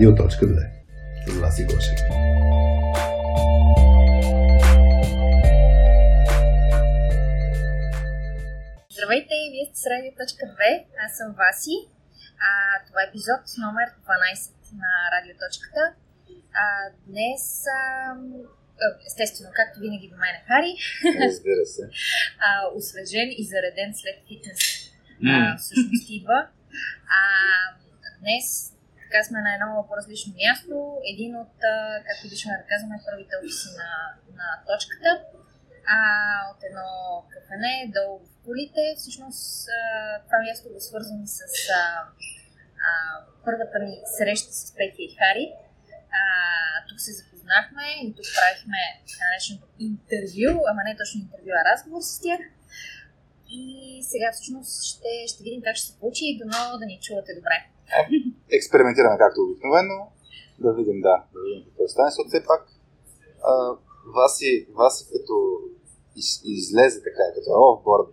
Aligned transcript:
Радио.2. 0.00 0.70
С 1.26 1.38
Васи 1.40 1.64
Гошев. 1.64 1.98
Здравейте, 8.92 9.34
вие 9.52 9.64
сте 9.68 9.78
с 9.80 9.86
Радио.2, 9.86 10.84
аз 11.04 11.16
съм 11.16 11.28
Васи. 11.40 11.76
А, 12.46 12.50
това 12.86 13.02
е 13.02 13.08
епизод 13.08 13.42
номер 13.58 13.86
12 13.88 14.50
на 14.82 14.90
Радиоточката. 15.14 15.84
А, 16.62 16.64
днес, 17.06 17.64
а, 17.78 18.14
естествено, 19.06 19.50
както 19.54 19.80
винаги 19.80 20.08
до 20.08 20.16
мен 20.16 20.34
е 20.34 20.44
Хари. 20.48 20.72
Разбира 21.26 21.66
се. 21.66 21.82
а, 22.46 22.50
освежен 22.78 23.28
и 23.38 23.44
зареден 23.52 23.90
след 23.94 24.16
фитнес. 24.28 24.60
Mm. 25.22 25.54
А, 25.54 25.56
всъщност 25.58 26.10
идва. 26.10 26.40
А, 27.18 27.22
днес 28.20 28.70
така 29.10 29.24
сме 29.24 29.40
на 29.46 29.54
едно 29.54 29.86
по-различно 29.88 30.30
място. 30.42 30.74
Един 31.12 31.32
от, 31.42 31.54
както 32.06 32.26
обичаме 32.26 32.60
да 32.60 32.64
казваме, 32.72 33.04
първите 33.08 33.32
офиси 33.38 33.68
на, 33.80 33.90
на 34.38 34.48
точката. 34.70 35.10
А, 35.96 35.98
от 36.52 36.60
едно 36.68 36.88
кафене 37.32 37.74
долу 37.96 38.14
в 38.18 38.28
колите. 38.44 38.82
Всъщност 39.00 39.44
това 40.26 40.38
място 40.46 40.66
го 40.74 40.80
свързвам 40.88 41.22
с 41.26 41.40
а, 41.80 41.82
а, 42.86 42.90
първата 43.46 43.76
ми 43.84 43.94
среща 44.16 44.52
с 44.60 44.62
Петя 44.76 45.02
и 45.08 45.16
Хари. 45.18 45.46
А, 46.20 46.22
тук 46.88 46.98
се 47.00 47.12
запознахме 47.18 47.86
и 48.04 48.14
тук 48.16 48.26
правихме 48.38 48.80
така 49.08 49.24
нареченото 49.28 49.66
интервю, 49.88 50.52
ама 50.70 50.80
не 50.88 51.00
точно 51.00 51.20
интервю, 51.24 51.50
а 51.58 51.68
разговор 51.70 52.02
с 52.10 52.12
тях. 52.24 52.40
И 53.58 53.62
сега 54.10 54.28
всъщност 54.32 54.72
ще, 54.90 55.12
ще 55.30 55.44
видим 55.44 55.62
как 55.62 55.76
ще 55.76 55.86
се 55.86 55.98
получи 55.98 56.24
и 56.26 56.38
дано 56.38 56.78
да 56.80 56.84
ни 56.86 56.98
чувате 57.02 57.32
добре. 57.34 57.58
Експериментираме 58.56 59.18
както 59.18 59.42
обикновено. 59.42 59.96
Да 60.58 60.70
видим, 60.78 61.00
да, 61.00 61.16
да 61.32 61.38
видим 61.44 61.64
какво 61.66 61.88
стане, 61.88 62.10
защото 62.10 62.28
все 62.28 62.42
пак 62.50 62.62
а, 63.50 63.52
Васи, 64.16 64.52
Васи 64.78 65.04
като 65.12 65.34
из, 66.20 66.28
излезе 66.44 66.98
така, 67.08 67.24
като 67.34 67.50
офборд, 67.70 68.08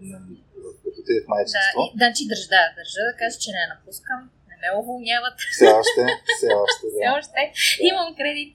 като 0.83 0.97
ти 1.05 1.11
е 1.17 1.23
в 1.23 1.27
майчинство. 1.33 1.81
Да, 1.81 1.97
значи 2.01 2.21
държа, 2.31 2.47
да, 2.55 2.63
държа 2.77 3.01
да 3.09 3.13
кажа, 3.21 3.37
че 3.43 3.49
не 3.57 3.63
напускам 3.73 4.21
ме 4.61 4.69
уволняват. 4.81 5.35
Все 5.53 5.67
още, 5.79 6.01
все 6.37 6.51
още, 6.63 6.85
да. 6.85 6.91
Все 6.95 7.07
още. 7.17 7.41
Имам 7.89 8.09
кредит. 8.19 8.49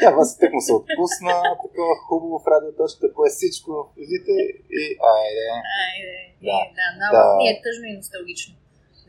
Да, 0.00 0.10
вас 0.16 0.38
тък 0.38 0.52
му 0.54 0.60
се 0.68 0.72
отпусна, 0.80 1.34
такова 1.64 1.94
хубаво 2.06 2.36
в 2.42 2.46
радиоточката, 2.52 3.06
кое 3.16 3.28
всичко 3.30 3.70
в 3.78 3.84
езите 4.02 4.34
и 4.80 4.82
айде. 5.12 5.46
Айде, 5.84 6.18
да, 6.46 6.56
е, 6.62 6.66
да, 6.78 6.86
много 6.96 7.14
да. 7.16 7.36
ми 7.38 7.44
е 7.52 7.54
тъжно 7.64 7.84
и 7.90 7.96
носталгично. 8.00 8.54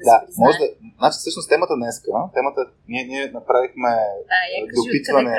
Да, 0.09 0.17
да 0.27 0.33
може 0.43 0.57
да. 0.63 0.67
Значи, 0.99 1.17
всъщност 1.21 1.47
темата 1.53 1.73
днеска, 1.81 2.11
темата, 2.37 2.61
ние, 2.91 3.03
ние 3.11 3.23
направихме 3.39 3.91
да, 4.31 4.39
допитване, 4.79 5.35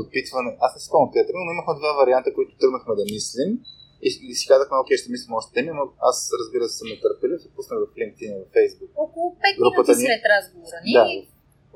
допитване. 0.00 0.50
Аз 0.64 0.70
не 0.74 0.80
спомням 0.86 1.10
къде 1.12 1.32
но 1.46 1.52
имахме 1.54 1.74
два 1.80 1.92
варианта, 2.00 2.34
които 2.36 2.52
тръгнахме 2.60 2.94
да 3.00 3.04
мислим. 3.16 3.50
И, 4.06 4.08
и 4.30 4.34
си 4.38 4.44
казахме, 4.52 4.76
окей, 4.82 4.96
ще 4.96 5.14
мислим 5.14 5.34
още 5.38 5.50
теми, 5.56 5.70
но 5.78 5.84
аз 6.10 6.16
разбира 6.40 6.64
се 6.68 6.78
съм 6.78 6.88
нетърпелив 6.92 7.40
и 7.46 7.54
пуснах 7.56 7.78
в 7.84 7.94
LinkedIn 8.00 8.30
и 8.36 8.40
в 8.44 8.46
Facebook. 8.56 8.90
Около 9.04 9.28
5 9.46 9.58
групата 9.60 9.90
минути 9.92 10.12
след 10.12 10.24
разговора 10.34 10.78
ни. 10.84 10.92
Да, 10.96 11.04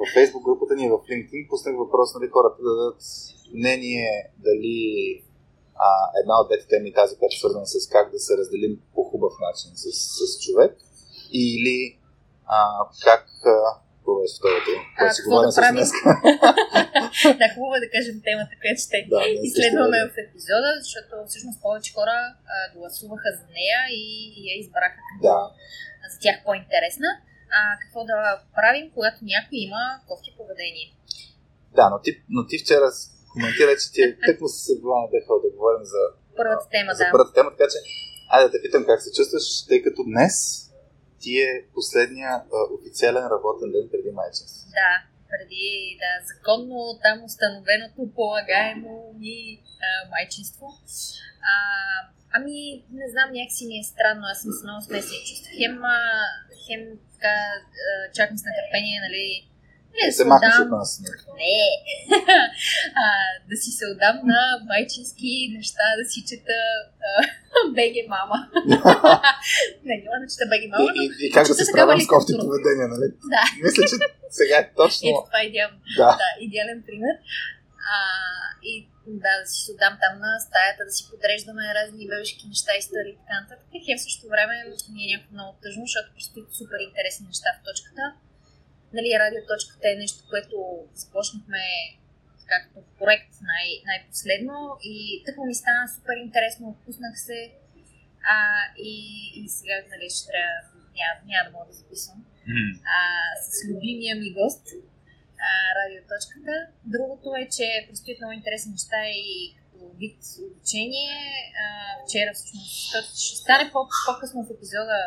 в 0.01 0.07
Facebook 0.17 0.45
групата 0.48 0.75
ни 0.81 0.89
в 0.95 0.98
LinkedIn 1.11 1.48
пуснах 1.51 1.75
въпрос, 1.84 2.09
нали, 2.14 2.29
хората 2.36 2.59
да 2.62 2.70
дадат 2.77 3.03
мнение 3.55 4.11
дали 4.47 4.79
а, 5.86 5.89
една 6.20 6.34
от 6.41 6.48
двете 6.48 6.67
теми, 6.73 6.92
тази, 6.92 7.17
която 7.17 7.34
е 7.34 7.42
свързана 7.42 7.67
с 7.67 7.89
как 7.89 8.07
да 8.12 8.19
се 8.19 8.36
разделим 8.36 8.75
по 8.95 9.03
хубав 9.03 9.33
начин 9.47 9.70
с, 9.75 9.84
с 10.19 10.41
човек, 10.45 10.73
или 11.33 11.98
а, 12.55 12.58
как 13.06 13.20
какво 14.03 14.12
беше 14.20 14.34
второто? 14.41 14.70
Което 14.98 15.14
си 15.17 15.22
говорим 15.27 15.50
с 15.56 15.58
днес. 15.72 15.91
да, 17.41 17.47
хубаво 17.55 17.75
е 17.78 17.84
да 17.86 17.91
кажем 17.95 18.17
темата, 18.28 18.53
която 18.62 18.81
ще 18.86 18.98
да, 19.12 19.20
изследваме 19.48 19.98
в 20.08 20.13
епизода, 20.24 20.70
защото 20.85 21.12
всъщност 21.29 21.58
повече 21.64 21.91
хора 21.98 22.18
а, 22.55 22.57
гласуваха 22.77 23.29
за 23.39 23.45
нея 23.58 23.80
и, 24.01 24.02
и 24.39 24.41
я 24.51 24.55
избраха 24.62 24.98
като 25.08 25.23
да. 25.29 25.39
за 26.12 26.17
тях 26.24 26.36
по-интересна. 26.46 27.11
А, 27.57 27.58
какво 27.83 27.98
да 28.11 28.18
правим, 28.58 28.86
когато 28.96 29.18
някой 29.35 29.57
има 29.68 29.83
кофти 30.08 30.30
поведение? 30.39 30.86
Да, 31.79 31.85
но 31.92 31.96
ти, 32.05 32.11
но 32.35 32.41
ти 32.48 32.57
вчера 32.62 32.86
коментира, 33.33 33.73
че 33.80 33.86
ти 33.95 34.01
тъкмо 34.27 34.46
се 34.55 34.61
седва 34.67 34.95
на 35.01 35.07
да 35.45 35.48
говорим 35.57 35.85
за 35.95 36.02
първата 36.41 36.67
тема, 36.74 36.91
за 36.98 37.05
да. 37.05 37.11
първата 37.14 37.33
тема, 37.36 37.48
така 37.55 37.68
че 37.73 37.79
айде 38.33 38.46
да 38.46 38.52
те 38.52 38.62
питам 38.64 38.83
как 38.91 38.98
се 39.02 39.11
чувстваш, 39.17 39.45
тъй 39.68 39.79
като 39.86 40.01
днес 40.11 40.35
ти 41.23 41.33
е 41.49 41.51
последния 41.75 42.31
а, 42.31 42.43
официален 42.77 43.25
работен 43.35 43.69
ден 43.75 43.87
преди 43.93 44.11
майчинство. 44.21 44.63
Да, 44.81 44.93
преди 45.33 45.67
да, 46.03 46.11
законно 46.31 46.77
там 47.05 47.25
установеното 47.25 48.15
полагаемо 48.15 48.95
ми 49.21 49.37
а, 49.87 49.89
майчинство. 50.15 50.67
А, 51.53 51.55
ами, 52.37 52.57
не 53.01 53.07
знам, 53.13 53.29
някакси 53.33 53.67
ми 53.67 53.77
е 53.79 53.91
странно, 53.93 54.25
аз 54.33 54.39
съм 54.43 54.53
с 54.53 54.61
много 54.65 54.83
смесени 54.87 55.23
чувства. 55.29 55.51
Хем, 55.59 55.77
хем 56.65 56.83
така, 57.15 57.35
чакам 58.17 58.37
с 58.39 58.45
нетърпение, 58.49 58.99
нали, 59.07 59.27
не, 59.97 60.13
се 60.13 60.25
махнеш 60.25 60.58
от 60.64 60.70
нас. 60.70 61.01
Не. 61.01 61.11
не. 61.41 61.64
а, 63.05 63.07
да 63.51 63.57
си 63.63 63.70
се 63.79 63.85
отдам 63.92 64.17
на 64.33 64.41
майчински 64.70 65.33
неща, 65.57 65.86
да 66.01 66.05
си 66.11 66.25
чета 66.29 66.61
Беги 67.77 68.03
мама. 68.14 68.39
не, 69.86 69.95
няма 70.05 70.17
да 70.23 70.27
чета 70.33 70.47
Беги 70.53 70.69
мама. 70.73 70.91
И, 70.95 71.05
и, 71.20 71.27
и 71.27 71.30
как 71.36 71.47
да 71.48 71.55
се 71.55 71.64
справям 71.64 72.01
с 72.01 72.07
кофти 72.07 72.33
поведения, 72.42 72.89
нали? 72.95 73.08
Да. 73.35 73.45
Мисля, 73.64 73.83
че 73.91 73.97
сега 74.39 74.57
е 74.58 74.67
точно... 74.80 75.08
Ето, 75.08 75.23
това 75.29 75.41
е 75.42 75.47
идеален, 75.51 75.79
да. 76.01 76.11
да, 76.23 76.29
идеален 76.47 76.79
пример. 76.86 77.14
А, 77.95 77.97
и 78.70 78.73
да, 79.24 79.33
да 79.41 79.47
си 79.51 79.59
се 79.64 79.70
отдам 79.74 79.95
там 80.05 80.14
на 80.24 80.30
стаята, 80.47 80.83
да 80.89 80.92
си 80.97 81.03
подреждаме 81.11 81.74
разни 81.79 82.09
бебешки 82.11 82.45
неща, 82.53 82.70
истории 82.74 83.13
и 83.14 83.20
така 83.23 83.35
нататък. 83.41 83.69
И 83.89 83.95
в 83.97 84.03
същото 84.05 84.27
време 84.35 84.55
ми 84.92 85.03
е 85.05 85.11
някакво 85.13 85.35
много 85.36 85.53
тъжно, 85.63 85.83
защото 85.86 86.09
предстоят 86.14 86.51
супер 86.59 86.79
интересни 86.89 87.24
неща 87.33 87.51
в 87.57 87.64
точката 87.69 88.05
нали, 88.97 89.19
радиоточката 89.25 89.86
е 89.91 90.01
нещо, 90.03 90.20
което 90.30 90.57
започнахме 90.95 91.63
както 92.53 92.77
проект 92.98 93.33
най- 93.51 93.83
най-последно 93.86 94.57
и 94.83 95.23
тъкмо 95.27 95.45
ми 95.47 95.55
стана 95.55 95.89
супер 95.95 96.17
интересно, 96.17 96.69
отпуснах 96.69 97.14
се 97.27 97.39
а, 98.35 98.36
и, 98.79 98.95
и 99.41 99.48
сега 99.48 99.77
нали, 99.92 100.07
ще 100.11 100.27
трябва, 100.30 100.57
няма, 100.98 101.17
няма 101.30 101.45
да 101.47 101.53
мога 101.57 101.67
да 101.70 101.79
записвам 101.80 102.19
mm. 102.48 102.73
а, 102.97 102.98
с 103.45 103.55
любимия 103.69 104.17
ми 104.17 104.33
гост 104.33 104.67
а, 105.47 105.51
радиоточката. 105.79 106.55
Другото 106.85 107.29
е, 107.41 107.45
че 107.57 107.67
предстоят 107.86 108.20
много 108.20 108.33
интересни 108.33 108.73
неща 108.73 109.01
и 109.09 109.55
като 109.57 109.79
вид 110.01 110.19
обучение. 110.48 111.17
А, 111.63 111.67
вчера 112.05 112.30
всъщност 112.35 113.17
ще 113.27 113.36
стане 113.45 113.64
по- 113.73 113.89
по-късно 114.07 114.45
в 114.45 114.55
епизода, 114.57 114.98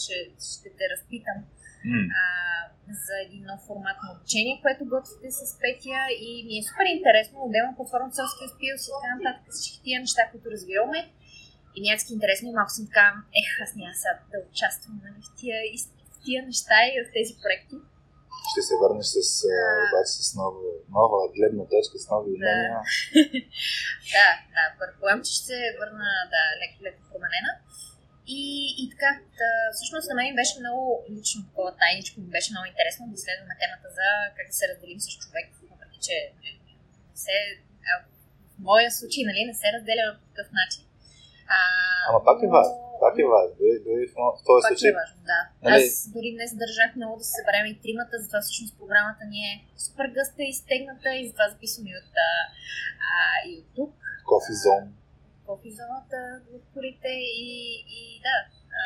ще, 0.00 0.16
ще 0.50 0.68
те 0.78 0.84
разпитам 0.94 1.36
mm. 1.90 2.06
а, 2.20 2.24
за 3.04 3.14
един 3.26 3.42
нов 3.50 3.60
формат 3.68 3.98
на 4.02 4.08
обучение, 4.14 4.62
което 4.64 4.90
готвите 4.94 5.28
с 5.38 5.40
Петя 5.60 6.02
и 6.26 6.30
ми 6.46 6.54
е 6.58 6.66
супер 6.68 6.86
интересно, 6.96 7.36
отделно 7.46 7.72
по 7.78 7.84
фармацевски 7.92 8.42
успил 8.48 8.74
си 8.82 8.90
така 8.94 9.12
нататък 9.16 9.44
всички 9.54 9.78
тия 9.84 9.98
неща, 10.04 10.22
които 10.30 10.52
развиваме. 10.54 11.00
И 11.76 11.78
някакси 11.88 12.14
интересно 12.16 12.46
и 12.48 12.56
малко 12.58 12.72
съм 12.76 12.86
така, 12.90 13.06
ех, 13.40 13.48
аз 13.64 13.70
няма 13.80 13.94
сега 14.00 14.14
да 14.32 14.38
участвам 14.50 14.94
нали, 15.04 15.18
в, 15.26 15.28
тия, 15.38 15.56
в 16.12 16.16
тия 16.24 16.40
неща 16.50 16.78
и 16.88 16.94
в 17.04 17.06
тези 17.16 17.32
проекти. 17.42 17.76
Ще 18.50 18.62
се 18.68 18.74
върнеш 18.82 19.06
с, 19.16 19.18
обаче, 19.86 20.12
с 20.26 20.30
нова, 20.40 20.60
нова 20.96 21.18
гледна 21.36 21.64
точка, 21.74 21.94
с 22.02 22.06
нови 22.12 22.30
умения. 22.36 22.70
Да. 22.74 22.80
да, 24.14 24.28
да, 24.56 24.62
предполагам, 24.80 25.20
че 25.26 25.32
ще 25.36 25.44
се 25.50 25.58
върна 25.80 26.08
да, 26.34 26.42
леко, 26.60 26.78
леко 26.86 27.00
променена. 27.10 27.52
И, 28.26 28.42
и 28.82 28.84
така, 28.92 29.10
да, 29.40 29.50
всъщност 29.74 30.08
на 30.10 30.14
мен 30.20 30.38
беше 30.40 30.62
много 30.62 30.82
лично 31.16 31.46
такова 31.48 31.70
тайничко, 31.82 32.20
ми 32.20 32.28
беше 32.36 32.52
много 32.52 32.66
интересно 32.72 33.08
да 33.10 33.14
изследваме 33.18 33.54
темата 33.62 33.86
за 33.98 34.06
как 34.36 34.46
да 34.50 34.56
се 34.60 34.68
разделим 34.70 35.00
с 35.04 35.08
човек, 35.22 35.46
въпреки 35.72 35.98
че 36.06 36.16
не 37.12 37.18
се, 37.24 37.36
а, 37.90 37.92
в 38.52 38.58
моя 38.70 38.90
случай 38.98 39.22
нали, 39.30 39.40
не 39.50 39.54
се 39.62 39.68
разделя 39.76 40.04
по 40.18 40.24
такъв 40.30 40.48
начин. 40.60 40.82
А, 41.56 41.58
Ама 42.08 42.20
пак 42.28 42.38
е 42.46 42.48
важно. 42.56 42.74
Пак 43.04 43.14
е 43.22 43.26
важно. 43.34 43.52
Дори, 43.60 43.74
дори 43.86 44.04
в, 44.14 44.16
в 44.38 44.40
този 44.48 44.62
пак 44.64 44.70
случай. 44.70 44.90
е 44.92 44.98
важно, 45.02 45.18
да. 45.32 45.40
Нали... 45.64 45.84
Аз 45.86 45.94
дори 46.14 46.28
днес 46.36 46.50
държах 46.62 46.90
много 46.96 47.14
да 47.20 47.24
се 47.26 47.32
съберем 47.38 47.66
и 47.72 47.80
тримата, 47.82 48.14
затова 48.22 48.40
всъщност 48.42 48.72
програмата 48.80 49.24
ни 49.32 49.40
е 49.50 49.54
супер 49.84 50.06
гъста 50.16 50.42
и 50.50 50.52
стегната 50.62 51.08
и 51.18 51.26
затова 51.28 51.46
записвам 51.54 51.84
и 51.92 51.94
от, 52.02 52.12
а, 52.28 52.30
и 53.48 53.50
от 53.60 53.68
тук. 53.76 53.92
Кофи 54.30 54.54
зон 54.64 54.84
кофи 55.46 55.70
зоната 55.78 56.20
в 56.50 56.54
хорите 56.72 57.08
и, 57.48 57.50
и 57.98 58.20
да, 58.26 58.36
а, 58.80 58.84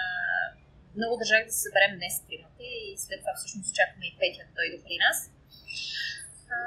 много 0.96 1.16
държах 1.16 1.44
да 1.46 1.52
се 1.52 1.62
съберем 1.66 1.92
днес 1.96 2.14
тримата 2.26 2.62
и 2.62 2.96
след 3.04 3.18
това 3.20 3.32
всъщност 3.36 3.74
чакаме 3.74 4.06
и 4.06 4.16
Петя 4.18 4.42
да 4.46 4.54
дойде 4.58 4.78
при 4.84 4.96
нас. 5.04 5.18
А, 6.56 6.58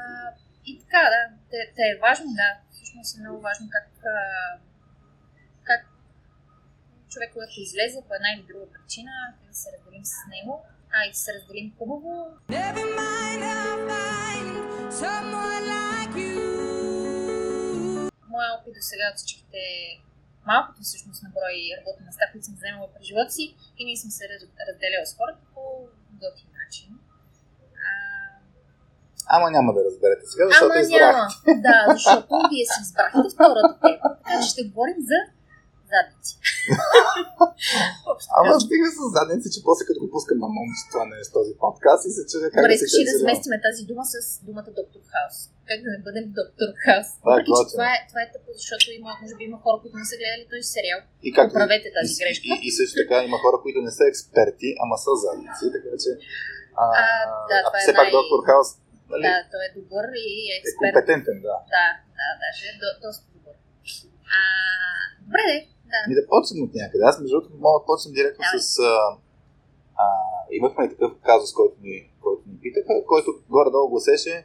и 0.70 0.80
така, 0.82 1.02
да, 1.14 1.22
те, 1.50 1.60
те 1.76 1.84
е 1.94 2.00
важно, 2.06 2.30
да, 2.42 2.50
всъщност 2.74 3.18
е 3.18 3.22
много 3.22 3.40
важно 3.42 3.66
как, 3.76 3.90
а, 4.06 4.18
как 5.64 5.82
човек, 7.12 7.30
когато 7.34 7.54
излезе 7.58 8.00
по 8.08 8.14
една 8.14 8.30
или 8.36 8.44
друга 8.50 8.66
причина, 8.76 9.12
да 9.48 9.54
се 9.54 9.70
разделим 9.74 10.06
с 10.06 10.16
него, 10.34 10.54
а 10.94 11.06
и 11.06 11.10
да 11.10 11.18
се 11.18 11.34
разделим 11.34 11.74
хубаво. 11.78 12.12
Never 12.50 12.88
mind, 13.00 13.42
I'll 13.56 13.80
find 13.90 14.56
someone 15.02 15.64
like. 15.70 15.81
Моя 18.32 18.50
опит 18.56 18.74
до 18.74 18.84
сега 18.92 19.08
всичките 19.16 19.62
малкото 20.46 20.80
всъщност 20.82 21.24
на 21.24 21.30
брой 21.30 21.56
работни 21.78 22.06
места, 22.06 22.24
които 22.32 22.46
съм 22.46 22.56
вземала 22.56 22.88
през 22.94 23.04
живота 23.10 23.32
си 23.32 23.46
и 23.80 23.86
ние 23.86 23.98
съм 23.98 24.12
се 24.12 24.24
раз- 24.26 24.52
разделяла 24.68 25.06
с 25.06 25.18
хората 25.18 25.42
по 25.54 25.62
готин 26.22 26.50
начин. 26.60 26.90
А, 27.86 27.90
Ама 29.36 29.52
няма 29.52 29.70
да 29.74 29.82
разберете 29.86 30.26
сега, 30.26 30.46
защото 30.48 30.72
Ама 30.74 30.82
избрах. 30.82 31.16
няма. 31.16 31.28
Да, 31.68 31.78
защото 31.94 32.28
вие 32.52 32.66
си 32.66 32.80
избрахте 32.82 33.18
втората 33.36 33.74
тема. 33.84 34.08
Така 34.18 34.42
че 34.42 34.50
ще 34.50 34.64
говорим 34.64 35.00
за 35.12 35.18
задници. 35.94 36.34
Ама 38.40 38.52
стига 38.66 38.88
с 38.98 39.02
задници, 39.18 39.48
че 39.54 39.60
после 39.68 39.84
като 39.88 40.00
го 40.04 40.08
пускам 40.14 40.38
на 40.44 40.50
момче, 40.58 40.82
това 40.92 41.04
не 41.12 41.16
е 41.22 41.26
с 41.28 41.30
този 41.38 41.52
подкаст 41.64 42.04
и 42.10 42.12
се 42.18 42.24
чудя 42.32 42.48
как 42.52 42.60
Добре, 42.62 42.74
да 42.74 42.88
се 42.92 43.00
ли 43.00 43.04
да 43.10 43.14
сместиме 43.24 43.58
тази 43.68 43.82
дума 43.92 44.04
с 44.14 44.16
думата 44.48 44.70
доктор 44.80 45.02
Хаус? 45.12 45.36
Как 45.70 45.80
да 45.86 45.90
не 45.96 46.00
бъдем 46.08 46.26
доктор 46.40 46.70
Хаус? 46.84 47.08
Това 47.22 47.32
е 47.32 47.36
Въпреки, 47.36 47.52
че 47.60 47.64
това 47.76 47.88
е, 47.96 47.98
това 48.12 48.20
е 48.26 48.28
тъпо, 48.34 48.50
защото 48.60 48.86
има, 49.00 49.10
може 49.22 49.34
би 49.38 49.44
има 49.50 49.58
хора, 49.66 49.78
които 49.82 49.96
не 50.02 50.08
са 50.12 50.16
гледали 50.22 50.44
този 50.54 50.66
сериал. 50.76 51.00
И, 51.28 51.30
както, 51.38 51.52
Поправете 51.54 51.88
тази 51.98 52.12
и, 52.14 52.18
грешка. 52.22 52.46
И, 52.50 52.54
и, 52.68 52.70
също 52.78 52.96
така 53.02 53.16
има 53.28 53.38
хора, 53.44 53.58
които 53.64 53.80
не 53.88 53.92
са 53.98 54.04
експерти, 54.12 54.70
ама 54.84 54.96
са 55.06 55.12
задници, 55.26 55.66
така 55.76 55.92
че... 56.04 56.12
А, 56.82 56.84
А, 57.02 57.06
да, 57.52 57.58
това 57.68 57.78
е 57.80 57.84
все 57.86 57.94
пак 58.00 58.08
най- 58.08 58.16
доктор 58.18 58.40
Хаус 58.48 58.70
нали, 59.12 59.24
Да, 59.28 59.36
той 59.54 59.62
е 59.68 59.72
добър 59.80 60.06
и 60.24 60.26
е 60.44 60.54
е 60.54 60.58
експерт. 60.60 60.80
компетентен, 60.82 61.38
да. 61.48 61.56
Да, 61.76 61.86
да, 62.20 62.28
даже 62.44 62.64
е 62.72 62.76
до, 62.82 62.88
доста 63.06 63.24
добър. 63.36 63.56
А, 64.38 64.40
добре, 65.26 65.44
де, 65.52 65.58
да. 65.94 66.00
Ми 66.10 66.14
да 66.20 66.24
почнем 66.32 66.64
от 66.66 66.74
някъде. 66.82 67.04
Аз 67.10 67.16
между 67.20 67.34
другото 67.34 67.64
мога 67.66 67.80
да 67.80 67.86
почнем 67.90 68.14
директно 68.20 68.42
Давай. 68.46 68.62
с... 68.62 68.80
А, 68.80 68.94
а, 70.04 70.06
имахме 70.58 70.90
такъв 70.94 71.12
казус, 71.30 71.52
който 71.60 71.76
ни, 71.86 71.96
който 72.24 72.44
ни 72.50 72.58
питаха, 72.64 72.94
който 73.12 73.30
горе-долу 73.50 73.90
гласеше. 73.90 74.36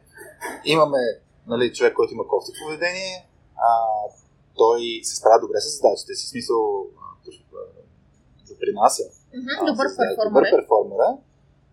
Имаме 0.74 1.02
нали, 1.52 1.74
човек, 1.76 1.94
който 1.94 2.14
има 2.14 2.26
кофти 2.32 2.52
поведение, 2.62 3.14
а, 3.66 3.70
той 4.60 4.80
се 5.08 5.16
справя 5.16 5.40
добре 5.40 5.58
с 5.60 5.76
задачите 5.76 6.14
си, 6.14 6.28
смисъл 6.32 6.60
допринася. 8.48 9.04
Мгм, 9.36 9.54
а, 9.60 9.64
Добър 9.70 9.86
да, 9.88 9.96
перформер. 10.00 10.28
Добър 10.28 10.42
е. 10.46 10.50
перформер 10.56 11.00
е. 11.10 11.12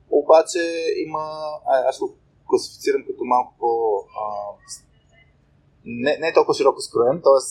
Обаче 0.10 0.64
има... 1.06 1.24
А, 1.66 1.74
аз 1.90 2.00
го 2.00 2.16
класифицирам 2.48 3.02
като 3.08 3.24
малко 3.24 3.54
по... 3.60 3.70
А, 4.22 4.26
не, 5.86 6.18
не 6.22 6.28
е 6.28 6.34
толкова 6.34 6.54
широко 6.54 6.82
скроен, 6.82 7.22
т.е. 7.24 7.42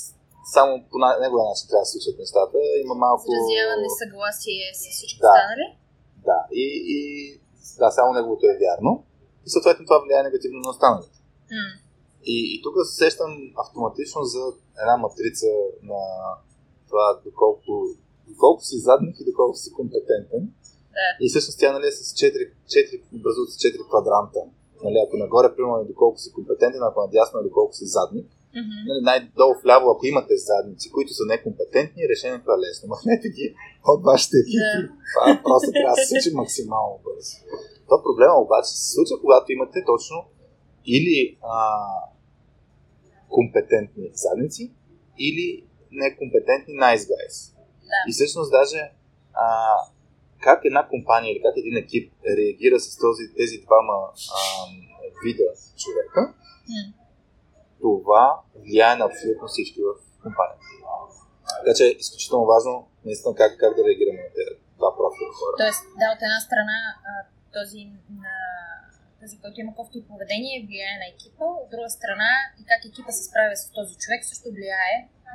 само 0.57 0.71
по 0.91 0.97
неговия 1.25 1.45
начин 1.51 1.67
трябва 1.69 1.85
да 1.85 1.91
се 1.91 1.93
случват 1.95 2.19
нещата. 2.25 2.57
Има 2.85 2.95
малко... 3.07 3.25
Изразява 3.29 3.75
несъгласие 3.87 4.67
с 4.81 4.83
всички 4.97 5.21
Да. 5.21 5.29
останали. 5.29 5.67
Да, 6.29 6.41
и, 6.63 6.65
и 6.95 6.99
да, 7.81 7.91
само 7.91 8.09
неговото 8.13 8.45
е 8.47 8.59
вярно. 8.65 8.93
И 9.47 9.49
съответно 9.55 9.87
това 9.87 9.99
влияе 10.05 10.23
негативно 10.23 10.59
на 10.67 10.71
останалите. 10.75 11.19
М, 11.51 11.57
И, 12.35 12.37
и 12.55 12.57
тук 12.65 12.75
се 12.89 12.95
сещам 13.05 13.31
автоматично 13.65 14.21
за 14.35 14.43
една 14.83 14.97
матрица 14.97 15.47
на 15.91 16.01
това 16.89 17.21
доколко, 17.25 17.73
доколко 18.29 18.61
си 18.65 18.77
задник 18.89 19.17
и 19.21 19.25
доколко 19.31 19.57
си 19.57 19.73
компетентен. 19.73 20.43
Да. 20.97 21.09
И 21.21 21.29
всъщност 21.29 21.59
тя 21.61 21.73
нали, 21.73 21.87
е 21.87 21.93
с 21.93 22.01
4, 22.15 22.53
4 22.67 23.03
образуват 23.19 23.51
с 23.51 23.57
4 23.57 23.89
квадранта. 23.89 24.41
Нали, 24.85 24.99
ако 25.07 25.17
нагоре, 25.17 25.55
примерно, 25.57 25.79
е 25.79 25.85
доколко 25.85 26.19
си 26.19 26.33
компетентен, 26.33 26.83
ако 26.83 27.01
надясно 27.01 27.41
е 27.41 27.43
доколко 27.43 27.75
си 27.75 27.87
задник. 27.87 28.27
Нали, 28.89 29.01
най-долу 29.03 29.55
вляво, 29.65 29.91
ако 29.91 30.07
имате 30.07 30.35
задници, 30.37 30.91
които 30.91 31.13
са 31.15 31.25
некомпетентни, 31.27 32.09
решението 32.13 32.51
е 32.53 32.59
лесно. 32.65 32.89
Махнете 32.95 33.29
ги 33.29 33.55
от 33.93 34.03
вашите 34.05 34.37
екипи. 34.43 34.81
Да. 34.83 34.93
Това 35.15 35.43
просто 35.45 35.69
трябва 35.73 35.95
да 35.97 36.03
се 36.03 36.09
случи 36.09 36.31
максимално 36.35 37.01
бързо. 37.05 37.37
То 37.89 38.03
проблема 38.03 38.35
обаче 38.35 38.71
се 38.71 38.91
случва, 38.95 39.21
когато 39.21 39.53
имате 39.53 39.79
точно 39.87 40.19
или 40.87 41.39
а, 41.43 41.57
компетентни 43.29 44.11
задници, 44.15 44.73
или 45.19 45.65
некомпетентни 45.91 46.75
nice 46.75 47.05
guys. 47.13 47.35
Да. 47.91 47.99
И 48.09 48.13
всъщност 48.13 48.51
даже 48.51 48.81
а, 49.35 49.47
как 50.41 50.61
една 50.65 50.89
компания 50.89 51.33
или 51.33 51.43
как 51.43 51.55
един 51.57 51.77
екип 51.77 52.13
реагира 52.39 52.81
с 52.81 52.99
този, 52.99 53.25
тези 53.37 53.57
двама 53.67 53.97
а, 54.37 54.41
вида 55.25 55.49
човека, 55.83 56.35
М. 56.69 57.02
това 57.85 58.25
влияе 58.65 58.95
на 58.97 59.05
абсолютно 59.11 59.47
всички 59.49 59.81
в 59.89 59.91
компанията. 60.25 60.67
Така 61.59 61.73
че 61.79 61.85
е 61.87 61.97
изключително 62.03 62.45
важно 62.55 62.73
наистина 63.09 63.33
как, 63.41 63.51
как 63.63 63.71
да 63.77 63.83
реагираме 63.87 64.21
на 64.27 64.31
тези 64.37 64.55
два 64.79 64.91
профила 64.99 65.31
хора. 65.39 65.55
Тоест, 65.63 65.83
да, 66.01 66.07
от 66.15 66.21
една 66.27 66.41
страна 66.47 66.79
този, 67.57 67.81
на, 68.25 68.37
този, 69.21 69.35
който 69.43 69.57
има 69.61 69.73
кофти 69.79 70.09
поведение, 70.11 70.65
влияе 70.67 70.95
на 71.03 71.07
екипа, 71.15 71.47
от 71.63 71.69
друга 71.73 71.91
страна 71.99 72.33
и 72.61 72.63
как 72.71 72.81
екипа 72.85 73.13
се 73.19 73.25
справя 73.29 73.55
с 73.63 73.65
този 73.79 73.93
човек, 74.03 74.21
също 74.31 74.47
влияе 74.57 74.95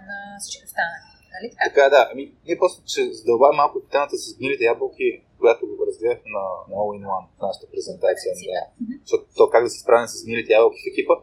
на 0.09 0.17
всички 0.41 0.63
останали. 0.69 1.07
Нали 1.33 1.47
така? 1.51 1.63
Така 1.69 1.83
да. 1.95 2.01
Ами, 2.11 2.23
ние 2.45 2.57
после 2.63 2.79
ще 2.91 3.01
задълбавим 3.19 3.57
малко 3.63 3.77
темата 3.93 4.15
с 4.23 4.25
гнилите 4.37 4.63
ябълки, 4.73 5.07
която 5.41 5.61
го 5.67 5.85
разгледахме 5.89 6.29
на, 6.37 6.45
на 6.69 6.75
All 6.81 6.91
in 6.97 7.03
One, 7.15 7.27
в 7.37 7.41
нашата 7.47 7.65
презентация. 7.71 8.31
Да. 8.33 8.63
Защото 9.03 9.23
то 9.37 9.43
как 9.53 9.63
да 9.63 9.69
се 9.69 9.79
справим 9.83 10.07
с 10.07 10.25
гнилите 10.25 10.53
ябълки 10.53 10.79
в 10.83 10.91
екипа, 10.91 11.13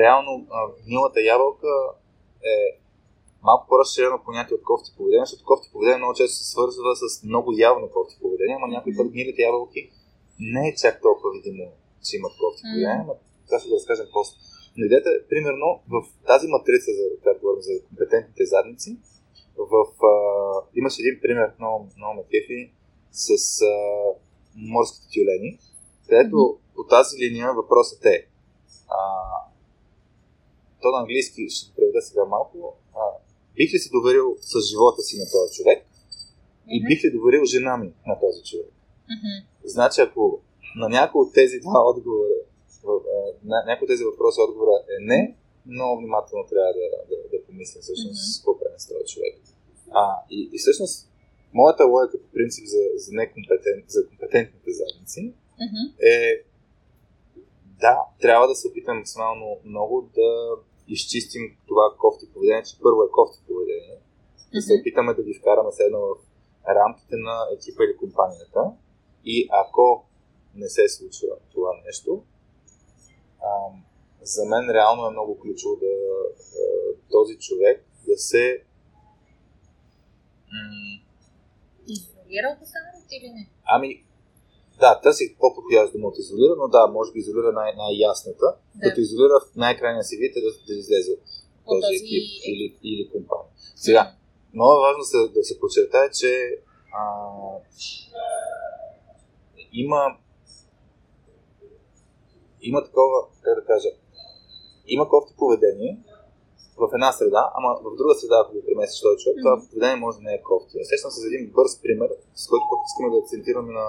реално 0.00 0.46
а, 0.50 0.58
гнилата 0.84 1.20
ябълка 1.20 1.72
е 2.54 2.56
малко 3.42 3.66
по-разширено 3.68 4.24
понятие 4.24 4.56
от 4.56 4.62
кофти 4.62 4.90
поведение, 4.96 5.26
защото 5.26 5.44
кофти 5.44 5.68
поведение 5.72 5.98
много 5.98 6.14
често 6.14 6.36
се 6.36 6.50
свързва 6.52 6.90
с 7.02 7.22
много 7.22 7.48
явно 7.68 7.86
кофти 7.96 8.14
поведение, 8.22 8.56
ама 8.58 8.68
някой 8.68 8.92
път 8.96 9.12
гнилите 9.12 9.42
ябълки 9.42 9.90
не 10.40 10.68
е 10.68 10.74
чак 10.74 11.02
толкова 11.02 11.30
видимо, 11.36 11.64
че 12.04 12.16
имат 12.16 12.34
кофти 12.42 12.62
поведение, 12.70 13.04
но 13.08 13.14
това 13.46 13.58
ще 13.58 13.68
го 13.68 13.74
разкажем 13.74 14.06
после. 14.12 14.36
Но 14.76 14.84
идеята 14.84 15.10
е, 15.10 15.26
примерно, 15.32 15.68
в 15.94 15.96
тази 16.30 16.46
матрица, 16.54 16.90
за 16.98 17.04
която 17.22 17.40
говорим 17.40 17.62
за 17.62 17.72
компетентните 17.88 18.44
задници, 18.54 18.90
в, 19.58 19.74
а, 20.04 20.12
имаше 20.74 21.02
един 21.02 21.20
пример, 21.22 21.48
много, 21.58 21.88
много 21.96 22.14
ме 22.14 22.22
кефи, 22.32 22.72
с 23.12 23.28
а, 23.62 23.74
морските 24.56 25.06
тюлени, 25.14 25.58
където 26.08 26.58
по 26.76 26.84
тази 26.84 27.16
линия 27.22 27.52
въпросът 27.52 28.04
е 28.04 28.26
а, 28.88 29.00
то 30.86 30.92
на 30.96 31.00
английски 31.04 31.40
ще 31.48 31.74
преведа 31.76 32.02
сега 32.02 32.24
малко. 32.24 32.76
А, 32.94 33.02
бих 33.56 33.74
ли 33.74 33.78
се 33.78 33.90
доверил 33.90 34.36
с 34.40 34.54
живота 34.70 35.02
си 35.02 35.14
на 35.18 35.26
този 35.34 35.48
човек 35.56 35.78
и 36.74 36.76
бих 36.86 37.04
ли 37.04 37.10
доверил 37.10 37.44
жена 37.44 37.76
ми 37.76 37.92
на 38.06 38.14
този 38.20 38.40
човек? 38.50 38.70
Значи, 39.64 40.00
ако 40.00 40.40
на 40.82 40.88
някой 40.88 41.20
от 41.24 41.32
тези 41.34 41.56
два 41.60 41.80
отговора, 41.90 42.38
на 43.44 43.64
някой 43.66 43.84
от 43.86 43.90
тези 43.92 44.04
въпроси 44.04 44.40
отговора 44.40 44.76
е 44.94 44.96
не, 45.10 45.36
много 45.66 46.00
внимателно 46.00 46.44
трябва 46.50 46.72
да, 46.80 46.86
да, 47.10 47.16
да 47.32 47.44
помислим 47.46 47.82
всъщност 47.82 48.20
Мгм. 48.22 48.36
какво 48.36 48.58
правим 48.58 48.78
с 48.78 48.88
този 48.88 49.04
човек. 49.14 49.34
А, 49.90 50.04
и, 50.30 50.50
и 50.54 50.58
всъщност, 50.58 51.10
моята 51.54 51.84
логика 51.84 52.16
по 52.22 52.28
принцип 52.36 52.64
за, 52.66 52.82
за, 53.04 53.10
некомпетент, 53.12 53.84
за 53.88 54.08
компетентните 54.08 54.70
задници 54.80 55.22
е 56.16 56.42
да, 57.80 57.98
трябва 58.20 58.48
да 58.48 58.54
се 58.54 58.68
опитаме 58.68 58.98
максимално 58.98 59.58
много 59.64 60.10
да 60.14 60.56
изчистим 60.88 61.56
това 61.68 61.94
кофти 61.98 62.32
поведение, 62.32 62.62
че 62.62 62.80
първо 62.82 63.02
е 63.02 63.10
кофти 63.10 63.38
поведение, 63.48 63.98
да 64.54 64.62
се 64.62 64.78
опитаме 64.80 65.14
да 65.14 65.22
ги 65.22 65.34
вкараме 65.34 65.70
все 65.70 65.84
едно 65.84 65.98
в 65.98 66.16
рамките 66.68 67.16
на 67.16 67.36
екипа 67.54 67.84
или 67.84 67.96
компанията 67.96 68.60
и 69.24 69.48
ако 69.50 70.04
не 70.54 70.68
се 70.68 70.88
случва 70.88 71.28
това 71.52 71.70
нещо, 71.86 72.22
ам, 73.42 73.84
за 74.22 74.44
мен 74.44 74.70
реално 74.70 75.06
е 75.06 75.10
много 75.10 75.38
ключово 75.38 75.76
да 75.76 75.86
а, 75.86 76.64
този 77.10 77.38
човек 77.38 77.84
да 78.06 78.18
се 78.18 78.62
Изолира 81.88 82.56
от 82.56 82.62
останалите 82.62 83.14
или 83.16 83.30
не? 83.30 83.48
Ами, 83.64 84.04
да, 84.80 85.00
търсих 85.00 85.36
по-подходящ 85.40 85.92
дума 85.92 86.08
от 86.08 86.18
изолира, 86.18 86.54
но 86.58 86.68
да, 86.68 86.86
може 86.86 87.12
би 87.12 87.18
изолира 87.18 87.52
най- 87.52 87.76
най-ясната, 87.76 88.46
Да. 88.74 88.88
като 88.88 89.00
изолира 89.00 89.40
в 89.40 89.56
най-крайния 89.56 90.04
си 90.04 90.16
вид 90.16 90.36
е 90.36 90.40
да, 90.40 90.50
да 90.66 90.74
излезе 90.74 91.16
този 91.66 91.80
този 91.80 91.94
екип 91.94 92.24
или, 92.50 92.76
или 92.82 93.10
компания. 93.12 93.50
Сега, 93.76 94.12
много 94.54 94.72
е 94.72 94.84
важно 94.86 95.04
се, 95.04 95.18
да 95.34 95.44
се 95.44 95.60
подчертае, 95.60 96.10
че 96.10 96.30
а, 96.92 97.02
има 99.72 100.00
има 102.62 102.84
такова, 102.84 103.18
как 103.42 103.54
да 103.60 103.64
кажа, 103.64 103.88
има 104.86 105.08
кофти 105.08 105.34
поведение 105.36 105.98
в 106.78 106.88
една 106.94 107.12
среда, 107.12 107.42
ама 107.56 107.70
в 107.84 107.96
друга 107.96 108.14
среда, 108.14 108.36
ако 108.42 108.54
го 108.54 108.62
преместиш 108.66 109.00
този 109.00 109.18
човек, 109.22 109.36
това 109.42 109.62
поведение 109.70 109.96
може 110.04 110.18
да 110.18 110.24
не 110.24 110.34
е 110.34 110.42
кофти. 110.42 110.84
Сещам 110.92 111.10
се 111.10 111.20
за 111.20 111.26
един 111.26 111.52
бърз 111.56 111.72
пример, 111.82 112.10
с 112.34 112.48
който 112.50 112.64
пък 112.70 112.80
искаме 112.88 113.08
да 113.12 113.18
акцентираме 113.22 113.72
на 113.80 113.86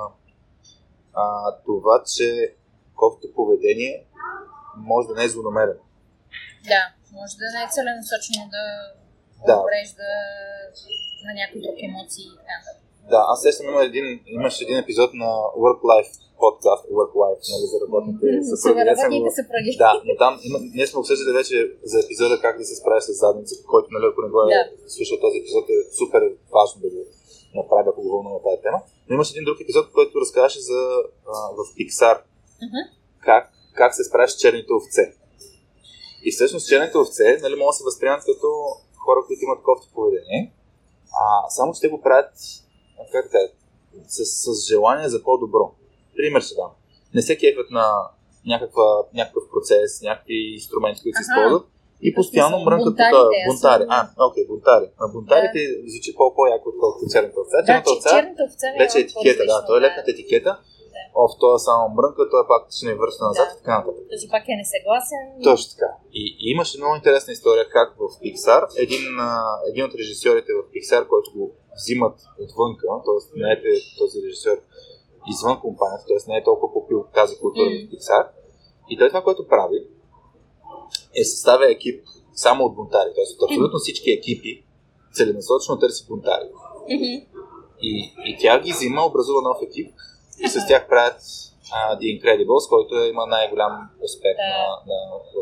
а, 1.22 1.26
това, 1.66 1.96
че 2.16 2.28
кофти 2.96 3.28
поведение 3.36 3.94
може 4.92 5.08
да 5.08 5.14
не 5.16 5.24
е 5.26 5.30
злонамерено. 5.30 5.84
Да, 6.72 6.82
може 7.18 7.34
да 7.42 7.48
не 7.54 7.62
е 7.66 7.74
целенасочено 7.76 8.44
да 8.56 8.64
Да. 9.48 9.56
обрежда 9.62 10.08
на 11.26 11.32
някой 11.40 11.60
друг 11.66 11.78
емоции 11.90 12.26
и 12.34 12.38
така. 12.42 12.58
Да, 13.14 13.20
аз 13.32 13.38
сещам 13.42 13.66
има 13.72 13.82
един, 13.90 14.06
имаш 14.38 14.56
един 14.62 14.78
епизод 14.78 15.12
на 15.24 15.30
Work 15.64 15.82
Life 15.92 16.12
подкаст, 16.44 16.84
Work 17.00 17.14
Life, 17.22 17.42
нали, 17.54 17.66
за 17.72 17.78
работните 17.86 18.28
съпруги. 18.56 19.32
Съпруги. 19.42 19.72
Да, 19.86 19.92
но 20.08 20.14
там 20.24 20.34
има, 20.48 20.58
ние 20.78 20.88
сме 20.88 21.00
обсъждали 21.00 21.32
вече 21.40 21.56
за 21.92 21.98
епизода 22.06 22.36
как 22.46 22.54
да 22.62 22.66
се 22.70 22.76
справиш 22.82 23.04
с 23.04 23.14
задницата, 23.24 23.62
който, 23.72 23.88
нали, 23.96 24.06
ако 24.12 24.20
не 24.26 24.30
го 24.34 24.38
е 24.44 24.48
Да. 24.56 24.64
слушал 24.96 25.18
този 25.26 25.36
епизод, 25.42 25.66
е 25.76 25.78
супер 26.00 26.22
важно 26.58 26.78
да 26.84 26.90
го 26.94 27.00
направи, 27.56 27.90
ако 27.90 28.02
го 28.02 28.10
вълнува 28.12 28.40
тази 28.44 28.62
тема. 28.62 28.80
Но 29.08 29.16
имаш 29.16 29.32
един 29.32 29.44
друг 29.44 29.58
епизод, 29.62 29.92
който 29.92 30.22
разказваше 30.22 30.60
за 30.60 30.80
а, 31.28 31.34
в 31.58 31.62
Pixar 31.78 32.18
Мгм. 32.66 32.82
как, 33.20 33.52
как 33.74 33.96
се 33.96 34.04
справиш 34.04 34.32
с 34.32 34.38
черните 34.38 34.74
овце. 34.74 35.14
И 36.24 36.32
всъщност 36.32 36.68
черните 36.68 36.98
овце 36.98 37.40
нали, 37.42 37.56
могат 37.56 37.74
да 37.74 37.78
се 37.78 37.84
възприемат 37.84 38.24
като 38.26 38.48
хора, 39.06 39.20
които 39.28 39.44
имат 39.44 39.64
кофти 39.64 39.88
поведение, 39.94 40.54
а, 41.22 41.50
само 41.50 41.74
че 41.74 41.82
те 41.82 41.90
го 41.90 42.02
правят 42.02 42.32
как 43.12 43.32
кажа, 43.32 43.48
с, 44.08 44.26
с 44.26 44.68
желание 44.68 45.10
за 45.10 45.24
по-добро. 45.24 45.76
Пример 46.16 46.42
ще 46.42 46.56
дам. 46.56 46.72
Не 47.14 47.22
се 47.22 47.38
кефят 47.38 47.72
на 47.72 48.10
някаква, 48.46 49.04
някакъв 49.14 49.44
процес, 49.54 50.02
някакви 50.02 50.54
инструменти, 50.54 51.02
които 51.02 51.18
се 51.18 51.22
използват 51.22 51.68
и 52.02 52.10
постоянно 52.16 52.58
мрънкат 52.60 52.88
от 52.88 52.98
бунтари. 53.48 53.86
А, 53.90 54.00
окей, 54.28 54.44
бунтари. 54.48 54.88
А 55.02 55.04
бунтарите 55.14 55.60
звучи 55.86 56.12
по- 56.18 56.34
по-яко, 56.36 56.66
отколкото 56.70 57.04
черната 57.14 57.40
овца. 57.42 57.58
Да, 57.58 57.66
Черната 57.66 57.90
че 57.90 57.96
овца 57.98 58.68
е 58.70 58.80
вече 58.82 58.98
е 58.98 59.02
етикета, 59.02 59.44
да, 59.46 59.66
той 59.68 59.76
е 59.78 59.82
лекната 59.82 60.12
етикета. 60.12 60.52
Оф, 61.16 61.32
той 61.42 61.52
е 61.56 61.62
само 61.70 61.84
мрънка, 61.90 62.22
той 62.32 62.40
е 62.44 62.48
пак 62.48 62.62
ще 62.70 62.86
не 62.86 62.96
връща 62.96 63.24
назад 63.26 63.48
Да. 63.48 63.54
и 63.54 63.58
така 63.60 63.74
нататък. 63.80 64.04
Този 64.14 64.28
пак 64.34 64.44
е 64.48 64.56
несъгласен. 64.62 65.24
Точно 65.44 65.68
така. 65.74 65.92
И, 66.14 66.24
и 66.42 66.46
имаше 66.54 66.78
много 66.78 66.94
интересна 66.96 67.32
история 67.34 67.66
как 67.70 67.88
в 68.02 68.06
Pixar 68.24 68.62
един, 68.78 69.04
един 69.70 69.84
от 69.88 69.94
режисьорите 69.96 70.52
в 70.54 70.62
Pixar, 70.74 71.02
който 71.08 71.28
го 71.36 71.44
взимат 71.80 72.16
отвънка, 72.46 72.84
т.е. 73.06 73.20
не 73.36 73.50
е 73.54 73.58
този 74.02 74.18
режисьор 74.26 74.58
извън 75.32 75.56
компанията, 75.62 76.04
т.е. 76.08 76.32
не 76.32 76.38
е 76.38 76.44
толкова 76.44 76.74
попил 76.74 77.00
тази 77.14 77.34
култура 77.42 77.70
Мгм. 77.70 77.80
в 77.80 77.92
Pixar. 77.92 78.24
И 78.90 78.98
той 78.98 79.08
това, 79.08 79.22
което 79.24 79.48
прави, 79.48 79.78
е 81.16 81.24
съставя 81.24 81.72
екип 81.72 82.04
само 82.34 82.66
от 82.66 82.76
бунтари. 82.76 83.10
Т.е. 83.16 83.44
от 83.44 83.52
абсолютно 83.52 83.80
всички 83.80 84.12
екипи 84.12 84.64
целенасочено 85.14 85.80
търси 85.80 86.06
бунтари. 86.08 86.50
И, 87.82 88.14
и 88.26 88.38
тя 88.40 88.60
ги 88.60 88.72
взима, 88.72 89.06
образува 89.06 89.42
нов 89.42 89.58
екип 89.62 89.94
и 90.40 90.48
с 90.48 90.68
тях 90.68 90.88
правят 90.90 91.22
а, 91.72 92.00
The 92.00 92.06
Incredibles, 92.22 92.70
който 92.70 92.96
е- 92.96 93.10
има 93.10 93.26
най-голям 93.26 93.90
успех 94.04 94.36
на, 94.38 94.64
на, 94.88 94.98
в, 95.36 95.40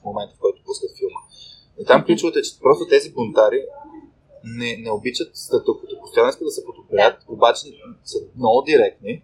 в 0.00 0.04
момента, 0.04 0.34
в 0.36 0.40
който 0.40 0.62
пускат 0.64 0.90
филма. 0.98 1.20
И 1.80 1.84
там 1.84 2.04
ключовото 2.04 2.38
е, 2.38 2.42
че 2.42 2.60
просто 2.60 2.86
тези 2.86 3.12
бунтари 3.12 3.64
не, 4.44 4.76
не 4.76 4.90
обичат 4.90 5.36
статуквото, 5.36 6.00
постоянно 6.00 6.30
искат 6.30 6.46
да 6.46 6.50
се 6.50 6.64
подобрят, 6.64 7.16
обаче 7.28 7.60
са 8.04 8.18
много 8.36 8.62
директни 8.62 9.22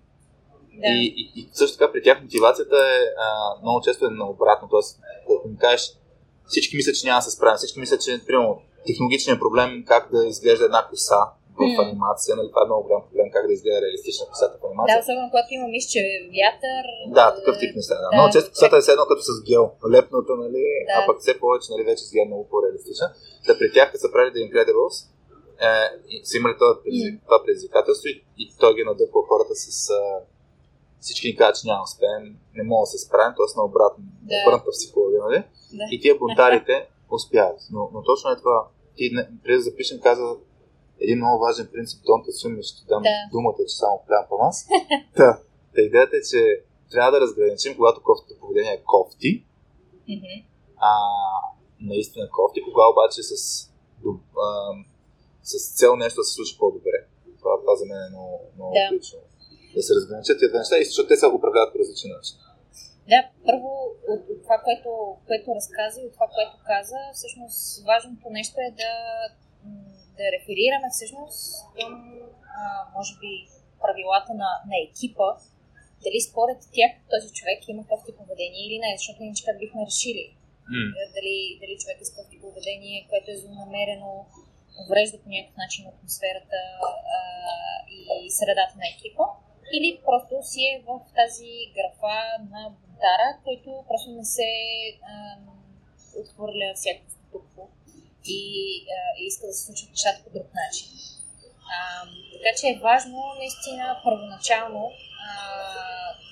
Да. 0.80 0.88
и, 0.88 1.14
и, 1.20 1.40
и 1.40 1.48
също 1.52 1.78
така 1.78 1.92
при 1.92 2.02
тях 2.02 2.22
мотивацията 2.22 2.76
е 2.76 2.98
а, 3.24 3.26
много 3.62 3.80
често 3.84 4.06
е 4.06 4.10
наобратно, 4.10 4.68
т.е. 4.68 4.84
да 5.28 5.48
им 5.50 5.56
кажеш 5.56 5.82
всички 6.46 6.76
мислят, 6.76 6.96
че 6.96 7.06
няма 7.06 7.18
да 7.18 7.22
се 7.22 7.30
справим, 7.36 7.56
всички 7.56 7.80
мислят, 7.80 8.00
че 8.00 8.20
примерно 8.26 8.62
технологичният 8.86 9.40
проблем 9.40 9.84
как 9.86 10.02
да 10.12 10.26
изглежда 10.26 10.64
една 10.64 10.86
коса 10.90 11.20
в 11.58 11.62
Мгм. 11.72 11.80
анимация, 11.84 12.36
нали, 12.36 12.48
това 12.52 12.62
е 12.62 12.70
много 12.70 12.82
голям 12.86 13.02
проблем, 13.06 13.26
как 13.34 13.42
да 13.46 13.52
изглежда 13.52 13.80
реалистична 13.86 14.24
косата 14.32 14.54
в 14.58 14.60
Да, 14.62 14.66
анимация. 14.68 14.98
особено 15.04 15.26
когато 15.32 15.48
има 15.56 15.66
че 15.92 16.00
вятър. 16.38 16.84
Да, 17.18 17.26
такъв 17.38 17.54
тип 17.60 17.72
неща. 17.78 17.94
Да. 17.94 18.02
Да. 18.04 18.10
Много 18.16 18.32
често 18.34 18.48
косата 18.54 18.76
е 18.76 18.82
все 18.84 18.92
едно 18.96 19.06
като 19.10 19.22
с 19.28 19.32
гел, 19.50 19.64
лепната, 19.94 20.32
нали, 20.44 20.62
Да. 20.88 20.92
а 20.96 20.98
пък 21.08 21.16
все 21.22 21.32
повече, 21.42 21.68
нали, 21.72 21.82
вече 21.90 22.02
гел 22.14 22.24
много 22.30 22.44
по-реалистична. 22.50 23.06
Да 23.46 23.52
при 23.58 23.68
тях, 23.74 23.86
като 23.92 24.02
са 24.04 24.12
правили 24.14 24.32
The 24.36 24.42
Incredibles, 24.48 24.96
е, 25.68 25.70
са 26.28 26.34
имали 26.40 26.54
това, 26.60 26.70
предизвик, 26.82 27.14
това 27.28 27.38
предизвикателство 27.44 28.06
и, 28.12 28.14
и 28.42 28.44
той 28.60 28.70
ги 28.76 28.84
надъпва 28.90 29.20
хората 29.30 29.54
с 29.64 29.68
всички 31.00 31.28
ни 31.28 31.36
казват, 31.36 31.56
че 31.56 31.66
няма 31.66 31.78
да 31.78 31.82
успеем, 31.84 32.22
не 32.54 32.62
мога 32.64 32.82
да 32.82 32.86
се 32.86 32.98
справим, 32.98 33.34
т.е. 33.36 33.50
на 33.56 33.64
обратно, 33.64 34.04
Да. 34.22 34.34
обратната 34.42 34.70
психология, 34.70 35.20
нали? 35.20 35.38
Да. 35.72 35.84
И 35.90 36.00
тия 36.00 36.18
бунтарите 36.18 36.74
успяват. 37.10 37.60
Но, 37.70 37.90
но 37.92 38.02
точно 38.02 38.30
е 38.30 38.36
това. 38.36 38.68
Ти 38.96 39.04
преди 39.44 39.56
да 39.56 39.62
запишем 39.62 40.00
каза 40.00 40.36
един 41.00 41.18
много 41.18 41.38
важен 41.40 41.68
принцип, 41.72 41.98
Don't 42.00 42.26
assume, 42.26 42.62
ще 42.62 42.78
ти 42.78 42.86
дам 42.88 43.02
Да. 43.02 43.08
думата, 43.32 43.56
че 43.60 43.76
само 43.76 44.02
плямпам 44.06 44.38
аз. 44.42 44.66
Та, 45.16 45.40
та 45.74 45.80
идеята 45.80 46.16
е, 46.16 46.22
че 46.22 46.40
трябва 46.90 47.10
да 47.10 47.20
разграничим, 47.20 47.76
когато 47.76 48.02
кофтото 48.02 48.40
поведение 48.40 48.72
е 48.72 48.82
кофти, 48.84 49.44
а 50.80 50.90
наистина 51.80 52.28
кофти, 52.30 52.62
кога 52.62 52.84
обаче 52.88 53.22
с, 53.22 53.32
доб- 54.04 54.20
а, 54.38 54.48
с 55.42 55.76
цел 55.76 55.96
нещо 55.96 56.20
да 56.20 56.24
се 56.24 56.34
случи 56.34 56.56
по-добре. 56.58 56.98
Това, 57.38 57.60
това 57.60 57.76
за 57.76 57.84
мен 57.86 57.98
е 57.98 58.10
много, 58.10 58.40
много 58.56 58.72
Да. 58.72 58.88
ключово. 58.90 59.22
Да 59.76 59.82
се 59.82 59.94
разграничат 59.98 60.38
тези 60.40 60.58
неща, 60.60 60.74
и 60.78 60.88
защото 60.88 61.08
те 61.08 61.16
се 61.16 61.26
управляват 61.38 61.72
по 61.72 61.78
различен 61.78 62.10
начин. 62.16 62.36
Да, 63.12 63.20
първо 63.48 63.70
от, 64.12 64.22
от 64.32 64.38
това, 64.46 64.58
което, 64.66 64.90
което 65.28 65.54
разказа 65.58 65.96
и 66.00 66.06
от 66.08 66.14
това, 66.18 66.28
което 66.36 66.56
каза, 66.72 67.00
всъщност 67.18 67.58
важното 67.90 68.26
нещо 68.38 68.56
е 68.68 68.70
да, 68.82 68.92
да 70.18 70.24
реферираме 70.34 70.88
всъщност 70.96 71.38
към, 71.76 71.92
а, 72.58 72.62
може 72.96 73.12
би, 73.22 73.32
правилата 73.84 74.32
на, 74.42 74.50
на 74.70 74.76
екипа, 74.86 75.28
дали 76.04 76.18
според 76.28 76.58
тях 76.76 76.92
този 77.12 77.28
човек 77.38 77.58
има 77.68 77.82
кофти 77.90 78.10
поведение 78.20 78.62
или 78.66 78.78
не, 78.84 78.90
защото 78.98 79.18
иначе 79.22 79.44
как 79.46 79.56
бихме 79.62 79.88
решили 79.90 80.24
М. 80.74 80.84
дали, 81.16 81.36
дали 81.60 81.74
човек 81.82 81.98
е 82.00 82.08
с 82.08 82.14
кофти 82.16 82.36
поведение, 82.44 83.06
което 83.10 83.26
е 83.30 83.40
злонамерено, 83.42 84.10
уврежда 84.82 85.16
по 85.22 85.28
някакъв 85.34 85.56
начин 85.64 85.82
атмосферата 85.92 86.60
а, 87.16 87.18
и 88.24 88.30
средата 88.38 88.74
на 88.80 88.86
екипа, 88.94 89.24
или 89.74 90.00
просто 90.04 90.34
си 90.42 90.60
е 90.72 90.82
в 90.86 91.00
тази 91.18 91.52
графа 91.76 92.18
на 92.52 92.62
бунтара, 92.70 93.28
който 93.44 93.84
просто 93.88 94.10
не 94.10 94.24
се 94.24 94.50
отхвърля 96.20 96.72
всякакво 96.74 97.10
статукво 97.10 97.68
и, 98.24 98.40
а, 98.96 98.98
иска 99.18 99.46
да 99.46 99.52
се 99.52 99.66
случат 99.66 99.90
нещата 99.90 100.24
по 100.24 100.30
друг 100.30 100.48
начин. 100.62 100.88
А, 101.74 101.78
така 102.32 102.50
че 102.58 102.66
е 102.68 102.80
важно 102.82 103.18
наистина 103.38 104.00
първоначално 104.04 104.82
а, 105.28 105.30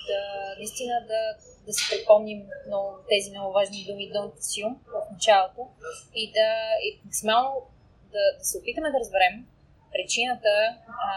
да, 0.07 0.21
наистина 0.57 0.95
да, 1.11 1.21
да 1.65 1.73
си 1.73 1.83
припомним 1.91 2.47
много, 2.67 2.89
тези 3.09 3.29
много 3.31 3.53
важни 3.53 3.85
думи 3.87 4.11
Don't 4.15 4.35
assume 4.43 4.75
в 4.93 5.11
началото 5.11 5.61
и 6.13 6.31
да 6.31 6.47
и 6.85 6.99
максимално 7.05 7.53
да, 8.11 8.23
да 8.39 8.45
се 8.45 8.57
опитаме 8.57 8.91
да 8.91 8.99
разберем 8.99 9.47
причината 9.91 10.53
а, 10.87 11.11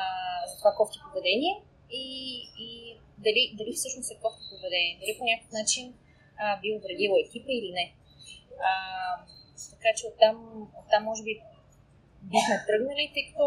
за 0.48 0.58
това 0.58 0.72
кофти 0.76 0.98
поведение 1.08 1.62
и, 1.90 2.04
и 2.66 2.97
дали, 3.18 3.54
дали 3.59 3.73
всъщност 3.73 4.11
е 4.11 4.21
кофти 4.23 4.45
поведение, 4.50 4.99
дали 5.00 5.18
по 5.18 5.25
някакъв 5.25 5.52
начин 5.52 5.95
а, 6.38 6.61
би 6.61 6.76
увредила 6.76 7.16
екипа 7.21 7.52
или 7.61 7.71
не. 7.73 7.87
А, 8.71 8.73
така 9.71 9.90
че 9.97 10.07
оттам, 10.07 10.37
оттам 10.80 11.04
може 11.04 11.23
би 11.23 11.40
бихме 12.23 12.64
тръгнали, 12.66 13.11
тъй 13.14 13.25
като 13.28 13.45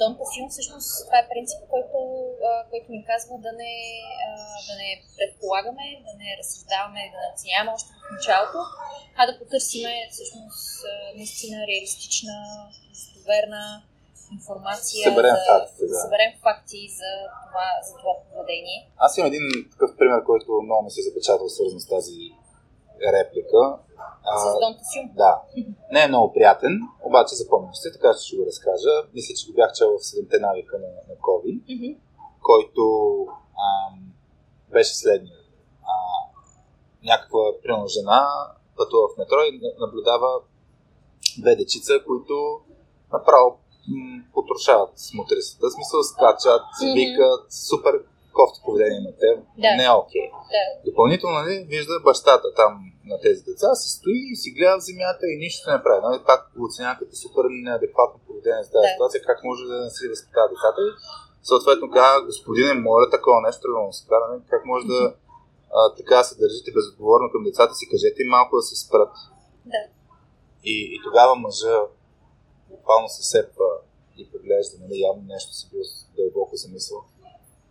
Don't 0.00 0.18
assume 0.24 0.48
всъщност 0.50 0.88
това 1.06 1.18
е 1.18 1.30
принцип, 1.32 1.60
който, 1.74 1.96
а, 2.48 2.50
който 2.70 2.86
ни 2.92 3.04
казва 3.10 3.34
да 3.46 3.52
не, 3.60 3.74
а, 4.26 4.30
да 4.68 4.74
не 4.82 4.90
предполагаме, 5.18 5.86
да 6.06 6.12
не 6.20 6.28
разсъждаваме, 6.38 7.02
да 7.12 7.18
не 7.22 7.32
оценяваме 7.32 7.74
още 7.76 7.90
в 7.94 8.12
началото, 8.16 8.60
а 9.18 9.20
да 9.26 9.38
потърсиме 9.38 9.92
всъщност 10.12 10.84
наистина 11.16 11.56
реалистична, 11.70 12.36
достоверна 12.90 13.82
информация, 14.32 15.04
Съберем 15.04 15.36
за, 15.36 15.44
факти, 15.50 15.80
да. 15.80 15.86
да 15.88 15.94
съберем 15.94 16.32
факти 16.42 16.80
за 16.98 17.10
това, 17.46 17.66
за 17.86 17.92
това 17.98 18.12
поведение. 18.30 18.78
Аз 18.96 19.18
имам 19.18 19.26
един 19.26 19.44
такъв 19.72 19.96
пример, 19.96 20.24
който 20.24 20.62
много 20.62 20.82
ми 20.84 20.90
се 20.90 21.02
запечатал, 21.02 21.48
свързан 21.48 21.80
с 21.80 21.88
тази 21.88 22.18
реплика. 23.12 23.60
С 24.36 24.44
Don't 24.62 24.78
assume. 24.84 25.08
Да. 25.14 25.42
Не 25.92 26.04
е 26.04 26.08
много 26.08 26.32
приятен, 26.32 26.72
обаче 27.02 27.34
запомням 27.34 27.74
се, 27.74 27.92
така 27.92 28.08
че 28.14 28.26
ще 28.26 28.36
го 28.36 28.46
разкажа. 28.46 28.92
Мисля, 29.14 29.34
че 29.34 29.46
го 29.46 29.54
бях 29.54 29.72
чел 29.72 29.88
в 29.88 30.02
7 30.02 30.40
навика 30.40 30.78
на, 30.78 30.88
на 31.08 31.14
Кови, 31.20 31.54
който 32.42 32.82
ам, 33.66 34.12
беше 34.72 34.94
следния. 34.96 35.36
А, 35.82 35.94
някаква, 37.04 37.40
примерно, 37.62 37.86
жена 37.86 38.28
пътува 38.76 39.08
в 39.08 39.18
метро 39.18 39.36
и 39.42 39.58
на- 39.58 39.86
наблюдава 39.86 40.40
две 41.40 41.56
дечица, 41.56 41.92
които 42.06 42.60
направо 43.12 43.58
м, 43.88 44.24
потрошават 44.34 44.92
мотрисата. 45.14 45.66
В 45.66 45.74
смисъл 45.76 46.00
скачат, 46.12 46.66
викат, 46.98 47.42
супер 47.70 47.94
кофти 48.38 48.58
поведение 48.66 49.02
на 49.08 49.12
те. 49.22 49.30
Да. 49.64 49.70
Не 49.78 49.84
е 49.90 49.94
окей. 50.02 50.26
Да. 50.54 50.62
Допълнително 50.88 51.34
нали, 51.40 51.54
вижда 51.72 51.94
бащата 52.08 52.48
там 52.60 52.72
на 53.10 53.16
тези 53.24 53.40
деца, 53.48 53.68
се 53.82 53.88
стои 53.96 54.20
и 54.32 54.36
си 54.42 54.48
гледа 54.56 54.76
в 54.78 54.86
земята 54.90 55.22
и 55.32 55.34
нищо 55.44 55.64
не 55.70 55.82
прави. 55.84 56.00
Нали, 56.06 56.18
пак 56.30 56.40
го 56.56 56.64
оценява 56.68 56.96
като 57.00 57.12
супер 57.24 57.44
неадекватно 57.66 58.16
поведение 58.26 58.64
за 58.66 58.70
тази 58.74 58.86
Да. 58.86 58.92
ситуация, 58.94 59.20
как 59.28 59.38
може 59.48 59.62
да 59.72 59.76
не 59.84 59.90
си 59.96 60.02
възпитава 60.12 60.48
децата. 60.52 60.80
И 60.88 60.90
съответно 61.50 61.86
казва, 61.96 62.26
господине, 62.30 62.74
моля 62.74 63.06
такова 63.16 63.38
нещо, 63.46 63.62
да 63.72 63.78
му 63.80 63.92
се 63.98 64.04
кара, 64.10 64.26
нали, 64.30 64.42
как 64.52 64.62
може 64.72 64.84
да 64.94 65.00
а, 65.78 65.80
така 65.98 66.16
се 66.28 66.40
държите 66.42 66.76
безотговорно 66.78 67.26
към 67.32 67.42
децата 67.48 67.74
си, 67.74 67.90
кажете 67.92 68.22
им 68.22 68.30
малко 68.36 68.52
да 68.56 68.62
се 68.62 68.76
спрат. 68.84 69.12
Да. 69.72 69.82
И, 70.72 70.74
и 70.94 70.96
тогава 71.06 71.34
мъжа 71.34 71.76
буквално 72.76 73.08
се 73.08 73.22
сепва 73.22 73.70
и 74.16 74.30
поглежда, 74.32 74.74
нали, 74.80 75.00
явно 75.00 75.22
нещо 75.34 75.52
си 75.52 75.68
бил 75.70 75.82
дълбоко 76.16 76.56
замисъл 76.56 77.04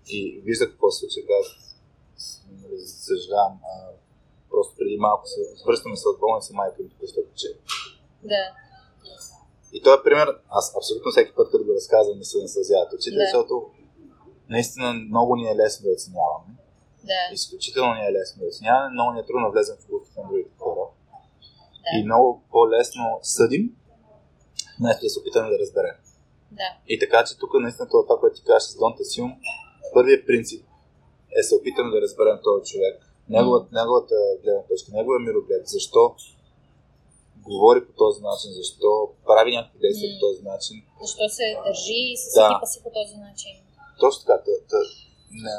и 0.07 0.41
вижда 0.45 0.69
какво 0.69 0.91
се 0.91 0.99
случва, 0.99 1.21
казва, 1.27 1.53
нали, 2.61 2.77
съжалявам, 3.07 3.59
просто 4.49 4.75
преди 4.77 4.97
малко 4.97 5.27
се 5.27 5.41
връщаме 5.67 5.95
се 5.97 6.07
от 6.07 6.19
болница, 6.19 6.53
майка 6.53 6.83
ми 6.83 6.89
току-що 6.89 7.21
почина. 7.31 7.53
Да. 8.23 8.43
И 9.73 9.81
този 9.81 9.99
е 9.99 10.03
пример, 10.03 10.27
аз 10.49 10.75
абсолютно 10.77 11.11
всеки 11.11 11.31
път, 11.35 11.51
като 11.51 11.63
го 11.63 11.73
разказвам, 11.73 12.17
ми 12.17 12.25
се 12.25 12.37
насълзяват 12.41 12.93
очите, 12.93 13.17
Да. 13.17 13.23
защото 13.25 13.69
наистина 14.49 14.93
много 14.93 15.35
ни 15.35 15.51
е 15.51 15.55
лесно 15.55 15.83
да 15.83 15.91
оценяваме. 15.93 16.53
Да. 17.03 17.33
Изключително 17.33 17.93
ни 17.93 18.05
е 18.07 18.13
лесно 18.13 18.41
да 18.41 18.47
оценяваме, 18.47 18.93
много 18.93 19.11
ни 19.11 19.19
е 19.19 19.25
трудно 19.25 19.45
да 19.47 19.51
влезем 19.51 19.75
в 19.79 19.85
обувките 19.85 20.21
на 20.21 20.27
другите 20.29 20.51
хора. 20.59 20.85
Да. 21.83 21.99
И 21.99 22.03
много 22.03 22.43
по-лесно 22.51 23.19
съдим, 23.21 23.75
вместо 24.79 25.01
да 25.05 25.09
се 25.09 25.19
опитаме 25.19 25.49
да 25.49 25.59
разберем. 25.59 25.95
Да. 26.51 26.69
И 26.87 26.99
така, 26.99 27.23
че 27.27 27.37
тук 27.37 27.51
наистина 27.53 27.89
това, 27.89 28.03
това 28.03 28.19
което 28.19 28.35
ти 28.35 28.43
кажеш 28.43 28.69
с 28.69 28.75
Don't 28.81 28.97
Assume, 29.03 29.35
първият 29.93 30.27
принцип 30.27 30.65
е 31.39 31.43
се 31.43 31.55
опитаме 31.55 31.89
да 31.95 32.01
разберем 32.01 32.37
този 32.43 32.71
човек, 32.71 32.95
неговата, 33.29 33.67
неговата 33.71 34.15
гледна 34.43 34.63
точка, 34.69 34.91
неговия 34.93 35.19
мироглед, 35.19 35.67
защо 35.67 36.15
говори 37.49 37.85
по 37.87 37.93
този 37.93 38.21
начин, 38.21 38.49
защо 38.51 38.89
прави 39.29 39.55
някакви 39.55 39.79
действия 39.79 40.09
по 40.13 40.19
този 40.25 40.41
начин. 40.51 40.75
Защо 41.01 41.25
се 41.37 41.45
държи 41.65 42.01
с 42.23 42.33
Да. 42.35 42.45
екипа 42.45 42.65
си 42.65 42.79
по 42.83 42.89
този 42.99 43.15
начин? 43.27 43.53
Точно 43.99 44.21
така. 44.25 44.43
Та, 44.45 44.51
та, 44.69 44.79
не, 45.43 45.53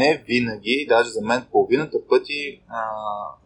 не 0.00 0.24
винаги, 0.28 0.86
даже 0.88 1.10
за 1.10 1.20
мен 1.22 1.48
половината 1.52 1.98
пъти, 2.08 2.62
а, 2.68 2.80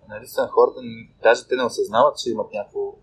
нали 0.09 0.27
са 0.27 0.49
хората, 0.51 0.81
даже 1.23 1.47
те 1.49 1.57
не 1.57 1.65
осъзнават, 1.65 2.19
че 2.19 2.31
имат 2.31 2.53
някакво 2.53 2.95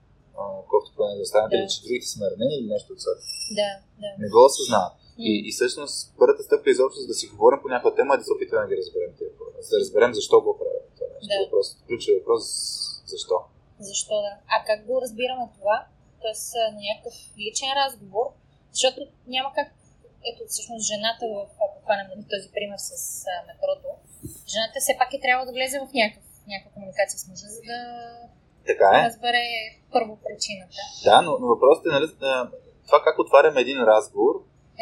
кофто 0.72 0.90
поне 0.96 1.16
да 1.16 1.22
останат, 1.28 1.50
Да. 1.52 1.68
че 1.72 1.82
другите 1.84 2.06
са 2.12 2.18
наранени 2.24 2.56
или 2.60 2.68
нещо 2.76 2.90
от 2.94 3.02
сорта. 3.06 3.26
Да, 3.60 3.72
да. 4.04 4.10
Не 4.24 4.28
го 4.34 4.40
осъзнават. 4.50 4.94
И, 5.30 5.32
и 5.48 5.50
всъщност 5.56 5.96
първата 6.22 6.42
стъпка 6.48 6.68
изобщо, 6.70 7.00
за 7.04 7.08
да 7.12 7.16
си 7.20 7.26
говорим 7.34 7.60
по 7.62 7.68
някаква 7.74 7.92
тема 7.98 8.12
е 8.14 8.22
да 8.22 8.26
се 8.28 8.34
опитаме 8.36 8.62
да 8.64 8.70
ги 8.72 8.82
разберем 8.84 9.12
тези 9.20 9.34
хора. 9.38 9.50
За 9.66 9.70
да 9.76 9.80
разберем 9.84 10.12
защо 10.20 10.36
го 10.46 10.52
правят 10.62 10.86
това 10.98 11.08
нещо. 11.14 11.30
Да. 11.32 11.38
Въпрос, 11.46 11.68
ключов 11.88 12.14
въпрос 12.20 12.44
защо. 13.14 13.36
Защо 13.90 14.16
да? 14.26 14.32
А 14.54 14.56
как 14.68 14.80
го 14.90 14.96
разбираме 15.06 15.46
това? 15.58 15.78
Тоест 16.22 16.48
на 16.76 16.80
някакъв 16.90 17.16
личен 17.44 17.72
разговор, 17.82 18.26
защото 18.76 19.00
няма 19.36 19.50
как, 19.58 19.68
ето 20.30 20.42
всъщност 20.52 20.84
жената, 20.92 21.24
в, 21.34 21.38
ако 21.66 21.76
хванем 21.84 22.08
този 22.34 22.48
пример 22.56 22.80
с 22.90 22.92
а, 23.34 23.36
метрото, 23.50 23.90
жената 24.54 24.76
все 24.80 24.94
пак 25.02 25.10
е 25.14 25.24
трябва 25.26 25.44
да 25.48 25.56
влезе 25.58 25.78
в 25.80 25.88
някакъв, 26.00 26.26
някаква 26.52 26.72
комуникация 26.76 27.18
с 27.20 27.28
мъжа, 27.30 27.48
за 27.56 27.62
да 27.72 27.78
Така 28.72 28.90
е. 29.00 29.06
разбере 29.08 29.44
първо 29.94 30.14
причината. 30.26 30.76
Да, 31.06 31.22
но, 31.22 31.32
но 31.42 31.48
въпросът 31.48 31.86
е, 31.86 31.90
нали, 31.90 32.08
това 32.88 33.00
как 33.04 33.20
отваряме 33.20 33.62
един 33.62 33.80
разговор 33.84 34.34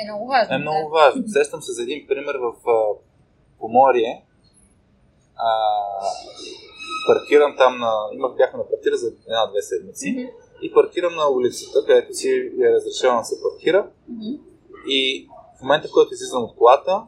Е 0.02 0.04
много 0.12 0.28
важно. 0.28 0.56
е 0.56 0.58
много 0.58 0.90
важно. 0.90 1.24
Сещам 1.28 1.62
се 1.62 1.72
за 1.72 1.82
един 1.84 2.08
пример 2.08 2.36
в 2.36 2.54
Поморие. 3.60 4.26
А, 5.36 5.50
паркирам 7.08 7.56
там 7.58 7.80
на... 7.80 7.92
Имах, 8.14 8.36
бяхме 8.38 8.58
на 8.60 8.66
квартира 8.66 8.98
за 8.98 9.08
една-две 9.08 9.62
седмици. 9.62 10.12
Мгм. 10.12 10.28
И 10.62 10.74
паркирам 10.74 11.16
на 11.16 11.30
улицата, 11.30 11.86
където 11.88 12.14
си 12.14 12.30
е 12.66 12.74
разрешено 12.74 13.18
да 13.18 13.24
се 13.24 13.36
паркира. 13.44 13.90
Мгм. 14.10 14.34
И 14.88 15.28
в 15.60 15.62
момента, 15.62 15.88
в 15.88 15.92
който 15.94 16.14
излизам 16.14 16.44
от 16.44 16.56
колата, 16.56 17.04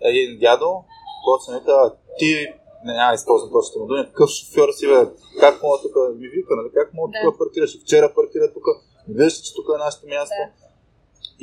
един 0.00 0.38
дядо 0.38 0.84
почна 1.24 1.52
да 1.54 1.60
вика, 1.60 1.96
ти, 2.18 2.46
не, 2.84 2.92
няма 2.98 3.10
да 3.12 3.14
използвам 3.20 3.50
точно 3.56 3.74
му 3.80 3.86
думи, 3.86 4.04
какъв 4.06 4.28
шофьор 4.30 4.68
си, 4.78 4.84
бе, 4.90 4.98
как 5.40 5.62
мога 5.62 5.76
тук, 5.84 5.94
ми 6.20 6.26
вика, 6.34 6.52
нали, 6.58 6.70
как 6.78 6.88
мога 6.94 7.08
Да. 7.12 7.18
тук 7.24 7.38
паркираш, 7.38 7.70
вчера 7.82 8.06
паркира 8.18 8.52
тук, 8.56 8.66
виждаш, 9.08 9.40
че 9.46 9.54
тук 9.56 9.66
е 9.76 9.84
нашето 9.86 10.04
място. 10.06 10.40
Да. 10.40 10.68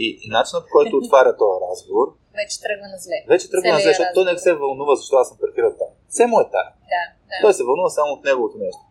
И, 0.03 0.05
и 0.24 0.27
начинът, 0.38 0.63
по 0.65 0.72
който 0.72 0.98
отваря 0.98 1.38
този 1.38 1.58
разговор, 1.69 2.08
Вече 2.39 2.55
тръгва 2.65 2.88
на 2.93 2.98
зле. 3.05 3.17
вече 3.34 3.46
тръгва 3.51 3.69
на 3.69 3.79
Целият 3.79 3.96
защото 3.96 4.13
той 4.17 4.25
не 4.25 4.38
се 4.38 4.53
вълнува 4.53 4.96
защо 4.96 5.15
аз 5.15 5.27
съм 5.29 5.38
паркирал 5.43 5.72
там. 5.81 5.91
Все 6.13 6.24
му 6.27 6.39
е 6.39 6.48
тая. 6.55 6.69
Да, 6.93 7.03
да. 7.29 7.36
Той 7.43 7.54
се 7.54 7.63
вълнува 7.63 7.89
само 7.89 8.10
от 8.13 8.23
неговото 8.23 8.58
нещо. 8.58 8.82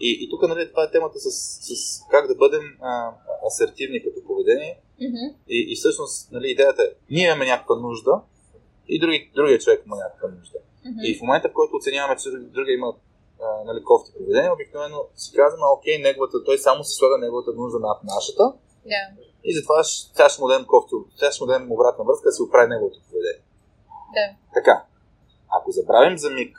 И, 0.00 0.08
и 0.22 0.30
тук 0.30 0.48
нали, 0.48 0.70
това 0.70 0.82
е 0.84 0.90
темата 0.90 1.18
с, 1.18 1.30
с 1.66 2.00
как 2.10 2.26
да 2.28 2.34
бъдем 2.34 2.64
а, 2.80 3.12
асертивни 3.46 4.02
като 4.04 4.26
поведение. 4.26 4.80
Мгм. 5.00 5.24
И, 5.48 5.58
и 5.72 5.76
всъщност 5.76 6.32
нали, 6.32 6.50
идеята 6.50 6.82
е, 6.82 6.86
ние 7.10 7.26
имаме 7.26 7.46
някаква 7.46 7.76
нужда 7.76 8.20
и 8.88 9.00
други, 9.00 9.32
другия 9.34 9.58
човек 9.58 9.82
има 9.86 9.96
някаква 9.96 10.28
нужда. 10.28 10.58
Мгм. 10.88 11.00
И 11.08 11.18
в 11.18 11.22
момента, 11.22 11.48
в 11.48 11.56
който 11.58 11.76
оценяваме, 11.76 12.16
че 12.16 12.28
другия 12.56 12.74
има 12.74 12.90
а, 13.44 13.64
нали, 13.64 13.80
кофти 13.84 14.10
поведение, 14.18 14.50
обикновено 14.50 14.98
си 15.16 15.36
казваме, 15.36 15.66
окей, 15.76 15.98
неговата, 15.98 16.44
той 16.44 16.58
само 16.58 16.84
се 16.84 16.94
слага 16.98 17.18
неговата 17.18 17.50
нужда 17.52 17.78
над 17.78 17.98
нашата 18.04 18.44
Да, 18.92 19.02
и 19.48 19.50
затова 19.56 19.84
сега 19.84 20.28
ще 20.28 20.40
му 20.40 20.48
дадем 20.48 20.66
кофти, 20.66 20.94
сега 21.16 21.30
ще 21.32 21.42
му 21.42 21.46
дадем 21.46 21.72
обратна 21.72 22.04
връзка 22.04 22.28
да 22.28 22.32
си 22.32 22.42
оправи 22.42 22.68
неговото 22.68 22.98
поведение. 23.08 23.42
да. 24.16 24.26
Така, 24.54 24.84
ако 25.56 25.70
забравим 25.70 26.18
за 26.18 26.30
миг 26.30 26.52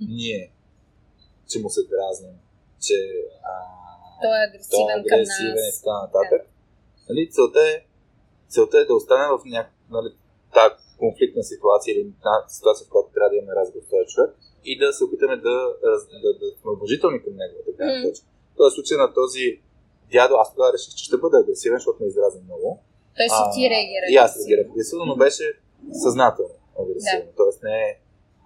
ние, 0.00 0.52
че 1.50 1.60
му 1.62 1.68
се 1.70 1.80
дразним, 1.90 2.36
че 2.86 2.96
а, 3.50 3.52
Той 4.22 4.30
е 4.30 4.32
той 4.32 4.42
е 4.42 4.48
агресивен 4.48 5.04
към 5.08 5.18
агресивен 5.18 5.64
и 5.64 5.70
нас. 5.70 5.80
така 5.80 5.94
нататък, 6.02 6.42
нали, 7.08 7.30
целта, 7.30 7.60
е, 7.72 7.74
целта 8.48 8.78
е 8.78 8.84
да 8.84 8.94
останем 8.94 9.28
в 9.38 9.44
някаква 9.44 10.00
нали, 10.00 10.10
тази 10.54 10.85
конфликтна 10.98 11.42
ситуация 11.52 11.92
или 11.94 12.02
на 12.24 12.34
ситуация, 12.48 12.86
в 12.86 12.90
която 12.90 13.08
трябва 13.14 13.30
да 13.30 13.36
имаме 13.36 13.54
разговор 13.60 13.82
с 13.84 13.90
този 13.90 14.06
човек 14.14 14.30
и 14.64 14.78
да 14.78 14.92
се 14.92 15.04
опитаме 15.04 15.36
да, 15.36 15.56
да, 15.82 16.30
да 16.40 16.46
сме 16.60 16.70
уважителни 16.76 17.18
към 17.24 17.32
неговата 17.42 17.70
гледна 17.76 18.08
точка. 18.08 18.26
В 18.54 18.56
този 18.56 18.74
случай 18.74 18.96
на 19.04 19.08
този 19.20 19.44
дядо, 20.12 20.34
аз 20.42 20.48
тогава 20.52 20.72
реших, 20.72 20.94
че 20.98 21.04
ще 21.04 21.16
бъда 21.16 21.36
агресивен, 21.38 21.78
защото 21.78 22.02
ме 22.02 22.08
издразни 22.08 22.42
много. 22.48 22.68
Той 23.18 23.28
си 23.36 23.42
ти 23.54 23.62
реагира. 23.74 24.06
И 24.12 24.16
аз 24.16 24.30
реагирах 24.38 24.66
агресивно, 24.72 25.04
но 25.04 25.16
беше 25.16 25.44
съзнателно 26.04 26.56
агресивно. 26.82 27.30
Тоест 27.36 27.62
не, 27.62 27.98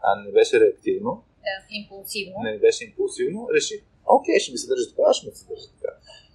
а 0.03 0.09
не 0.25 0.31
беше 0.33 0.61
реактивно, 0.61 1.13
Да, 1.47 1.57
импулсивно. 1.79 2.35
не 2.43 2.59
беше 2.59 2.85
импулсивно. 2.85 3.49
Реших, 3.55 3.81
окей, 4.07 4.39
ще 4.39 4.53
ми 4.53 4.59
се 4.59 4.69
държи 4.69 4.85
така, 4.91 5.13
ще 5.13 5.27
ми 5.27 5.33
се 5.35 5.47
държи 5.49 5.67
така. 5.77 5.93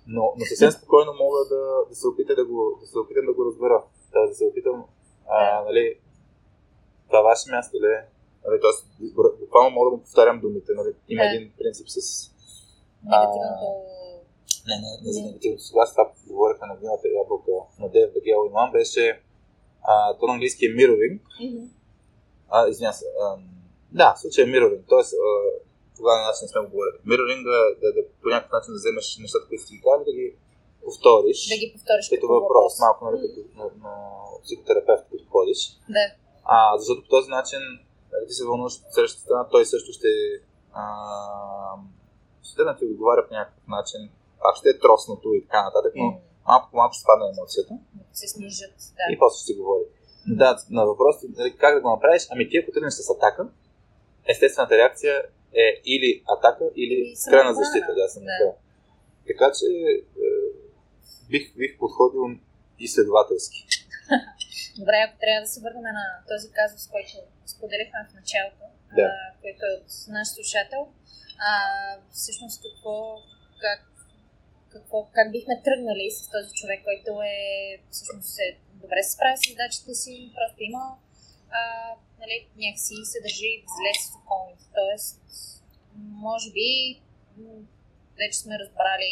Но, 0.07 0.33
но 0.37 0.45
съвсем 0.45 0.71
спокойно 0.71 1.11
мога 1.13 1.39
да, 1.53 1.61
да 1.89 1.95
се 1.95 2.07
опитам 2.07 2.35
да 2.35 2.45
го, 2.45 2.77
да 2.81 2.87
се 2.87 2.99
опитам 2.99 3.25
да 3.25 3.33
го 3.33 3.45
разбера. 3.45 3.83
Тоест 4.13 4.31
да 4.31 4.35
се 4.35 4.45
опитам, 4.45 4.85
а, 5.27 5.63
нали, 5.67 5.99
това 7.07 7.21
ваше 7.21 7.51
място 7.51 7.75
ли 7.77 7.89
е? 7.97 8.01
Нали, 8.47 8.61
тоест, 8.61 8.87
буквално 9.39 9.69
мога 9.69 9.89
да 9.89 9.95
му 9.95 10.03
повтарям 10.03 10.39
думите. 10.41 10.71
Нали? 10.75 10.91
Има 11.09 11.23
Да. 11.23 11.29
един 11.35 11.51
принцип 11.57 11.87
с... 11.89 11.97
Негативното... 13.03 13.65
Не, 14.69 14.75
не, 14.83 14.91
не 15.05 15.11
за 15.13 15.21
негативното 15.21 15.63
съгласие, 15.63 15.93
това 15.95 16.11
говорихме 16.27 16.67
на 16.67 16.75
вината 16.75 17.07
ябълка 17.21 17.51
на 17.79 17.89
Дев 17.89 18.13
Бегел 18.13 18.47
Иман, 18.49 18.71
беше 18.71 19.21
а, 19.83 20.17
то 20.17 20.27
на 20.27 20.33
английски 20.33 20.65
е 20.65 20.69
mirroring, 20.69 21.19
Мгм. 21.43 21.63
а, 22.49 22.67
извиня 22.67 22.93
се, 22.93 23.05
а, 23.23 23.37
да, 23.91 24.13
в 24.13 24.19
случая 24.21 24.43
е 24.45 24.51
mirroring, 24.53 24.81
т.е. 24.89 25.03
тогава 25.97 26.17
на 26.21 26.27
не 26.41 26.47
сме 26.47 26.61
го 26.61 26.69
говорили. 26.73 26.97
Е 27.13 27.43
да, 27.81 27.93
да, 27.95 27.99
по 28.21 28.27
някакъв 28.29 28.51
начин 28.57 28.71
да 28.73 28.79
вземеш 28.81 29.17
нещата, 29.21 29.47
които 29.47 29.63
си 29.63 29.75
ги 29.75 29.81
казали, 29.85 30.05
да 30.05 30.13
ги 30.19 30.27
повториш. 30.83 31.39
Да 31.53 31.57
ги 31.63 31.69
повториш 31.75 32.05
като 32.13 32.27
въпрос, 32.27 32.73
малко 32.85 32.99
нали, 33.05 33.17
като 33.23 33.39
на, 33.59 33.65
на 33.83 33.93
психотерапевт, 34.43 35.03
като 35.11 35.25
ходиш. 35.33 35.59
Да, 35.97 36.05
А, 36.45 36.77
защото 36.77 37.01
по 37.03 37.09
този 37.09 37.29
начин 37.29 37.59
нали, 38.11 38.27
ти 38.27 38.33
се 38.33 38.45
вълнуваш 38.45 38.73
от 38.73 38.93
срещата 38.93 39.21
страна, 39.21 39.47
той 39.51 39.65
също 39.65 39.91
ще 39.91 40.07
ще 42.43 42.63
да 42.63 42.75
ти 42.77 42.85
отговаря 42.85 43.27
по 43.27 43.33
някакъв 43.33 43.67
начин. 43.67 44.01
Пак 44.43 44.55
ще 44.55 44.69
е 44.69 44.79
тросното 44.79 45.33
и 45.33 45.41
така 45.41 45.63
нататък, 45.63 45.93
но 45.95 46.05
М, 46.05 46.17
малко 46.47 46.71
по 46.71 46.77
малко 46.77 46.93
ще 46.93 47.01
спадне 47.01 47.25
емоцията 47.33 47.73
да 47.93 48.03
се 48.13 48.27
снижат. 48.27 48.75
Да. 48.97 49.13
и 49.13 49.19
после 49.19 49.37
ще 49.37 49.45
си 49.45 49.53
говори. 49.59 49.85
Но 50.27 50.35
да, 50.35 50.57
на 50.69 50.85
въпроса 50.85 51.27
нали, 51.37 51.57
как 51.57 51.75
да 51.75 51.81
го 51.81 51.89
направиш, 51.89 52.27
ами 52.31 52.49
ти 52.49 52.57
ако 52.57 52.71
тръгнеш 52.71 52.93
с 52.93 53.09
атака, 53.09 53.49
естествената 54.27 54.77
реакция 54.77 55.23
е 55.53 55.81
или 55.85 56.23
атака, 56.37 56.65
или 56.75 57.15
крайна 57.29 57.53
защита. 57.53 57.87
Да, 57.87 58.01
Да. 58.01 58.09
самоотбрана. 58.09 58.53
Така 59.27 59.51
че 59.59 59.65
е, 59.65 60.29
бих, 61.29 61.55
бих 61.57 61.77
подходил 61.79 62.21
изследователски. 62.79 63.67
Добре, 64.79 64.97
ако 65.05 65.15
трябва 65.23 65.41
да 65.41 65.51
се 65.53 65.61
върнем 65.61 65.83
на 66.01 66.07
този 66.31 66.47
казус, 66.51 66.83
който 66.93 67.13
споделихме 67.53 67.99
в 68.09 68.13
началото, 68.19 68.65
Да. 68.95 69.01
а, 69.01 69.15
който 69.41 69.61
е 69.69 69.75
от 69.79 69.89
наш 70.07 70.27
слушател, 70.27 70.81
а, 71.49 71.51
всъщност 72.11 72.63
какво, 72.65 72.95
как, 73.63 73.81
какво, 74.73 74.97
как 75.17 75.31
бихме 75.31 75.61
тръгнали 75.67 76.07
с 76.17 76.19
този 76.35 76.49
човек, 76.59 76.79
който 76.89 77.11
е 77.21 77.37
всъщност 77.91 78.39
е 78.39 78.47
добре 78.83 79.03
се 79.03 79.11
справя 79.11 79.37
с 79.37 79.49
задачите 79.49 79.93
си, 79.93 80.31
просто 80.37 80.57
има 80.69 80.83
а, 81.59 81.61
нали, 82.21 82.37
някакси 82.63 82.95
се 83.11 83.19
държи 83.25 83.51
зле 83.75 83.91
с 84.03 84.05
околните. 84.19 84.65
Тоест, 84.79 85.21
може 86.27 86.51
би, 86.51 86.69
вече 88.21 88.37
сме 88.39 88.59
разбрали, 88.59 89.11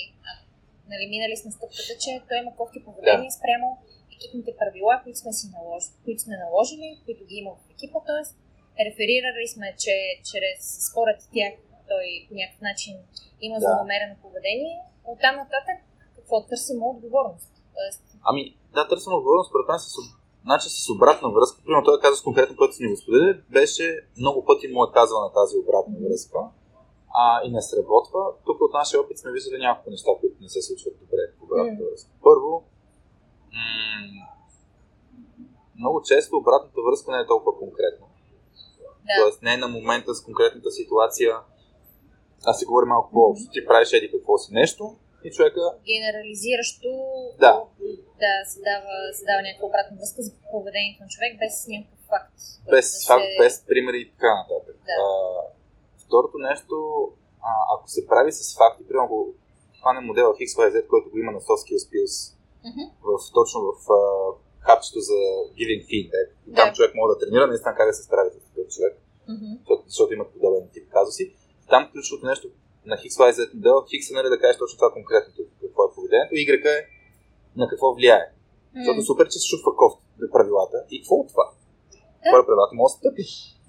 нали, 0.91 1.05
минали 1.13 1.37
сме 1.37 1.51
стъпката, 1.51 1.93
че 2.03 2.11
той 2.29 2.37
има 2.37 2.55
кофти 2.55 2.83
поведение 2.85 3.31
спрямо 3.31 3.67
екипните 4.23 4.51
правила, 4.61 4.93
които 5.03 5.19
сме 5.19 5.33
си 5.39 5.45
наложили, 5.55 5.93
които 6.05 6.21
сме 6.25 6.35
наложили, 6.43 6.87
които 7.05 7.21
ги 7.29 7.35
има 7.41 7.51
в 7.51 7.71
екипа, 7.73 7.99
т.е. 8.07 8.23
реферирали 8.85 9.47
сме, 9.55 9.67
че 9.83 9.93
чрез, 10.29 10.59
според 10.89 11.19
тях 11.35 11.53
той 11.91 12.05
по 12.27 12.33
някакъв 12.39 12.61
начин 12.69 12.93
има 13.47 13.55
Да. 13.59 13.65
злонамерено 13.65 14.15
поведение. 14.25 14.75
Оттам 15.11 15.35
нататък 15.43 15.77
какво 16.15 16.35
търсим 16.49 16.79
отговорност? 16.83 17.51
Тоест, 17.77 18.01
Ами, 18.29 18.41
да, 18.75 18.81
търсим 18.87 19.13
отговорност, 19.13 19.49
според 19.49 19.67
мен 19.69 19.79
с, 19.79 19.87
значи, 20.47 20.67
с 20.69 20.89
обратна 20.95 21.27
връзка. 21.35 21.57
Примерно 21.65 21.83
той 21.85 21.99
каза 21.99 22.23
конкретно, 22.23 22.57
който 22.57 22.75
си 22.75 22.83
ни 22.83 22.89
го 22.89 22.97
сподели, 22.97 23.31
беше 23.49 23.85
много 24.17 24.39
пъти 24.45 24.67
му 24.67 24.79
е 24.83 24.93
казвал 24.93 25.19
на 25.21 25.31
тази 25.39 25.55
обратна 25.57 25.95
връзка 26.05 26.39
а, 27.21 27.23
и 27.45 27.51
не 27.51 27.61
сработва. 27.61 28.21
Тук 28.45 28.61
от 28.61 28.73
нашия 28.73 29.01
опит 29.01 29.17
сме 29.19 29.31
виждали 29.31 29.57
няколко 29.61 29.89
неща, 29.89 30.11
които 30.19 30.35
не 30.41 30.49
се 30.49 30.61
случват 30.61 30.93
добре 30.99 31.23
в 31.39 31.43
обратната 31.43 31.83
М. 31.83 31.89
връзка. 31.89 32.09
Първо, 32.23 32.51
м- 33.53 34.27
много 35.75 36.01
често 36.01 36.37
обратната 36.37 36.81
връзка 36.81 37.11
не 37.11 37.19
е 37.19 37.27
толкова 37.27 37.59
конкретна. 37.59 38.07
да. 39.05 39.13
Тоест 39.19 39.41
не 39.41 39.53
е 39.53 39.57
на 39.57 39.67
момента 39.69 40.13
с 40.13 40.23
конкретната 40.23 40.71
ситуация. 40.71 41.31
Аз 42.45 42.59
си 42.59 42.65
говоря 42.65 42.85
малко 42.85 43.11
по-общо. 43.11 43.51
Ти 43.51 43.65
правиш 43.65 43.93
еди 43.93 44.11
какво 44.11 44.37
си 44.37 44.53
нещо 44.53 44.95
и 45.23 45.31
човека 45.31 45.61
Генерализиращо 45.85 46.89
Да. 47.39 47.53
да 48.19 48.31
се 48.45 48.59
дава, 48.61 48.91
се 49.13 49.23
дава 49.25 49.41
някаква 49.41 49.67
обратна 49.67 49.97
връзка 49.97 50.21
за 50.21 50.31
поведението 50.51 51.03
на 51.03 51.09
човек 51.09 51.31
без 51.39 51.67
някакъв 51.67 51.99
факт. 52.05 52.37
без 52.71 52.85
Да 52.91 53.05
факт, 53.07 53.25
се- 53.25 53.37
без 53.39 53.53
примери 53.65 53.97
и 53.97 54.11
така 54.11 54.31
нататък. 54.35 54.75
Да. 54.85 54.95
А, 54.99 55.07
второто 56.05 56.37
нещо, 56.39 56.75
а, 57.41 57.49
ако 57.73 57.89
се 57.89 58.07
прави 58.07 58.31
с 58.31 58.57
факти, 58.57 58.87
примерно 58.87 59.05
ако 59.05 59.27
хванем 59.79 60.03
модела 60.05 60.33
XYZ, 60.35 60.87
който 60.87 61.09
го 61.09 61.17
има 61.17 61.31
на 61.31 61.39
Soft 61.39 61.61
Skills 61.63 61.85
Pills, 61.91 62.32
Мгм. 62.67 62.83
в, 63.01 63.09
точно 63.33 63.57
в 63.61 63.73
а, 63.91 63.99
хапчето 64.65 64.99
за 65.09 65.19
giving 65.57 65.81
feedback, 65.89 66.27
и 66.49 66.53
там 66.53 66.67
Да. 66.69 66.73
човек 66.75 66.91
може 66.95 67.09
да 67.13 67.19
тренира 67.21 67.47
наистина 67.47 67.73
как 67.77 67.87
да 67.89 67.93
се 67.93 68.03
справи 68.03 68.29
с 68.29 68.37
такъв 68.47 68.67
човек, 68.75 68.93
Мгм. 69.33 69.49
защото, 69.59 69.83
защото 69.87 70.13
имат 70.13 70.29
подобен 70.33 70.63
тип 70.73 70.85
казуси. 70.91 71.25
Там 71.69 71.89
ключовото 71.91 72.25
нещо 72.25 72.45
на 72.85 72.95
XYZ 72.97 73.53
модела, 73.53 73.79
Хикс 73.89 74.09
е 74.09 74.13
нали 74.13 74.29
да 74.29 74.39
кажеш 74.39 74.57
точно 74.57 74.77
това 74.77 74.91
конкретното, 74.93 75.41
какво 75.61 75.81
е 75.83 75.93
поведението, 75.95 76.33
Y 76.35 76.47
е 76.77 76.79
на 77.55 77.67
какво 77.67 77.93
влияе. 77.93 78.25
Защото 78.77 78.97
М. 78.97 79.07
супер, 79.09 79.25
че 79.31 79.37
се 79.39 79.47
шупва 79.51 79.71
кофта 79.75 80.01
правилата. 80.31 80.77
И 80.91 80.95
какво 81.01 81.15
от 81.15 81.27
това? 81.33 81.45
Да. 82.23 82.29
Кой 82.31 82.39
е 82.41 82.47
правилата? 82.49 82.73
Може 82.75 82.91
да 82.93 82.97
стъпи. 82.97 83.25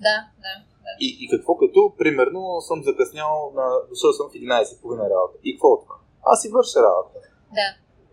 Да, 0.06 0.16
да, 0.44 0.52
да. 0.84 0.90
И, 1.00 1.08
и 1.22 1.24
какво 1.32 1.52
като, 1.56 1.80
примерно, 1.98 2.40
съм 2.68 2.78
закъснял, 2.84 3.52
на, 3.58 3.66
дошъл 3.90 4.12
съм 4.12 4.26
в 4.30 4.34
11.30 4.34 5.10
работа. 5.14 5.36
И 5.44 5.48
какво 5.54 5.68
от 5.68 5.82
това? 5.84 5.96
Аз 6.30 6.36
си 6.42 6.48
върша 6.48 6.78
работа. 6.88 7.18
да. 7.58 7.68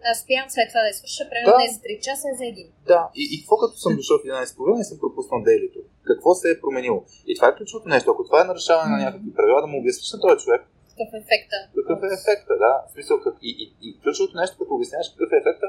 Аз 0.10 0.16
успявам 0.20 0.50
след 0.56 0.68
това 0.72 0.82
да 0.88 0.92
свърша, 0.98 1.24
примерно 1.32 1.52
Да. 1.58 1.62
не 1.64 1.68
за 1.74 1.80
3 1.80 2.00
часа, 2.08 2.26
а 2.32 2.36
за 2.40 2.46
един. 2.54 2.68
Да, 2.92 3.02
и, 3.22 3.24
и 3.34 3.36
какво 3.42 3.56
като 3.62 3.76
съм 3.84 3.92
дошъл 4.00 4.16
в 4.20 4.24
11.30 4.24 4.82
и 4.82 4.88
съм 4.90 4.98
пропуснал 5.04 5.40
дейлито? 5.50 5.80
Какво 6.10 6.30
се 6.42 6.48
е 6.52 6.62
променило? 6.64 7.00
И 7.30 7.32
това 7.38 7.48
е 7.50 7.56
ключовото 7.58 7.88
нещо. 7.96 8.08
Ако 8.12 8.24
това 8.30 8.40
е 8.42 8.50
нарушаване 8.52 8.92
на 8.96 9.00
някакви 9.06 9.32
правила, 9.38 9.62
да 9.62 9.68
му 9.68 9.78
обясниш 9.80 10.12
на 10.14 10.20
този 10.26 10.36
човек 10.44 10.62
Какъв 10.92 11.10
е 11.14 11.22
ефекта? 11.26 11.58
какъв 11.78 12.00
е 12.04 12.10
ефекта, 12.20 12.54
да. 12.66 12.74
В 12.88 12.92
смисъл, 12.94 13.16
как... 13.26 13.36
и, 13.42 13.52
и, 13.64 13.66
и 13.88 14.00
ключовото 14.02 14.38
нещо, 14.42 14.58
като 14.60 14.76
обясняваш 14.76 15.08
какъв 15.14 15.30
е 15.34 15.42
ефекта, 15.44 15.68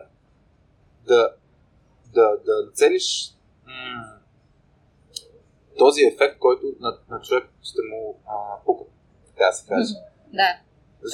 да, 1.11 1.21
да, 2.17 2.27
да 2.47 2.55
целиш 2.79 3.07
м- 3.67 4.13
този 5.79 6.01
ефект, 6.03 6.39
който 6.39 6.65
на, 6.81 6.91
на 7.11 7.21
човек 7.27 7.45
ще 7.63 7.81
му 7.91 8.01
а, 8.27 8.35
пука, 8.65 8.85
така 9.29 9.45
да 9.51 9.53
се 9.53 9.67
каже. 9.69 9.95
Да. 10.41 10.51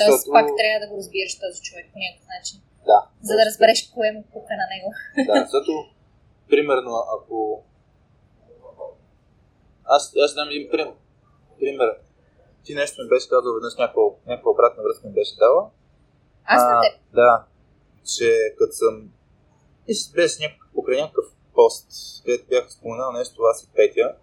Тоест 0.07 0.27
пак 0.33 0.47
трябва 0.61 0.79
да 0.83 0.89
го 0.91 0.97
разбираш 0.97 1.39
този 1.45 1.63
човек 1.63 1.87
по 1.93 1.99
някакъв 2.05 2.27
начин. 2.39 2.57
Да. 2.91 3.01
За 3.23 3.35
да 3.37 3.47
разбереш 3.47 3.91
кое 3.95 4.13
му 4.13 4.23
пука 4.33 4.55
на 4.61 4.67
него. 4.75 4.89
Да, 5.29 5.35
защото, 5.45 5.73
примерно, 6.51 6.93
ако... 7.15 7.65
Аз, 9.85 10.13
аз 10.25 10.35
дам 10.35 10.49
един 10.49 10.71
пример. 10.71 10.95
пример. 11.59 11.91
Ти 12.65 12.75
нещо 12.75 13.03
ми 13.03 13.09
беше 13.09 13.29
казал 13.29 13.55
веднъж, 13.55 13.75
някаква, 13.79 14.03
някаква 14.27 14.51
обратна 14.51 14.83
връзка 14.83 15.09
ми 15.09 15.15
беше 15.15 15.37
дала. 15.37 15.71
Аз 16.45 16.63
на 16.63 16.81
теб. 16.83 16.95
Да, 17.15 17.45
че 18.05 18.55
като 18.59 18.73
съм... 18.73 18.95
Беше 20.15 20.43
някакъв, 20.43 20.69
покрай 20.75 21.01
някакъв 21.01 21.25
пост, 21.55 21.87
където 22.25 22.49
бях 22.49 22.73
споменал 22.73 23.13
нещо, 23.13 23.43
аз 23.43 23.63
и 23.65 23.69
Петя. 23.77 24.15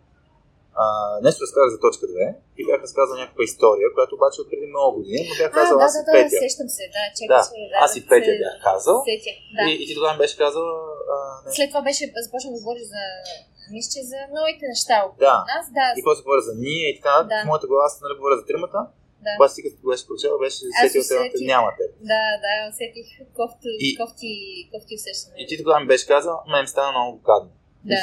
А, 0.77 0.85
нещо 1.25 1.39
разказах 1.45 1.71
за 1.75 1.79
точка 1.79 2.03
2 2.07 2.35
и 2.59 2.65
бях 2.67 2.79
разказал 2.81 3.15
някаква 3.17 3.43
история, 3.43 3.87
която 3.95 4.11
обаче 4.15 4.37
от 4.41 4.47
преди 4.51 4.67
много 4.67 4.89
години, 4.97 5.23
но 5.29 5.35
бях 5.41 5.51
А, 5.51 5.57
казал 5.59 5.75
да, 5.77 5.85
аз 5.87 5.93
да, 5.95 6.01
и 6.01 6.05
да, 6.05 6.13
Петя. 6.15 6.37
сещам 6.45 6.67
се, 6.77 6.83
да, 6.95 7.03
чакай, 7.17 7.27
Да, 7.33 7.41
да, 7.71 7.77
аз 7.85 7.91
и 7.99 8.01
Петя 8.09 8.31
се- 8.31 8.39
бях 8.43 8.55
казал. 8.69 8.97
Сетя, 9.09 9.33
да. 9.57 9.63
И, 9.67 9.71
и 9.81 9.85
ти 9.87 9.93
тогава 9.97 10.15
беше 10.23 10.35
казал... 10.45 10.65
А, 11.13 11.15
не, 11.43 11.49
След 11.55 11.67
това 11.71 11.81
беше, 11.89 12.03
започна 12.25 12.49
да 12.51 12.59
говориш 12.59 12.85
за, 12.93 13.03
мисля, 13.75 13.89
че 13.93 14.01
за 14.11 14.19
новите 14.37 14.63
неща 14.73 14.95
около 15.05 15.19
Да. 15.27 15.35
нас, 15.51 15.65
да. 15.77 15.85
И 15.99 16.01
после 16.07 16.21
говоря 16.25 16.43
за 16.49 16.53
ние 16.65 16.85
и 16.91 16.95
така, 16.99 17.13
Да. 17.23 17.37
в 17.37 17.47
моята 17.49 17.67
глава 17.69 17.83
аз 17.85 17.93
нали 18.03 18.13
говоря 18.19 18.35
за 18.39 18.45
тримата, 18.49 18.79
Да. 19.25 19.31
обаче 19.37 19.53
ти 19.55 19.61
като 19.65 19.77
беше 19.91 20.03
прочела, 20.09 20.35
беше 20.45 20.59
сетил 20.81 21.01
се 21.01 21.13
едната 21.13 21.29
усетих. 21.31 21.47
нямате. 21.53 21.83
Да, 22.11 22.23
да, 22.43 22.51
усетих 22.71 23.07
кофти, 23.39 23.69
И- 23.85 23.95
кофти, 24.01 24.29
кофти 24.73 24.91
усещане. 24.99 25.35
И 25.41 25.47
ти 25.47 25.53
тогава 25.59 25.77
ми 25.81 25.87
беше 25.93 26.05
казал, 26.13 26.35
мен 26.51 26.61
ми 26.61 26.71
стана 26.75 26.89
много 26.91 27.11
гадно. 27.29 27.51
Да. 27.91 27.99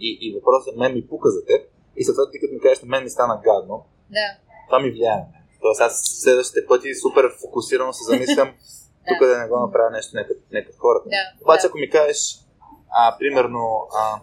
И, 0.00 0.08
и 0.20 0.26
въпросът 0.36 0.68
е, 0.68 0.78
мен 0.78 0.92
ми 0.94 1.02
пука 1.10 1.28
за 1.30 1.40
теб, 1.44 1.60
и 1.96 2.04
съответно 2.04 2.32
ти 2.32 2.40
като 2.40 2.54
ми 2.54 2.60
кажеш, 2.60 2.82
на 2.82 2.88
мен 2.88 3.02
ми 3.04 3.10
стана 3.10 3.40
гадно, 3.44 3.86
Да, 4.10 4.26
това 4.68 4.78
ми 4.80 4.90
влияе. 4.90 5.10
на 5.12 5.22
мен. 5.22 5.42
Тоест 5.62 5.80
аз 5.80 5.92
следващите 6.22 6.66
пъти 6.66 6.94
супер 6.94 7.24
фокусирано 7.40 7.92
се 7.92 8.04
замислям, 8.04 8.48
тук 9.08 9.18
да 9.20 9.38
не 9.38 9.48
го 9.48 9.60
направя 9.60 9.90
нещо 9.90 10.16
нека, 10.16 10.32
нека 10.52 10.70
хората. 10.78 11.08
да. 11.08 11.44
Обаче 11.44 11.62
да. 11.62 11.68
ако 11.68 11.78
ми 11.78 11.90
кажеш, 11.90 12.18
а, 12.90 13.16
примерно, 13.18 13.62
а, 14.00 14.20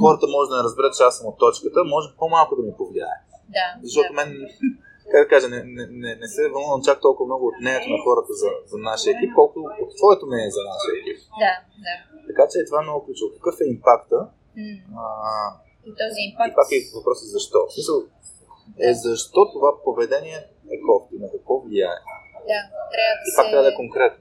хората 0.00 0.26
може 0.26 0.50
да 0.50 0.56
не 0.56 0.62
разберат, 0.62 0.94
че 0.96 1.02
аз 1.02 1.18
съм 1.18 1.26
от 1.26 1.38
точката, 1.38 1.84
може 1.84 2.06
по-малко 2.18 2.56
да 2.56 2.62
ми 2.62 2.72
повлияе. 2.76 3.18
Да, 3.48 3.66
Защото 3.82 4.08
да. 4.12 4.16
мен, 4.18 4.30
как 5.12 5.20
да 5.24 5.28
кажа, 5.28 5.48
не, 5.48 5.60
не, 5.76 5.84
не, 6.02 6.10
не 6.22 6.28
се 6.28 6.48
вълнувам 6.48 6.82
чак 6.82 7.00
толкова 7.00 7.26
много 7.26 7.44
от 7.46 7.56
мнението 7.60 7.88
на 7.90 7.98
хората 8.04 8.32
за, 8.42 8.48
за 8.66 8.78
нашия 8.90 9.10
екип, 9.16 9.30
колкото 9.34 9.58
от 9.84 9.90
твоето 9.98 10.26
мнение 10.26 10.50
за 10.50 10.62
нашия 10.72 10.92
екип. 11.00 11.18
Да, 11.42 11.52
да. 11.86 11.94
Така 12.28 12.42
че 12.50 12.64
това 12.68 12.78
е 12.80 12.86
много 12.86 13.00
ключово. 13.06 13.30
Какъв 13.34 13.56
е 13.60 13.70
импакта? 13.74 14.18
М. 14.56 14.74
А, 14.98 15.06
И 15.88 15.90
този 16.00 16.20
и 16.22 16.26
импакт. 16.28 16.54
пак 16.60 16.70
е 16.76 16.78
въпросът 16.96 17.28
защо. 17.36 17.58
В 17.68 17.72
смисъл, 17.74 17.96
е 18.88 18.90
защо 19.06 19.40
това 19.54 19.70
поведение 19.86 20.38
е 20.74 20.76
кофти, 20.86 21.14
на 21.22 21.28
какво 21.34 21.54
влияе. 21.64 21.98
Да, 22.50 22.60
трябва 22.94 23.14
да 23.18 23.24
И 23.28 23.30
пак 23.36 23.46
се... 23.46 23.50
трябва 23.50 23.66
да 23.68 23.72
е 23.74 23.80
конкретно. 23.82 24.20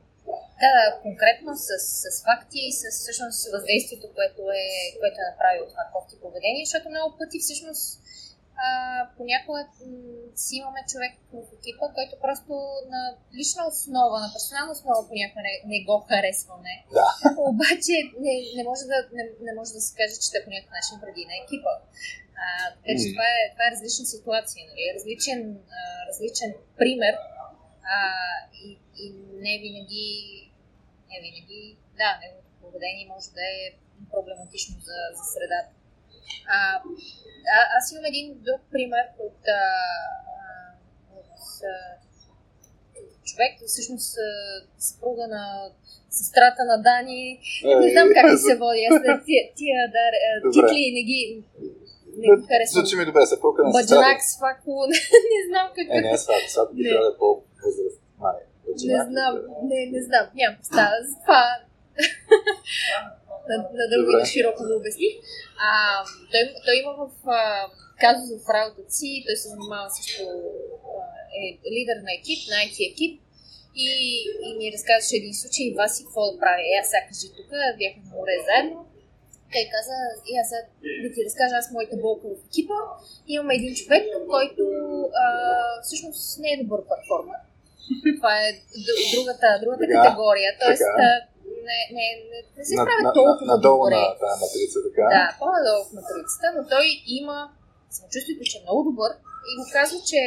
Да, 0.64 0.70
да, 0.78 0.84
конкретно 1.08 1.52
с, 1.68 1.70
с 2.04 2.06
факти 2.28 2.60
и 2.70 2.72
с 2.82 2.84
всъщност 3.02 3.40
въздействието, 3.56 4.08
което 4.18 4.42
е, 4.64 4.66
което 5.00 5.18
е 5.22 5.30
направил 5.32 5.64
това 5.74 5.86
кофти 5.96 6.16
поведение, 6.24 6.64
защото 6.66 6.86
много 6.96 7.10
пъти 7.20 7.38
всъщност 7.46 7.86
а, 8.58 8.68
понякога 9.18 9.62
си 10.36 10.56
имаме 10.56 10.82
човек 10.92 11.14
в 11.34 11.54
екипа, 11.58 11.86
който 11.98 12.14
просто 12.26 12.54
на 12.94 13.02
лична 13.38 13.64
основа, 13.72 14.16
на 14.20 14.30
персонална 14.34 14.72
основа 14.72 15.08
понякога 15.10 15.42
не, 15.50 15.54
не 15.72 15.80
го 15.88 16.06
харесваме. 16.10 16.74
Да. 16.98 17.08
Обаче 17.52 17.96
не, 18.26 18.34
не, 18.58 18.64
може 18.70 18.84
да, 18.92 18.98
не, 19.18 19.24
не 19.48 19.54
може 19.58 19.72
да 19.78 19.82
се 19.86 19.96
каже, 20.00 20.16
че 20.24 20.32
те 20.32 20.44
по 20.44 20.50
някакъв 20.50 20.74
начин 20.78 20.96
вреди 21.02 21.24
на 21.32 21.36
екипа. 21.42 21.74
А, 22.44 22.48
така 22.80 22.94
че 23.00 23.06
М. 23.08 23.14
това 23.14 23.28
е, 23.38 23.42
това 23.54 23.64
е 23.68 23.74
различна 23.76 24.06
ситуация, 24.16 24.62
нали? 24.70 24.84
различен, 24.98 25.40
а, 25.78 25.82
различен 26.10 26.52
пример 26.80 27.14
а, 27.96 27.98
и, 28.64 28.68
и 29.04 29.06
не 29.46 29.54
винаги, 29.64 30.10
не 31.10 31.18
винаги, 31.24 31.62
да, 32.00 32.10
неговото 32.22 32.52
поведение 32.62 33.12
може 33.14 33.30
да 33.40 33.44
е 33.60 33.62
проблематично 34.14 34.76
за, 34.88 34.98
за 35.18 35.24
средата. 35.34 35.75
А, 36.48 36.58
а, 37.54 37.60
аз 37.78 37.92
имам 37.92 38.06
един 38.06 38.28
друг 38.48 38.62
пример 38.72 39.06
от, 39.20 39.42
а, 39.62 39.62
от 41.20 41.36
а, 41.64 41.76
човек, 43.24 43.52
всъщност 43.68 44.12
съпруга 44.78 45.28
на 45.28 45.44
сестрата 46.10 46.62
на 46.66 46.78
Дани. 46.82 47.40
Не 47.84 47.92
знам 47.92 48.08
как 48.14 48.26
да 48.32 48.38
се 48.38 48.56
води. 48.56 48.82
Аз 48.90 48.96
тия, 49.26 49.42
тия 49.56 49.80
да, 49.96 50.04
титли 50.54 50.82
не 50.94 51.04
ги, 51.04 51.22
не 52.18 52.28
ги 52.28 52.44
харесвам. 52.50 52.76
Звучи 52.76 52.96
ми 52.96 53.06
добре, 53.06 53.26
се 53.26 53.42
прука 53.42 53.64
на 53.64 53.72
Баджанак, 53.72 54.18
сестрата. 54.22 54.34
свако, 54.34 54.74
не 55.34 55.42
знам 55.50 55.68
Е, 55.68 55.74
какво. 55.76 55.94
не 56.02 56.12
е 56.12 56.18
свак, 56.18 56.44
свак 56.48 56.76
би 56.76 56.82
Не. 56.84 56.90
трябва 56.90 57.06
да 57.06 57.14
е 57.14 57.18
по-възраст. 57.20 58.00
Не 58.18 58.72
Баджанак, 58.72 59.08
знам, 59.10 59.34
не, 59.64 59.80
не 59.94 60.02
знам, 60.04 60.26
нямам 60.36 60.56
представа. 60.58 60.96
За 61.04 61.16
това 63.46 63.56
на, 63.58 63.64
на 63.80 63.86
дълго 63.92 64.10
и 64.12 64.16
на 64.22 64.26
широко 64.34 64.60
го 64.68 64.74
обясних. 64.80 65.14
А, 65.68 65.72
той, 66.32 66.42
той 66.66 66.76
има 66.82 66.94
в 67.02 67.06
а, 67.40 67.40
казус 68.04 68.28
в 68.44 68.50
работата 68.58 68.92
си, 69.00 69.24
той 69.28 69.36
се 69.36 69.48
занимава 69.54 69.90
също, 69.98 70.22
е 71.40 71.46
лидер 71.76 71.98
на 72.08 72.12
екип, 72.20 72.40
на 72.52 72.58
IT 72.66 72.78
екип 72.92 73.14
и, 73.76 73.90
и 74.46 74.50
ми 74.58 74.74
разказваше 74.76 75.16
един 75.22 75.34
случай, 75.42 75.66
Васи, 75.78 76.04
какво 76.04 76.22
да 76.32 76.40
правя? 76.40 76.64
И 76.70 76.72
аз 76.80 76.86
сега 76.90 77.02
кажи 77.10 77.28
тук, 77.38 77.50
бяхме 77.80 78.02
на 78.06 78.12
море 78.18 78.36
заедно. 78.48 78.78
Той 79.54 79.66
каза, 79.76 79.96
и 80.30 80.32
аз 80.42 80.46
сега 80.50 80.62
да 81.04 81.08
ти 81.14 81.20
разкажа 81.28 81.56
аз 81.56 81.72
моята 81.76 81.96
болка 82.06 82.26
в 82.28 82.46
екипа. 82.48 82.80
Имаме 83.34 83.54
един 83.56 83.74
човек, 83.80 84.04
който 84.34 84.64
а, 85.24 85.26
всъщност 85.86 86.40
не 86.44 86.50
е 86.54 86.62
добър 86.64 86.80
перформер. 86.90 87.40
Това 88.18 88.34
е 88.46 88.50
другата, 89.16 89.48
другата 89.64 89.86
категория. 89.94 90.50
Тоест, 90.62 90.84
не, 91.68 91.80
не, 91.98 92.06
не, 92.32 92.40
не 92.58 92.64
се 92.66 92.74
справя 92.76 93.02
на- 93.04 93.14
толкова 93.14 93.34
на- 93.42 93.52
Надолу 93.52 93.84
добре. 93.84 93.96
на 93.98 94.10
тази 94.22 94.38
матрица, 94.44 94.78
така. 94.88 95.06
Да, 95.16 95.24
по-надолу 95.40 95.82
в 95.86 95.92
матрицата, 95.98 96.48
но 96.56 96.62
той 96.74 96.86
има 97.20 97.38
самочувствието, 97.98 98.44
че 98.50 98.56
е 98.58 98.66
много 98.66 98.82
добър 98.92 99.12
и 99.52 99.54
му 99.60 99.66
казва, 99.78 99.98
че, 100.12 100.22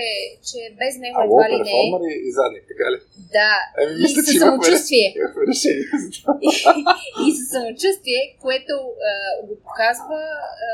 че 0.49 0.59
без 0.81 0.93
него 1.05 1.17
А 1.19 1.25
едва 1.25 1.45
ли 1.45 1.57
не 1.57 1.61
е. 1.61 1.65
реформер 1.65 2.01
и, 2.21 2.31
задник, 2.39 2.65
така 2.73 2.87
ли? 2.93 2.99
Да, 3.39 3.53
Еми, 3.83 3.93
и 3.93 4.03
мисля, 4.03 4.21
със 4.23 4.37
самочувствие. 4.45 5.07
имахме 5.19 5.43
решение 5.53 5.87
за 6.03 6.09
това. 6.17 6.33
и 7.25 7.37
със 7.39 7.47
самочувствие, 7.57 8.23
което 8.45 8.75
а, 9.11 9.13
го 9.49 9.55
показва 9.67 10.21
а, 10.67 10.71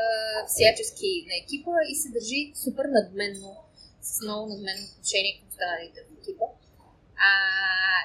всячески 0.51 1.09
на 1.29 1.35
екипа 1.41 1.73
и 1.91 1.95
се 2.01 2.07
държи 2.15 2.41
супер 2.63 2.85
надменно, 2.97 3.51
с 4.01 4.13
много 4.25 4.43
надменно 4.51 4.83
отношение 4.89 5.33
към 5.37 5.45
останалите 5.51 5.99
в 6.01 6.19
екипа. 6.19 6.45
А, 7.27 7.31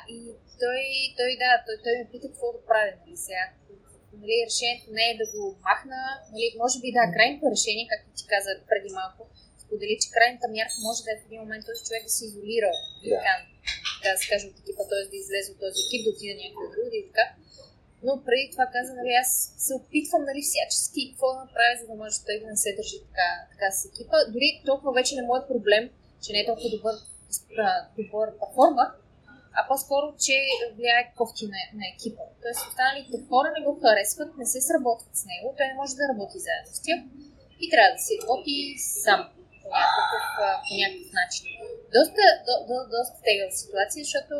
и 0.08 0.16
той, 0.62 0.80
той, 1.18 1.30
да, 1.42 1.50
той, 1.66 1.76
той 1.84 1.94
ме 1.98 2.10
пита 2.12 2.26
какво 2.28 2.46
да 2.56 2.60
прави, 2.70 2.90
нали, 3.00 3.16
сега. 3.26 3.44
Нали, 4.20 4.34
решението 4.48 4.86
не 4.98 5.04
е 5.10 5.18
да 5.22 5.26
го 5.32 5.42
махна, 5.68 6.00
нали, 6.32 6.46
може 6.62 6.76
би 6.82 6.88
да, 6.96 7.12
крайното 7.16 7.44
решение, 7.56 7.90
както 7.92 8.08
ти 8.18 8.24
каза 8.32 8.50
преди 8.70 8.90
малко, 9.00 9.20
сподели, 9.62 9.94
че 10.02 10.14
крайната 10.16 10.46
мярка 10.56 10.78
може 10.88 11.00
да 11.06 11.10
е 11.12 11.18
в 11.20 11.26
един 11.26 11.40
момент 11.44 11.62
този 11.68 11.80
човек 11.86 12.02
да 12.08 12.12
се 12.16 12.24
изолира, 12.28 12.70
Да. 13.04 13.16
така, 13.16 13.34
да 14.04 14.18
се 14.20 14.26
каже 14.30 14.44
от 14.50 14.56
екипа, 14.62 14.82
т.е. 14.90 15.02
да 15.12 15.16
излезе 15.22 15.48
от 15.52 15.58
този 15.64 15.78
екип, 15.84 16.00
да 16.04 16.10
отиде 16.12 16.34
някъде 16.42 16.68
другаде 16.74 16.98
и 17.00 17.08
така. 17.10 17.26
Но 18.06 18.12
преди 18.26 18.46
това 18.54 18.66
каза, 18.76 18.90
нали, 19.00 19.12
аз 19.22 19.30
се 19.66 19.72
опитвам 19.80 20.22
нали, 20.30 20.42
всячески 20.48 21.00
какво 21.10 21.26
да 21.34 21.38
направя, 21.44 21.74
за 21.80 21.86
да 21.90 21.94
може 22.00 22.24
той 22.26 22.36
да 22.42 22.46
не 22.52 22.56
се 22.64 22.76
държи 22.78 22.98
така, 23.08 23.28
така 23.52 23.66
с 23.76 23.78
екипа. 23.88 24.16
Дори 24.34 24.48
толкова 24.70 24.90
вече 24.98 25.14
не 25.14 25.22
е 25.24 25.30
моят 25.30 25.46
проблем, 25.52 25.84
че 26.22 26.32
не 26.32 26.40
е 26.40 26.48
толкова 26.50 26.68
добър, 26.76 26.94
добър 27.98 28.28
перформер, 28.40 28.88
а 29.58 29.60
по-скоро, 29.68 30.06
че 30.24 30.36
влияе 30.76 31.12
кофти 31.18 31.44
на, 31.54 31.60
на 31.78 31.84
екипа. 31.94 32.22
Тоест 32.42 32.60
останалите 32.68 33.16
хора 33.28 33.48
не 33.56 33.64
го 33.66 33.72
харесват, 33.82 34.30
не 34.40 34.46
се 34.46 34.60
сработват 34.68 35.14
с 35.20 35.24
него, 35.32 35.54
той 35.56 35.66
не 35.66 35.78
може 35.80 35.98
да 36.00 36.10
работи 36.12 36.38
заедно 36.46 36.70
с 36.76 36.80
тях 36.86 37.00
и 37.62 37.64
трябва 37.72 37.92
да 37.96 38.02
си 38.06 38.12
работи 38.22 38.54
сам 39.04 39.20
по 39.62 39.68
някакъв, 39.80 40.24
по 40.66 40.72
някакъв 40.82 41.10
начин. 41.20 41.46
Доста, 41.96 42.22
до, 42.46 42.54
до, 42.68 42.76
доста 42.96 43.16
тегава 43.26 43.52
ситуация, 43.62 44.00
защото 44.06 44.34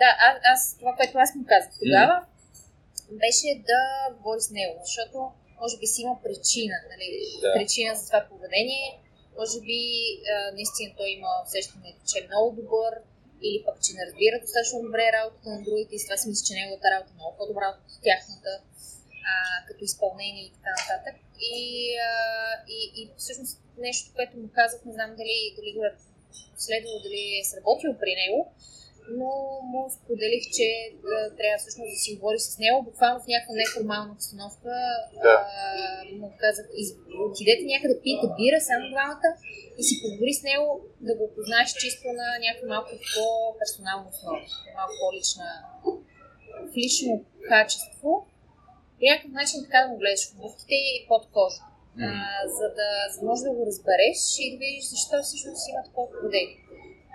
да, 0.00 0.08
аз, 0.28 0.34
аз 0.52 0.60
това, 0.80 0.92
което 0.96 1.18
аз 1.18 1.30
му 1.34 1.44
казах 1.52 1.72
тогава, 1.82 2.16
беше 3.22 3.48
да 3.70 3.80
говори 4.16 4.40
с 4.40 4.50
него, 4.58 4.74
защото 4.88 5.18
може 5.60 5.78
би 5.78 5.86
си 5.86 6.02
има 6.02 6.16
причина, 6.26 6.76
нали, 6.92 7.08
Да. 7.42 7.52
причина 7.56 7.94
за 7.94 8.06
това 8.06 8.20
поведение. 8.30 8.86
Може 9.38 9.58
би 9.68 9.80
а, 10.34 10.52
наистина 10.56 10.90
той 10.96 11.10
има 11.18 11.30
усещане, 11.46 11.90
че 12.08 12.18
е 12.18 12.26
много 12.30 12.48
добър, 12.60 12.92
или 13.46 13.58
пък, 13.66 13.76
че 13.84 13.96
не 13.96 14.06
разбира 14.06 14.40
достатъчно 14.44 14.86
добре 14.86 15.04
работата 15.18 15.48
на 15.54 15.60
другите 15.66 15.94
и 15.94 15.98
с 16.00 16.04
това 16.06 16.16
си 16.16 16.28
мисля, 16.28 16.46
че 16.46 16.58
неговата 16.58 16.90
работа 16.94 17.10
е 17.12 17.18
много 17.18 17.36
по-добра 17.38 17.66
от 17.74 17.80
тяхната 18.06 18.52
а, 19.30 19.34
като 19.68 19.80
изпълнение 19.84 20.44
и 20.46 20.52
така 20.56 20.72
нататък. 20.78 21.16
И, 21.54 21.62
а, 22.10 22.12
и, 22.76 22.78
и 23.00 23.02
всъщност 23.22 23.54
нещо, 23.78 24.06
което 24.16 24.36
му 24.36 24.48
казах, 24.60 24.80
не 24.84 24.92
знам 24.92 25.10
дали, 25.20 25.36
дали 25.56 25.70
го 25.76 25.82
е 25.84 25.92
следвало, 26.66 26.98
дали 27.06 27.22
е 27.40 27.48
сработило 27.50 27.94
при 28.02 28.14
него, 28.22 28.40
но 29.18 29.30
му 29.70 29.80
споделих, 29.96 30.44
че 30.56 30.66
а, 30.92 31.36
трябва 31.38 31.58
всъщност 31.58 31.90
да 31.94 31.98
си 32.04 32.10
говори 32.16 32.38
с 32.38 32.58
него, 32.58 32.76
буквално 32.88 33.20
в 33.20 33.30
някаква 33.32 33.54
неформална 33.62 34.12
обстановка. 34.16 34.72
Да. 35.26 35.36
А, 35.36 36.16
му 36.20 36.28
казах, 36.44 36.66
из, 36.82 36.88
отидете 37.26 37.64
някъде, 37.72 37.94
пийте 38.04 38.26
бира, 38.38 38.58
само 38.60 38.84
двамата, 38.94 39.28
и 39.78 39.82
си 39.88 39.94
поговори 40.02 40.34
с 40.38 40.42
него, 40.50 40.66
да 41.08 41.12
го 41.18 41.24
познаеш 41.34 41.68
чисто 41.82 42.06
на 42.20 42.26
някаква 42.46 42.68
малко 42.74 42.92
по-персонална 43.14 44.06
основа, 44.12 44.40
малко 44.78 44.94
по-лична, 45.02 45.48
в 46.68 46.72
лично 46.82 47.12
качество. 47.52 48.10
По 48.98 49.04
някакъв 49.10 49.32
начин 49.40 49.58
така 49.64 49.78
да 49.82 49.88
му 49.88 49.96
гледаш 50.02 50.22
в 50.26 50.34
обувките 50.34 50.74
и 50.74 51.06
под 51.08 51.22
кожата. 51.36 51.68
А, 52.00 52.48
за, 52.56 52.66
да, 52.78 52.90
за 53.12 53.20
да 53.20 53.26
можеш 53.26 53.42
да 53.42 53.52
го 53.56 53.66
разбереш 53.66 54.18
и 54.38 54.44
да 54.52 54.56
видиш 54.62 54.84
защо 54.94 55.14
всъщност 55.22 55.68
има 55.68 55.82
такова 55.84 56.08
поведение. 56.12 56.56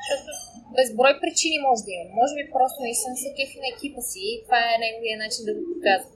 Защото 0.08 0.32
безброй 0.78 1.14
причини 1.24 1.58
може 1.68 1.82
да 1.88 1.92
има. 1.96 2.06
Може 2.22 2.34
би 2.40 2.44
просто 2.56 2.78
наистина 2.86 3.14
се 3.22 3.30
кефи 3.38 3.58
на 3.64 3.68
екипа 3.74 4.02
си 4.12 4.22
и 4.32 4.42
това 4.46 4.60
е 4.72 4.82
неговия 4.86 5.16
начин 5.24 5.42
да 5.48 5.54
го 5.58 5.64
показва, 5.72 6.12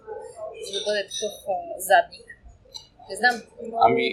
за 0.66 0.70
да 0.76 0.82
бъде 0.88 1.02
такъв 1.12 1.36
а, 1.54 1.58
задник. 1.90 2.28
Не 3.10 3.16
знам, 3.22 3.36
но... 3.70 3.76
Ами, 3.88 4.06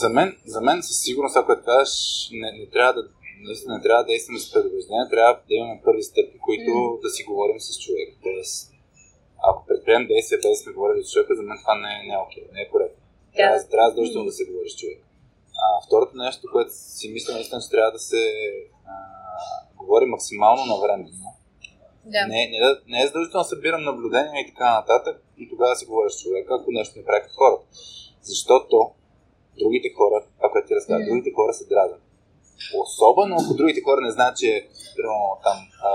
за 0.00 0.08
мен, 0.16 0.28
за 0.54 0.60
мен 0.66 0.78
със 0.88 0.96
сигурност, 1.04 1.36
ако 1.36 1.52
кажеш, 1.70 1.94
не, 2.40 2.48
не 2.60 2.66
трябва 2.74 2.92
да 2.98 3.02
наистина 3.48 3.76
не 3.76 3.82
трябва 3.82 4.02
да 4.04 4.10
действаме 4.12 4.38
с 4.38 4.52
предубеждение, 4.52 5.12
трябва 5.14 5.32
да 5.48 5.54
имаме 5.54 5.80
първи 5.84 6.02
стъпки, 6.02 6.38
които 6.46 6.70
М. 6.70 6.98
да 7.02 7.08
си 7.14 7.22
говорим 7.30 7.60
с 7.60 7.68
човека. 7.84 8.14
Тоест, 8.22 8.72
ако 9.48 9.66
предприемем 9.66 10.08
действия 10.08 10.38
без 10.38 10.50
да 10.58 10.62
сме 10.62 10.72
говорили 10.72 11.04
с 11.04 11.12
човека, 11.12 11.34
за 11.34 11.42
мен 11.42 11.58
това 11.62 11.74
не, 11.74 11.90
е- 11.96 12.06
не 12.08 12.14
е 12.14 12.24
окей, 12.26 12.44
не 12.52 12.60
е 12.62 12.68
коректно. 12.68 13.00
Трябва, 13.36 13.58
Да. 13.58 13.68
трябва 13.68 13.90
задължително 13.90 14.26
да 14.26 14.32
се 14.32 14.44
говори 14.44 14.70
с 14.70 14.76
човек. 14.80 14.98
А, 15.64 15.86
второто 15.86 16.16
нещо, 16.16 16.42
което 16.52 16.70
си 16.72 17.08
мисля, 17.08 17.32
наистина, 17.34 17.60
че 17.60 17.70
трябва 17.70 17.92
да 17.92 17.98
се 18.00 18.22
а, 18.86 18.94
говори 19.76 20.06
максимално 20.06 20.62
навременно. 20.66 21.30
Да. 22.06 22.26
Не, 22.26 22.40
не, 22.46 22.58
да- 22.58 22.80
не 22.86 23.02
е 23.02 23.06
задължително 23.06 23.42
да 23.42 23.48
събирам 23.48 23.84
наблюдения 23.84 24.40
и 24.40 24.46
така 24.46 24.74
нататък 24.74 25.16
и 25.38 25.48
тогава 25.50 25.76
си 25.76 25.86
говоря 25.86 26.10
с 26.10 26.22
човека, 26.22 26.54
ако 26.54 26.70
нещо 26.70 26.98
не 26.98 27.04
прави 27.04 27.24
хората. 27.30 27.64
Защото 28.22 28.76
другите 29.58 29.88
хора, 29.90 30.16
ако 30.38 30.66
ти 30.66 30.74
разказвам, 30.74 31.02
Мгм. 31.02 31.10
другите 31.10 31.30
хора 31.34 31.52
се 31.52 31.64
дразнят. 31.66 32.00
Особено 32.76 33.36
ако 33.36 33.54
другите 33.54 33.80
хора 33.82 34.00
не 34.00 34.10
знаят, 34.10 34.36
че 34.36 34.50
примерно, 34.96 35.18
там 35.42 35.58
а, 35.82 35.90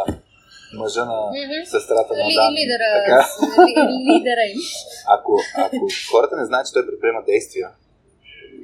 мъжа 0.74 1.06
на 1.06 1.20
сестрата 1.66 2.14
на 2.14 2.24
Дан. 2.36 2.54
лидера, 2.54 2.88
Така, 2.98 3.20
ли, 3.68 3.72
лидера 4.10 4.44
им. 4.46 4.60
ако, 5.08 5.32
ако 5.58 5.78
хората 6.12 6.36
не 6.36 6.46
знаят, 6.46 6.68
че 6.68 6.74
той 6.74 6.86
предприема 6.86 7.22
действия, 7.24 7.68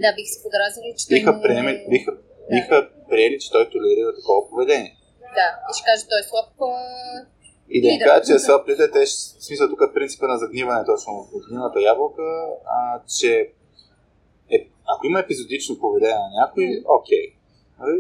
Да, 0.04 0.10
бих 0.18 0.28
се 0.28 0.40
подразнили, 0.44 0.92
че 1.00 1.04
той 1.08 1.16
биха, 1.18 1.32
не- 1.34 1.42
приеми, 1.42 1.74
биха, 1.90 2.12
биха 2.52 2.78
приели, 3.10 3.40
че 3.40 3.52
той 3.52 3.70
толерира 3.70 4.12
такова 4.16 4.50
поведение. 4.50 4.92
Да, 5.40 5.48
и 5.70 5.74
ще 5.78 5.86
кажа, 5.86 6.02
той 6.12 6.20
е 6.20 6.30
слаб. 6.30 6.50
И 7.70 7.82
да 7.82 7.88
им 7.88 7.94
Лидер. 7.96 8.06
кажа, 8.06 8.24
че 8.24 8.40
са 8.40 8.62
плите, 8.66 8.92
те, 8.92 9.06
ще- 9.06 9.40
в 9.40 9.44
смисъл 9.46 9.70
тук 9.70 9.82
е 9.82 9.94
принципа 9.94 10.26
на 10.28 10.38
загниване 10.38 10.86
точно 10.86 11.12
от 11.34 11.44
гнилата 11.50 11.82
ябълка, 11.82 12.24
а, 12.68 12.78
че 13.10 13.32
е, 14.52 14.58
ако 14.88 15.02
има 15.06 15.20
епизодично 15.20 15.80
поведение 15.80 16.16
на 16.18 16.30
някой, 16.42 16.66
окей. 17.00 17.26
Нали, 17.80 17.98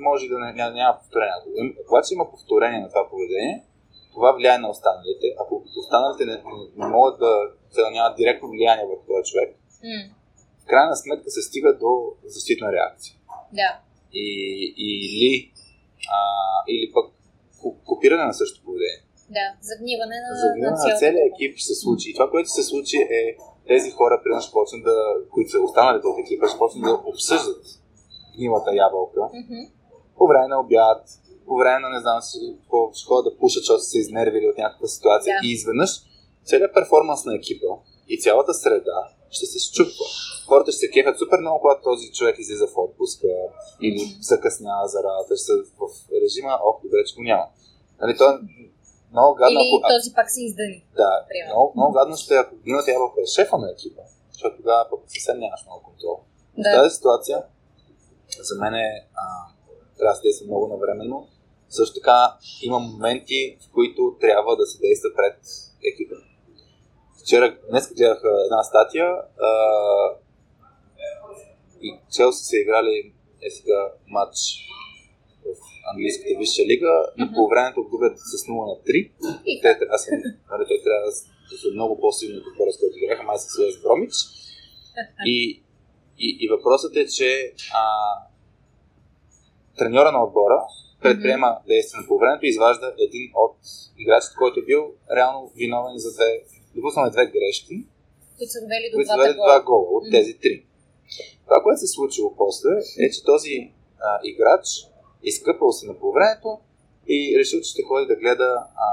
може 0.00 0.28
да 0.28 0.38
не, 0.38 0.52
няма, 0.52 0.70
няма 0.74 0.98
повторение. 0.98 1.32
Когато 1.88 2.14
има 2.14 2.30
повторение 2.30 2.80
на 2.80 2.88
това 2.88 3.08
поведение, 3.10 3.64
това 4.14 4.32
влияе 4.32 4.58
на 4.58 4.70
останалите. 4.70 5.26
Ако 5.40 5.62
останалите 5.78 6.24
не, 6.24 6.36
не, 6.76 6.86
могат 6.86 7.18
да, 7.18 7.32
да 7.74 7.90
нямат 7.90 8.16
директно 8.16 8.48
влияние 8.48 8.84
върху 8.86 9.06
този 9.06 9.32
човек, 9.32 9.48
м, 9.84 10.14
в 10.66 10.68
крайна 10.68 10.96
сметка 10.96 11.30
се 11.30 11.42
стига 11.42 11.70
до 11.74 11.90
защитна 12.26 12.72
реакция. 12.72 13.14
Да, 13.52 13.70
И, 14.14 14.26
или, 14.78 15.52
а, 16.10 16.18
или 16.68 16.92
пък 16.92 17.06
ко- 17.60 17.76
копиране 17.84 18.24
на 18.24 18.34
същото 18.34 18.64
поведение. 18.64 19.00
да, 19.30 19.46
загниване 19.62 20.16
на, 20.20 20.30
За 20.36 20.46
гнила 20.54 20.70
на 20.70 20.76
цялата 20.76 20.98
целия 20.98 21.24
екип 21.26 21.56
ще 21.56 21.64
се 21.64 21.74
случи. 21.74 22.10
И 22.10 22.14
това, 22.14 22.30
което 22.30 22.48
се 22.48 22.62
случи 22.62 22.96
е 22.96 23.22
тези 23.66 23.90
хора, 23.90 24.20
примерно, 24.22 24.42
ще 24.42 24.52
почнат 24.52 24.82
да, 24.84 24.96
които 25.32 25.50
са 25.50 25.60
останалите 25.60 26.06
от 26.06 26.18
екипа, 26.18 26.48
ще 26.48 26.58
почнат 26.58 26.84
да 26.84 26.94
обсъждат 27.06 27.62
гнилата 28.36 28.70
ябълка 28.76 29.20
Мгм. 29.34 29.60
по 30.18 30.26
време 30.26 30.48
на 30.48 30.60
обяд, 30.60 31.00
по 31.46 31.54
време 31.56 31.78
на 31.80 31.88
не 31.90 32.00
знам 32.00 32.22
си, 32.22 32.38
какво, 32.60 32.90
ще 32.92 33.06
ходят 33.06 33.24
да 33.24 33.38
пушат, 33.38 33.60
защото 33.60 33.80
са 33.80 33.90
се 33.90 33.98
изнервили 33.98 34.46
от 34.48 34.58
някаква 34.58 34.86
ситуация. 34.88 35.30
Да. 35.34 35.46
И 35.46 35.52
изведнъж 35.52 35.90
целият 36.44 36.74
перформанс 36.74 37.24
на 37.24 37.34
екипа 37.34 37.66
и 38.08 38.20
цялата 38.20 38.54
среда 38.54 38.98
ще 39.30 39.46
се 39.46 39.58
щупва. 39.58 40.06
Хората 40.48 40.72
ще 40.72 40.78
се 40.78 40.90
кефят 40.90 41.18
супер 41.18 41.38
много, 41.40 41.60
когато 41.60 41.82
този 41.82 42.12
човек 42.12 42.36
излиза 42.38 42.66
в 42.66 42.76
отпуска 42.76 43.28
или 43.82 44.02
закъснява 44.20 44.88
за 44.88 44.98
работа, 45.08 45.36
ще 45.36 45.44
са 45.44 45.54
в 45.78 45.82
режима, 46.22 46.52
ох, 46.68 46.82
добре, 46.84 47.04
че 47.08 47.14
го 47.16 47.22
няма. 47.22 47.46
Нали, 48.00 48.16
то 48.18 48.24
е 48.30 48.34
много 49.12 49.34
гадно, 49.34 49.60
Или 49.60 49.68
ако, 49.78 49.88
този 49.94 50.14
пак 50.14 50.28
се 50.30 50.40
издъни. 50.48 50.78
да, 50.96 51.10
Примерно. 51.28 51.52
много, 51.54 51.72
много 51.76 51.92
гадно 51.92 52.16
ще 52.16 52.34
ако 52.36 52.52
гнилата 52.64 52.90
ябълка 52.92 53.20
е 53.22 53.32
шефа 53.36 53.56
на 53.58 53.70
екипа, 53.70 54.02
защото 54.32 54.56
тогава 54.56 54.82
пък 54.90 55.00
съвсем 55.06 55.38
нямаш 55.38 55.60
много 55.66 55.80
контрол. 55.88 56.16
В 56.58 56.62
Да. 56.64 56.72
тази 56.76 56.94
ситуация, 56.96 57.36
за 58.48 58.54
мен 58.60 58.74
е, 58.74 58.88
а, 59.22 59.24
трябва 59.98 60.12
да 60.12 60.16
се 60.16 60.22
действа 60.22 60.46
много 60.46 60.66
навременно. 60.68 61.28
Също 61.68 61.94
така 61.94 62.36
има 62.62 62.78
моменти, 62.78 63.58
в 63.62 63.72
които 63.72 64.16
трябва 64.20 64.56
да 64.56 64.66
се 64.66 64.78
действа 64.78 65.10
пред 65.16 65.38
екипа. 65.92 66.14
Вчера, 67.26 67.56
днес 67.70 67.94
гледах 67.94 68.22
една 68.44 68.62
статия 68.62 69.08
а, 69.48 69.50
и 71.82 71.88
Челси 72.12 72.44
са 72.44 72.56
играли 72.56 73.12
е 73.42 73.50
сега 73.50 73.92
матч 74.08 74.36
в 75.44 75.48
английската 75.92 76.38
висша 76.38 76.62
лига 76.70 76.92
и 77.18 77.22
Мгм. 77.24 77.34
по 77.34 77.48
времето 77.48 77.88
губят 77.90 78.18
с 78.18 78.46
0 78.46 78.66
на 78.70 78.76
3 78.86 79.10
И 79.46 79.60
те 79.62 79.68
да 79.74 79.98
са, 79.98 80.10
нали, 80.50 80.64
той 80.68 80.78
трябва 80.84 81.06
да 81.06 81.12
са 81.62 81.68
много 81.74 82.00
по-силни 82.00 82.36
от 82.36 82.46
отбора, 82.52 82.72
с 82.72 82.78
който 82.80 82.98
играха, 82.98 83.22
май 83.22 83.38
с 83.38 83.58
Уест 83.58 83.82
Бромич. 83.82 84.14
И, 85.26 85.62
и, 86.18 86.28
и 86.40 86.48
въпросът 86.48 86.96
е, 86.96 87.06
че 87.06 87.52
а, 87.74 87.84
треньора 89.78 90.12
на 90.12 90.24
отбора 90.24 90.58
предприема 91.02 91.58
действия 91.66 92.02
по 92.08 92.18
времето 92.18 92.46
и 92.46 92.48
изважда 92.48 92.94
един 92.98 93.30
от 93.34 93.56
играчите, 93.98 94.34
който 94.38 94.60
е 94.60 94.64
бил 94.64 94.82
реално 95.16 95.52
виновен 95.56 95.94
за 95.96 96.14
две, 96.14 96.30
допуснал 96.76 97.06
е 97.06 97.10
две 97.10 97.26
грешки, 97.26 97.76
които 98.38 98.52
са 98.52 98.60
довели 98.60 98.86
до 98.90 98.96
до 99.38 99.44
два 99.44 99.62
гола. 99.62 99.88
от 99.90 100.04
тези 100.10 100.34
три. 100.42 100.66
Това, 101.44 101.62
което 101.62 101.80
се 101.80 101.86
случило 101.86 102.36
после, 102.36 102.70
е, 102.98 103.10
че 103.10 103.24
този 103.24 103.72
а, 104.00 104.20
играч, 104.24 104.66
изкъпал 105.22 105.72
се 105.72 105.86
на 105.86 105.94
полувремето 105.98 106.58
и 107.08 107.38
решил, 107.38 107.60
че 107.60 107.70
ще 107.70 107.82
ходи 107.82 108.06
да 108.06 108.16
гледа 108.16 108.50
а, 108.76 108.88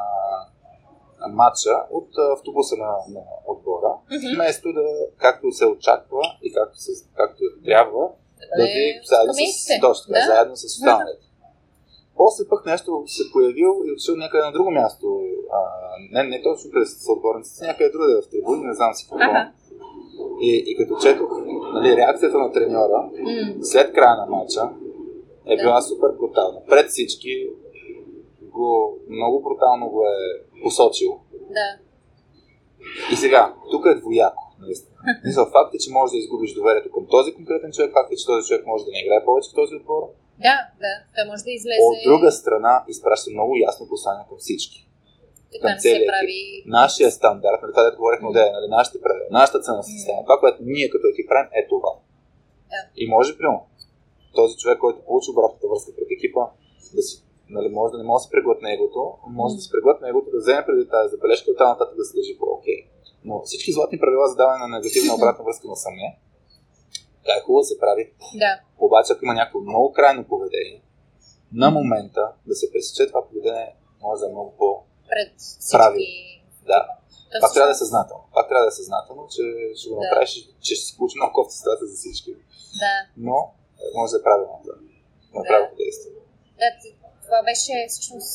матча 1.30 1.70
от 1.92 2.10
автобуса 2.38 2.76
на, 2.76 2.92
на 3.10 3.22
отбора, 3.48 3.92
вместо 4.36 4.74
да, 4.74 4.86
както 5.18 5.52
се 5.52 5.66
очаква 5.66 6.22
и 6.44 6.54
както, 6.54 6.78
се, 6.78 6.92
както 7.16 7.44
трябва, 7.66 8.10
да 8.58 8.64
ви 8.66 9.02
заедно 9.06 9.34
с, 9.34 9.82
точно, 9.82 10.14
Да. 10.14 10.26
заедно 10.28 10.56
с 10.56 10.64
останалите. 10.64 11.26
После 12.18 12.48
пък 12.50 12.66
нещо 12.66 13.04
се 13.06 13.32
появил 13.32 13.72
и 13.86 13.92
отишъл 13.92 14.16
някъде 14.16 14.46
на 14.46 14.52
друго 14.52 14.72
място. 14.72 15.20
А, 15.52 15.60
не, 16.12 16.24
не 16.24 16.42
точно 16.42 16.72
през 16.72 17.04
съотборниците, 17.06 17.66
някъде 17.66 17.90
другаде 17.90 18.22
в 18.22 18.30
трибуни, 18.30 18.64
не 18.64 18.74
знам 18.74 18.94
си 18.94 19.08
какво. 19.10 19.26
И, 20.42 20.64
и 20.68 20.78
като 20.78 20.96
четох 21.04 21.32
нали, 21.74 21.98
реакцията 21.98 22.38
на 22.38 22.52
треньора, 22.52 23.10
М, 23.20 23.64
след 23.64 23.94
края 23.94 24.16
на 24.18 24.26
матча 24.26 24.70
е 25.46 25.56
била 25.58 25.82
супер 25.82 26.10
брутална. 26.20 26.60
Пред 26.70 26.90
всички 26.90 27.50
го, 28.42 28.98
много 29.10 29.42
брутално 29.42 29.90
го 29.90 30.04
е 30.04 30.18
посочил. 30.64 31.20
Да. 31.32 31.70
И 33.14 33.16
сега, 33.16 33.54
тук 33.72 33.86
е 33.86 34.00
двояко. 34.00 34.44
Наистина. 34.60 34.98
Мисля, 35.26 35.46
факт 35.46 35.76
е, 35.76 35.78
че 35.78 35.92
можеш 35.92 36.12
да 36.12 36.18
изгубиш 36.18 36.54
доверието 36.54 36.92
към 36.92 37.06
този 37.10 37.34
конкретен 37.34 37.72
човек, 37.72 37.92
факт 37.94 38.12
е, 38.12 38.16
че 38.16 38.26
този 38.26 38.48
човек 38.48 38.66
може 38.66 38.86
да 38.86 38.92
не 38.92 39.02
играе 39.04 39.26
повече 39.26 39.50
в 39.52 39.56
този 39.56 39.76
отбор. 39.76 40.04
Да, 40.48 40.56
да. 40.84 40.94
Той 41.16 41.24
може 41.30 41.44
да 41.44 41.52
излезе. 41.52 41.88
От 41.90 41.98
друга 42.08 42.32
страна, 42.32 42.84
изпраща 42.88 43.32
много 43.32 43.56
ясно 43.56 43.88
послание 43.88 44.26
към 44.30 44.38
всички. 44.38 44.88
Така 45.54 45.68
към 45.68 45.80
се 45.80 45.90
целия 45.90 46.08
прави. 46.12 46.64
Нашия 46.66 47.12
стандарт, 47.12 47.60
нали, 47.62 47.72
това 47.72 47.84
да 47.84 47.96
говорихме 47.96 48.28
от 48.28 48.36
нали, 48.36 48.68
нашите 48.70 49.02
правила, 49.02 49.28
нашата 49.32 49.60
цена 49.66 49.84
система, 49.84 50.20
това, 50.28 50.38
което 50.40 50.60
ние 50.62 50.90
като 50.90 51.06
екип 51.08 51.28
правим, 51.30 51.50
е 51.60 51.62
това. 51.74 51.92
Да. 52.74 52.82
И 53.02 53.04
може, 53.14 53.38
примерно, 53.38 53.62
този 54.40 54.54
човек, 54.62 54.78
който 54.80 55.06
получи 55.08 55.32
обратната 55.32 55.66
връзка 55.72 55.92
пред 55.98 56.10
екипа, 56.18 56.44
да 56.96 57.02
си, 57.08 57.16
нали, 57.50 57.70
може 57.70 57.92
да 57.92 57.98
не 57.98 58.04
може 58.10 58.22
да 58.22 58.26
се 58.28 58.34
преглътне 58.36 58.74
егото, 58.74 59.02
може 59.40 59.56
да 59.56 59.62
се 59.62 59.72
преглътне 59.76 60.10
егото, 60.10 60.28
да 60.32 60.38
вземе 60.38 60.66
преди 60.68 60.84
тази 60.94 61.12
забележка 61.14 61.46
и 61.50 61.54
оттам 61.54 61.70
нататък 61.74 61.96
да 61.98 62.06
се 62.06 62.18
държи 62.18 62.38
по-окей. 62.40 62.80
Но 63.28 63.42
всички 63.42 63.72
златни 63.72 64.00
правила 64.00 64.28
за 64.28 64.36
даване 64.36 64.60
на 64.64 64.70
негативна 64.78 65.16
обратна 65.18 65.46
връзка 65.46 65.68
на 65.68 65.76
саме, 65.76 66.08
така 67.26 67.38
е 67.38 67.42
хубаво 67.46 67.62
да 67.62 67.70
се 67.72 67.80
прави. 67.80 68.04
Да. 68.44 68.52
Обаче, 68.80 69.14
ако 69.14 69.26
има 69.26 69.34
някакво 69.34 69.60
много 69.60 69.94
крайно 69.94 70.28
поведение, 70.28 70.82
на 71.54 71.72
момента 71.72 72.24
да 72.48 72.56
се 72.56 72.72
пресече 72.72 73.08
това 73.08 73.28
поведение, 73.28 73.76
може 74.02 74.20
да 74.20 74.26
е 74.28 74.36
много 74.36 74.52
по... 74.60 74.68
Прави. 75.72 76.08
Да, 76.72 76.80
То 77.32 77.38
пак 77.42 77.54
трябва 77.54 77.70
да 77.72 77.76
е 77.78 77.84
съзнателно. 77.86 78.24
Пак 78.34 78.46
трябва 78.50 78.66
да 78.66 78.74
е 78.74 78.80
съзнателно, 78.82 79.22
че 79.36 79.44
ще 79.80 79.90
го 79.90 79.96
Да. 79.96 80.02
направиш, 80.04 80.32
че 80.66 80.72
ще 80.76 80.86
се 80.88 80.98
получи 80.98 81.16
много 81.18 81.34
кофта 81.34 81.54
ситуация 81.60 81.88
за 81.88 81.96
всички. 82.02 82.32
Да. 82.84 82.96
Но 83.28 83.38
е, 83.84 83.86
може 83.98 84.10
да 84.14 84.18
е 84.20 84.26
правилното. 84.28 84.68
Да 84.68 85.40
е 85.40 85.62
Да. 85.62 85.70
действие. 85.82 86.22
Да, 86.62 86.68
това 87.26 87.40
беше 87.52 87.74
всъщност 87.92 88.34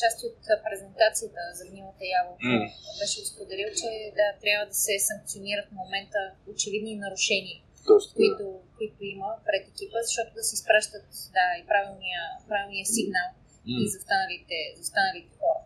част 0.00 0.18
от 0.28 0.38
презентацията 0.66 1.40
за 1.58 1.62
гнилата 1.70 2.04
ябълка. 2.18 2.46
М. 2.52 2.66
Беше 3.00 3.18
споделил, 3.30 3.68
че 3.80 3.88
да, 4.18 4.26
трябва 4.44 4.64
да 4.72 4.76
се 4.86 4.94
санкционират 5.10 5.66
в 5.70 5.76
момента 5.82 6.20
очевидни 6.52 6.94
нарушения, 7.04 7.58
Така. 7.86 8.14
които, 8.18 8.44
които 8.76 8.98
има 9.14 9.30
пред 9.46 9.62
екипа, 9.70 9.98
защото 10.08 10.30
да 10.38 10.42
се 10.48 10.54
изпращат 10.58 11.08
да, 11.36 11.46
и 11.60 11.62
правилния, 11.70 12.20
правилния 12.48 12.86
сигнал 12.96 13.28
М. 13.34 13.78
и 13.82 13.88
за 13.92 13.96
останалите, 14.02 14.56
за 14.76 14.80
останалите 14.88 15.30
хора. 15.40 15.60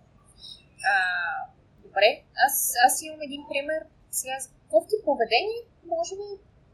А, 0.92 0.96
добре, 1.84 2.10
аз, 2.46 2.54
аз 2.86 3.02
имам 3.02 3.22
един 3.28 3.42
пример. 3.50 3.80
Сега 4.18 4.36
за 4.44 4.48
кофти 4.72 4.96
поведение, 5.08 5.60
може 5.94 6.14
би, 6.20 6.26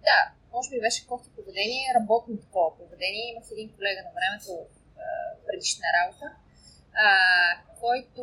да, 0.08 0.18
може 0.54 0.68
би 0.70 0.84
беше 0.86 1.06
кофти 1.10 1.28
поведение, 1.36 1.94
работно 1.98 2.42
такова 2.46 2.70
поведение. 2.80 3.30
Имах 3.30 3.46
един 3.50 3.68
колега 3.76 4.00
на 4.06 4.12
времето 4.18 4.52
предишна 5.46 5.88
работа, 5.98 6.26
а, 7.06 7.08
който 7.80 8.22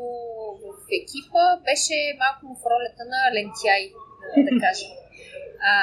в 0.63 0.67
екипа 0.99 1.43
беше 1.67 1.97
малко 2.23 2.41
в 2.59 2.65
ролята 2.71 3.03
на 3.13 3.21
лентяй, 3.35 3.83
да 4.47 4.51
кажем. 4.65 4.91
А, 5.71 5.73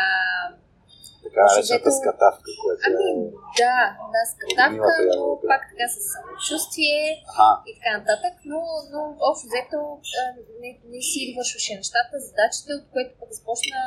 Така 1.26 1.42
наречената 1.46 1.90
взето- 1.90 2.00
скатавка, 2.00 2.48
която 2.62 2.82
ами, 2.86 3.04
е... 3.10 3.14
да, 3.60 3.78
да, 4.14 4.20
с 4.30 4.32
катавка, 4.42 4.90
Гнилата 4.96 5.16
но 5.18 5.24
пак 5.50 5.62
така 5.70 5.86
с 5.94 5.96
самочувствие 6.14 7.00
Аха, 7.30 7.50
и 7.68 7.70
така 7.78 7.90
нататък, 7.98 8.34
но, 8.50 8.60
но 8.92 9.00
общо 9.28 9.44
взето 9.50 9.78
не, 10.62 10.70
не 10.92 11.00
си 11.10 11.20
вършваше 11.38 11.72
нещата, 11.80 12.12
задачите, 12.28 12.70
от 12.78 12.84
което 12.92 13.12
пък 13.20 13.30
започна 13.38 13.80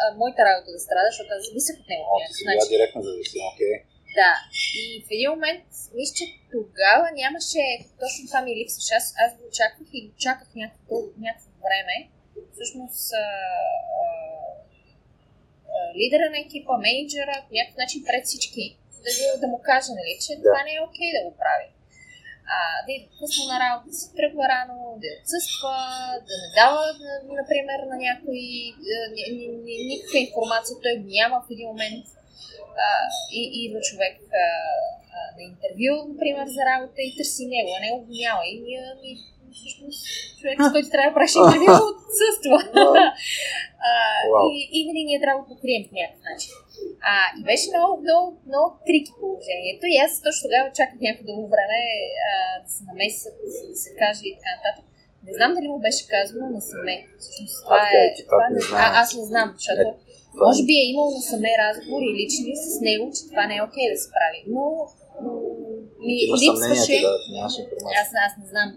а, 0.00 0.04
моята 0.20 0.40
работа 0.48 0.68
да 0.76 0.80
страда, 0.86 1.08
защото 1.10 1.30
аз 1.36 1.40
зависех 1.48 1.74
от 1.82 1.86
него. 1.90 2.04
о, 2.12 2.16
ти 2.26 2.32
си 2.36 2.42
била 2.48 2.64
директно 2.74 3.00
зависима, 3.08 3.46
окей. 3.52 3.74
Да. 4.20 4.32
И 4.80 4.82
в 5.06 5.08
един 5.16 5.30
момент, 5.34 5.64
мисля, 5.98 6.14
че 6.18 6.24
тогава 6.54 7.06
нямаше, 7.22 7.62
точно 8.02 8.20
това 8.28 8.40
ми 8.42 8.56
липсваше. 8.58 8.92
Аз, 9.00 9.06
аз 9.24 9.30
го 9.38 9.42
очаквах 9.50 9.88
и 9.92 10.00
го 10.06 10.12
чаках 10.24 10.48
някакво, 10.62 10.96
някакво 11.26 11.50
време. 11.66 11.96
Всъщност, 12.54 13.00
а, 13.14 13.26
а, 14.00 14.06
лидера 15.98 16.26
на 16.30 16.38
екипа, 16.44 16.74
менеджера, 16.86 17.34
по 17.46 17.50
някакъв 17.56 17.76
начин 17.82 18.00
пред 18.08 18.22
всички, 18.28 18.64
да, 19.04 19.10
да 19.42 19.46
му 19.52 19.58
каже, 19.68 19.90
нали, 19.98 20.12
че 20.24 20.32
Да. 20.36 20.42
това 20.42 20.60
не 20.64 20.72
е 20.76 20.84
окей 20.88 21.08
да 21.16 21.22
го 21.26 21.32
прави. 21.42 21.68
А, 22.56 22.58
да 22.86 22.90
е 22.96 22.98
късно 23.18 23.42
на 23.52 23.56
работа, 23.64 23.86
да 23.90 23.96
си 24.00 24.06
тръгва 24.18 24.44
рано, 24.54 24.74
да 25.02 25.08
отсъства, 25.20 25.74
да 26.28 26.34
не 26.42 26.48
дава, 26.60 26.82
на- 27.04 27.20
например, 27.40 27.78
на 27.92 27.96
някой 28.08 28.40
ни- 29.66 29.86
никаква 29.90 30.18
информация, 30.26 30.74
той 30.82 30.94
няма 31.16 31.36
в 31.44 31.50
един 31.54 31.68
момент 31.72 32.04
а, 32.86 32.90
и, 33.38 33.40
идва 33.64 33.80
човек 33.88 34.16
а, 34.44 34.48
а, 35.16 35.20
на 35.36 35.42
интервю, 35.50 35.94
например, 36.12 36.46
за 36.56 36.62
работа 36.72 36.98
и 37.08 37.16
търси 37.18 37.44
него, 37.54 37.70
а 37.76 37.80
него 37.84 37.98
го 38.06 38.12
няма. 38.24 38.42
И 38.50 38.54
ние, 38.66 38.82
всъщност, 39.58 40.00
човек, 40.38 40.56
с 40.62 40.72
който 40.72 40.88
трябва 40.94 41.10
да 41.10 41.16
правиш 41.16 41.34
интервю, 41.42 41.74
отсъства. 42.06 42.58
а, 43.88 43.92
и, 44.56 44.60
и 44.76 44.78
нали, 44.88 45.00
ние 45.08 45.20
трябва 45.22 45.38
да 45.38 45.44
го 45.44 45.50
покрием 45.52 45.82
по 45.88 45.92
някакъв 46.00 46.22
начин. 46.30 46.52
А, 47.12 47.14
и 47.38 47.40
беше 47.48 47.66
много, 47.72 47.92
много, 48.06 48.26
много 48.50 48.68
трики 48.86 49.12
положението. 49.20 49.84
И 49.88 49.94
аз 50.04 50.10
точно 50.26 50.42
тогава 50.46 50.68
чаках 50.78 50.98
някакво 51.00 51.28
дълго 51.30 51.46
време 51.54 51.80
а, 52.30 52.32
да 52.64 52.68
се 52.74 52.82
намесят, 52.90 53.36
да 53.72 53.78
се 53.84 53.90
каже 54.00 54.22
и 54.30 54.36
така 54.38 54.52
нататък. 54.56 54.84
Не 55.26 55.32
знам 55.38 55.54
дали 55.56 55.68
му 55.72 55.78
беше 55.86 56.02
казано 56.14 56.44
на 56.56 56.60
саме. 56.70 56.96
Всъщност, 57.20 57.56
това 57.64 57.82
е. 57.90 58.00
Това 58.30 58.44
не 58.54 58.60
а, 58.82 58.86
аз 59.00 59.08
не 59.18 59.24
знам, 59.30 59.48
защото 59.58 59.84
Това 60.34 60.46
може 60.46 60.62
би 60.68 60.74
е 60.82 60.90
имал 60.92 61.08
на 61.16 61.22
саме 61.30 61.50
разговори 61.64 62.08
лични 62.20 62.52
с 62.64 62.66
него, 62.88 63.04
че 63.14 63.22
това 63.30 63.44
не 63.46 63.56
е 63.56 63.66
окей 63.68 63.86
да 63.92 63.98
се 64.02 64.08
прави. 64.16 64.40
Но 64.54 64.62
ми 66.04 66.14
Имаш 66.26 66.40
липсваше. 66.42 66.96
да. 67.06 67.12
Аз, 68.02 68.08
аз 68.26 68.32
не 68.42 68.46
знам. 68.52 68.68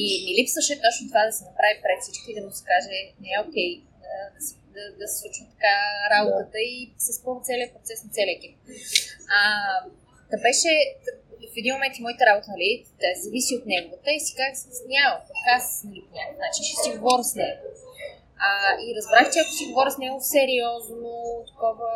И 0.00 0.02
ми 0.24 0.30
липсваше 0.38 0.74
точно 0.86 1.02
това 1.10 1.22
да 1.28 1.32
се 1.38 1.42
направи 1.50 1.74
пред 1.84 1.98
всички 2.04 2.26
и 2.30 2.36
да 2.38 2.42
му 2.46 2.52
се 2.58 2.64
каже, 2.72 2.96
не 3.22 3.28
е 3.36 3.42
окей 3.44 3.70
да, 4.04 4.14
да, 4.34 4.40
се- 4.46 4.60
да, 4.76 4.82
да 5.00 5.06
се 5.10 5.16
случва 5.22 5.44
така 5.54 5.74
работата 6.14 6.58
и 6.72 6.76
се 7.06 7.12
спълва 7.18 7.40
целият 7.48 7.72
процес 7.76 7.98
на 8.04 8.10
целия 8.16 8.34
екип. 8.38 8.54
А, 9.38 9.40
да 10.32 10.36
беше 10.46 10.70
в 11.52 11.56
един 11.62 11.72
момент 11.74 11.94
и 11.98 12.04
моята 12.06 12.24
работа, 12.30 12.48
нали, 12.56 12.70
да 13.02 13.08
зависи 13.22 13.52
от 13.58 13.64
неговата 13.66 14.08
и 14.12 14.20
си 14.20 14.32
се 14.78 14.84
няма, 14.96 15.16
аз, 15.56 15.64
нали, 15.88 16.00
по 16.06 16.12
някакъв 16.18 16.38
начин 16.46 16.62
ще 16.68 16.76
си 16.82 16.90
говоря 16.98 17.24
с 17.30 17.34
него. 17.42 17.62
А, 18.46 18.48
и 18.84 18.86
разбрах, 18.98 19.26
че 19.32 19.38
ако 19.40 19.52
си 19.58 19.64
говоря 19.70 19.90
с 19.90 19.98
него 20.04 20.18
сериозно, 20.34 21.12
такова 21.50 21.90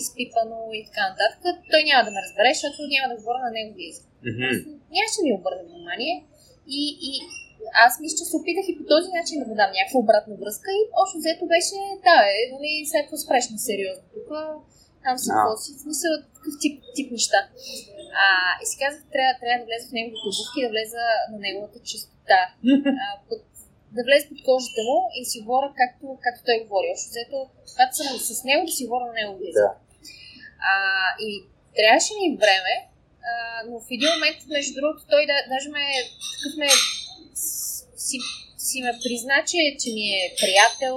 изпипано 0.00 0.58
и 0.78 0.80
така 0.88 1.02
нататък, 1.10 1.54
той 1.72 1.82
няма 1.90 2.02
да 2.06 2.10
ме 2.14 2.20
разбере, 2.26 2.50
защото 2.54 2.78
няма 2.94 3.06
да 3.10 3.18
говоря 3.20 3.40
на 3.46 3.50
неговия 3.58 3.88
език 3.90 4.06
Мгм. 4.28 4.48
нямаше 4.94 5.18
да 5.18 5.24
ми 5.26 5.38
обърне 5.38 5.62
внимание. 5.68 6.14
И, 6.78 6.82
и 7.08 7.10
аз 7.84 7.92
мисля, 8.02 8.16
че 8.18 8.28
се 8.30 8.38
опитах 8.40 8.66
и 8.68 8.78
по 8.78 8.84
този 8.92 9.08
начин 9.18 9.36
да 9.40 9.46
му 9.48 9.54
дам 9.60 9.70
някаква 9.78 9.98
обратна 10.04 10.34
връзка 10.42 10.68
и 10.78 10.82
общо 11.00 11.16
взето 11.18 11.44
беше, 11.54 11.76
да, 12.06 12.16
е, 12.36 12.40
нали, 12.54 12.70
сега 12.88 13.02
какво 13.02 13.16
спреш 13.24 13.44
на 13.54 13.58
сериозно 13.66 14.04
тук, 14.14 14.28
там 15.04 15.14
си 15.22 15.28
какво 15.34 15.52
си, 15.62 15.70
смисъл 15.84 16.10
такъв 16.36 16.54
тип, 16.62 16.74
тип 16.96 17.08
неща. 17.16 17.40
А, 18.24 18.26
и 18.62 18.64
си 18.70 18.76
казах, 18.82 19.02
трябва, 19.14 19.32
трябва 19.40 19.58
да 19.60 19.66
влеза 19.68 19.84
в 19.88 19.96
неговите 19.98 20.26
обувки, 20.30 20.64
да 20.64 20.70
влеза 20.74 21.04
на 21.32 21.38
неговата 21.46 21.78
чистота. 21.88 22.40
А, 23.04 23.06
под, 23.28 23.40
да 23.96 24.00
влезе 24.06 24.28
под 24.30 24.40
кожата 24.48 24.80
му 24.88 24.98
и 25.18 25.20
си 25.30 25.38
говоря 25.44 25.68
както, 25.80 26.04
както 26.24 26.40
той 26.48 26.56
говори. 26.64 26.92
Общо 26.94 27.08
взето, 27.12 27.38
когато 27.72 27.92
съм 27.96 28.06
с 28.28 28.40
него, 28.48 28.62
да 28.68 28.72
си 28.76 28.84
говоря 28.86 29.06
на 29.10 29.16
него 29.20 29.32
Да. 29.60 29.70
а, 30.70 30.74
и 31.26 31.28
трябваше 31.76 32.12
ми 32.20 32.26
време, 32.44 32.74
а, 33.30 33.32
но 33.66 33.74
в 33.84 33.86
един 33.96 34.10
момент, 34.14 34.38
между 34.56 34.72
другото, 34.78 35.00
той 35.12 35.22
да, 35.30 35.36
даже 35.52 35.68
ме, 35.76 35.84
такъв 36.34 36.54
ме, 36.60 36.68
си, 38.06 38.18
си 38.66 38.76
ме 38.84 38.92
призна, 39.04 39.36
че, 39.50 39.60
че 39.80 39.88
ми 39.96 40.06
е 40.22 40.34
приятел, 40.40 40.96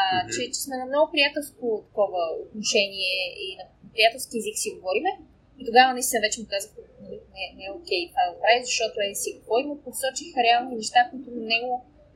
а, 0.00 0.04
че, 0.32 0.40
че 0.52 0.58
сме 0.64 0.76
на 0.76 0.86
много 0.86 1.12
приятелско 1.12 1.66
такова 1.88 2.22
отношение 2.44 3.18
и 3.44 3.46
на 3.60 3.64
приятелски 3.94 4.38
език 4.38 4.56
си 4.58 4.76
говориме. 4.76 5.12
И 5.60 5.62
тогава 5.68 5.92
наистина 5.92 6.20
вече 6.26 6.40
му 6.40 6.46
казах, 6.54 6.72
нали, 7.02 7.18
не, 7.34 7.44
не 7.58 7.64
е 7.68 7.76
окей 7.78 8.02
това 8.10 8.22
да 8.24 8.32
го 8.32 8.40
прави, 8.42 8.68
защото 8.70 8.96
е 9.00 9.14
си 9.22 9.30
и 9.60 9.66
му 9.68 9.76
посочих 9.84 10.30
реални 10.46 10.74
неща, 10.76 11.00
които 11.10 11.28
на 11.30 11.42
него, 11.52 11.70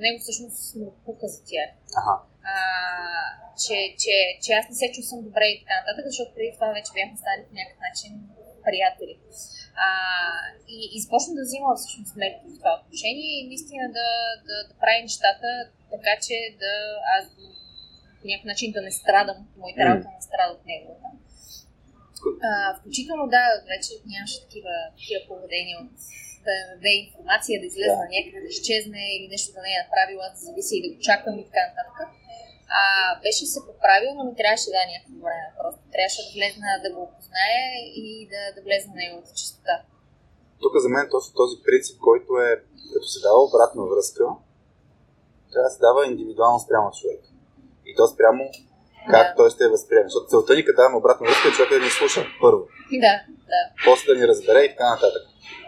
него 0.04 0.18
всъщност 0.20 0.60
му 0.78 0.88
пука 1.04 1.26
за 1.34 1.40
тях. 1.48 1.70
Аха. 1.98 2.14
А, 2.52 2.54
а, 2.54 3.50
че, 3.62 3.76
че, 4.02 4.14
че 4.42 4.50
аз 4.58 4.64
не 4.68 4.76
се 4.80 4.94
чувствам 4.94 5.20
добре 5.28 5.46
и 5.50 5.60
така 5.62 5.74
нататък, 5.80 6.04
защото 6.10 6.34
преди 6.34 6.50
това 6.56 6.68
вече 6.78 6.90
бяхме 6.96 7.16
стали 7.22 7.42
по 7.46 7.52
някакъв 7.58 7.80
начин 7.88 8.10
приятели. 8.66 9.14
А, 9.86 9.88
и, 10.76 10.78
и 10.94 10.96
започна 11.04 11.32
да 11.38 11.42
взима 11.46 11.68
всъщност 11.76 12.16
мерки 12.22 12.46
в 12.50 12.58
това 12.60 12.72
отношение 12.80 13.30
и 13.38 13.48
наистина 13.50 13.84
да, 13.98 14.08
да, 14.48 14.56
да 14.68 14.74
прави 14.82 15.00
нещата 15.08 15.48
така, 15.94 16.12
че 16.26 16.36
да 16.62 16.72
аз 17.16 17.24
по 18.18 18.24
някакъв 18.28 18.50
начин 18.52 18.68
да 18.76 18.82
не 18.82 18.92
страдам, 19.00 19.38
моите 19.62 19.80
работа 19.84 20.08
не 20.16 20.22
страда 20.28 20.52
от 20.58 20.64
неговата. 20.66 21.08
А, 22.48 22.50
включително 22.78 23.24
да, 23.34 23.44
вече 23.72 23.90
нямаше 24.12 24.38
такива, 24.44 24.74
такива 24.98 25.20
поведения 25.30 25.76
от 25.84 25.92
да 26.46 26.54
даде 26.74 26.92
информация, 27.04 27.60
да 27.60 27.66
излезе 27.66 27.96
Да. 27.96 28.02
на 28.04 28.08
някъде, 28.16 28.38
да 28.44 28.50
изчезне 28.54 29.02
или 29.16 29.26
нещо 29.34 29.48
да 29.56 29.60
не 29.66 29.72
е 29.74 29.82
направила, 29.84 30.24
да 30.34 30.38
зависи 30.46 30.74
и 30.76 30.82
да 30.84 30.88
го 30.94 30.98
чакам 31.08 31.34
и 31.38 31.44
така 31.48 31.62
нататък. 31.68 31.96
А, 32.78 32.82
беше 33.24 33.44
се 33.54 33.60
поправил, 33.68 34.10
но 34.16 34.22
ми 34.28 34.34
трябваше 34.40 34.68
да 34.74 34.80
някакво 34.92 35.16
време. 35.26 35.46
Просто 35.60 35.82
трябваше 35.94 36.20
да 36.24 36.30
влезна 36.36 36.68
да 36.84 36.88
го 36.94 37.00
опознае 37.08 37.62
и 38.02 38.06
да, 38.32 38.42
да 38.56 38.60
влезе 38.66 38.86
на 38.88 38.96
неговата 39.02 39.32
чистота. 39.40 39.74
Тук 40.62 40.74
за 40.84 40.88
мен 40.94 41.04
точно 41.14 41.40
този 41.42 41.56
принцип, 41.66 41.96
който 42.08 42.30
е, 42.46 42.50
като 42.92 43.06
се 43.12 43.18
дава 43.26 43.38
обратна 43.48 43.82
връзка, 43.92 44.24
трябва 45.52 45.68
да 45.68 45.74
се 45.74 45.80
дава 45.88 46.00
индивидуално 46.10 46.58
спрямо 46.64 46.86
човек. 46.98 47.22
И 47.88 47.90
то 47.98 48.04
спрямо 48.14 48.42
как 49.12 49.26
Да. 49.28 49.34
той 49.36 49.50
ще 49.50 49.64
я 49.64 49.70
възприеме. 49.70 50.08
Защото 50.08 50.30
целта 50.32 50.54
ни, 50.54 50.64
като 50.64 50.76
даваме 50.76 50.96
обратна 50.96 51.24
връзка, 51.26 51.48
е 51.48 51.56
човека 51.56 51.74
да 51.74 51.84
ни 51.84 51.90
слуша 51.90 52.20
първо. 52.44 52.62
Да, 53.04 53.14
да. 53.52 53.60
после 53.84 54.06
да 54.12 54.20
ни 54.20 54.28
разбере 54.28 54.60
и 54.64 54.70
така 54.74 54.90
нататък. 54.94 55.22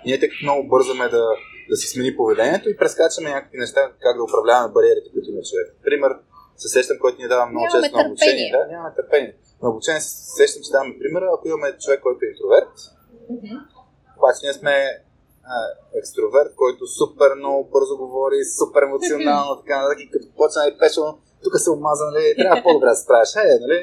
Ние 0.06 0.18
тъй 0.20 0.28
като 0.28 0.44
много 0.44 0.68
бързаме 0.68 1.08
да, 1.08 1.24
да 1.70 1.76
си 1.76 1.86
смени 1.92 2.16
поведението 2.16 2.68
и 2.68 2.76
прескачаме 2.76 3.30
някакви 3.30 3.58
неща, 3.58 3.80
как 4.04 4.16
да 4.16 4.22
управляваме 4.28 4.74
бариерите, 4.76 5.12
които 5.12 5.30
има 5.30 5.42
човек. 5.50 5.66
Пример, 5.84 6.12
се 6.62 6.68
сещам, 6.68 6.96
който 7.00 7.22
ни 7.22 7.28
дава 7.28 7.44
много 7.46 7.66
често 7.74 7.96
на 7.96 8.02
обучение. 8.06 8.50
Да, 8.56 8.72
нямаме 8.72 8.94
търпение. 8.98 9.32
На 9.62 9.68
обучение 9.70 10.00
се 10.00 10.10
сещам, 10.38 10.62
че 10.64 10.70
даваме 10.74 10.98
примера, 11.00 11.26
ако 11.34 11.48
имаме 11.48 11.78
човек, 11.82 12.00
който 12.06 12.20
е 12.24 12.30
интроверт, 12.32 12.74
Мгм. 13.34 13.54
обаче 14.18 14.40
ние 14.42 14.52
сме 14.60 14.74
а, 15.52 15.56
екстроверт, 15.98 16.52
който 16.62 16.82
супер 17.00 17.30
много 17.34 17.60
бързо 17.74 17.94
говори, 17.96 18.38
супер 18.60 18.82
емоционално, 18.82 19.52
така 19.60 19.74
нататък, 19.82 19.98
и 20.00 20.10
като 20.10 20.26
почне 20.38 20.70
да 20.70 20.78
пешо, 20.78 21.04
тук 21.44 21.54
се 21.64 21.70
омаза, 21.70 22.04
нали, 22.14 22.34
трябва 22.38 22.62
по-добре 22.66 22.88
да 22.88 22.94
се 22.94 23.04
справиш, 23.04 23.30
е, 23.36 23.58
нали? 23.64 23.78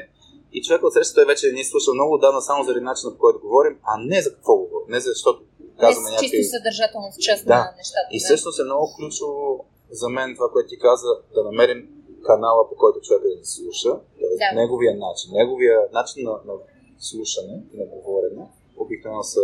И 0.52 0.62
човек 0.62 0.82
от 0.84 0.92
среща 0.92 1.14
той 1.14 1.24
вече 1.24 1.52
ни 1.52 1.64
слушал 1.64 1.94
много 1.94 2.14
отдавна 2.14 2.40
само 2.42 2.64
заради 2.64 2.84
начина 2.84 3.12
по 3.12 3.18
който 3.18 3.40
говорим, 3.40 3.74
а 3.90 3.92
не 4.10 4.22
за 4.22 4.30
какво 4.34 4.56
говорим, 4.56 4.86
не 4.88 5.00
защото 5.00 5.38
казваме 5.80 6.04
Не 6.04 6.10
някакви... 6.10 6.30
чисто 6.30 6.56
съдържателност, 6.56 7.20
част 7.20 7.46
Да. 7.46 7.58
на 7.58 7.72
нещата. 7.80 8.08
И 8.12 8.18
всъщност 8.24 8.60
е 8.60 8.64
много 8.64 8.86
ключово 8.96 9.64
за 9.90 10.08
мен 10.08 10.34
това, 10.34 10.48
което 10.52 10.68
ти 10.68 10.78
каза, 10.78 11.08
да 11.34 11.44
намерим 11.44 11.88
канала, 12.22 12.68
по 12.68 12.76
който 12.76 13.00
човек 13.00 13.22
да 13.22 13.28
ни 13.28 13.44
слуша, 13.44 13.90
т.е. 14.20 14.36
Да. 14.38 14.60
неговия 14.60 14.96
начин, 14.96 15.30
неговия 15.32 15.80
начин 15.92 16.24
на, 16.24 16.30
на 16.30 16.54
слушане 16.98 17.62
и 17.72 17.78
на 17.78 17.86
говорене, 17.86 18.48
обикновено 18.76 19.22
се, 19.22 19.40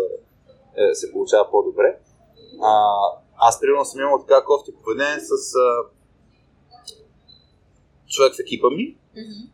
е, 0.76 0.94
се 0.94 1.12
получава 1.12 1.50
по-добре. 1.50 1.98
А, 2.62 2.92
аз 3.36 3.60
примерно 3.60 3.84
съм 3.84 4.00
имал 4.00 4.24
така 4.28 4.44
кофти 4.44 4.72
поведение 4.84 5.20
с 5.20 5.54
а, 5.54 5.88
човек 8.08 8.34
в 8.34 8.40
екипа 8.40 8.70
ми 8.70 8.96
Мгм. 9.16 9.50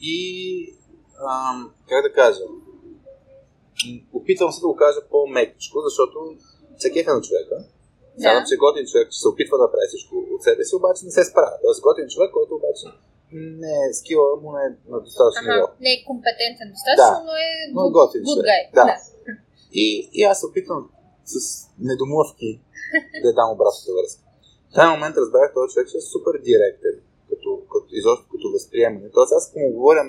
и 0.00 0.74
ам, 1.30 1.74
как 1.88 2.02
да 2.02 2.12
кажа, 2.12 2.42
опитвам 4.12 4.52
се 4.52 4.60
да 4.60 4.66
го 4.66 4.76
кажа 4.76 5.00
по-мекичко, 5.10 5.80
защото 5.80 6.36
се 6.78 6.92
кефа 6.92 7.14
на 7.14 7.20
човека. 7.20 7.64
Знам, 8.16 8.36
Да. 8.36 8.44
че 8.48 8.54
готин 8.56 8.84
човек, 8.90 9.06
че 9.12 9.18
се 9.22 9.28
опитва 9.28 9.56
да 9.58 9.66
прави 9.72 9.86
всичко 9.88 10.12
от 10.36 10.42
себе 10.42 10.62
си, 10.64 10.72
обаче 10.76 11.00
не 11.08 11.12
се 11.16 11.24
справя. 11.24 11.56
Тоест 11.62 11.80
готин 11.82 12.06
човек, 12.14 12.30
който 12.32 12.52
обаче 12.54 12.86
не 13.62 13.74
е 13.84 13.92
скила 13.92 14.26
му 14.42 14.48
не 14.56 14.62
е 14.66 14.70
на 14.92 14.98
достатъчно 15.06 15.42
ниво. 15.48 15.66
Не 15.86 15.92
е 15.92 16.04
компетентен 16.10 16.68
достатъчно, 16.74 17.18
Да. 17.18 17.26
но 17.28 17.32
е 17.44 17.48
Но 17.76 17.80
good, 17.82 17.92
готин 17.98 18.22
good 18.28 18.42
guy. 18.50 18.62
Да. 18.78 18.86
И, 19.82 19.86
и 20.12 20.20
аз 20.30 20.36
се 20.40 20.46
опитвам 20.46 20.80
с 21.24 21.34
недомлъвки 21.88 22.50
да 23.24 23.30
дам 23.38 23.48
обратната 23.54 23.90
връзка. 23.98 24.22
В 24.70 24.74
този 24.76 24.88
момент 24.94 25.14
разбрах, 25.20 25.48
този 25.54 25.68
човек 25.72 25.86
че 25.90 25.96
е 25.96 26.08
супер 26.14 26.34
директен, 26.48 26.94
като, 27.30 27.48
като, 27.72 27.88
изобщо 28.00 28.26
като 28.32 28.46
възприемане. 28.54 29.06
Тоест 29.16 29.32
аз 29.32 29.44
му 29.56 29.72
говоря 29.72 30.02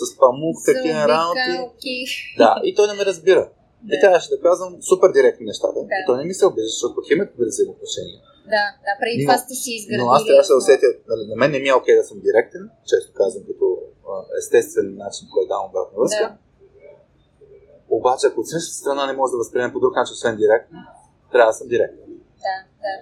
с 0.00 0.02
памук, 0.20 0.56
такива 0.70 1.00
работи, 1.08 1.40
Заобикалки. 1.46 1.96
да, 2.38 2.50
и 2.64 2.74
той 2.76 2.86
не 2.86 2.94
ме 2.94 3.04
разбира. 3.04 3.42
И 3.84 3.88
Да. 3.90 4.00
трябваше 4.00 4.28
да 4.30 4.38
казвам 4.40 4.72
супер 4.82 5.08
директни 5.12 5.44
нещата. 5.46 5.78
Да. 5.82 5.96
И 5.96 6.02
той 6.06 6.16
не 6.18 6.24
ми 6.24 6.34
се 6.34 6.46
обижда, 6.46 6.68
защото 6.68 6.94
пък 6.94 7.04
имаме 7.10 7.30
добри 7.30 7.48
взаимоотношения. 7.48 8.18
Да, 8.54 8.64
да, 8.86 8.92
преди 9.00 9.16
Но- 9.18 9.24
това 9.26 9.36
сте 9.38 9.54
си 9.54 9.70
изградили. 9.72 10.02
Но 10.02 10.10
аз 10.10 10.22
трябваше 10.26 10.52
да 10.54 10.56
усетя, 10.56 10.88
нали, 11.10 11.22
на 11.26 11.36
мен 11.36 11.50
не 11.50 11.58
ми 11.58 11.68
е 11.68 11.74
окей 11.74 11.94
да 11.96 12.04
съм 12.04 12.18
директен, 12.20 12.62
често 12.86 13.08
казвам 13.14 13.42
като 13.50 13.66
естествен 14.40 14.88
начин, 14.96 15.24
който 15.32 15.48
давам 15.48 15.66
обратна 15.70 15.94
връзка. 15.98 16.24
Да. 16.24 16.36
Обаче, 17.90 18.26
ако 18.26 18.40
от 18.40 18.48
същата 18.48 18.76
страна 18.76 19.02
не 19.06 19.12
може 19.12 19.30
да 19.30 19.38
възприеме 19.38 19.72
по 19.72 19.80
друг 19.80 19.92
начин, 19.96 20.12
освен 20.12 20.36
директно, 20.36 20.78
трябва 21.32 21.50
да 21.50 21.56
съм 21.60 21.68
директен. 21.68 22.08
Да, 22.46 22.56
да. 22.84 22.92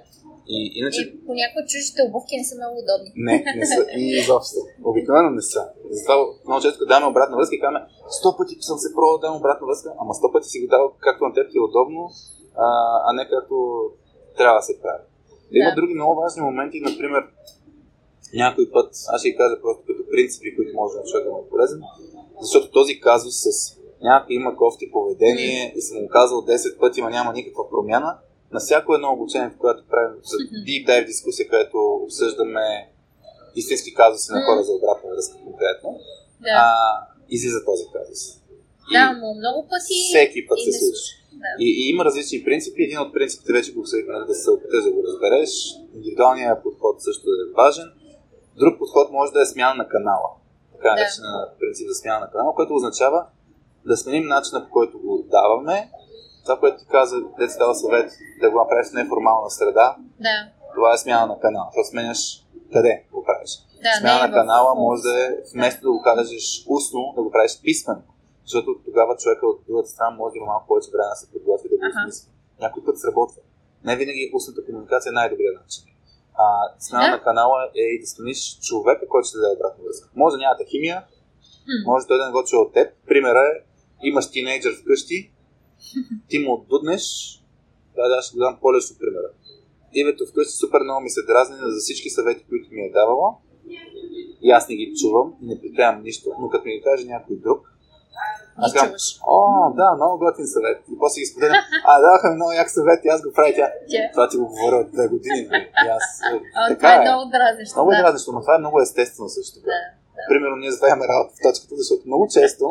И 0.48 0.58
иначе 0.74 1.00
И 1.00 1.26
понякога 1.26 1.62
чуждите 1.66 2.00
обувки 2.02 2.34
не 2.36 2.44
са 2.44 2.54
много 2.56 2.74
удобни. 2.78 3.10
не, 3.16 3.34
не 3.56 3.66
са 3.66 3.80
и 3.96 4.04
изобщо. 4.20 4.58
Обикновено 4.84 5.30
не 5.30 5.42
са. 5.42 5.62
Затова 5.96 6.16
много 6.46 6.60
често, 6.62 6.86
даваме 6.86 7.10
обратна 7.12 7.36
връзка, 7.36 7.56
казваме, 7.60 7.86
сто 8.18 8.28
пъти 8.38 8.54
съм 8.60 8.78
се 8.78 8.94
пробвал 8.94 9.18
да 9.18 9.26
дам 9.26 9.36
обратна 9.36 9.66
връзка, 9.66 9.88
ама 10.00 10.14
сто 10.14 10.32
пъти 10.32 10.48
си 10.48 10.60
го 10.60 10.66
дал 10.74 10.84
както 11.06 11.24
на 11.28 11.32
теб 11.34 11.50
ти 11.50 11.58
е 11.58 11.66
удобно, 11.68 12.02
а, 12.64 12.66
а 13.06 13.10
не 13.12 13.28
както 13.32 13.54
трябва 14.38 14.58
да 14.58 14.62
се 14.62 14.80
прави. 14.82 15.04
Да. 15.52 15.58
Има 15.58 15.70
други 15.76 15.94
много 15.94 16.20
важни 16.20 16.42
моменти, 16.42 16.80
например, 16.80 17.22
някой 18.34 18.70
път, 18.74 18.88
аз 19.12 19.20
ще 19.20 19.30
ги 19.30 19.36
кажа 19.36 19.56
просто 19.62 19.82
като 19.86 20.02
принципи, 20.10 20.56
които 20.56 20.70
може 20.74 20.98
на 20.98 21.04
човек 21.04 21.24
да 21.26 21.30
му 21.32 21.38
е 21.38 21.50
полезен, 21.50 21.80
защото 22.40 22.70
този 22.70 23.00
казус 23.00 23.34
с 23.44 23.48
някой 24.02 24.36
има 24.36 24.56
кофти 24.56 24.90
поведение 24.90 25.72
и 25.76 25.80
съм 25.80 26.02
му 26.02 26.08
казал 26.08 26.38
10 26.38 26.78
пъти, 26.78 27.02
но 27.02 27.08
няма 27.10 27.32
никаква 27.32 27.70
промяна, 27.70 28.18
на 28.52 28.60
всяко 28.60 28.94
едно 28.94 29.12
обучение, 29.12 29.48
в 29.48 29.58
което 29.58 29.88
правим 29.90 30.16
за 30.22 30.36
deep 30.36 30.86
dive 30.88 31.06
дискусия, 31.06 31.48
където 31.48 31.78
обсъждаме 31.78 32.90
истински 33.56 33.94
казуси 33.94 34.32
на 34.32 34.40
хора 34.46 34.62
за 34.62 34.72
обратна 34.72 35.10
връзка 35.10 35.36
конкретно, 35.54 35.90
Да, 36.40 36.50
а, 36.56 36.74
излиза 37.30 37.64
този 37.64 37.84
казус. 37.92 38.20
И 38.90 38.92
да 38.92 39.12
но 39.12 39.34
много 39.34 39.60
пъти. 39.72 39.94
всеки 40.10 40.46
път 40.48 40.58
и 40.58 40.72
се 40.72 40.78
случва. 40.78 41.12
Да. 41.32 41.50
И, 41.64 41.66
и 41.80 41.90
има 41.92 42.04
различни 42.04 42.44
принципи. 42.44 42.82
Един 42.82 42.98
от 42.98 43.12
принципите 43.12 43.52
вече 43.52 43.72
го 43.72 43.80
обсъдихме, 43.80 44.12
нали, 44.12 44.26
да 44.26 44.34
се 44.34 44.50
опиташ 44.50 44.84
да 44.84 44.92
го 44.92 45.02
разбереш. 45.08 45.50
Индивидуалният 45.94 46.62
подход 46.62 47.02
също 47.02 47.26
е 47.30 47.52
важен. 47.56 47.88
Друг 48.56 48.78
подход 48.78 49.12
може 49.12 49.32
да 49.32 49.42
е 49.42 49.46
смяна 49.46 49.74
на 49.74 49.88
канала. 49.88 50.28
Така 50.72 50.88
Да. 50.88 50.94
наречен 50.94 51.24
принцип 51.60 51.88
за 51.88 51.94
смяна 51.94 52.20
на 52.20 52.30
канала, 52.30 52.54
което 52.54 52.74
означава 52.74 53.26
да 53.86 53.96
сменим 53.96 54.26
начина 54.26 54.64
по 54.64 54.70
който 54.70 54.98
го 54.98 55.24
даваме. 55.30 55.90
Това, 56.44 56.58
което 56.60 56.78
ти 56.78 56.86
каза, 56.90 57.16
ти 57.16 57.58
дава 57.58 57.74
съвет 57.74 58.10
да 58.40 58.50
го 58.50 58.58
направиш 58.58 58.86
в 58.86 58.92
неформална 58.92 59.50
среда, 59.50 59.96
Да, 60.20 60.48
това 60.74 60.94
е 60.94 60.98
смяна 60.98 61.26
на 61.26 61.40
канала. 61.40 61.68
Това 61.72 61.84
сменяш 61.84 62.43
къде 62.74 62.94
го 63.12 63.20
правиш. 63.28 63.50
да. 63.84 63.92
Смяна 64.00 64.24
е 64.24 64.28
на 64.28 64.34
канала 64.40 64.70
може 64.84 65.02
да 65.02 65.14
е 65.24 65.28
вместо 65.52 65.80
да 65.86 65.90
го 65.94 66.00
кажеш 66.08 66.44
устно, 66.76 67.00
да 67.16 67.20
го 67.22 67.30
правиш 67.30 67.52
писмено. 67.62 68.02
Защото 68.44 68.68
тогава 68.84 69.16
човека 69.16 69.46
от 69.46 69.58
другата 69.68 69.88
страна 69.88 70.10
може 70.10 70.32
да 70.32 70.38
има 70.38 70.46
малко 70.46 70.66
повече 70.66 70.90
време 70.92 71.08
да 71.14 71.16
се 71.20 71.30
подготви 71.32 71.68
да 71.68 71.76
го 71.76 71.84
осмисли. 71.92 72.28
Някой 72.60 72.84
път 72.84 72.98
сработва. 73.00 73.40
Не 73.84 73.96
винаги 73.96 74.30
устната 74.34 74.64
комуникация 74.66 75.10
е 75.10 75.18
най-добрият 75.20 75.56
начин. 75.60 75.84
А, 76.34 76.44
смяна 76.86 77.04
Да. 77.04 77.10
на 77.16 77.22
канала 77.22 77.58
е 77.82 77.84
и 77.94 78.00
да 78.00 78.06
смениш 78.06 78.58
човека, 78.66 79.08
който 79.08 79.28
ще 79.28 79.38
даде 79.38 79.56
обратна 79.56 79.84
връзка. 79.84 80.08
Може 80.16 80.32
да 80.34 80.38
нямате 80.38 80.64
химия, 80.72 80.98
може 81.86 82.06
той 82.06 82.18
да 82.18 82.26
не 82.26 82.32
го 82.32 82.44
чуе 82.44 82.60
от 82.60 82.72
теб. 82.72 82.88
Примера 83.08 83.42
е, 83.52 83.54
имаш 84.08 84.30
тинейджър 84.30 84.74
вкъщи, 84.80 85.32
ти 86.28 86.38
му 86.38 86.54
отдуднеш, 86.54 87.04
да, 87.96 88.08
да, 88.08 88.22
ще 88.22 88.34
го 88.34 88.38
дам 88.40 88.58
по-лесно 88.60 88.96
примера. 88.98 89.28
Името 89.94 90.26
вкъщи 90.30 90.52
супер 90.52 90.80
много 90.80 91.00
ми 91.00 91.10
се 91.10 91.22
дразни 91.22 91.56
за 91.56 91.80
всички 91.80 92.10
съвети, 92.10 92.44
които 92.48 92.68
ми 92.72 92.80
е 92.80 92.90
давала. 92.90 93.28
И 94.42 94.50
аз 94.50 94.68
не 94.68 94.74
ги 94.76 94.94
чувам 95.00 95.34
и 95.42 95.46
не 95.46 95.60
предприемам 95.60 96.02
нищо, 96.02 96.30
но 96.40 96.48
като 96.48 96.64
ми 96.64 96.72
ги 96.76 96.82
каже 96.82 97.04
някой 97.06 97.36
друг, 97.36 97.60
аз 98.56 98.72
казвам, 98.72 98.94
о, 99.26 99.38
да, 99.80 99.88
много 99.98 100.14
готин 100.24 100.46
съвет. 100.46 100.78
И 100.92 100.94
после 101.02 101.20
ги 101.20 101.26
споделям, 101.26 101.60
а, 101.90 101.92
даха 102.06 102.30
ми 102.30 102.36
много 102.36 102.52
як 102.52 102.70
съвет 102.70 103.00
и 103.04 103.08
аз 103.08 103.22
го 103.22 103.32
правя 103.36 103.52
тя. 103.58 103.68
Това 104.12 104.28
ти 104.28 104.36
го 104.36 104.46
говоря 104.52 104.76
от 104.76 104.90
две 104.96 105.06
години. 105.14 105.42
нали? 105.50 105.66
И 105.84 105.88
аз, 105.96 106.04
е, 106.30 106.36
така 106.68 106.78
това 106.80 106.92
е 106.94 106.98
е. 106.98 107.04
много 107.08 107.22
дразнещо. 107.34 107.74
Много 107.76 107.90
е 107.92 107.96
да. 107.96 108.02
дразнещо, 108.02 108.30
но 108.32 108.40
това 108.40 108.54
е 108.56 108.62
много 108.64 108.76
естествено 108.80 109.28
също 109.28 109.54
така. 109.58 109.76
Да, 110.16 110.22
Примерно 110.30 110.56
ние 110.56 110.70
затова 110.74 110.88
имаме 110.88 111.06
работа 111.12 111.32
в 111.36 111.42
точката, 111.46 111.74
защото 111.80 112.02
много 112.10 112.24
често 112.36 112.64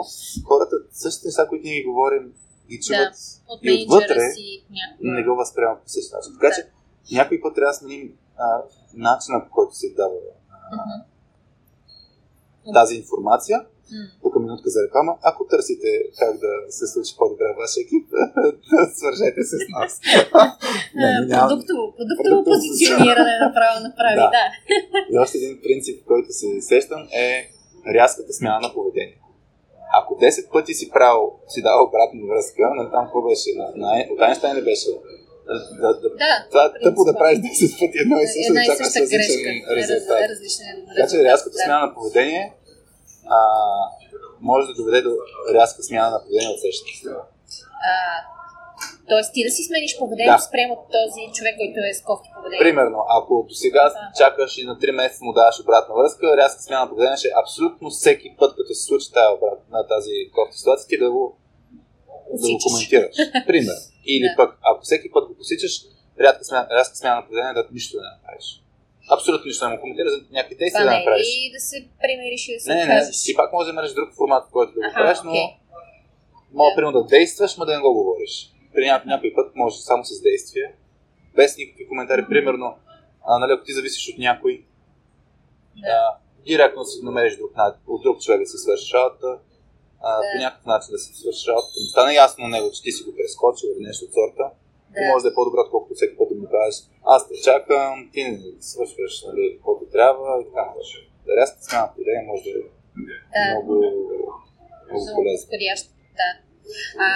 хората 0.50 0.76
същите 1.04 1.28
неща, 1.28 1.48
които 1.50 1.64
ние 1.66 1.80
ги 1.80 1.90
говорим, 1.92 2.24
ги 2.72 2.78
чуват 2.86 3.16
От 3.52 3.60
и 3.64 3.86
отвътре 3.88 4.20
си 4.36 4.66
не 5.18 5.24
го 5.28 5.36
възприемат 5.42 5.80
по 5.84 5.90
същия 5.96 6.16
начин. 6.18 6.32
Така 6.38 6.50
Да. 6.50 6.56
че 6.56 6.62
някой 7.12 7.42
път 7.42 7.56
трябва 7.56 7.70
да 7.72 7.74
сменим 7.74 8.14
а, 8.38 8.62
начина 8.94 9.46
по 9.46 9.52
който 9.52 9.74
се 9.76 9.94
дава 9.98 10.16
а, 10.50 10.54
тази 12.74 12.96
информация. 12.96 13.66
Тук 14.22 14.36
минутка 14.40 14.70
за 14.70 14.80
реклама. 14.88 15.18
Ако 15.22 15.48
търсите 15.48 15.88
как 16.20 16.34
да 16.40 16.52
се 16.78 16.88
случи 16.88 17.14
по-добре 17.18 17.46
вашия 17.62 17.82
екип, 17.82 18.06
свържете 19.00 19.44
се 19.44 19.58
с 19.64 19.68
нас. 19.78 19.92
Продуктово, 21.40 21.84
продуктово 21.98 22.24
Продуктово 22.24 22.44
позициониране 22.54 23.34
направо 23.46 23.78
направи, 23.88 24.16
Да. 24.16 24.30
да. 24.38 24.46
И 25.12 25.18
още 25.24 25.38
един 25.38 25.60
принцип, 25.66 26.06
който 26.06 26.30
се 26.40 26.48
сещам 26.62 27.02
е 27.28 27.30
рязката 27.96 28.34
смяна 28.34 28.60
на 28.68 28.74
поведение. 28.74 29.18
Ако 30.00 30.14
10 30.14 30.52
пъти 30.52 30.74
си 30.74 30.90
правил, 30.90 31.32
си 31.48 31.62
дал 31.62 31.84
обратна 31.88 32.22
връзка, 32.30 32.64
на 32.76 32.92
там 32.92 33.04
какво 33.06 33.22
беше? 33.22 33.50
На, 33.60 33.66
на, 33.76 34.06
от 34.12 34.22
Айнштайн 34.22 34.56
ли 34.58 34.64
беше? 34.64 34.90
Да, 35.48 35.94
да, 35.94 36.10
да, 36.10 36.46
това 36.50 36.66
е 36.66 36.80
тъпо 36.84 37.04
да 37.04 37.14
правиш 37.14 37.40
10 37.40 37.80
пъти 37.80 37.98
едно 38.04 38.18
и 38.18 38.28
също, 38.28 38.54
да 38.54 38.64
чакаш 38.66 38.88
съща 38.88 39.00
различен 39.02 39.56
резултат. 39.78 40.20
Така 40.96 41.08
че 41.10 41.24
рязката 41.24 41.56
да. 41.58 41.64
смяна 41.64 41.86
на 41.86 41.94
поведение 41.94 42.54
а, 43.38 43.40
може 44.42 44.68
да 44.68 44.74
доведе 44.74 45.02
до 45.02 45.12
рязка 45.54 45.84
смяна 45.84 46.10
на 46.12 46.20
поведение 46.24 46.50
от 46.56 46.62
същата 46.62 46.98
страна. 47.00 47.24
А, 47.92 47.94
Тоест 49.10 49.30
ти 49.34 49.44
да 49.48 49.52
си 49.56 49.62
смениш 49.64 49.98
поведението 50.02 50.44
Да. 50.44 50.50
спрямо 50.50 50.74
този 50.98 51.22
човек, 51.38 51.56
който 51.62 51.80
е 51.90 51.94
с 52.00 52.02
кофти 52.10 52.30
поведение. 52.36 52.64
Примерно, 52.66 53.00
ако 53.18 53.34
до 53.50 53.54
сега 53.64 53.84
Да. 53.90 54.12
чакаш 54.20 54.52
и 54.58 54.64
на 54.70 54.76
3 54.80 54.92
месеца 54.92 55.20
му 55.26 55.34
даваш 55.34 55.60
обратна 55.64 55.96
връзка, 55.96 56.38
рязка 56.38 56.62
смяна 56.62 56.84
на 56.86 56.90
поведение 56.90 57.18
ще 57.18 57.28
е 57.28 57.40
абсолютно 57.44 57.90
всеки 57.90 58.28
път, 58.40 58.52
като 58.58 58.74
се 58.74 58.84
случи 58.84 59.08
тази, 59.18 59.32
обрат, 59.38 59.60
на 59.76 59.88
тази 59.94 60.14
кофти 60.36 60.58
ситуация, 60.58 60.88
ти 60.88 60.98
да 61.04 61.12
го, 61.12 61.24
да 62.42 62.48
го 62.52 62.58
коментираш. 62.66 63.16
Пример. 63.52 63.78
Или 64.06 64.28
Да. 64.28 64.36
пък, 64.38 64.50
ако 64.62 64.82
всеки 64.84 65.12
път 65.12 65.28
го 65.28 65.36
посичаш, 65.36 65.74
рязка 66.20 66.44
смяна, 66.44 66.68
рязка 66.72 66.96
смяна 66.96 67.16
на 67.16 67.26
поведение, 67.28 67.54
да 67.54 67.68
нищо 67.72 67.98
да 67.98 68.04
не 68.04 68.10
направиш. 68.18 68.48
Абсолютно 69.12 69.46
нищо 69.46 69.66
да 69.66 69.70
му 69.70 69.80
коментираш, 69.80 70.12
за 70.12 70.20
някакви 70.32 70.56
действия 70.56 70.84
да 70.86 70.92
не 70.92 70.96
не 70.98 71.02
е 71.04 71.06
направиш. 71.06 71.28
ли 71.28 71.52
да 71.54 71.60
се 71.60 71.78
примериш 72.02 72.48
и 72.48 72.54
да 72.54 72.60
се 72.60 72.70
Не, 72.70 72.76
не, 72.76 72.86
не, 72.86 72.94
откажеш? 72.94 73.24
ти 73.24 73.32
пак 73.36 73.54
може 73.54 73.66
да 73.68 73.74
имаш 73.74 73.94
друг 73.94 74.10
формат, 74.16 74.44
който 74.52 74.74
да 74.74 74.80
го 74.80 74.86
Аха, 74.86 74.94
правиш, 74.96 75.18
но 75.24 75.32
окей. 75.32 75.48
мога 76.54 76.70
Да. 76.70 76.76
примерно 76.76 76.94
да 76.94 77.08
действаш, 77.08 77.58
ма 77.58 77.66
да 77.66 77.74
не 77.76 77.82
го 77.82 77.94
говориш. 77.94 78.34
При 78.74 78.86
някой, 78.86 79.08
някой 79.10 79.34
път 79.34 79.56
може 79.56 79.76
само 79.82 80.06
с 80.06 80.22
действие, 80.22 80.68
без 81.36 81.58
никакви 81.58 81.88
коментари. 81.88 82.26
Примерно, 82.30 82.68
а, 83.26 83.40
нали, 83.40 83.52
ако 83.52 83.64
ти 83.64 83.74
зависиш 83.74 84.10
от 84.10 84.18
някой, 84.20 84.66
Да. 85.76 85.88
а, 85.88 86.18
директно 86.46 86.84
си 86.86 87.00
намериш 87.04 87.38
друг, 87.38 87.52
от 87.88 88.02
друг 88.04 88.22
човек 88.22 88.40
да 88.40 88.46
си 88.46 88.58
свършиш 88.58 88.94
работа, 88.94 89.28
а, 90.08 90.10
Да. 90.18 90.28
по 90.32 90.36
някакъв 90.44 90.66
начин 90.74 90.90
да 90.96 91.00
си 91.04 91.10
свършиш 91.22 91.46
работа, 91.50 91.68
да 91.76 91.80
му 91.84 91.88
стане 91.94 92.12
ясно 92.26 92.40
на 92.46 92.52
него, 92.56 92.68
че 92.76 92.80
ти 92.86 92.92
си 92.96 93.02
го 93.06 93.12
прескочил 93.18 93.68
или 93.70 93.84
нещо 93.88 94.04
от 94.06 94.14
сорта, 94.18 94.46
Да. 94.96 95.02
може 95.10 95.24
да 95.26 95.30
е 95.32 95.38
по-добре, 95.38 95.60
отколкото 95.66 95.92
всеки 95.96 96.16
път 96.18 96.28
да 96.32 96.36
му 96.42 96.48
кажеш, 96.56 96.76
аз 97.16 97.22
те 97.30 97.36
чакам, 97.48 97.94
ти 98.14 98.20
не 98.30 98.38
свършваш, 98.72 99.14
нали, 99.28 99.44
каквото 99.56 99.84
трябва 99.96 100.28
и 100.42 100.46
така 100.50 100.62
нататък. 100.68 101.02
Да 101.26 101.32
рязка 101.40 101.58
смяна 101.66 101.86
на 101.86 101.92
поведение 101.94 102.26
може 102.32 102.44
да 102.44 102.60
е 102.60 102.62
Да. 103.36 103.44
много, 103.50 103.72
много 104.90 105.06
полезно. 105.18 105.46
Да. 106.20 106.30
А, 107.06 107.10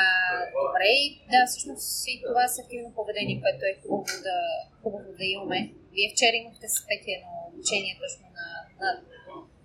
добре, 0.57 0.91
да, 1.33 1.39
всъщност 1.49 1.87
и 2.11 2.13
това 2.27 2.43
активно 2.63 2.89
поведение, 2.99 3.41
което 3.43 3.61
е 3.71 3.73
хубаво 3.81 4.03
да, 4.27 4.37
хубаво 4.83 5.09
да 5.19 5.25
имаме. 5.35 5.59
Вие 5.95 6.07
вчера 6.13 6.35
имахте 6.41 6.67
с 6.73 6.75
Пети 6.87 7.11
едно 7.17 7.31
обучение 7.49 7.93
точно 8.03 8.25
на, 8.37 8.47
на 8.81 8.89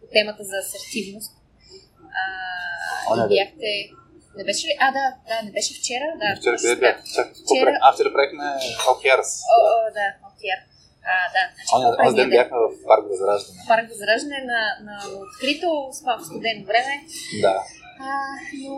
по 0.01 0.05
темата 0.17 0.43
за 0.51 0.57
асертивност. 0.65 1.33
А, 2.23 2.25
О, 3.11 3.13
и 3.17 3.29
бяхте... 3.29 3.69
Не 4.37 4.45
беше 4.45 4.67
ли? 4.67 4.75
А, 4.81 4.87
да, 4.93 5.05
да, 5.29 5.37
не 5.47 5.51
беше 5.57 5.73
вчера. 5.75 6.07
Да, 6.23 6.29
Вчера 6.41 6.57
къде 6.57 6.77
бях? 6.77 6.97
Какво 7.17 7.55
Вчера-? 7.55 7.79
А, 7.83 7.93
вчера 7.93 8.13
правихме 8.13 8.45
Океарс. 8.93 9.31
О, 9.55 9.57
о, 9.69 9.77
да, 9.99 10.07
окей. 10.29 10.51
А, 11.13 11.15
да. 11.37 11.43
Значи, 11.55 11.73
Оня- 11.77 11.97
Онзи 12.07 12.17
ден 12.17 12.31
бяхме 12.31 12.57
в 12.59 12.69
парк 12.89 13.05
Възраждане. 13.11 13.59
Парк 13.69 13.89
Възраждане 13.89 14.41
на, 14.53 14.61
на 14.89 14.97
открито 15.23 15.69
с 15.93 16.03
малко 16.03 16.25
студено 16.25 16.65
време. 16.65 16.95
Да. 17.45 17.55
А, 18.01 18.11
но, 18.63 18.75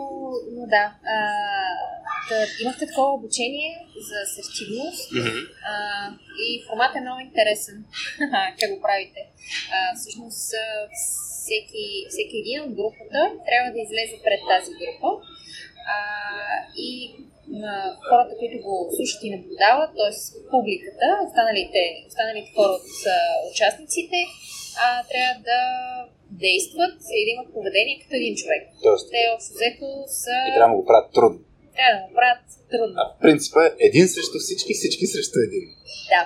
но 0.55 0.63
да, 0.67 0.83
а, 1.15 1.17
да, 2.29 2.37
имахте 2.61 2.87
такова 2.87 3.13
обучение 3.13 3.71
за 4.07 4.15
асертивност 4.25 5.11
а, 5.71 5.75
и 6.47 6.65
формат 6.67 6.95
е 6.95 7.01
много 7.01 7.19
интересен. 7.19 7.77
как 8.59 8.69
го 8.73 8.81
правите? 8.81 9.21
А, 9.75 9.95
всъщност 9.95 10.53
всеки, 11.45 11.85
всеки 12.11 12.35
един 12.43 12.59
от 12.65 12.71
групата 12.79 13.21
трябва 13.47 13.69
да 13.73 13.79
излезе 13.85 14.17
пред 14.25 14.41
тази 14.51 14.71
група 14.81 15.09
а, 15.95 15.97
и 16.87 16.89
на 17.63 17.75
хората, 18.07 18.33
които 18.39 18.57
го 18.67 18.75
слушат 18.95 19.21
и 19.23 19.33
наблюдават, 19.35 19.91
т.е. 19.97 20.11
публиката, 20.53 21.07
останалите, 21.27 21.81
останалите 22.09 22.49
хора 22.55 22.73
от 22.79 22.91
а, 23.15 23.17
участниците, 23.51 24.19
а, 24.83 24.85
трябва 25.11 25.35
да 25.51 25.61
действат 26.45 26.97
и 27.17 27.19
да 27.25 27.29
имат 27.35 27.49
поведение 27.57 27.99
като 28.01 28.13
един 28.21 28.35
човек. 28.41 28.63
Тоест, 28.85 29.05
Те 29.13 29.21
общо 29.33 29.51
взето 29.57 29.87
са... 30.21 30.35
и 30.49 30.51
трябва 30.57 30.73
да 30.75 30.79
го 30.81 30.89
правят 30.89 31.09
трудно. 31.17 31.39
Трябва 31.77 31.93
да 31.95 32.01
го 32.05 32.09
правят 32.19 32.43
трудно. 32.73 32.95
А 33.01 33.05
в 33.13 33.15
принципа 33.25 33.61
е 33.65 33.71
един 33.89 34.05
срещу 34.13 34.37
всички, 34.45 34.73
всички 34.79 35.05
срещу 35.13 35.37
един. 35.47 35.65
Да. 36.13 36.23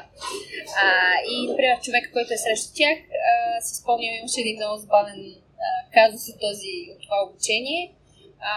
А, 0.83 0.87
и, 1.31 1.35
например, 1.49 1.75
човек, 1.85 2.03
който 2.15 2.29
е 2.33 2.43
срещу 2.45 2.69
тях, 2.79 2.97
а, 3.29 3.33
си 3.65 3.73
спомням, 3.81 4.13
имаше 4.15 4.39
един 4.41 4.57
много 4.59 4.75
забавен 4.83 5.19
казус 5.95 6.23
от, 6.31 6.37
този, 6.45 6.73
от 6.93 6.99
това 7.05 7.17
обучение. 7.27 7.81
А, 8.51 8.53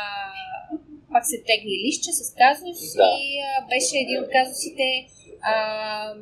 пак 1.12 1.24
се 1.32 1.38
тегли 1.51 1.74
лище 1.86 2.11
с 2.20 2.22
казус 2.43 2.80
Да. 3.01 3.09
и 3.22 3.26
а, 3.49 3.51
беше 3.72 3.95
един 4.05 4.18
от 4.22 4.28
казусите 4.36 4.86
а, 5.53 5.55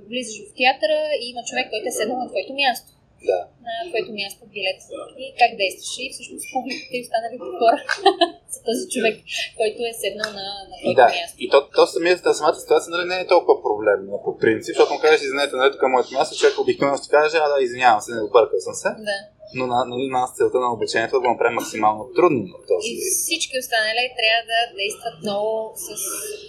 влизаш 0.09 0.37
в 0.47 0.55
театъра 0.59 1.01
и 1.23 1.25
има 1.33 1.43
човек, 1.49 1.67
който 1.71 1.87
е 1.89 1.97
седнал 1.99 2.19
на 2.23 2.29
твоето 2.33 2.53
място. 2.63 2.91
Да. 3.29 3.41
На 3.67 3.73
твоето 3.91 4.13
място 4.21 4.43
билет. 4.55 4.81
И 5.23 5.25
как 5.41 5.51
действаш? 5.61 5.91
И 6.03 6.05
всъщност 6.15 6.45
публиката 6.55 6.95
и 6.99 7.03
останалите 7.05 7.47
хора 7.61 7.79
са 8.55 8.59
този 8.69 8.85
човек, 8.95 9.17
който 9.61 9.79
е 9.91 9.93
седнал 10.03 10.31
на, 10.41 10.47
на 10.71 10.77
И 10.79 10.83
твоето 10.83 11.03
да, 11.03 11.09
място. 11.19 11.37
и 11.45 11.47
то, 11.53 11.59
то 11.77 11.83
самата, 11.95 12.35
самата 12.41 12.59
ситуация 12.65 12.91
нали, 12.95 13.05
не 13.13 13.19
е 13.21 13.33
толкова 13.35 13.57
проблемна 13.67 14.17
по 14.27 14.33
принцип, 14.43 14.71
защото 14.73 14.95
му 14.95 15.01
кажеш, 15.05 15.21
извинете, 15.23 15.53
нали, 15.57 15.73
тук 15.73 15.83
е 15.83 15.95
моето 15.95 16.11
място, 16.17 16.41
човек 16.41 16.57
обикновено 16.59 16.99
ще 17.01 17.15
каже, 17.17 17.37
а 17.45 17.47
да, 17.53 17.57
извинявам 17.67 18.01
се, 18.05 18.11
не 18.17 18.27
объркал 18.29 18.59
съм 18.67 18.75
се. 18.83 18.91
Да. 19.11 19.19
Но 19.59 19.65
на, 19.73 19.79
нали, 19.91 20.07
нас 20.17 20.37
целта 20.37 20.59
на 20.65 20.73
обучението 20.77 21.17
е 21.17 21.19
да 21.19 21.25
го 21.25 21.33
направим 21.35 21.59
максимално 21.61 22.03
трудно 22.17 22.43
на 22.55 22.59
този. 22.71 22.87
И 22.93 22.97
всички 23.25 23.55
останали 23.63 24.03
трябва 24.21 24.43
да 24.53 24.59
действат 24.79 25.17
много 25.25 25.51
с 25.85 25.89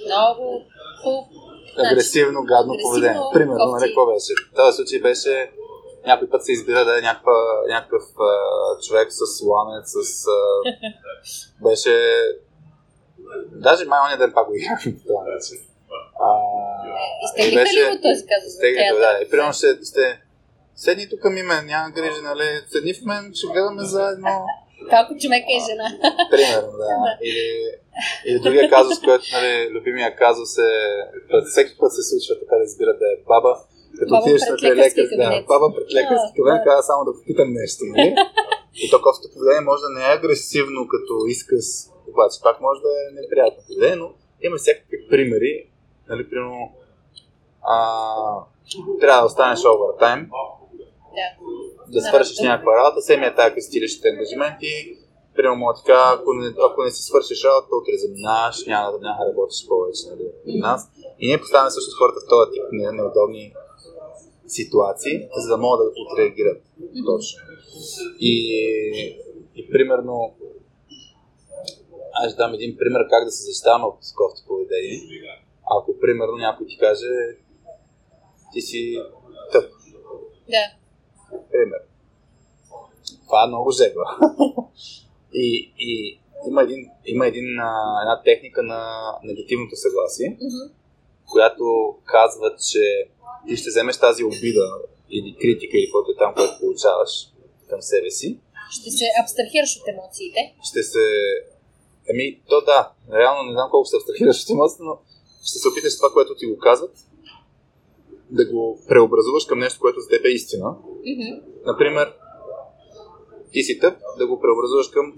много 0.08 0.46
хубав 1.02 1.26
агресивно, 1.78 2.40
гадно 2.52 2.74
агресивно, 2.74 2.94
поведение. 2.94 3.22
Примерно, 3.34 3.66
нали, 3.76 3.86
какво 3.88 4.06
беше? 4.12 4.32
В 4.52 4.56
този 4.56 4.76
случай 4.78 5.00
беше 5.10 5.34
някой 6.06 6.30
път 6.30 6.46
се 6.46 6.52
избира 6.52 6.86
да 6.86 6.98
е 6.98 7.02
някаква, 7.02 7.34
някакъв 7.68 8.04
а, 8.20 8.32
човек 8.88 9.08
с 9.12 9.44
ламец, 9.44 9.86
с... 9.86 10.28
А, 10.28 10.40
беше... 11.70 11.94
Даже 13.52 13.86
май 13.86 14.00
оня 14.08 14.18
ден 14.18 14.32
пак 14.34 14.48
го 14.48 14.56
играхме 14.56 14.96
по 14.98 15.04
този 15.08 15.30
начин. 15.34 15.58
А, 16.20 16.30
и 17.38 17.42
Изтеглихте 17.42 17.80
ли 17.80 17.96
го 17.96 18.02
този 18.02 18.26
казус? 18.32 18.60
театър? 18.60 19.00
да. 19.00 19.20
И 19.24 19.30
примерно 19.30 19.54
ще 19.54 19.86
сте... 19.86 20.22
Седни 20.76 21.10
тук 21.10 21.24
ми 21.24 21.44
мен, 21.44 21.66
няма 21.66 21.90
грижи, 21.90 22.22
нали? 22.22 22.48
Седни 22.72 22.94
в 22.94 23.02
мен, 23.06 23.32
ще 23.34 23.48
гледаме 23.48 23.84
заедно. 23.84 24.28
Колко 24.90 25.12
човека 25.22 25.50
е 25.58 25.62
жена. 25.70 25.88
Примерно, 26.32 26.72
да. 26.78 26.88
Или, 27.22 27.46
или 28.26 28.40
другия 28.40 28.70
казус, 28.70 29.00
който, 29.00 29.26
нали, 29.34 29.70
любимия 29.72 30.16
казус 30.16 30.58
е, 30.58 30.72
всеки 31.52 31.78
път 31.80 31.92
се 31.94 32.02
случва 32.10 32.40
така 32.40 32.56
да 32.56 32.64
избира 32.64 32.94
да 33.02 33.06
е 33.14 33.24
баба, 33.28 33.58
като 34.00 34.12
отидеш 34.16 34.42
лекарския 34.64 35.06
лекар, 35.06 35.18
да, 35.18 35.46
баба 35.52 35.68
пред 35.76 35.88
лекарски 35.98 36.32
кабинет, 36.38 36.62
да. 36.62 36.68
казва 36.68 36.84
само 36.84 37.02
да 37.06 37.12
попитам 37.18 37.50
нещо, 37.62 37.82
нали? 37.92 38.10
И 38.84 38.86
то 38.92 38.98
кофто 39.02 39.24
поведение 39.34 39.62
може 39.70 39.82
да 39.88 39.92
не 39.98 40.02
е 40.06 40.16
агресивно 40.18 40.82
като 40.94 41.14
изказ, 41.36 41.66
обаче 42.12 42.38
пак 42.44 42.62
може 42.62 42.80
да 42.88 42.92
е 43.02 43.04
неприятно 43.22 43.60
поведение, 43.68 44.00
но 44.04 44.08
има 44.48 44.56
всякакви 44.58 44.98
примери, 45.10 45.54
нали, 46.10 46.30
примерно, 46.30 46.72
а, 47.74 47.76
трябва 49.02 49.22
да 49.22 49.26
останеш 49.32 49.60
овертайм, 49.66 50.22
Да. 51.18 51.28
да 51.94 52.02
свършиш 52.02 52.40
някаква 52.40 52.72
работа, 52.78 53.02
семия 53.02 53.36
тази 53.36 53.62
стилищите 53.62 54.10
ангажименти, 54.10 54.74
примерно 55.36 55.56
му 55.60 55.72
е 55.72 55.74
така, 55.82 56.00
ако 56.16 56.34
не, 56.34 56.48
ако 56.68 56.84
не 56.84 56.92
си 56.92 57.02
свършиш 57.04 57.44
работа, 57.44 57.76
утре 57.76 57.98
заминаваш, 57.98 58.66
няма 58.66 58.92
да 58.92 58.98
няма 59.08 59.18
да 59.24 59.30
работиш 59.30 59.68
повече 59.68 60.04
нали, 60.12 60.26
при 60.46 60.56
нас. 60.68 60.90
И 61.20 61.28
ние 61.28 61.42
поставяме 61.42 61.72
също 61.72 61.98
хората 62.00 62.20
в 62.26 62.30
този 62.30 62.52
тип 62.52 62.64
не- 62.72 62.92
неудобни 62.92 63.54
ситуации, 64.52 65.28
за 65.38 65.48
да 65.50 65.58
могат 65.58 65.80
да 65.80 66.02
отреагират 66.02 66.62
точно. 67.06 67.40
И, 68.20 68.34
и 69.56 69.70
примерно, 69.72 70.36
аз 72.14 72.32
ще 72.32 72.38
дам 72.38 72.54
един 72.54 72.78
пример 72.78 73.02
как 73.10 73.26
да 73.26 73.32
се 73.32 73.44
защитаваме 73.44 73.86
от 73.86 74.00
кофти 74.16 74.42
поведение. 74.48 75.00
Ако 75.76 76.00
примерно 76.00 76.38
някой 76.38 76.68
ти 76.68 76.78
каже, 76.78 77.08
ти 78.54 78.62
си 78.62 78.98
тъп, 79.52 79.66
Да. 80.50 80.66
пример. 81.52 81.80
Това 83.26 83.44
е 83.44 83.48
много 83.48 83.72
жегва. 83.72 84.06
и, 85.34 85.74
и 85.80 86.20
има, 86.50 86.62
един, 86.64 86.90
има 87.06 87.28
един, 87.28 87.46
една 88.02 88.22
техника 88.26 88.64
на 88.64 89.02
негативното 89.24 89.76
съгласие, 89.76 90.30
Мгм. 90.30 90.74
която 91.32 91.96
казва, 92.06 92.56
че 92.72 93.10
ти 93.48 93.58
ще 93.58 93.70
вземеш 93.70 93.98
тази 93.98 94.24
обида 94.24 94.66
или 95.10 95.36
критика 95.42 95.78
или 95.78 95.88
каквото 95.88 96.12
е 96.12 96.20
там, 96.24 96.34
което 96.36 96.60
получаваш 96.60 97.12
към 97.70 97.82
себе 97.82 98.12
си 98.12 98.40
Ще 98.72 98.90
се 98.92 99.06
абстрахираш 99.24 99.72
от 99.80 99.88
емоциите. 99.88 100.42
ще 100.70 100.84
се... 100.84 101.04
Ами, 102.12 102.42
то 102.50 102.62
да, 102.62 102.92
реално 103.14 103.44
не 103.44 103.52
знам 103.52 103.70
колко 103.72 103.86
се 103.86 103.98
абстрахираш 103.98 104.44
от 104.44 104.50
емоцията, 104.50 104.84
но 104.84 104.94
ще 105.50 105.60
се 105.60 105.68
опиташ 105.68 105.98
това, 105.98 106.10
което 106.14 106.36
ти 106.36 106.46
го 106.46 106.58
казват, 106.58 106.96
да 108.30 108.46
го 108.52 108.80
преобразуваш 108.88 109.46
към 109.46 109.60
нещо, 109.60 109.80
което 109.80 110.00
за 110.00 110.10
теб 110.10 110.26
е 110.26 110.30
истина. 110.30 110.70
Мгм. 111.12 111.32
Например, 111.66 112.14
ти 113.52 113.64
си 113.64 113.80
тъп, 113.80 113.96
да 114.18 114.28
го 114.28 114.40
преобразуваш 114.40 114.88
към 114.88 115.14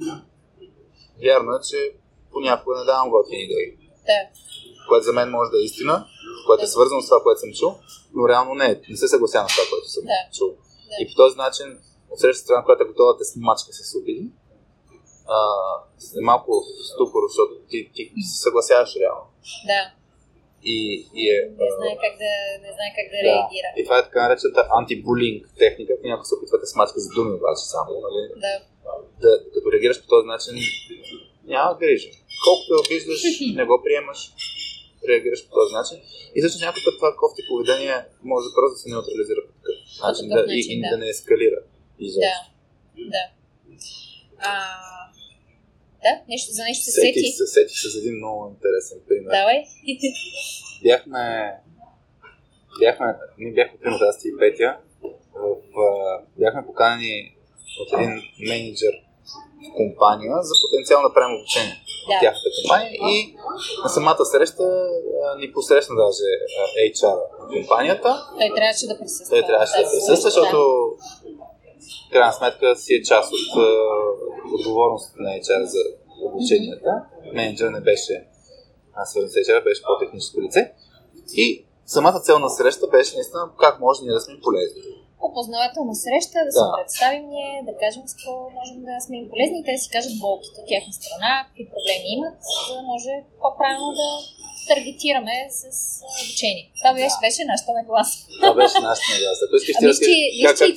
вярно 1.23 1.51
е, 1.51 1.59
че 1.69 1.91
понякога 2.31 2.79
не 2.79 2.85
давам 2.85 3.09
готини 3.09 3.43
идеи. 3.43 3.77
Да. 4.09 4.19
Което 4.89 5.03
за 5.05 5.13
мен 5.13 5.29
може 5.29 5.51
да 5.51 5.57
е 5.57 5.67
истина, 5.69 6.05
което 6.47 6.63
е 6.63 6.67
свързано 6.67 7.01
с 7.01 7.09
това, 7.09 7.23
което 7.23 7.39
съм 7.39 7.53
чул, 7.53 7.71
но 8.15 8.29
реално 8.29 8.55
не 8.55 8.65
е. 8.65 8.81
Не 8.89 8.97
се 8.97 9.07
съгласявам 9.07 9.49
с 9.49 9.55
това, 9.55 9.65
което 9.71 9.87
съм 9.89 10.03
Да. 10.03 10.21
чул. 10.37 10.49
Да. 10.89 10.95
И 11.01 11.07
по 11.07 11.13
този 11.15 11.37
начин, 11.37 11.67
от 12.11 12.19
среща 12.19 12.43
страна, 12.43 12.63
която 12.63 12.83
е 12.83 12.91
готова 12.91 13.11
да 13.13 13.17
те 13.17 13.25
смачка 13.25 13.73
с 13.73 13.95
обиди, 13.99 14.25
а, 15.27 15.37
е 16.19 16.21
малко 16.21 16.51
ступор, 16.93 17.21
защото 17.29 17.53
ти, 17.69 17.91
ти 17.95 18.21
се 18.31 18.41
съгласяваш 18.41 18.95
реално. 19.01 19.25
Да. 19.71 19.81
И, 20.65 20.75
и 21.21 21.23
е, 21.35 21.39
Не 21.63 21.69
знае 21.77 21.95
как 22.05 22.13
да, 22.23 22.33
не 22.65 22.71
знае 22.75 22.91
как 22.97 23.07
да, 23.13 23.17
да. 23.17 23.23
реагира. 23.27 23.69
И 23.77 23.83
това 23.83 23.97
е 23.99 24.03
така 24.03 24.19
наречената 24.27 24.61
антибулинг 24.79 25.41
техника, 25.63 25.93
някой 26.03 26.25
се 26.25 26.35
опитва 26.35 26.57
да 26.63 26.67
смачка 26.67 26.99
с 26.99 27.07
думи, 27.15 27.31
обаче 27.39 27.63
само. 27.75 27.91
Нали? 28.05 28.19
Да. 28.45 28.53
да, 29.23 29.31
като 29.53 29.71
реагираш 29.71 30.01
по 30.01 30.07
този 30.07 30.27
начин, 30.27 30.53
няма 31.53 31.77
грижа. 31.79 32.09
Колкото 32.45 32.69
я 32.73 32.79
обиждаш, 32.83 33.21
не 33.59 33.65
го 33.65 33.81
приемаш, 33.85 34.19
реагираш 35.09 35.41
по 35.45 35.51
този 35.57 35.71
начин. 35.79 35.97
И 36.35 36.41
също 36.41 36.65
някой 36.65 36.81
път 36.85 36.95
това 36.99 37.11
кофти 37.21 37.41
поведение 37.49 37.97
може 38.31 38.47
просто 38.55 38.73
да 38.75 38.79
се 38.81 38.89
неутрализира 38.93 39.41
по 39.47 39.51
такъв 39.59 39.77
начин, 40.03 40.25
да, 40.29 40.39
и, 40.39 40.57
начин, 40.57 40.79
и 40.79 40.81
да. 40.81 40.89
да 40.93 40.97
не 40.97 41.07
ескалира. 41.13 41.59
Изобщо. 41.99 42.45
Да. 42.97 43.13
Да. 43.13 43.23
А, 44.37 44.53
да, 46.05 46.13
нещо, 46.29 46.51
за 46.57 46.63
нещо 46.63 46.83
се 46.85 46.91
Сетих 46.91 47.13
сети. 47.13 47.31
се, 47.31 47.45
сетих 47.47 47.77
се 47.83 47.89
с 47.89 47.95
един 48.01 48.15
много 48.21 48.39
интересен 48.53 48.97
пример. 49.07 49.31
Давай. 49.39 49.57
Бяхме, 50.83 51.23
бяхме, 52.79 53.05
ние 53.37 53.53
бяхме, 53.53 53.79
примерно, 53.79 54.05
аз 54.09 54.25
и 54.25 54.31
Петя, 54.39 54.77
в, 55.73 56.21
бяхме 56.37 56.65
поканени 56.65 57.35
от 57.81 57.93
един 57.93 58.21
менеджер 58.39 58.93
компания 59.79 60.35
за 60.49 60.53
потенциално 60.63 61.07
да 61.09 61.13
правим 61.13 61.35
обучение 61.39 61.75
Да. 62.09 62.17
в 62.17 62.19
тяхната 62.21 62.49
компания 62.59 62.91
и 63.13 63.35
на 63.83 63.89
самата 63.89 64.25
среща 64.25 64.63
а, 64.63 65.37
ни 65.41 65.51
посрещна 65.53 65.95
даже 65.95 66.27
а, 66.59 66.63
HR 66.91 67.17
на 67.41 67.47
компанията. 67.55 68.09
Той 68.39 68.49
трябваше 68.55 68.87
да 68.87 68.99
присъства. 68.99 69.35
Той 69.35 69.45
трябваше 69.49 69.71
да 69.71 69.83
тази 69.83 69.93
присъства, 69.95 70.15
защото 70.15 70.57
в 72.09 72.11
крайна 72.11 72.33
сметка 72.33 72.75
си 72.75 72.93
е 72.93 73.03
част 73.03 73.33
от 73.33 73.49
а, 73.57 73.67
отговорността 74.55 75.15
на 75.17 75.29
HR 75.29 75.63
за 75.63 75.79
обученията. 76.25 76.91
Менеджер 77.33 77.69
не 77.69 77.81
беше 77.81 78.27
свързан 79.05 79.29
с 79.29 79.33
HR, 79.33 79.63
беше 79.63 79.81
по-техническо 79.81 80.41
лице. 80.41 80.73
И 81.33 81.65
самата 81.85 82.19
цел 82.19 82.39
на 82.39 82.49
среща 82.49 82.87
беше 82.87 83.15
наистина 83.15 83.49
как 83.59 83.79
може 83.79 84.01
ние 84.03 84.13
да 84.13 84.21
сме 84.21 84.39
полезни. 84.43 84.81
Опознавателна 85.27 85.95
среща, 86.03 86.37
да 86.47 86.51
се 86.57 86.63
Да. 86.65 86.73
представим 86.77 87.23
ние, 87.35 87.53
да 87.69 87.73
кажем 87.83 88.03
с 88.09 88.13
какво 88.15 88.33
можем 88.57 88.77
да 88.89 88.93
сме 89.05 89.15
им 89.21 89.25
полезни 89.31 89.57
и 89.59 89.65
те 89.65 89.71
да 89.75 89.81
си 89.83 89.89
кажат 89.95 90.13
болките 90.25 90.55
от 90.61 90.67
тяхна 90.73 90.93
страна, 90.99 91.31
какви 91.47 91.63
проблеми 91.73 92.07
имат, 92.17 92.37
за 92.67 92.71
да 92.77 92.81
може 92.91 93.13
по-правилно 93.41 93.89
да 94.01 94.07
таргетираме 94.69 95.35
с 95.59 95.63
обучение. 96.23 96.65
Това 96.79 96.91
беше, 96.99 97.17
беше 97.25 97.41
нашата 97.51 97.71
нагласа. 97.79 98.15
Това 98.39 98.51
беше 98.59 98.77
нашата 98.89 99.09
нагласа. 99.15 99.41
Ако 99.45 99.55
искаш 99.59 99.75
ти 99.75 99.79
Ами, 99.79 99.87
разкажеш 99.89 100.19
как, 100.45 100.57
как, 100.59 100.71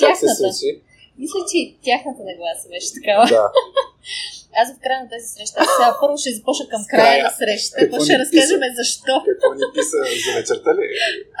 как 0.00 0.14
се 0.22 0.28
случи. 0.40 0.68
Мисля, 1.22 1.40
че 1.50 1.58
тяхната 1.88 2.22
нагласа 2.30 2.64
беше 2.74 2.88
такава. 2.98 3.24
Да. 3.36 3.44
Аз 4.60 4.66
в 4.70 4.80
края 4.84 4.98
на 5.04 5.08
тази 5.12 5.26
среща, 5.34 5.58
сега 5.74 5.88
първо 6.00 6.16
ще 6.22 6.30
започна 6.38 6.64
към 6.72 6.82
края 6.92 7.16
на 7.26 7.30
срещата, 7.40 7.78
Какво 7.80 7.98
ще 8.06 8.14
разкажем 8.22 8.60
защо. 8.80 9.14
Какво 9.28 9.48
ни 9.58 9.66
писа 9.74 9.98
за 10.24 10.30
вечерта 10.38 10.70
ли? 10.78 10.84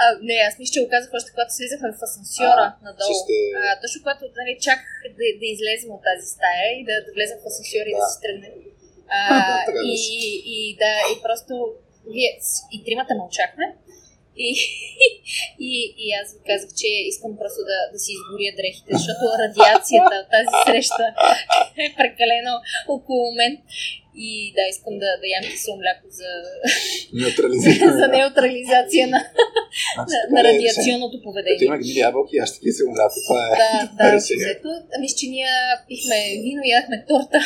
А, 0.02 0.06
не, 0.28 0.36
аз 0.48 0.52
мисля, 0.58 0.72
че 0.74 0.82
го 0.82 0.88
казах 0.94 1.10
още 1.18 1.30
когато 1.34 1.50
слизахме 1.54 1.88
в 1.92 2.00
асансьора 2.08 2.64
А, 2.68 2.76
надолу. 2.86 3.14
сте- 3.20 3.50
А, 3.60 3.80
точно 3.82 3.98
когато 4.04 4.22
нали, 4.40 4.52
чаках 4.66 4.90
да, 5.18 5.26
да 5.40 5.46
излезем 5.54 5.90
от 5.96 6.02
тази 6.08 6.26
стая 6.36 6.66
и 6.78 6.82
да, 6.88 6.94
да 7.06 7.10
влезем 7.16 7.38
в 7.42 7.46
асансьора 7.50 7.88
и 7.90 7.94
да 7.94 8.02
Да. 8.02 8.10
си 8.12 8.18
тръгнем. 8.24 8.54
Да, 8.56 9.12
А, 9.14 9.64
и, 9.70 9.90
беше. 9.90 10.16
и, 10.54 10.58
да, 10.82 10.92
и 11.12 11.22
просто 11.26 11.52
вие 12.14 12.30
и 12.74 12.84
тримата 12.84 13.12
мълчахме. 13.14 13.66
И, 14.36 14.50
и, 15.70 15.72
и 16.04 16.06
аз 16.20 16.26
ви 16.34 16.40
казах, 16.50 16.70
че 16.80 16.88
искам 17.12 17.32
просто 17.40 17.60
да, 17.70 17.78
да 17.92 17.98
си 18.04 18.10
изгоря 18.18 18.50
дрехите, 18.58 18.90
защото 18.98 19.22
радиацията 19.44 20.16
тази 20.34 20.54
среща 20.66 21.06
е 21.84 21.86
прекалено 21.98 22.54
около 22.96 23.34
мен. 23.34 23.52
И 24.28 24.52
да, 24.56 24.62
искам 24.74 24.94
да, 25.02 25.10
да 25.20 25.26
ям 25.36 25.44
кисело 25.52 25.76
мляко 25.82 26.06
за, 26.18 26.30
Неутрализиране. 27.22 27.92
за 28.00 28.06
неутрализация 28.18 29.04
на, 29.14 29.18
Значи, 29.94 30.16
на, 30.30 30.34
на 30.34 30.38
е 30.40 30.44
радиационното 30.48 31.16
Като 31.18 31.24
поведение. 31.28 31.64
има 31.68 31.78
гнили 31.78 31.98
ябълки, 31.98 32.34
аз 32.42 32.48
ще 32.50 32.58
кисело 32.64 32.88
мляко. 32.96 33.14
Това 33.26 33.40
е 33.46 33.50
Да, 33.62 33.70
да, 33.98 34.04
решение. 34.16 34.60
Ами, 34.96 35.08
че 35.18 35.26
ние 35.34 35.50
пихме 35.88 36.16
вино 36.44 36.62
ядахме 36.74 36.98
торта 37.08 37.40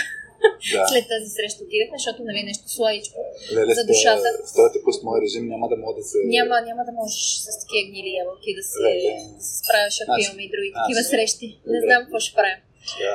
Да. 0.72 0.82
след 0.90 1.04
тази 1.12 1.28
среща. 1.36 1.60
Отидахме, 1.64 1.96
защото 1.98 2.20
нали 2.28 2.40
нещо 2.50 2.64
сладичко. 2.76 3.18
Леле, 3.54 3.72
за 3.74 3.84
душата. 3.86 4.28
С 4.44 4.52
този 4.54 4.78
мой 5.08 5.16
режим 5.24 5.44
няма 5.52 5.66
да 5.68 5.76
мога 5.76 5.94
да 5.98 6.04
се... 6.10 6.18
Няма, 6.36 6.54
няма 6.60 6.82
да 6.88 6.92
можеш 6.92 7.20
с 7.44 7.60
такива 7.60 7.82
гнили 7.88 8.10
ябълки 8.22 8.50
да 8.58 8.62
се, 8.62 8.76
Леле. 8.84 9.12
да 9.36 9.42
се 9.46 9.52
справяш, 9.60 9.94
ако 10.02 10.12
Аз- 10.12 10.24
имаме 10.24 10.42
и 10.42 10.50
други 10.54 10.70
аз- 10.70 10.76
такива 10.78 11.00
срещи. 11.12 11.48
Не 11.66 11.78
Добре. 11.78 11.86
знам 11.86 12.00
какво 12.04 12.18
ще 12.24 12.32
правим. 12.38 12.60
Да. 13.02 13.14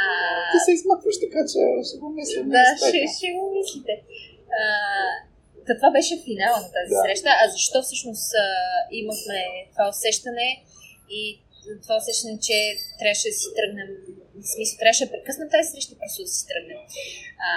А, 0.00 0.02
Ти 0.52 0.58
се 0.66 0.72
измъкваш, 0.72 1.16
така 1.24 1.40
че 1.50 1.58
ще 1.88 1.96
го 2.02 2.06
мисля. 2.18 2.40
да, 2.56 2.64
ще, 2.80 2.98
ще 3.16 3.28
го 3.36 3.44
мислите. 3.56 3.94
А, 4.60 4.62
това 5.78 5.90
беше 5.90 6.14
финала 6.26 6.56
на 6.64 6.68
тази 6.76 6.92
Да. 6.94 7.00
среща. 7.02 7.30
А 7.40 7.44
защо 7.54 7.76
всъщност 7.82 8.26
а, 8.34 8.46
имахме 9.00 9.38
това 9.72 9.84
усещане 9.94 10.48
и 11.20 11.22
това 11.84 11.94
усещане, 12.02 12.36
че 12.48 12.56
трябваше 13.00 13.28
да 13.28 13.36
си 13.40 13.48
тръгнем, 13.58 13.88
в 14.42 14.46
смисъл, 14.54 14.74
трябваше 14.80 15.04
да 15.06 15.12
прекъснем 15.12 15.48
тази 15.54 15.66
среща 15.72 15.90
и 15.94 15.98
просто 16.02 16.18
да 16.22 16.30
си 16.36 16.42
тръгнем. 16.50 16.80
А, 17.48 17.50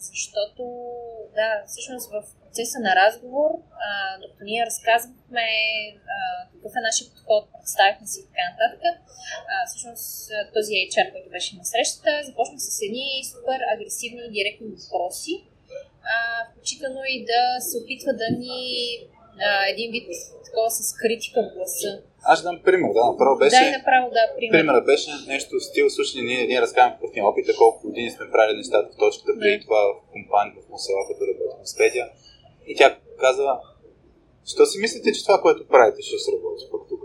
защото, 0.00 0.62
да, 1.34 1.48
всъщност 1.66 2.10
в 2.10 2.16
процеса 2.40 2.78
на 2.86 2.92
разговор, 3.02 3.50
а, 3.86 4.18
докато 4.22 4.44
ние 4.44 4.66
разказвахме 4.66 5.46
а, 6.14 6.16
какъв 6.52 6.72
е 6.76 6.86
нашия 6.88 7.06
подход, 7.10 7.42
представихме 7.60 8.06
си 8.06 8.20
и 8.20 8.26
така 8.28 8.44
нататък, 8.50 8.94
а, 9.52 9.54
всъщност 9.68 10.30
този 10.56 10.72
HR, 10.90 11.12
който 11.12 11.28
беше 11.30 11.56
на 11.56 11.64
срещата, 11.64 12.10
започна 12.28 12.58
с 12.60 12.82
едни 12.88 13.08
супер 13.30 13.58
агресивни 13.74 14.22
и 14.26 14.34
директни 14.38 14.66
въпроси, 14.76 15.34
а, 16.12 16.16
включително 16.50 17.00
и 17.14 17.16
да 17.32 17.42
се 17.66 17.74
опитва 17.78 18.12
да 18.22 18.28
ни 18.42 18.58
а, 19.46 19.50
един 19.72 19.88
вид 19.94 20.06
такова 20.46 20.70
с 20.70 20.80
критика 21.00 21.38
в 21.42 21.48
гласа. 21.54 21.90
Аз 22.30 22.38
ще 22.38 22.44
дам 22.48 22.58
пример. 22.66 22.90
Да, 22.98 23.04
направо 23.12 23.34
беше... 23.42 23.56
Дай 23.60 23.70
направо 23.78 24.06
да, 24.16 24.22
пример. 24.36 24.52
Примерът 24.56 24.84
беше 24.92 25.10
нещо 25.34 25.50
в 25.58 25.64
стил, 25.68 25.86
слушай, 25.90 26.22
ние, 26.22 26.42
ние 26.50 26.60
разказваме 26.66 26.96
какъв 26.96 27.10
ни 27.16 27.22
опит, 27.22 27.46
колко 27.62 27.86
години 27.86 28.10
сме 28.10 28.30
правили 28.34 28.56
нещата 28.56 28.88
в 28.92 28.98
точката, 29.04 29.30
преди 29.40 29.58
Да. 29.58 29.64
това 29.64 29.80
в 29.88 30.12
компания, 30.14 30.60
в 30.64 30.68
Мусела, 30.72 31.02
като 31.08 31.20
работим 31.28 31.66
с 31.70 31.76
Петя. 31.78 32.04
И 32.70 32.72
тя 32.78 32.88
казва, 33.24 33.52
що 34.52 34.66
си 34.66 34.76
мислите, 34.84 35.12
че 35.12 35.24
това, 35.26 35.40
което 35.44 35.68
правите, 35.68 36.02
ще 36.02 36.18
сработи 36.18 36.64
пък 36.72 36.82
тук? 36.88 37.02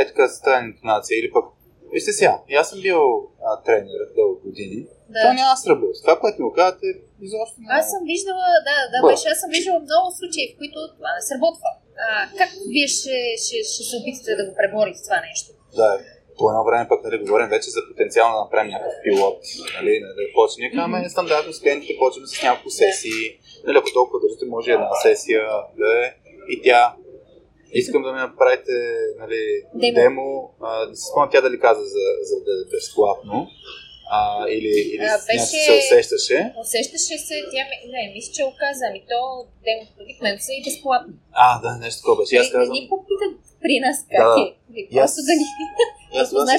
Е 0.00 0.06
така 0.06 0.28
с 0.28 0.42
тази 0.42 0.64
интонация 0.64 1.14
или 1.20 1.30
пък 1.32 1.44
Вижте 1.92 2.12
сега, 2.12 2.42
и 2.48 2.54
аз 2.54 2.70
съм 2.70 2.80
бил 2.80 3.00
а, 3.44 3.62
тренер 3.62 4.00
дълго 4.16 4.40
години. 4.44 4.86
Да. 5.14 5.20
То 5.24 5.28
няма 5.40 5.52
да 5.54 5.60
сработи. 5.64 5.98
Това, 6.04 6.14
което 6.22 6.38
ми 6.42 6.50
казвате, 6.58 6.86
изобщо 7.26 7.56
не 7.60 7.68
Аз 7.78 7.84
съм 7.92 8.02
виждала, 8.12 8.46
да, 8.68 8.76
да, 8.92 8.98
беше, 9.08 9.26
аз 9.32 9.38
съм 9.42 9.50
виждала 9.56 9.78
много 9.88 10.08
случаи, 10.18 10.44
в 10.50 10.54
които 10.60 10.78
това 10.98 11.10
не 11.16 11.22
сработва. 11.28 11.70
А, 12.04 12.08
как 12.38 12.50
вие 12.72 12.88
ще, 12.96 13.16
ще, 13.42 13.56
ще 13.72 13.82
се 13.88 13.94
опитате 14.00 14.38
да 14.38 14.44
го 14.46 14.52
преборите 14.58 15.00
това 15.06 15.18
нещо? 15.28 15.48
Да, 15.80 15.88
по 16.38 16.44
едно 16.50 16.62
време 16.68 16.84
пък 16.92 17.00
нали, 17.04 17.16
говорим 17.24 17.48
вече 17.56 17.68
за 17.76 17.80
потенциално 17.90 18.32
да 18.36 18.44
направим 18.44 18.70
някакъв 18.74 18.94
пилот. 19.04 19.38
Нали, 19.76 19.92
да 20.18 20.22
почне. 20.36 20.60
Ние 20.62 20.72
казваме 20.76 21.08
стандартно 21.14 21.52
с 21.52 21.60
клиентите, 21.62 22.00
почваме 22.02 22.26
с 22.26 22.42
няколко 22.46 22.70
сесии. 22.70 23.22
Нали, 23.66 23.76
ако 23.78 23.90
толкова 23.98 24.18
държите, 24.22 24.44
може 24.46 24.70
една 24.72 24.94
сесия 25.06 25.42
да 25.80 25.88
е. 26.04 26.06
И 26.54 26.62
тя 26.64 26.82
Искам 27.72 28.02
да 28.02 28.12
ми 28.12 28.18
направите 28.18 28.72
нали, 29.18 29.62
Демо. 29.74 29.94
демо. 29.94 30.54
А, 30.60 30.86
не 30.88 30.96
се 30.96 31.06
спомням 31.10 31.30
тя 31.32 31.40
дали 31.40 31.60
каза 31.60 31.80
за, 31.80 32.06
за 32.22 32.36
да 32.44 32.52
е 32.52 32.70
безплатно. 32.70 33.46
А, 34.10 34.20
или 34.48 34.72
или 34.92 35.04
А, 35.06 35.16
беше- 35.28 35.62
се 35.66 35.72
усещаше. 35.80 36.38
Усещаше 36.64 37.16
се, 37.26 37.34
тя 37.52 37.62
ми, 37.68 37.76
не, 37.92 38.02
мисля, 38.14 38.32
че 38.34 38.42
го 38.44 38.52
каза, 38.58 38.82
ами 38.90 39.00
то 39.10 39.18
демото 39.64 39.92
обикновено 40.02 40.38
са 40.40 40.52
и 40.52 40.60
безплатни. 40.66 41.14
А, 41.44 41.46
да, 41.64 41.70
нещо 41.76 41.98
такова 42.00 42.16
беше. 42.20 42.36
Аз 42.36 42.46
Не- 42.46 42.52
не 42.52 42.52
казвам, 42.54 42.74
ни 42.76 42.88
попита 42.92 43.26
при 43.64 43.74
нас 43.80 43.96
как 44.12 44.26
Да, 44.26 44.34
е. 44.42 44.46
Просто 44.94 45.18
да 45.26 45.32
ни 45.32 45.44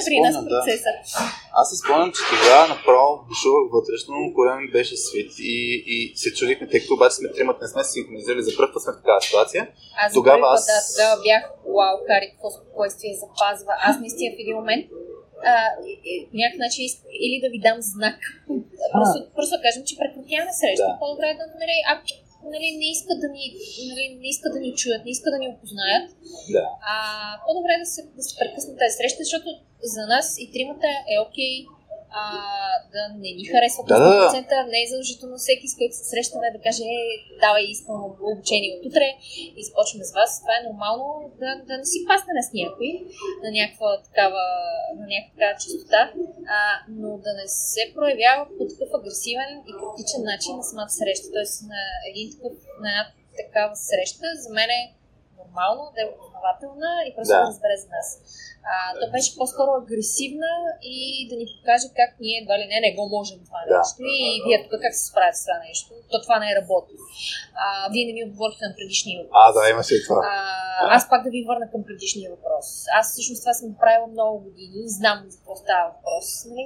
си 0.00 0.08
при 0.08 0.18
нас 0.20 0.34
да. 0.36 0.42
процеса. 0.44 0.90
Аз 1.52 1.70
се 1.70 1.76
спомням, 1.76 2.10
че 2.12 2.22
тогава 2.32 2.64
направо 2.68 3.10
бушувах 3.28 3.64
вътрешно, 3.72 4.14
коя 4.36 4.52
ми 4.56 4.66
беше 4.70 4.96
свит 4.98 5.30
и, 5.54 5.54
и 5.86 5.96
се 6.16 6.28
чудихме, 6.32 6.68
тъй 6.68 6.80
като 6.80 6.94
обаче 6.94 7.14
сме 7.16 7.28
тримата, 7.32 7.58
не 7.62 7.68
сме 7.68 7.84
синхронизирали 7.84 8.42
за 8.42 8.56
първ 8.56 8.70
път 8.72 8.82
сме 8.82 8.92
в 8.92 9.00
такава 9.02 9.20
ситуация. 9.20 9.62
Аз 9.98 10.12
Тогава 10.12 10.46
аз- 10.48 10.66
да, 10.66 10.78
тогава 10.90 11.14
бях, 11.22 11.42
вау, 11.76 11.96
Кари, 12.08 12.26
какво 12.32 12.48
спокойствие 12.50 13.12
запазва. 13.24 13.72
Аз 13.80 13.94
наистина 14.00 14.30
в 14.32 14.40
един 14.40 14.56
момент 14.56 14.84
а, 15.52 15.54
и- 15.90 16.00
и 16.10 16.12
по 16.28 16.34
някакъв 16.36 16.58
начин 16.58 16.82
иска, 16.84 17.02
или 17.26 17.36
да 17.44 17.48
ви 17.54 17.58
дам 17.60 17.78
знак. 17.94 18.18
Просто, 18.94 19.16
просто 19.36 19.52
да 19.56 19.62
кажем, 19.62 19.82
че 19.88 19.98
прекратяваме 20.00 20.52
среща. 20.60 20.86
Да. 20.86 20.98
По-добре 21.00 21.26
е 21.30 21.38
да, 21.40 21.46
нали, 21.62 21.76
а, 21.90 21.92
нали, 22.54 22.68
не 22.80 22.88
искат 22.90 23.18
да 23.24 23.28
ни, 23.28 23.44
нали, 23.90 24.04
не 24.22 24.28
искат 24.28 24.52
да 24.56 24.60
ни 24.60 24.70
чуят, 24.80 25.02
не 25.04 25.10
искат 25.10 25.30
да 25.34 25.38
ни 25.38 25.48
опознаят. 25.48 26.06
Да. 26.54 26.64
А, 26.92 26.94
по-добре 27.46 27.72
е 27.76 27.82
да 27.84 27.88
се, 27.94 28.00
да 28.18 28.22
се 28.22 28.32
прекъсне 28.38 28.72
тази 28.76 28.96
среща, 28.98 29.20
защото 29.24 29.48
за 29.94 30.02
нас 30.06 30.26
и 30.38 30.52
тримата 30.52 30.88
е 31.14 31.16
окей 31.26 31.52
а, 32.20 32.22
да 32.94 33.02
не 33.22 33.30
ни 33.38 33.44
харесват 33.52 33.86
Да, 33.86 33.98
на 33.98 34.08
да, 34.08 34.16
да. 34.20 34.30
100%, 34.30 34.70
не 34.72 34.78
е 34.82 34.90
задължително 34.90 35.36
всеки, 35.38 35.66
с 35.68 35.76
който 35.78 35.94
се 35.96 36.04
срещаме 36.12 36.54
да 36.54 36.60
каже, 36.66 36.84
е, 36.98 37.02
давай, 37.44 37.64
искам 37.76 37.96
обучение 38.32 38.70
от 38.76 38.82
утре 38.88 39.06
и 39.58 39.60
започваме 39.68 40.04
с 40.08 40.12
вас. 40.18 40.30
Това 40.42 40.54
е 40.56 40.66
нормално 40.68 41.06
да, 41.40 41.50
да 41.68 41.74
не 41.80 41.86
си 41.92 41.98
паснем 42.10 42.36
с 42.46 42.50
някой 42.60 42.90
на 43.44 43.48
някаква 43.58 43.88
такава, 44.08 44.44
на 45.00 45.04
някаква 45.12 45.34
такава 45.36 45.54
чистота, 45.62 46.02
а, 46.56 46.60
но 47.00 47.08
да 47.26 47.32
не 47.40 47.46
се 47.72 47.82
проявява 47.96 48.42
по 48.56 48.62
такъв 48.72 48.90
агресивен 48.98 49.50
и 49.70 49.72
критичен 49.80 50.22
начин 50.32 50.52
на 50.60 50.64
самата 50.70 50.94
среща. 51.00 51.26
Тоест 51.36 51.54
на 51.72 51.80
един 52.10 52.26
такъв, 52.34 52.54
на 52.82 52.88
една 52.92 53.04
такава 53.40 53.74
среща, 53.88 54.26
за 54.42 54.50
мен 54.58 54.70
е 54.80 54.82
нормално, 55.50 55.82
да 55.94 55.98
е 56.02 56.10
опознавателна 56.12 56.90
и 57.06 57.10
просто 57.14 57.34
Да. 57.34 57.40
да 57.40 57.46
разбере 57.50 57.76
за 57.82 57.88
нас. 57.96 58.08
А, 58.70 58.74
то 59.00 59.04
беше 59.14 59.30
по-скоро 59.38 59.70
агресивна 59.82 60.52
и 60.94 60.96
да 61.30 61.34
ни 61.40 61.46
покаже 61.54 61.86
как 62.00 62.10
ние 62.24 62.36
едва 62.42 62.54
ли 62.60 62.64
не 62.72 62.78
не 62.86 62.90
го 62.98 63.04
можем 63.16 63.38
това 63.48 63.60
Да. 63.68 63.78
нещо 63.78 64.00
и 64.16 64.20
вие 64.44 64.58
тук 64.62 64.72
как 64.84 64.94
се 64.98 65.04
справяте 65.10 65.38
с 65.40 65.44
това 65.46 65.58
нещо. 65.68 65.90
То 66.10 66.16
това 66.24 66.36
не 66.42 66.48
е 66.52 66.58
работи. 66.60 66.94
А, 67.62 67.64
вие 67.92 68.04
не 68.08 68.12
ми 68.16 68.22
отговорихте 68.28 68.64
на 68.68 68.74
предишния 68.78 69.16
въпрос. 69.18 69.40
А, 69.44 69.46
да, 69.56 69.62
имаше 69.74 69.94
и 69.98 70.02
това. 70.06 70.20
А, 70.32 70.34
аз 70.96 71.02
пак 71.12 71.20
да 71.26 71.30
ви 71.36 71.48
върна 71.50 71.66
към 71.72 71.80
предишния 71.88 72.28
въпрос. 72.36 72.66
Аз 72.98 73.04
всъщност 73.12 73.40
това 73.44 73.54
съм 73.60 73.70
правила 73.82 74.06
много 74.16 74.34
години 74.46 74.76
и 74.86 74.90
знам 74.98 75.18
за 75.30 75.36
какво 75.38 75.54
става 75.64 75.84
въпрос. 75.94 76.26
Нали? 76.50 76.64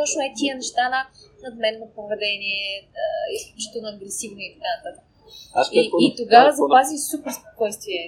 Точно 0.00 0.18
е 0.22 0.36
тия 0.38 0.52
неща 0.62 0.84
на 0.94 1.00
надменно 1.44 1.86
поведение, 1.98 2.66
изключително 3.38 3.88
агресивно 3.96 4.40
и 4.46 4.50
така 4.56 4.70
нататък. 4.76 5.04
Аз, 5.54 5.66
И, 5.72 5.90
и 6.06 6.08
тогава 6.20 6.48
запази 6.60 6.96
супер 7.10 7.32
спокойствие. 7.40 8.00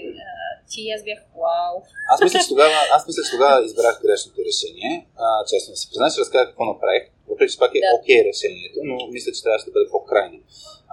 Ти 0.70 0.80
и 0.86 0.90
аз 0.96 1.02
бях 1.08 1.20
вау. 1.42 1.74
Аз 2.12 2.18
мисля, 2.24 2.38
че 2.44 2.48
тогава, 2.54 2.76
аз 2.96 3.02
мисля, 3.08 3.22
че 3.26 3.30
тогава 3.36 3.56
избрах 3.68 3.94
грешното 4.04 4.38
решение. 4.50 4.92
А, 5.24 5.26
честно 5.50 5.68
да 5.72 5.78
се 5.80 5.86
призна, 5.90 6.06
че 6.14 6.20
разказах 6.24 6.48
какво 6.48 6.64
направих. 6.74 7.02
Въпреки, 7.30 7.52
че 7.52 7.58
пак 7.62 7.72
е 7.74 7.80
Да. 7.84 7.90
окей 7.98 8.18
решението, 8.30 8.78
но 8.88 8.94
мисля, 9.16 9.30
че 9.34 9.42
трябваше 9.44 9.66
да 9.68 9.72
бъде 9.76 9.88
по-крайно. 9.94 10.36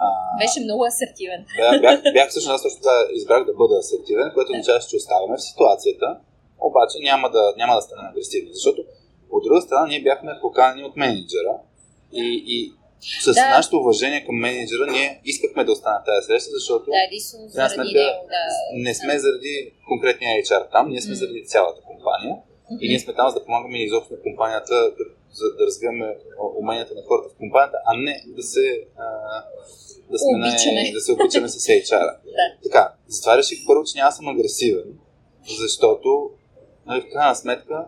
А, 0.04 0.06
Беше 0.44 0.60
много 0.68 0.82
асертивен. 0.92 1.42
бях, 1.60 1.76
бях, 1.86 1.98
бях 2.18 2.28
всъщност 2.30 2.56
аз 2.58 2.64
точно 2.64 2.80
избрах 3.20 3.42
да 3.50 3.54
бъда 3.62 3.76
асертивен, 3.84 4.28
което 4.36 4.50
означава, 4.52 4.80
че 4.90 4.96
оставяме 5.02 5.36
в 5.38 5.46
ситуацията, 5.50 6.08
обаче 6.70 6.98
няма 7.10 7.28
да, 7.36 7.44
няма 7.58 7.74
да 7.76 7.82
станем 7.82 8.06
агресивни, 8.12 8.52
защото 8.54 8.80
от 9.36 9.44
друга 9.44 9.62
страна 9.62 9.88
ние 9.88 10.02
бяхме 10.10 10.32
поканени 10.42 10.84
от 10.84 10.96
менеджера 10.98 11.54
и, 12.14 12.26
и 12.56 12.58
с 13.22 13.34
Да. 13.34 13.50
нашето 13.50 13.78
уважение 13.78 14.26
към 14.26 14.36
менеджера 14.38 14.86
ние 14.92 15.22
искахме 15.26 15.64
да 15.64 15.72
остане 15.72 16.00
тази 16.06 16.26
среща, 16.28 16.50
защото 16.52 16.86
Да, 16.86 16.92
заради 17.48 17.76
сметка, 17.76 17.84
него. 17.84 18.28
Да. 18.28 18.44
не 18.80 18.94
сме 18.96 19.20
заради 19.20 19.54
конкретния 19.88 20.44
HR 20.44 20.72
там, 20.72 20.90
ние 20.90 21.02
сме 21.02 21.12
Мгм. 21.12 21.20
заради 21.20 21.46
цялата 21.46 21.82
компания 21.82 22.36
и 22.82 22.90
ние 22.90 23.00
сме 23.00 23.14
там 23.14 23.30
за 23.30 23.36
да 23.36 23.46
помагаме 23.46 23.78
изобщо 23.80 24.14
на 24.14 24.22
компанията, 24.22 24.76
за 25.32 25.46
да 25.58 25.66
развиваме 25.66 26.16
уменията 26.60 26.94
на 26.96 27.02
хората 27.08 27.30
в 27.30 27.38
компанията, 27.38 27.78
а 27.86 27.98
не 27.98 28.24
да 28.28 28.44
се 28.44 28.66
а, 28.98 29.04
да, 30.12 30.18
сме 30.20 30.38
Обичаме. 30.40 30.92
да 30.94 31.02
се 31.02 31.12
обичаме 31.12 31.48
с 31.48 31.68
HR-а. 31.68 32.16
Да. 32.26 32.48
Така, 32.64 32.94
затова 33.08 33.38
реших 33.38 33.60
първо, 33.68 33.84
че 33.84 33.98
няма 33.98 34.12
съм 34.12 34.28
агресивен, 34.28 34.90
защото 35.60 36.30
нали, 36.86 37.02
в 37.02 37.10
крайна 37.14 37.36
сметка 37.36 37.86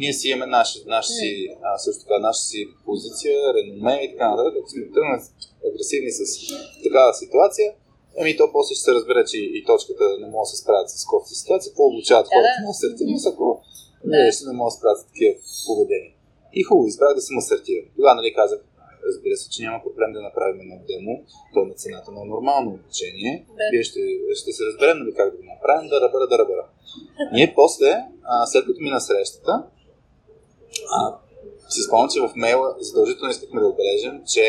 ние 0.00 0.12
си 0.12 0.28
имаме 0.28 0.46
наша, 0.58 0.78
наша 0.96 1.12
си, 1.20 1.30
а, 1.62 1.78
също 1.84 2.00
така, 2.04 2.18
наша 2.28 2.42
си 2.50 2.60
позиция, 2.86 3.36
реноме 3.56 3.94
и 4.04 4.10
така 4.12 4.26
нататък. 4.30 4.54
Ако 4.58 4.70
сме 4.70 4.92
тръгнали 4.94 5.20
агресивни 5.68 6.10
с 6.18 6.20
такава 6.86 7.10
ситуация, 7.22 7.68
ами 8.20 8.36
то 8.38 8.44
после 8.52 8.74
ще 8.74 8.84
се 8.86 8.92
разбере, 8.96 9.22
че 9.30 9.38
и 9.58 9.60
точката 9.70 10.04
не 10.22 10.28
може 10.34 10.46
да 10.48 10.52
се 10.52 10.62
справят 10.62 10.88
с 10.90 11.04
кофти 11.12 11.34
ситуация, 11.40 11.70
какво 11.70 11.84
обучават 11.92 12.26
Да, 12.26 12.32
хората 12.34 12.58
на 12.64 12.70
асертивност, 12.76 13.26
ако 13.32 13.46
не, 14.10 14.32
ще 14.32 14.44
не 14.50 14.54
може 14.60 14.72
да 14.72 14.76
справят 14.78 14.98
с 15.00 15.06
такива 15.10 15.32
поведения. 15.68 16.12
И 16.58 16.60
хубаво, 16.66 16.86
избрах 16.86 17.12
да 17.14 17.22
съм 17.28 17.38
асертивен. 17.42 17.84
Тогава, 17.96 18.14
нали, 18.14 18.38
казах, 18.40 18.60
разбира 19.08 19.36
се, 19.36 19.46
че 19.52 19.62
няма 19.66 19.78
проблем 19.86 20.10
да 20.16 20.20
направим 20.28 20.60
едно 20.60 20.76
демо, 20.90 21.12
то 21.52 21.58
е 21.62 21.68
на 21.70 21.74
цената 21.82 22.10
на 22.12 22.22
нормално 22.32 22.68
обучение. 22.78 23.34
Да. 23.48 23.64
Вие 23.72 23.82
ще, 23.90 24.00
ще 24.40 24.50
се 24.56 24.62
разберем, 24.68 24.96
нали, 24.98 25.12
как 25.18 25.26
да 25.30 25.36
го 25.40 25.44
направим, 25.54 25.88
да 25.92 25.96
ръбъра, 26.04 26.26
да 26.32 26.38
ръбъра. 26.38 26.64
Ние 27.36 27.52
после, 27.60 27.90
а, 28.32 28.46
след 28.46 28.62
като 28.66 28.80
мина 28.80 29.00
срещата, 29.00 29.54
а, 30.90 31.00
си 31.68 31.80
спомням, 31.86 32.08
че 32.10 32.20
в 32.20 32.32
мейла 32.36 32.68
задължително 32.80 33.30
искахме 33.30 33.60
да 33.60 33.66
отбележим, 33.66 34.14
че 34.34 34.44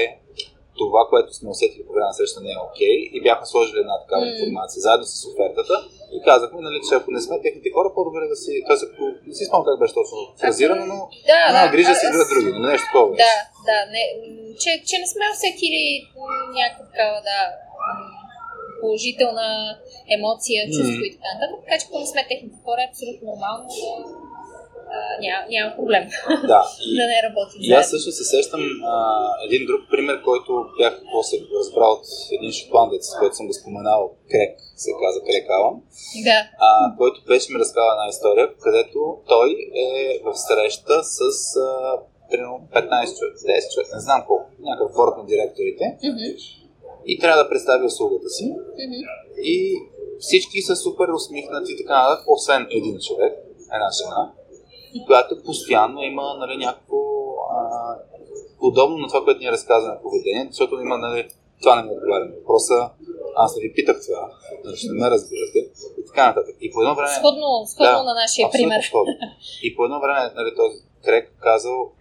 това, 0.82 1.02
което 1.10 1.30
сме 1.34 1.50
усетили 1.50 1.86
по 1.86 1.94
време 1.94 2.08
на 2.08 2.14
среща 2.14 2.40
не 2.42 2.52
е 2.52 2.64
окей 2.68 2.96
и 3.16 3.18
бяхме 3.22 3.46
сложили 3.46 3.80
една 3.80 3.96
такава 4.04 4.24
информация 4.28 4.80
заедно 4.82 5.06
с 5.06 5.14
офертата 5.30 5.76
и 6.16 6.18
казахме, 6.30 6.60
нали, 6.62 6.80
че 6.86 6.96
ако 6.96 7.10
не 7.12 7.22
сме 7.22 7.42
техните 7.46 7.70
хора, 7.76 7.90
по-добре 7.96 8.24
да 8.34 8.38
си... 8.44 8.52
Тоест, 8.68 8.84
ако 8.88 9.04
не 9.28 9.34
си 9.38 9.44
спомням 9.46 9.66
как 9.68 9.80
беше 9.82 9.94
точно 10.00 10.18
фразирано, 10.42 10.84
но 10.94 10.98
Да, 11.32 11.42
да, 11.56 11.62
грижа 11.74 11.92
аз- 11.92 12.00
си 12.00 12.06
изберат 12.06 12.30
други, 12.34 12.50
но 12.54 12.60
нещо 12.72 12.88
такова. 12.88 13.10
Да, 13.26 13.36
да, 13.70 13.78
не, 13.94 14.02
че, 14.62 14.72
че 14.88 14.96
не 15.02 15.08
сме 15.14 15.26
усетили 15.36 15.84
някаква 16.60 16.84
такава, 16.92 17.18
да, 17.30 17.40
положителна 18.82 19.50
емоция, 20.18 20.60
чувство 20.76 20.98
Мгм. 20.98 21.08
и 21.08 21.12
така 21.16 21.30
нататък. 21.34 21.58
Така 21.64 21.76
че, 21.80 21.86
ако 21.88 21.98
не 22.04 22.08
сме 22.14 22.22
техните 22.32 22.58
хора, 22.66 22.80
е 22.84 22.90
абсолютно 22.92 23.24
нормално. 23.32 23.66
А, 23.70 24.31
няма, 25.26 25.42
няма 25.56 25.70
проблем 25.78 26.04
Да. 26.54 26.62
И, 26.88 26.92
да 27.00 27.06
не 27.12 27.18
работим. 27.28 27.60
И 27.62 27.72
аз 27.80 27.90
също 27.90 28.12
се 28.12 28.24
сещам 28.24 28.62
а, 28.84 28.96
един 29.46 29.62
друг 29.70 29.82
пример, 29.92 30.16
който 30.30 30.52
бях 30.78 30.94
после 31.14 31.38
разбрал 31.60 31.92
от 31.92 32.06
един 32.38 32.52
шотландец, 32.52 33.06
който 33.20 33.36
съм 33.36 33.48
го 33.48 33.54
споменал, 33.54 34.02
Крек, 34.32 34.54
се 34.76 34.92
каза 35.04 35.20
Крек 35.28 35.46
Алън, 35.58 35.76
Да, 36.30 36.40
а, 36.68 36.70
който 36.98 37.18
беше 37.28 37.54
ми 37.54 37.60
разказал 37.60 37.92
една 37.96 38.08
история, 38.10 38.46
където 38.66 39.00
той 39.28 39.50
е 39.88 39.90
в 40.26 40.30
среща 40.46 41.04
с 41.04 41.20
а, 41.58 41.98
примерно 42.32 42.56
15 42.74 43.18
човек, 43.18 43.34
10 43.36 43.74
човек, 43.74 43.88
не 43.94 44.00
знам 44.00 44.24
колко, 44.28 44.46
някакъв 44.60 44.92
борт 44.98 45.14
на 45.18 45.26
директорите 45.26 45.86
Мгм, 46.04 46.28
и 47.06 47.20
трябва 47.20 47.44
да 47.44 47.50
представи 47.50 47.86
услугата 47.86 48.30
си 48.30 48.46
мгм. 48.84 49.00
и 49.44 49.76
всички 50.20 50.62
са 50.62 50.76
супер 50.76 51.08
усмихнати 51.08 51.72
и 51.72 51.78
така 51.78 51.96
нататък, 52.02 52.26
освен 52.28 52.68
един 52.72 53.00
човек, 53.08 53.34
една 53.76 53.90
жена, 54.00 54.34
която 55.06 55.44
постоянно 55.46 56.02
има 56.04 56.36
нали, 56.40 56.58
някакво 56.58 56.98
а, 57.52 57.60
подобно 58.60 58.98
на 58.98 59.08
това, 59.08 59.24
което 59.24 59.40
ние 59.40 59.52
разказваме 59.52 60.02
поведение, 60.04 60.48
защото 60.52 60.80
има 60.82 60.98
нали, 60.98 61.30
това 61.62 61.76
не 61.76 61.84
ми 61.84 61.90
отговаря 61.96 62.26
на 62.26 62.36
въпроса, 62.36 62.90
аз 63.36 63.56
не 63.56 63.62
ви 63.62 63.74
питах 63.74 63.98
това, 64.08 64.32
значи 64.64 64.88
не 64.90 64.94
ме 65.02 65.10
разбирате 65.10 65.60
и 66.00 66.06
така 66.08 66.28
нататък. 66.28 66.56
И 66.62 66.72
по 66.72 66.82
едно 66.82 66.96
време... 66.96 67.16
Сходно, 67.20 67.48
сходно 67.68 68.00
Да, 68.00 68.04
на 68.04 68.14
нашия 68.14 68.52
пример. 68.52 68.82
сходно. 68.82 69.14
И 69.64 69.76
по 69.76 69.86
едно 69.86 70.00
време 70.02 70.20
нали, 70.36 70.56
този 70.56 70.78
Крек 71.06 71.34
казал, 71.40 71.92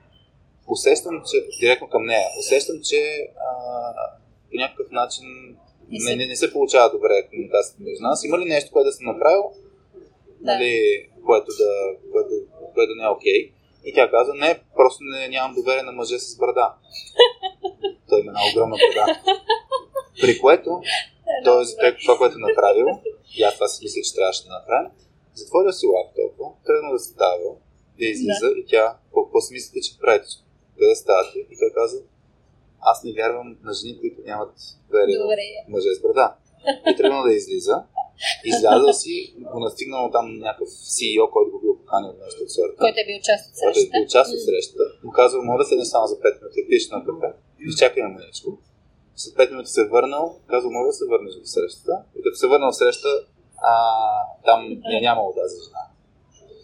усещам, 0.68 1.22
че, 1.30 1.36
директно 1.60 1.88
към 1.88 2.04
нея, 2.06 2.28
усещам, 2.40 2.76
че 2.84 3.00
а, 3.48 3.52
по 4.50 4.56
някакъв 4.56 4.90
начин 4.90 5.24
Не 6.06 6.16
не, 6.16 6.26
не 6.26 6.36
се 6.36 6.52
получава 6.52 6.90
добре 6.90 7.28
комуникацията 7.30 7.82
между 7.82 8.02
нас. 8.02 8.24
Има 8.24 8.38
ли 8.38 8.44
нещо, 8.44 8.72
което 8.72 8.86
да 8.86 8.92
съм 8.92 9.06
направил, 9.06 9.42
Да. 10.40 10.52
нали, 10.52 10.72
което, 11.26 11.46
да, 11.58 11.72
което, 12.12 12.30
което 12.80 12.94
не 12.94 13.04
е 13.04 13.08
окей? 13.16 13.40
И 13.84 13.94
тя 13.94 14.10
каза, 14.10 14.34
не, 14.34 14.60
просто 14.76 14.98
не, 15.04 15.28
нямам 15.28 15.54
доверие 15.54 15.82
на 15.82 15.92
мъже 15.92 16.18
с 16.18 16.36
брада. 16.38 16.66
Той 18.08 18.20
има 18.20 18.30
една 18.30 18.40
огромна 18.50 18.76
брада. 18.94 19.20
При 20.20 20.38
което 20.38 20.70
той 21.44 21.64
за 21.64 21.76
тъй- 21.76 21.96
това, 21.96 22.18
което 22.18 22.36
е 22.36 22.46
направил, 22.48 22.86
и 23.36 23.42
аз 23.42 23.54
това 23.54 23.68
си 23.68 23.84
мисля, 23.84 24.00
че 24.04 24.14
трябваше 24.14 24.44
да 24.44 24.50
направя, 24.58 24.90
затворил 25.34 25.72
си 25.72 25.86
лаптопа, 25.86 26.44
тръгнал 26.66 26.92
да 26.92 26.98
става, 26.98 27.50
да 27.98 28.04
излиза 28.04 28.48
и 28.56 28.64
тя, 28.68 28.96
какво 29.14 29.40
си 29.40 29.52
мислите, 29.52 29.80
че 29.80 29.98
правите? 30.00 30.26
Къде 30.78 30.94
ставате? 30.94 31.38
И 31.38 31.58
той 31.58 31.70
каза, 31.74 32.02
аз 32.80 33.04
не 33.04 33.12
вярвам 33.12 33.56
на 33.62 33.72
жени, 33.72 34.00
които 34.00 34.20
нямат 34.26 34.52
доверие 34.86 35.16
в 35.16 35.20
мъже 35.68 35.94
с 35.94 36.00
брада. 36.02 36.34
И 36.90 36.96
тръгнал 36.96 37.22
да 37.22 37.32
излиза. 37.32 37.82
Излязъл 38.44 38.92
си, 38.94 39.14
го 39.52 39.58
настигнал 39.60 40.10
там 40.10 40.38
някакъв 40.38 40.68
CEO, 40.90 41.30
който 41.30 41.50
го 41.50 41.60
бил 41.60 41.74
поканил 41.78 42.12
нещо 42.24 42.40
от 42.42 42.50
сорта. 42.50 42.76
Който 42.78 42.98
е 42.98 43.06
бил 43.06 43.20
част 43.22 43.42
от 43.44 43.54
Който 43.54 43.70
е 43.70 43.74
срещата. 43.74 43.94
бил 43.94 44.06
част 44.08 44.28
от 44.34 44.40
срещата. 44.40 44.84
Му 45.04 45.10
казал, 45.12 45.38
моля 45.42 45.58
да 45.58 45.64
седне 45.64 45.84
само 45.86 46.06
за 46.06 46.16
5 46.16 46.36
минути, 46.36 46.66
пиеш 46.68 46.84
на 46.88 46.98
кафе. 47.06 47.28
Изчакай 47.60 48.02
на 48.02 48.08
мъничко. 48.10 48.48
След 49.16 49.34
5 49.34 49.50
минути 49.50 49.70
се 49.70 49.80
е 49.80 49.84
върнал, 49.86 50.24
казал, 50.46 50.70
моля 50.70 50.86
да 50.86 50.92
се 50.92 51.04
върнеш 51.06 51.34
в 51.36 51.50
срещата. 51.50 51.94
И 52.16 52.22
като 52.22 52.36
се 52.36 52.46
върнал 52.48 52.70
в 52.70 52.76
среща, 52.76 53.08
а, 53.62 53.72
там 54.44 54.60
я 54.92 55.00
нямало 55.00 55.32
тази 55.32 55.56
жена. 55.64 55.82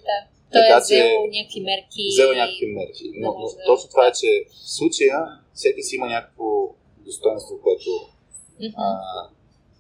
Да. 0.09 0.19
Той 0.53 0.61
Така 0.61 0.77
е 0.77 0.81
че- 0.81 0.85
взел 0.85 1.09
някакви 1.31 1.61
мерки. 1.63 2.03
Взела 2.11 2.35
някакви 2.35 2.67
мерки. 2.69 3.05
Но, 3.15 3.29
но 3.33 3.47
да- 3.49 3.65
точно 3.67 3.91
това 3.91 4.07
е, 4.07 4.13
че 4.13 4.29
в 4.51 4.71
случая 4.71 5.19
всеки 5.55 5.83
си 5.83 5.97
има 5.97 6.07
някакво 6.07 6.47
достоинство, 6.99 7.55
което 7.63 7.91
Мгм. 8.61 8.75
а, 8.77 8.87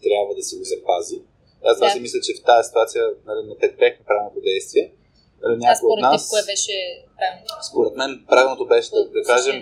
трябва 0.02 0.34
да 0.34 0.42
си 0.42 0.56
го 0.56 0.64
запази. 0.64 1.18
Аз 1.64 1.76
това 1.76 1.86
Да. 1.86 1.92
си 1.92 2.00
мисля, 2.00 2.20
че 2.20 2.32
в 2.34 2.44
тази 2.44 2.66
ситуация 2.68 3.02
нали, 3.26 3.40
не 3.48 3.54
предприехме 3.58 4.04
правилното 4.06 4.40
действие 4.40 4.92
Нали, 5.42 5.54
А 5.64 5.72
от 5.72 5.78
според 5.78 5.96
теб, 5.96 6.02
нас, 6.02 6.30
кое 6.30 6.42
беше 6.52 6.76
правилно? 7.18 7.46
според 7.70 7.92
мен, 7.96 8.10
правилното 8.28 8.64
беше 8.66 8.90
да, 8.90 9.02
да 9.16 9.22
кажем, 9.22 9.56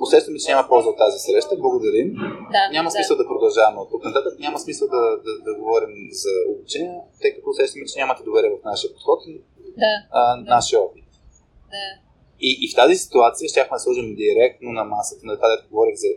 усещаме, 0.00 0.38
че 0.38 0.50
няма 0.52 0.68
полза 0.68 0.88
от 0.88 0.98
тази 0.98 1.18
среща, 1.18 1.56
благодарим. 1.56 2.08
Да, 2.54 2.62
Няма 2.72 2.86
да. 2.86 2.90
смисъл 2.90 3.16
да 3.16 3.26
продължаваме 3.26 3.78
от 3.80 3.90
тук 3.90 4.04
нататък, 4.04 4.38
няма 4.38 4.58
смисъл 4.58 4.88
да, 4.88 5.00
да, 5.26 5.32
да 5.46 5.52
говорим 5.54 5.92
за 6.12 6.32
обучение, 6.52 7.00
тъй 7.20 7.34
като 7.34 7.50
усещаме, 7.50 7.84
че 7.86 7.98
нямате 7.98 8.22
доверие 8.22 8.50
в 8.50 8.64
нашия 8.64 8.92
подход 8.94 9.18
и 9.26 9.32
Да, 9.84 9.92
а, 10.10 10.36
нашия 10.36 10.80
опит. 10.80 11.04
да. 11.74 11.86
И, 12.40 12.50
и 12.62 12.70
в 12.72 12.74
тази 12.76 12.94
ситуация 12.94 13.48
щяхме 13.48 13.74
да 13.74 13.80
сложим 13.80 14.14
директно 14.16 14.72
на 14.72 14.84
масата, 14.84 15.26
на 15.26 15.36
това, 15.36 15.48
дето 15.48 15.68
говорих 15.70 15.96
за 15.96 16.08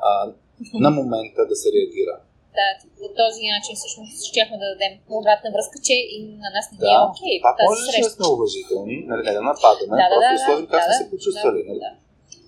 а, 0.00 0.32
на 0.74 0.90
момента 0.90 1.46
да 1.46 1.56
се 1.56 1.68
реагира. 1.72 2.20
Да, 2.56 2.66
по 3.00 3.06
този 3.20 3.42
начин 3.54 3.72
всъщност 3.80 4.14
щяхме 4.30 4.56
да 4.62 4.66
дадем 4.72 4.92
обратна 5.20 5.48
връзка, 5.54 5.76
че 5.86 5.94
и 6.14 6.18
на 6.42 6.48
нас 6.56 6.66
не 6.72 6.76
е 6.78 6.82
Да, 6.84 6.96
окей. 7.08 7.34
пак 7.46 7.54
тази 7.58 7.66
може 7.68 7.80
да 8.06 8.10
сме 8.14 8.26
уважителни, 8.36 8.96
нали, 9.10 9.22
не 9.28 9.32
да 9.38 9.42
нападаме, 9.50 9.94
Да, 10.00 10.06
да, 10.10 10.14
просто 10.14 10.30
да, 10.32 10.36
да 10.38 10.44
сложим 10.46 10.66
да, 10.68 10.72
как 10.74 10.80
да, 10.80 10.86
сме 10.86 10.94
да, 10.94 11.00
се 11.00 11.10
почувствали. 11.14 11.60
да, 11.62 11.68
нали? 11.70 11.80
да. 11.86 11.90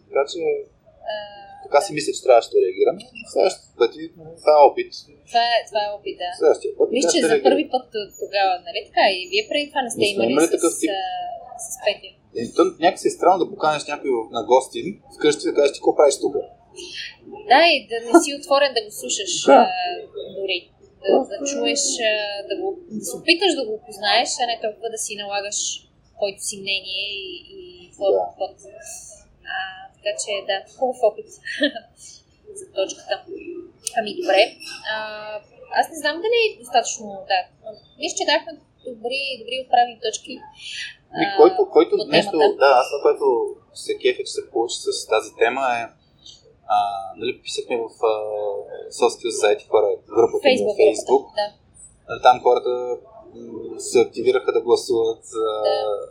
Така 0.09 0.22
че 0.32 0.40
А, 1.12 1.14
така 1.64 1.78
си 1.84 1.90
мисля, 1.96 2.11
че 2.16 2.20
трябваше 2.26 2.51
да 2.55 2.59
реагирам. 2.64 2.96
Следващия 3.32 3.68
път 3.80 3.92
и 4.01 4.05
това 4.40 4.53
е 4.59 4.62
опит. 4.68 4.90
Това 5.30 5.44
е, 5.55 5.59
това 5.70 5.80
е 5.86 5.90
опит, 5.96 6.16
да. 6.22 6.28
Следващия 6.40 6.70
път. 6.76 6.86
Мисля, 6.96 7.11
че 7.12 7.18
ще 7.18 7.28
за 7.32 7.36
първи 7.46 7.64
път 7.74 7.86
тогава, 8.22 8.55
нали 8.66 8.80
така? 8.88 9.05
И 9.16 9.18
вие 9.32 9.44
преди 9.51 9.66
това 9.72 9.80
не 9.86 9.90
сте 9.94 10.05
имали 10.12 10.46
с, 10.48 10.55
такъв 10.57 10.72
тип. 10.80 10.90
а, 10.98 11.03
с 11.66 11.68
Петя. 11.84 12.11
И 12.40 12.42
то 12.57 12.62
някакси 12.84 13.07
е 13.09 13.16
странно 13.18 13.38
да 13.44 13.51
поканеш 13.53 13.82
някой 13.92 14.11
на 14.36 14.42
гости 14.53 14.78
вкъщи 15.14 15.42
да 15.48 15.55
кажеш 15.57 15.72
ти 15.72 15.78
какво 15.80 15.96
правиш 15.98 16.16
тук. 16.24 16.34
Да, 17.53 17.61
и 17.74 17.76
да 17.90 17.96
не 18.07 18.12
си 18.22 18.30
отворен 18.38 18.72
да 18.76 18.82
го 18.84 18.90
слушаш 19.01 19.32
Да. 19.46 19.68
дори. 20.38 20.59
Да, 21.03 21.16
да 21.30 21.36
чуеш, 21.51 21.82
да, 22.48 22.55
го, 22.61 22.68
да 22.98 23.05
се 23.05 23.16
опиташ 23.16 23.53
да 23.61 23.64
го 23.68 23.74
познаеш, 23.86 24.30
а 24.42 24.44
не 24.51 24.57
толкова 24.64 24.88
да 24.94 24.98
си 25.05 25.12
налагаш 25.22 25.59
твоето 26.16 26.42
си 26.48 26.57
мнение 26.62 27.05
и, 27.22 27.24
и 27.57 27.90
твой 27.94 28.11
Да. 28.12 28.18
подход. 28.18 28.53
А, 29.55 29.59
така 29.96 30.12
че, 30.22 30.30
да, 30.51 30.57
хубав 30.78 30.98
опит 31.09 31.28
за 32.59 32.64
точката. 32.78 33.14
Ами, 33.98 34.11
добре. 34.20 34.42
А, 34.94 34.96
аз 35.78 35.86
не 35.92 35.96
знам 36.03 36.16
дали 36.24 36.38
е 36.44 36.59
достатъчно, 36.62 37.07
да. 37.30 37.40
Мисля, 37.98 38.16
че 38.18 38.24
дахме 38.30 38.53
добри, 38.86 39.22
добри 39.40 39.57
отправни 39.64 39.96
точки. 40.07 40.32
И 41.22 41.24
който, 41.38 41.59
който 41.76 41.94
нещо, 42.16 42.36
да, 42.62 42.68
аз 42.80 42.86
това, 42.90 43.01
което 43.03 43.26
се 43.74 43.98
кефе, 44.03 44.24
че 44.24 44.32
се 44.32 44.51
получи 44.51 44.76
с 44.86 45.07
тази 45.12 45.30
тема 45.40 45.64
е 45.80 45.99
а, 46.76 46.78
нали, 47.16 47.42
писахме 47.42 47.76
в 47.76 47.88
за 48.90 49.30
заети 49.40 49.66
хора 49.70 49.88
групата 50.08 50.48
на 50.68 50.74
Фейсбук. 50.80 51.24
Да, 52.08 52.20
Там 52.22 52.40
хората 52.42 52.72
се 53.78 54.00
активираха 54.00 54.52
да 54.52 54.60
гласуват 54.60 55.24
а, 55.34 55.52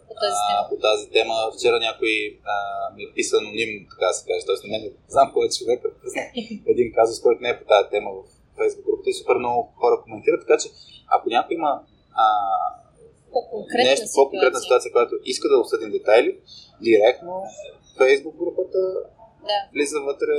по 0.08 0.14
тази 0.24 0.42
а, 0.44 0.48
тема. 0.50 0.70
по 0.70 0.76
тази 0.88 1.10
тема. 1.16 1.36
Вчера 1.56 1.80
някой 1.80 2.14
а, 2.54 2.56
ми 2.96 3.04
е 3.04 3.14
писа 3.16 3.38
аноним, 3.38 3.72
така 3.92 4.06
да 4.12 4.14
се 4.14 4.26
каже. 4.28 4.46
Тоест, 4.46 4.64
на 4.64 4.70
мен 4.72 4.84
знам 5.08 5.32
кой 5.34 5.46
е 5.46 5.50
човек, 5.50 5.80
един 6.74 6.88
казус, 6.98 7.22
който 7.22 7.42
не 7.42 7.50
е 7.50 7.60
по 7.60 7.66
тази 7.66 7.90
тема 7.90 8.10
в 8.18 8.22
Фейсбук 8.58 8.86
групата 8.86 9.10
и 9.10 9.14
супер 9.14 9.36
много 9.36 9.74
хора 9.82 10.02
коментират. 10.04 10.42
Така 10.46 10.58
че, 10.62 10.68
ако 11.16 11.30
някой 11.30 11.54
има 11.56 11.72
а, 12.24 12.26
По-конкретна 13.34 13.90
нещо, 13.90 14.06
по-конкретна 14.16 14.60
ситуация, 14.60 14.92
която 14.92 15.16
иска 15.24 15.48
да 15.50 15.58
обсъдим 15.58 15.92
детайли, 15.92 16.32
директно 16.82 17.34
Фейсбук 17.98 18.36
групата 18.44 18.80
Да. 19.42 19.60
влиза 19.74 20.00
вътре, 20.02 20.36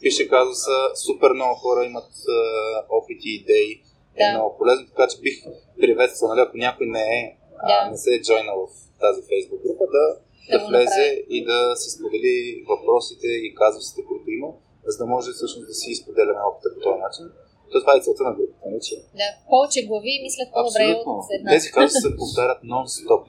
пише 0.00 0.28
казуса, 0.28 0.76
супер 1.06 1.30
много 1.32 1.54
хора 1.54 1.84
имат 1.84 2.10
а, 2.28 2.38
опити 2.88 3.28
и 3.28 3.34
идеи. 3.34 3.72
Е 4.16 4.24
Да. 4.24 4.32
много 4.32 4.58
полезно, 4.58 4.86
така 4.86 5.06
че 5.08 5.20
бих 5.20 5.36
приветствал, 5.80 6.28
нали, 6.28 6.40
ако 6.40 6.56
някой 6.56 6.86
не 6.86 7.04
е, 7.20 7.36
а, 7.58 7.84
Да. 7.84 7.90
не 7.90 7.96
се 7.96 8.14
е 8.14 8.22
джойнал 8.22 8.66
в 8.66 8.70
тази 9.00 9.20
Фейсбук 9.28 9.60
група, 9.66 9.84
да, 9.96 10.04
Да 10.50 10.58
да, 10.58 10.66
влезе 10.68 11.24
и 11.36 11.44
да 11.44 11.76
си 11.76 11.90
сподели 11.90 12.64
въпросите 12.68 13.26
и 13.26 13.54
казусите, 13.54 14.00
които 14.08 14.30
има, 14.30 14.48
за 14.86 14.98
да 14.98 15.06
може 15.06 15.30
всъщност 15.32 15.66
да 15.66 15.74
си 15.74 15.90
изподеляме 15.90 16.40
опита 16.48 16.68
по 16.74 16.80
този 16.80 17.00
начин. 17.06 17.24
То 17.72 17.80
това 17.80 17.96
е 17.96 18.00
целта 18.00 18.22
на 18.22 18.32
групата, 18.34 18.58
нали, 18.66 18.80
че 18.82 18.94
Да, 19.20 19.28
повече 19.50 19.86
глави 19.86 20.20
мислят 20.22 20.48
по-добре 20.54 20.84
от 21.06 21.26
една. 21.38 21.50
Тези 21.50 21.70
казуси 21.70 22.00
се 22.00 22.16
повтарят 22.16 22.58
нон-стоп. 22.64 23.24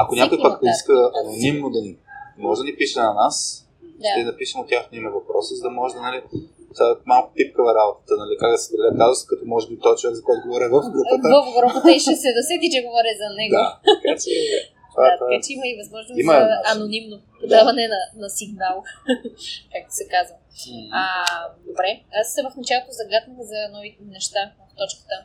Ако 0.00 0.14
някой 0.14 0.38
пък 0.42 0.60
иска 0.74 1.10
анонимно 1.20 1.70
да 1.70 1.80
ни 1.80 1.98
може 2.38 2.58
да 2.58 2.64
ни 2.64 2.76
пише 2.76 3.00
на 3.00 3.14
нас, 3.14 3.67
ще 4.06 4.20
Да. 4.24 4.28
напишем 4.30 4.60
от 4.60 4.68
тяхно 4.72 4.92
име 4.98 5.10
въпроса, 5.18 5.50
за 5.58 5.62
да 5.62 5.70
може 5.80 5.94
да, 5.94 6.00
нали, 6.08 6.18
това 6.74 6.86
е 6.92 6.94
малко 7.12 7.28
пипкава 7.36 7.72
работата, 7.80 8.12
нали, 8.22 8.32
как 8.40 8.50
да 8.54 8.58
се 8.58 8.66
споделя 8.68 8.92
казус, 9.02 9.20
като 9.30 9.42
може 9.52 9.64
би 9.68 9.74
този 9.84 9.96
човек, 10.00 10.14
за 10.18 10.22
който 10.28 10.42
говоря 10.48 10.68
в 10.74 10.78
групата. 10.94 11.26
В 11.36 11.46
групата 11.58 11.88
и 11.96 12.00
ще 12.04 12.14
се 12.22 12.30
досети, 12.38 12.66
че 12.74 12.86
говоря 12.86 13.12
за 13.22 13.28
него. 13.40 13.54
Да, 13.58 13.68
така 13.90 14.12
че 14.22 14.32
това, 14.92 15.02
Да, 15.06 15.10
това 15.18 15.26
така 15.28 15.38
е. 15.38 15.44
че 15.44 15.50
има 15.56 15.66
и 15.72 15.78
възможност 15.82 16.18
Има 16.24 16.34
за 16.48 16.54
анонимно 16.72 17.16
подаване 17.40 17.84
на, 17.94 18.00
на 18.22 18.28
сигнал, 18.38 18.76
както 19.72 19.92
се 20.00 20.04
казва. 20.14 20.36
А, 21.00 21.04
добре, 21.68 21.90
аз 22.20 22.28
в 22.46 22.56
началото 22.60 22.90
загаднах 23.00 23.38
за 23.52 23.58
нови 23.74 23.90
неща 24.16 24.42
в 24.70 24.72
точката. 24.80 25.16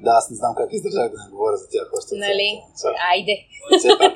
Да, 0.00 0.10
аз 0.10 0.30
не 0.30 0.36
знам 0.36 0.54
как 0.54 0.72
издържах 0.72 1.12
да 1.12 1.24
не 1.24 1.30
говоря 1.30 1.56
за 1.56 1.68
тях 1.68 1.90
още. 1.98 2.14
Нали? 2.16 2.62
Сега, 2.74 2.94
Айде! 3.10 3.36
Пак, 3.98 4.12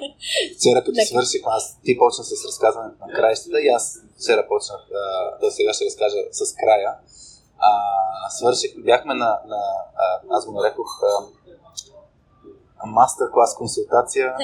вчера 0.58 0.78
като 0.84 0.90
Нека. 0.90 1.06
свърших, 1.06 1.42
аз 1.46 1.80
ти 1.84 1.98
почна 1.98 2.24
с 2.24 2.44
разказването 2.46 3.06
на 3.06 3.12
краищата 3.12 3.60
и 3.60 3.68
аз 3.68 3.98
вчера 4.20 4.48
почнах, 4.48 4.80
а, 4.94 5.38
да 5.40 5.50
сега 5.50 5.72
ще 5.72 5.84
разкажа 5.84 6.16
с 6.30 6.54
края. 6.54 6.94
А, 7.58 7.70
свърших, 8.30 8.70
бяхме 8.78 9.14
на, 9.14 9.40
на 9.46 9.60
а, 9.96 10.20
аз 10.30 10.46
го 10.46 10.52
нарекох 10.52 10.90
мастер-клас 12.86 13.56
консултация 13.56 14.34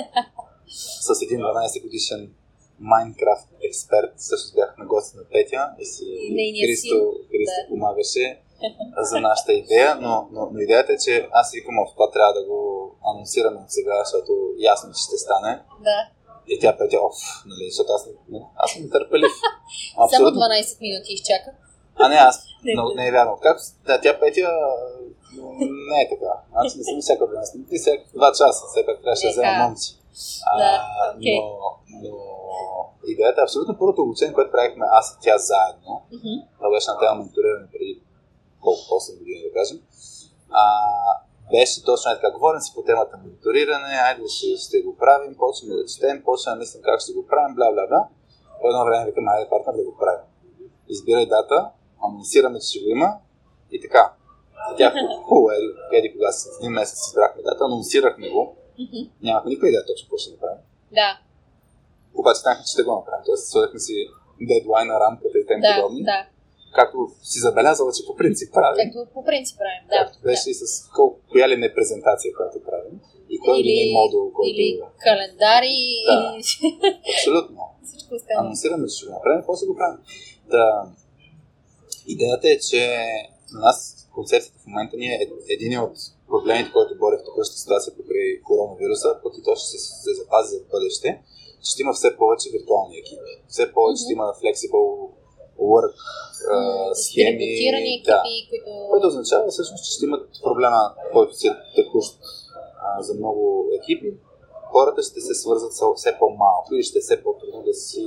с 1.01 1.23
един 1.23 1.41
12 1.41 1.83
годишен 1.83 2.33
Майнкрафт 2.79 3.49
експерт. 3.63 4.13
Също 4.17 4.55
бях 4.55 4.79
на 4.79 4.87
гости 4.87 5.17
на 5.17 5.25
Петя 5.25 5.71
и 5.79 5.85
си 5.85 6.05
Христо. 6.67 6.97
Христо 7.31 7.61
Да. 7.63 7.69
помагаше 7.69 8.42
за 8.99 9.21
нашата 9.21 9.53
идея, 9.53 9.95
но, 10.01 10.29
но, 10.33 10.49
но 10.53 10.59
идеята 10.61 10.93
е, 10.93 10.97
че 10.97 11.29
аз 11.33 11.53
викам, 11.53 11.79
«О, 11.79 11.93
това 11.93 12.11
трябва 12.11 12.33
да 12.33 12.45
го 12.47 12.59
анонсираме 13.11 13.59
от 13.61 13.71
сега, 13.71 13.95
защото 14.05 14.33
ясно, 14.59 14.93
че 14.93 15.03
ще 15.03 15.17
стане. 15.17 15.63
Да, 15.81 15.99
И 16.47 16.59
тя 16.61 16.77
Петя, 16.79 16.99
оф, 17.01 17.17
нали, 17.47 17.65
защото 17.71 17.93
аз, 17.93 18.09
аз 18.57 18.71
съм 18.73 18.83
нетърпелив. 18.83 19.33
само 19.95 20.05
Абсолютно. 20.07 20.41
12 20.41 20.81
минути 20.81 21.13
изчака. 21.13 21.51
А 21.97 22.09
не, 22.09 22.17
аз, 22.17 22.45
Не. 22.65 22.75
но, 22.77 22.83
не 22.95 23.09
е 23.09 23.13
вярно. 23.13 23.39
Как, 23.43 23.57
да, 23.87 24.01
тя 24.01 24.21
Петя 24.21 24.49
не 25.91 26.03
е 26.03 26.09
така. 26.09 26.33
Аз 26.55 26.77
не 26.77 26.85
съм 26.85 27.01
всяка 27.01 27.25
12 27.25 27.55
минути, 27.55 27.79
всяка 27.79 28.03
2 28.17 28.29
часа, 28.31 28.63
все 28.71 28.87
пак 28.87 29.03
трябваше 29.03 29.27
да 29.27 29.31
взема 29.31 29.53
Еха. 29.53 29.63
момци. 29.65 29.99
А, 30.47 30.59
Да, 30.59 30.73
окей. 31.19 31.39
но, 31.41 31.49
но 32.03 32.17
идеята 33.07 33.41
е 33.41 33.45
абсолютно 33.45 33.79
първото 33.79 34.03
обучение, 34.03 34.35
което 34.35 34.51
правихме 34.51 34.87
аз 34.91 35.07
и 35.13 35.23
тя 35.23 35.39
заедно. 35.39 35.93
Мгм. 36.13 36.35
Това 36.59 36.71
беше 36.71 36.91
на 36.91 36.99
тема 37.01 37.15
менториране 37.15 37.67
преди 37.73 38.02
колко 38.63 38.81
8 39.01 39.19
години, 39.19 39.43
да 39.49 39.53
кажем. 39.59 39.79
А, 40.51 40.63
беше 41.51 41.85
точно 41.85 42.11
е 42.13 42.15
така. 42.15 42.31
Говорим 42.31 42.61
си 42.61 42.73
по 42.75 42.83
темата 42.83 43.17
менториране, 43.25 43.95
айде 44.07 44.23
ще, 44.29 44.57
ще 44.57 44.81
го 44.83 44.97
правим, 44.97 45.37
почваме 45.39 45.75
да 45.75 45.87
четем, 45.87 46.23
почваме 46.25 46.57
да 46.57 46.61
мислим 46.61 46.83
как 46.83 47.01
ще 47.01 47.13
го 47.13 47.27
правим, 47.27 47.55
бла 47.55 47.73
бла 47.73 47.87
бла. 47.87 48.09
По 48.61 48.69
едно 48.69 48.85
време 48.85 49.07
викам, 49.07 49.29
айде 49.29 49.51
партнер 49.51 49.75
да 49.77 49.85
го 49.85 49.97
правим. 50.01 50.25
Избирай 50.89 51.27
дата, 51.27 51.69
анонсираме, 52.05 52.61
че 52.61 52.67
ще 52.69 52.79
го 52.81 52.89
има 52.91 53.09
и 53.71 53.81
така. 53.81 54.13
Тя 54.79 54.93
хубаво, 55.25 55.51
еди, 55.51 55.69
еди 55.93 56.13
кога 56.13 56.33
си, 56.33 56.49
един 56.61 56.73
месец 56.73 57.07
избрахме 57.09 57.43
дата, 57.43 57.65
анонсирахме 57.65 58.29
го, 58.31 58.57
Мгм. 58.79 59.11
нямахме 59.23 59.49
никаква 59.49 59.69
идея 59.69 59.87
точно 59.87 60.05
какво 60.07 60.17
ще 60.17 60.31
направим. 60.33 60.59
Да, 60.93 61.19
Обаче 62.15 62.41
знаехме, 62.41 62.65
че 62.65 62.73
ще 62.73 62.83
го 62.83 62.97
направим. 62.97 63.25
Тоест, 63.27 63.49
сложихме 63.51 63.79
си 63.81 63.95
дедлайна, 64.41 65.01
рамката 65.01 65.39
и 65.39 65.47
тем 65.47 65.61
да, 65.61 65.75
подобни. 65.77 66.03
да. 66.05 66.27
Както 66.73 66.99
си 67.23 67.39
забелязала, 67.41 67.93
че 67.93 68.07
по 68.07 68.15
принцип 68.17 68.53
правим. 68.55 68.85
Както 68.85 69.13
по 69.15 69.25
принцип 69.25 69.57
правим, 69.59 69.83
да. 69.89 69.97
Както 70.05 70.19
беше 70.23 70.51
и 70.51 70.55
с 70.55 70.63
колко, 70.97 71.21
коя 71.31 71.49
ли 71.49 71.57
не 71.57 71.75
презентация, 71.75 72.35
която 72.37 72.63
правим. 72.63 73.01
И 73.31 73.39
кой 73.39 73.59
ли 73.59 73.73
не 73.81 73.93
модул, 73.93 74.33
който... 74.33 74.51
Или 74.51 74.81
календари, 75.01 75.79
Да. 76.07 76.35
или 76.37 76.43
Абсолютно. 77.15 77.61
всичко 77.89 78.15
останало. 78.15 78.45
Анонсираме, 78.47 78.87
че 78.89 78.97
ще 78.97 79.07
го 79.07 79.13
направим, 79.13 79.43
после 79.47 79.67
го 79.67 79.77
правим. 79.77 79.99
Да. 80.51 80.67
Идеята 82.07 82.49
е, 82.49 82.59
че 82.59 82.83
на 83.53 83.61
нас 83.61 84.09
концепцията 84.15 84.59
в 84.63 84.67
момента 84.67 84.97
ни 84.97 85.07
е 85.07 85.19
един 85.57 85.81
от 85.81 85.97
проблемите, 86.29 86.73
който 86.73 86.99
боря 86.99 87.19
в 87.19 87.25
такъваща 87.29 87.57
ситуация 87.57 87.95
покрай 87.97 88.41
коронавируса, 88.47 89.09
пък 89.23 89.33
и 89.39 89.43
то 89.43 89.57
ще 89.57 89.67
се, 89.71 89.79
се 89.79 90.15
запази 90.21 90.49
за 90.57 90.61
бъдеще, 90.73 91.09
ще 91.71 91.83
има 91.83 91.93
все 91.93 92.17
повече 92.17 92.51
виртуални 92.53 92.97
екипи. 92.99 93.33
Все 93.49 93.73
повече 93.73 94.03
ще 94.05 94.13
има 94.13 94.27
flexible 94.43 95.11
work 95.63 95.95
а, 96.51 96.95
схеми. 96.95 97.45
Екипи, 97.45 98.03
Да. 98.07 98.23
които... 98.51 98.65
Което 98.91 99.07
означава 99.07 99.49
всъщност, 99.49 99.85
че 99.85 99.91
ще 99.97 100.05
имат 100.05 100.29
проблема, 100.43 100.81
който 101.13 101.35
си 101.35 101.47
е 101.49 101.55
текущ 101.77 102.19
а, 102.87 103.03
за 103.03 103.15
много 103.15 103.67
екипи. 103.79 104.15
Хората 104.73 105.03
ще 105.03 105.21
се 105.21 105.35
свързват 105.35 105.73
все 105.97 106.17
по-малко 106.19 106.75
и 106.75 106.83
ще 106.83 106.99
е 106.99 107.01
все 107.07 107.23
по-трудно 107.23 107.63
да 107.63 107.75
си, 107.75 108.05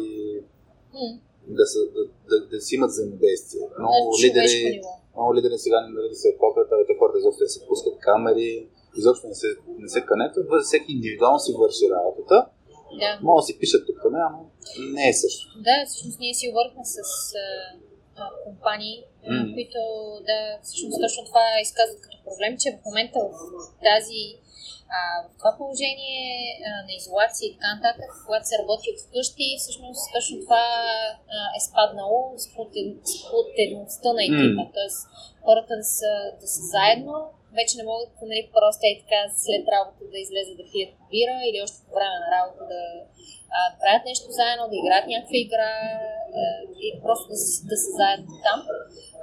М, 0.94 1.00
да, 1.48 1.66
са, 1.66 1.80
да, 1.96 2.02
да, 2.30 2.48
да 2.48 2.62
си 2.62 2.76
имат 2.76 2.90
взаимодействие. 2.90 3.62
Много 3.80 3.96
човешко 4.22 4.26
лидери, 4.26 4.82
много 5.16 5.36
лидери 5.36 5.58
сега 5.58 5.82
не 5.82 5.88
нали 5.94 6.10
да 6.10 6.16
се 6.16 6.38
копят, 6.38 6.68
а 6.72 6.86
те 6.88 6.94
хората 7.00 7.18
изобщо 7.20 7.44
да 7.44 7.50
се 7.50 7.66
пускат 7.68 8.00
камери, 8.00 8.68
изобщо 8.98 9.28
не 9.28 9.36
се, 9.36 9.48
не 9.80 9.90
се 9.90 10.02
канетват, 10.06 10.46
всеки 10.64 10.92
индивидуално 10.92 11.40
си 11.40 11.54
върши 11.60 11.86
работата. 11.90 12.46
Да. 13.00 13.20
Мога 13.28 13.40
да 13.42 13.46
си 13.48 13.60
пишат 13.60 13.82
тук, 13.88 13.98
там, 14.04 14.16
ама 14.28 14.40
не 14.96 15.10
е 15.10 15.14
също. 15.14 15.44
Да, 15.68 15.76
всъщност 15.88 16.20
ние 16.20 16.34
си 16.34 16.50
говорихме 16.50 16.84
с 16.96 16.98
а, 18.18 18.30
компании, 18.46 18.98
Мгм. 19.32 19.54
които 19.54 19.80
да, 20.30 20.40
всъщност 20.64 21.02
точно 21.04 21.22
това 21.32 21.46
изказват 21.62 22.02
като 22.02 22.18
проблем, 22.28 22.54
че 22.62 22.68
в 22.72 22.86
момента 22.86 23.20
в 23.20 23.34
тази 23.90 24.24
а, 24.98 25.00
в 25.30 25.32
това 25.40 25.52
положение 25.62 26.26
а, 26.58 26.70
на 26.88 26.94
изолация 27.02 27.44
и 27.48 27.54
така 27.56 27.70
нататък, 27.76 28.10
когато 28.26 28.48
се 28.48 28.60
работи 28.62 28.88
от 28.94 29.00
вкъщи, 29.06 29.48
всъщност 29.62 30.02
точно 30.16 30.36
това 30.46 30.66
а, 31.36 31.40
е 31.58 31.60
спаднало 31.68 32.20
сплотен- 32.46 33.00
сплотеността 33.16 34.10
на 34.18 34.22
екипа. 34.30 34.64
М. 34.64 34.72
Тоест 34.78 35.00
хората 35.46 35.74
да 35.82 35.88
са, 36.00 36.12
да 36.42 36.48
са 36.56 36.62
заедно, 36.76 37.18
вече 37.60 37.80
не 37.80 37.90
могат 37.92 38.12
нали, 38.32 38.42
просто 38.58 38.82
и 38.92 38.94
така 39.02 39.20
след 39.46 39.64
работа 39.76 40.02
да 40.14 40.18
излезат 40.26 40.58
да 40.62 40.66
пият 40.72 40.92
бира 41.12 41.36
или 41.48 41.64
още 41.66 41.78
по 41.86 41.92
време 41.98 42.18
на 42.24 42.30
работа 42.38 42.64
да 42.74 42.82
а, 43.56 43.60
да 43.72 43.76
правят 43.82 44.04
нещо 44.12 44.28
заедно, 44.40 44.64
да 44.72 44.76
играят 44.82 45.08
някаква 45.14 45.38
игра 45.46 45.74
а, 46.40 46.44
и 46.86 46.88
просто 47.06 47.26
да, 47.34 47.38
да 47.70 47.76
са 47.84 47.90
заедно 48.00 48.32
там. 48.48 48.60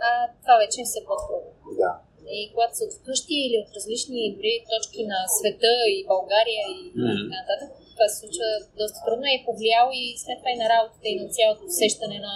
А, 0.07 0.09
това 0.43 0.55
вече 0.63 0.79
е 0.81 0.89
все 0.89 1.01
по-трудно. 1.09 1.51
Да. 1.83 1.93
И 2.39 2.41
когато 2.53 2.73
са 2.77 2.85
от 2.87 2.95
вкъщи 2.99 3.37
или 3.47 3.57
от 3.63 3.71
различни 3.77 4.35
дори 4.37 4.55
точки 4.73 5.01
на 5.13 5.19
света 5.37 5.73
и 5.95 5.99
България 6.13 6.65
и 6.77 6.79
така 7.21 7.37
нататък, 7.43 7.71
това 7.95 8.07
се 8.09 8.17
случва 8.23 8.49
доста 8.81 8.99
трудно 9.07 9.25
и 9.29 9.37
е 9.39 9.47
повлияло 9.49 9.91
и 10.01 10.05
след 10.25 10.37
това 10.41 10.51
и 10.53 10.61
на 10.63 10.69
работата 10.75 11.07
и 11.13 11.21
на 11.23 11.27
цялото 11.37 11.63
усещане 11.73 12.19
на, 12.27 12.35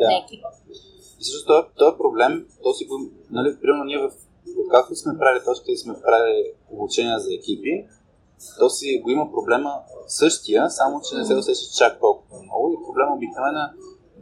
Да. 0.00 0.06
на 0.08 0.14
екипа. 0.22 0.50
И 1.18 1.22
всъщност 1.22 1.46
този, 1.52 1.66
този 1.82 1.94
проблем, 2.02 2.32
то 2.62 2.70
си 2.76 2.84
го, 2.90 2.96
нали, 3.36 3.48
примерно 3.62 3.84
ние 3.90 4.00
в, 4.04 4.08
откакто 4.64 4.96
сме 4.96 5.18
правили 5.18 5.44
точката 5.44 5.72
и 5.72 5.76
сме 5.76 5.94
правили 6.02 6.52
обучения 6.70 7.18
за 7.18 7.34
екипи, 7.34 7.86
то 8.58 8.70
си 8.70 9.00
го 9.02 9.10
има 9.10 9.32
проблема 9.32 9.72
същия, 10.06 10.70
само 10.70 11.00
че 11.00 11.16
не 11.16 11.24
се 11.24 11.34
усеща 11.34 11.76
чак 11.78 12.00
толкова 12.00 12.42
много. 12.42 12.72
И 12.72 12.84
проблема 12.86 13.14
обикновено 13.14 13.58
е, 13.58 13.70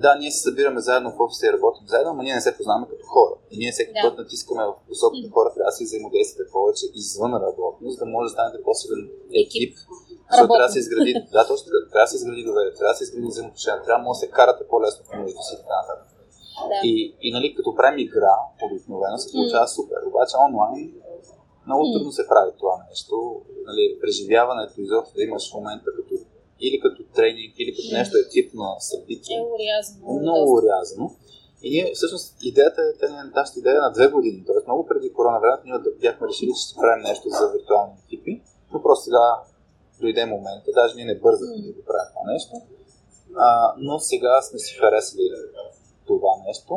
да, 0.04 0.10
ние 0.20 0.30
се 0.30 0.42
събираме 0.48 0.80
заедно 0.80 1.08
в 1.10 1.20
офиса 1.20 1.46
и 1.46 1.52
работим 1.52 1.86
заедно, 1.92 2.14
но 2.14 2.22
ние 2.22 2.34
не 2.34 2.40
се 2.40 2.56
познаваме 2.56 2.86
като 2.90 3.04
хора. 3.14 3.34
И 3.50 3.54
ние 3.58 3.72
всеки 3.72 3.92
Да. 3.92 4.02
път 4.04 4.18
натискаме 4.18 4.62
в 4.70 4.74
посоката 4.88 5.28
хора, 5.34 5.48
трябва 5.54 5.72
да 5.72 5.76
си 5.78 5.84
взаимодействате 5.84 6.50
повече 6.52 6.84
извън 6.94 7.34
работно, 7.46 7.90
за 7.90 7.98
да 8.02 8.06
може 8.14 8.26
да 8.28 8.34
станете 8.36 8.62
по-силен 8.66 9.02
екип. 9.44 9.72
Защото 10.30 10.52
трябва 10.54 10.68
да 10.70 10.74
се 10.76 10.82
изгради, 10.84 11.12
да, 11.34 11.40
точно 11.50 11.66
трябва 11.92 12.06
да 12.08 12.12
се 12.12 12.16
изгради 12.20 12.42
доверие, 12.50 12.72
трябва 12.78 12.92
да 12.94 12.98
се 12.98 13.04
изгради 13.04 13.26
взаимоотношения, 13.32 13.82
трябва 13.82 14.00
да 14.00 14.06
може 14.06 14.16
да 14.18 14.22
се 14.24 14.30
карате 14.38 14.62
по-лесно 14.70 15.02
помежду 15.10 15.40
си 15.46 15.52
и 15.54 15.60
така 15.62 15.76
нататък. 15.80 16.11
Да. 16.68 16.80
И, 16.88 17.14
и 17.20 17.32
нали, 17.32 17.54
като 17.54 17.74
правим 17.74 17.98
игра, 17.98 18.36
обикновено 18.66 19.18
се 19.18 19.32
получава 19.32 19.68
супер. 19.68 19.96
Обаче 20.10 20.34
онлайн 20.48 20.94
много 21.66 21.82
М. 21.86 21.92
трудно 21.92 22.12
се 22.12 22.28
прави 22.28 22.50
това 22.58 22.76
нещо. 22.90 23.14
Нали, 23.68 23.98
преживяването 24.00 24.80
изобщо 24.80 25.14
да 25.14 25.22
имаш 25.22 25.50
в 25.50 25.54
момента 25.54 25.84
като 25.96 26.14
или 26.66 26.80
като 26.80 27.02
тренинг, 27.16 27.54
или 27.58 27.70
като 27.76 27.88
нещо 27.98 28.14
екипно 28.26 28.64
събитие. 28.78 29.36
Е 29.36 29.46
урязано. 29.56 30.04
е 30.16 30.20
много 30.20 30.52
урязано. 30.58 31.06
И 31.62 31.70
ние, 31.70 31.92
всъщност, 31.94 32.26
идеята 32.42 32.80
е, 32.82 32.98
тя 32.98 33.06
ни 33.12 33.18
е 33.18 33.32
нашата 33.34 33.58
идея 33.58 33.80
на 33.80 33.92
две 33.92 34.06
години. 34.08 34.44
Тоест, 34.46 34.66
много 34.66 34.86
преди 34.86 35.12
корона 35.12 35.40
времето, 35.40 35.62
ние 35.64 35.78
бяхме 36.00 36.28
решили, 36.28 36.50
че 36.56 36.62
ще 36.66 36.80
правим 36.80 37.02
нещо 37.02 37.28
за 37.28 37.44
виртуални 37.52 37.94
екипи. 38.06 38.42
Но 38.72 38.82
просто 38.82 39.04
сега 39.04 39.24
дойде 40.00 40.26
момента, 40.26 40.68
даже 40.74 40.94
ние 40.96 41.04
не 41.04 41.18
бързахме 41.18 41.56
да 41.66 41.72
го 41.72 41.82
правим 41.90 42.10
това 42.14 42.32
нещо. 42.32 42.52
А, 43.36 43.74
но 43.78 43.98
сега 43.98 44.42
сме 44.42 44.58
си 44.58 44.74
харесали 44.80 45.24
това 46.06 46.32
нещо. 46.46 46.74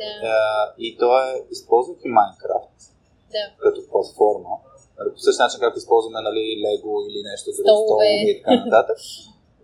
Да, 0.00 0.28
А, 0.28 0.34
и 0.78 0.96
то 0.98 1.22
е, 1.22 1.42
използвайки 1.50 2.08
Minecraft 2.08 2.78
да. 3.34 3.42
като 3.58 3.80
платформа, 3.90 4.54
нали, 4.98 5.08
по 5.14 5.18
същия 5.18 5.44
начин 5.44 5.60
както 5.60 5.78
използваме 5.78 6.20
нали, 6.20 6.42
Lego 6.64 6.92
или 7.08 7.20
нещо 7.30 7.50
за 7.50 7.62
Столове. 7.62 8.06
и 8.06 8.42
така 8.42 8.64
нататък. 8.64 8.98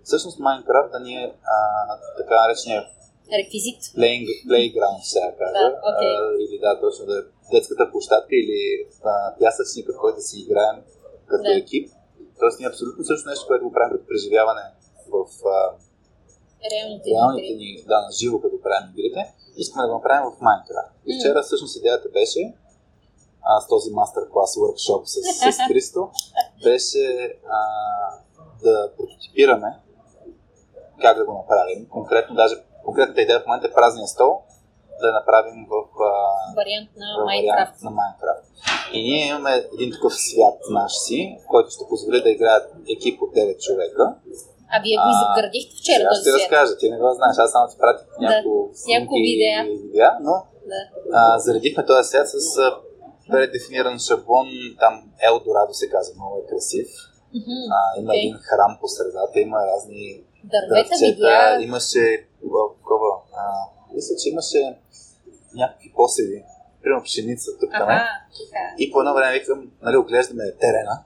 Всъщност 0.05 0.39
Minecraft 0.39 0.91
да 0.93 1.01
ни 1.01 1.15
е 1.25 1.27
а, 1.55 1.57
така 2.19 2.35
наречения 2.43 2.83
Реквизит. 3.41 3.81
playing, 3.99 4.27
playground, 4.51 5.01
сега 5.03 5.31
кажа. 5.39 5.53
Да, 5.53 5.81
а, 5.85 5.93
или 6.45 6.59
да, 6.59 6.81
точно 6.81 7.07
да 7.07 7.19
е 7.19 7.23
детската 7.55 7.91
площадка 7.91 8.35
или 8.43 8.61
а, 9.05 9.35
пясъчника, 9.41 9.93
в 9.93 10.01
който 10.01 10.17
да 10.17 10.23
си 10.23 10.41
играем 10.41 10.77
като 11.27 11.43
Да. 11.43 11.55
екип. 11.59 11.91
Тоест 12.41 12.59
ние 12.59 12.69
абсолютно 12.69 13.05
също 13.05 13.29
нещо, 13.29 13.45
което 13.47 13.65
го 13.65 13.73
правим 13.73 13.93
като 13.97 14.07
преживяване 14.07 14.63
в 15.15 15.17
а, 15.49 15.57
Реалните 16.71 17.11
реалните 17.11 17.55
ни, 17.55 17.85
да, 17.87 18.01
на 18.01 18.13
живо, 18.13 18.41
като 18.41 18.63
правим 18.63 18.91
игрите, 18.97 19.35
искаме 19.57 19.83
да 19.83 19.89
го 19.89 19.95
направим 19.95 20.31
в 20.31 20.41
Minecraft. 20.47 20.93
И 21.07 21.19
вчера 21.19 21.43
всъщност 21.43 21.77
идеята 21.77 22.09
беше, 22.09 22.55
а, 23.43 23.61
с 23.61 23.69
този 23.69 23.91
мастер-клас 23.91 24.57
workshop 24.57 25.03
с, 25.05 25.15
с 25.53 25.59
Христо, 25.69 26.11
беше 26.65 27.37
а, 27.49 27.61
да 28.63 28.91
прототипираме 28.97 29.79
как 31.01 31.17
да 31.19 31.25
го 31.25 31.33
направим. 31.33 31.89
Конкретно, 31.89 32.35
даже 32.37 32.55
конкретната 32.85 33.23
идея 33.23 33.41
в 33.41 33.47
момента 33.47 33.67
е 33.67 33.73
празния 33.73 34.07
стол, 34.07 34.43
да 35.01 35.07
я 35.07 35.13
направим 35.13 35.67
в, 35.71 35.75
а, 36.01 36.11
Вариант 36.57 36.91
на 36.97 37.07
в 37.19 37.25
вариант 37.25 37.71
Minecraft. 37.71 37.85
на 37.85 37.91
Minecraft. 37.91 38.45
И 38.93 39.03
ние 39.03 39.27
имаме 39.27 39.65
един 39.75 39.93
такъв 39.93 40.15
свят 40.15 40.59
наш 40.71 40.93
си, 40.93 41.39
който 41.49 41.71
ще 41.71 41.85
позволи 41.89 42.23
да 42.23 42.31
играят 42.31 42.73
екип 42.97 43.23
от 43.23 43.35
9 43.35 43.59
човека. 43.59 44.15
А 44.75 44.77
вие 44.83 44.97
го 44.97 45.09
изградихте 45.15 45.75
вчера 45.77 46.03
Сега 46.03 46.15
ще 46.15 46.25
свят. 46.25 46.35
разкажа, 46.37 46.73
ти 46.79 46.87
не 46.91 46.97
го 46.99 47.09
знаеш, 47.13 47.37
аз 47.39 47.51
само 47.53 47.67
ти 47.69 47.77
пратих 47.79 48.07
няколко 48.21 48.31
няколко 48.31 48.75
снимки 48.75 49.19
видеа. 49.23 49.59
и 49.67 49.77
видеа, 49.79 50.11
но 50.21 50.35
Да. 50.73 50.81
а, 51.13 51.39
заредихме 51.39 51.87
този 51.87 52.09
свят 52.09 52.27
с 52.29 52.37
предефиниран 53.31 53.99
шаблон, 53.99 54.47
там 54.81 54.95
Елдорадо 55.21 55.73
се 55.73 55.91
казва, 55.91 56.13
много 56.17 56.35
е 56.37 56.49
красив. 56.51 56.89
Мгм. 57.35 57.59
А, 57.71 58.01
има 58.01 58.11
Окей. 58.11 58.21
един 58.21 58.35
храм 58.39 58.73
по 58.81 58.89
средата, 58.89 59.41
има 59.41 59.59
разни 59.67 60.25
Дървета 60.45 60.89
дръвчета, 60.89 61.07
видя. 61.07 61.59
имаше 61.63 62.05
такова, 62.79 63.11
мисля, 63.95 64.15
че 64.17 64.29
имаше 64.29 64.61
някакви 65.55 65.93
посеви, 65.93 66.45
примерно 66.83 67.03
пшеница 67.03 67.51
тук 67.61 67.71
там. 67.73 67.89
Аха, 67.89 68.07
така. 68.41 68.63
И 68.79 68.93
по 68.93 69.01
едно 69.01 69.15
време 69.15 69.39
викам, 69.39 69.71
нали, 69.83 69.97
оглеждаме 69.97 70.45
терена 70.61 70.97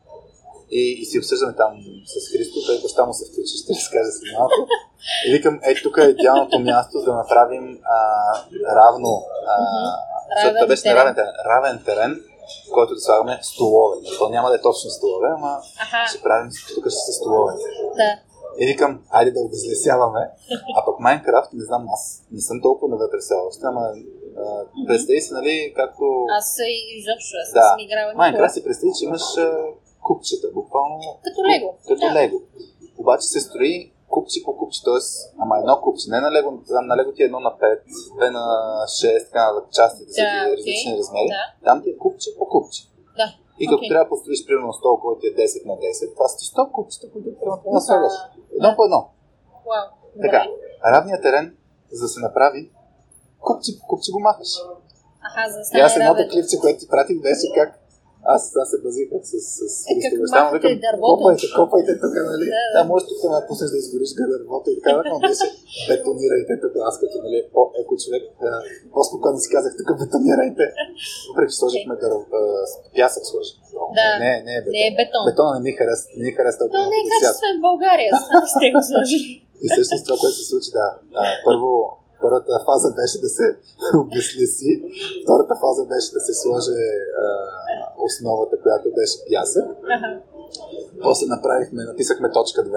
и, 0.71 0.99
и 1.01 1.05
си 1.05 1.19
обсъждаме 1.19 1.55
там 1.55 1.73
с 2.07 2.33
Христо, 2.33 2.57
той 2.67 2.83
баща 2.83 3.05
му 3.07 3.13
се 3.13 3.25
включи, 3.27 3.57
ще 3.57 3.73
разкаже 3.73 4.11
след 4.11 4.39
малко. 4.39 4.55
И 5.27 5.33
викам, 5.33 5.61
е, 5.63 5.75
тук 5.77 5.97
е 5.99 6.05
идеалното 6.07 6.59
място 6.61 7.03
да 7.03 7.15
направим 7.15 7.79
а, 7.87 7.99
равно, 8.77 9.13
а, 9.47 9.55
защото 10.31 10.47
Равен 10.47 10.61
той 10.61 10.69
беше 10.69 10.89
на 10.89 11.15
терен. 11.15 11.33
равен 11.47 11.83
терен, 11.85 12.13
в 12.69 12.73
който 12.73 12.95
да 12.95 13.01
слагаме 13.01 13.39
столове. 13.43 13.97
То 14.19 14.29
няма 14.29 14.49
да 14.51 14.57
е 14.57 14.61
точно 14.61 14.91
столове, 14.91 15.29
ама 15.31 15.53
Аха, 15.83 16.09
ще 16.11 16.23
правим, 16.23 16.49
тук 16.75 16.85
ще 16.85 17.01
са 17.01 17.13
столове. 17.13 17.53
да. 17.97 18.11
И 18.59 18.67
викам, 18.67 19.03
айде 19.11 19.31
да 19.31 19.41
обезлесяваме. 19.41 20.21
А 20.77 20.85
пък 20.85 21.01
Майнкрафт, 21.01 21.53
не 21.53 21.65
знам, 21.65 21.87
аз 21.93 22.03
не 22.33 22.41
съм 22.41 22.63
толкова 22.63 22.89
навътре 22.89 23.19
все 23.21 23.35
още, 23.49 23.63
ама 23.65 23.83
представи 24.87 25.21
си, 25.21 25.33
нали, 25.33 25.73
както... 25.77 26.05
Аз 26.39 26.59
и- 26.61 26.99
изобщо, 26.99 27.33
аз 27.43 27.53
Да. 27.55 27.63
съм 27.63 27.79
играла 27.79 28.07
никога. 28.07 28.19
Майнкрафт 28.19 28.55
си 28.55 28.65
представи, 28.65 28.93
че 28.99 29.05
имаш 29.05 29.23
купчета, 30.07 30.47
буквално. 30.55 30.99
Като 31.25 31.41
Лего. 31.45 31.69
Като 31.89 32.03
Да. 32.03 32.15
лего. 32.15 32.39
Обаче 32.99 33.27
се 33.27 33.41
строи 33.41 33.75
купче 34.09 34.39
по 34.45 34.57
купче, 34.57 34.81
т.е. 34.85 35.01
ама 35.39 35.55
едно 35.59 35.75
купче, 35.85 36.05
не 36.11 36.21
на 36.21 36.31
лего, 36.33 36.49
там 36.69 36.87
на 36.87 36.97
лего 36.97 37.11
ти 37.13 37.23
е 37.23 37.25
едно 37.25 37.41
на 37.41 37.51
5, 37.53 37.81
две 38.17 38.29
на 38.31 38.45
6, 38.87 39.27
така 39.27 39.53
на 39.53 39.61
частите 39.73 40.13
Да, 40.13 40.29
окей. 40.43 40.53
различни 40.53 40.99
размери. 40.99 41.31
Да. 41.31 41.45
Там 41.65 41.77
ти 41.83 41.89
е 41.91 41.97
купче 41.97 42.29
по 42.39 42.45
купче. 42.47 42.83
Да. 43.17 43.29
И 43.61 43.67
като 43.67 43.77
Окей. 43.77 43.89
трябва 43.89 44.05
да 44.05 44.09
построиш 44.09 44.41
примерно 44.47 44.73
стол, 44.73 44.95
който 44.97 45.23
е 45.27 45.33
10 45.33 45.67
на 45.67 45.75
10, 45.77 46.15
това 46.15 46.29
са 46.29 46.37
ти 46.39 46.45
100 46.47 46.73
купчета, 46.73 47.07
които 47.13 47.29
трябва 47.41 47.57
да 47.57 47.71
Да. 47.71 47.81
слагаш. 47.81 48.13
Едно 48.57 48.71
по 48.77 48.83
едно. 48.85 49.01
Вау. 49.69 49.87
Така, 50.23 50.41
равният 50.87 51.23
терен, 51.23 51.47
за 51.93 52.03
да 52.03 52.09
се 52.09 52.21
направи, 52.21 52.61
купче 53.41 53.71
по 53.79 53.87
купче 53.87 54.13
го 54.13 54.21
махаш. 54.21 54.53
Аха, 55.27 55.43
за 55.51 55.59
да 55.63 55.79
И 55.79 55.81
аз 55.81 55.93
стане 55.93 56.05
едното 56.05 56.23
клипче, 56.33 56.57
което 56.61 56.79
ти 56.81 56.89
пратих, 56.89 57.19
беше 57.21 57.47
как 57.55 57.69
аз, 58.35 58.43
аз 58.63 58.69
се 58.73 58.79
базиках 58.85 59.23
с, 59.31 59.33
с, 59.55 59.59
с 59.77 59.83
Е, 59.91 59.95
махате 60.33 60.69
викам, 60.69 60.85
дървото. 60.87 61.11
копайте, 61.13 61.47
копайте 61.61 61.93
тук, 62.03 62.15
нали? 62.31 62.47
Да, 62.55 62.63
Да, 62.75 62.79
да. 62.79 62.83
може 62.91 63.03
тук 63.11 63.21
да 63.35 63.41
пуснеш 63.49 63.69
да 63.75 63.79
изгориш 63.83 64.11
дървото 64.21 64.69
и 64.75 64.77
така, 64.79 64.91
но 65.13 65.17
беше 65.29 65.47
бетонирайте 65.89 66.53
тук, 66.63 66.75
аз 66.91 66.95
като 67.03 67.17
нали, 67.27 67.39
по-еко 67.55 67.93
човек, 68.03 68.23
по-спокойно 68.95 69.39
си 69.45 69.49
казах, 69.57 69.73
тук 69.79 69.89
бетонирайте. 70.01 70.65
Въпреки 71.29 71.51
че 71.53 71.59
сложихме 71.61 71.95
дърв, 72.03 72.23
а, 72.39 72.41
с 72.71 72.73
пясък 72.97 73.23
сложихме. 73.31 73.63
Да. 73.99 74.09
Не, 74.23 74.33
не 74.47 74.53
е 74.59 74.61
бетон. 74.65 74.73
Не 74.77 74.85
е 74.91 74.93
бетон. 74.99 75.23
Бетона 75.29 75.51
не 75.57 75.63
ми 75.67 75.73
харесва, 75.79 76.07
не 76.19 76.23
ми 76.29 76.33
харесва 76.39 76.59
толкова 76.61 76.79
То 76.79 76.91
не 76.93 76.99
е 77.03 77.05
качествен 77.13 77.55
в 77.59 77.65
България, 77.69 78.11
сте 78.55 78.67
го 78.75 78.81
сложили. 78.91 79.29
И 79.65 79.67
всъщност 79.73 80.03
това, 80.07 80.17
което 80.23 80.37
се 80.41 80.47
случи, 80.51 80.71
да. 80.79 80.87
Първо, 81.49 81.71
първата 82.23 82.53
фаза 82.69 82.89
беше 83.01 83.17
да 83.25 83.31
се 83.39 83.47
обезлеси, 84.03 84.71
втората 85.23 85.55
фаза 85.65 85.83
беше 85.93 86.09
да 86.17 86.21
се 86.27 86.35
сложи 86.43 86.79
а, 87.23 87.27
основата, 88.07 88.55
която 88.63 88.87
беше 88.99 89.17
пясък. 89.29 89.67
Аха. 89.97 90.11
После 91.03 91.25
направихме, 91.27 91.81
написахме 91.85 92.29
точка 92.33 92.61
2, 92.63 92.71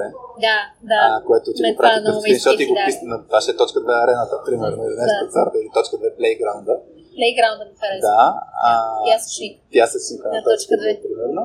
Да, 0.48 0.58
да. 0.92 1.00
а, 1.10 1.24
което 1.28 1.48
ти 1.56 1.62
Мен 1.62 1.74
го 1.74 1.78
прати 1.78 2.00
като 2.06 2.26
и 2.28 2.32
изпити, 2.32 2.66
го 2.66 2.74
да. 2.74 2.86
писна. 2.88 3.16
Това 3.30 3.40
ще 3.42 3.52
е 3.52 3.60
точка 3.64 3.80
2 3.80 4.04
арената, 4.04 4.36
примерно, 4.46 4.82
или 4.88 4.96
нещо 5.04 5.22
Да. 5.26 5.32
сорта, 5.36 5.56
или 5.62 5.70
точка 5.80 5.96
2 5.98 6.18
плейграунда. 6.18 6.74
Плейграунда 7.18 7.64
ми 7.70 7.74
харесва. 7.82 8.08
Да, 8.10 8.24
а, 8.68 8.72
Пясъчник. 9.08 9.54
пясъчника 9.74 10.26
На 10.28 10.36
на 10.36 10.44
точка 10.44 10.52
точка 10.52 10.74
две. 10.82 10.92
2, 10.94 11.02
примерно. 11.04 11.44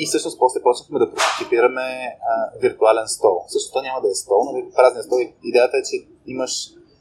И 0.00 0.06
всъщност 0.06 0.36
после 0.38 0.58
почнахме 0.62 0.98
да 0.98 1.08
прототипираме 1.14 1.86
а, 2.30 2.32
виртуален 2.62 3.08
стол. 3.08 3.36
Също 3.48 3.68
то 3.72 3.82
няма 3.82 3.98
да 4.04 4.08
е 4.10 4.20
стол, 4.24 4.40
нали? 4.48 4.60
Празният 4.76 5.06
стол. 5.06 5.18
Идеята 5.44 5.76
е, 5.76 5.86
че 5.88 5.96
имаш 6.26 6.52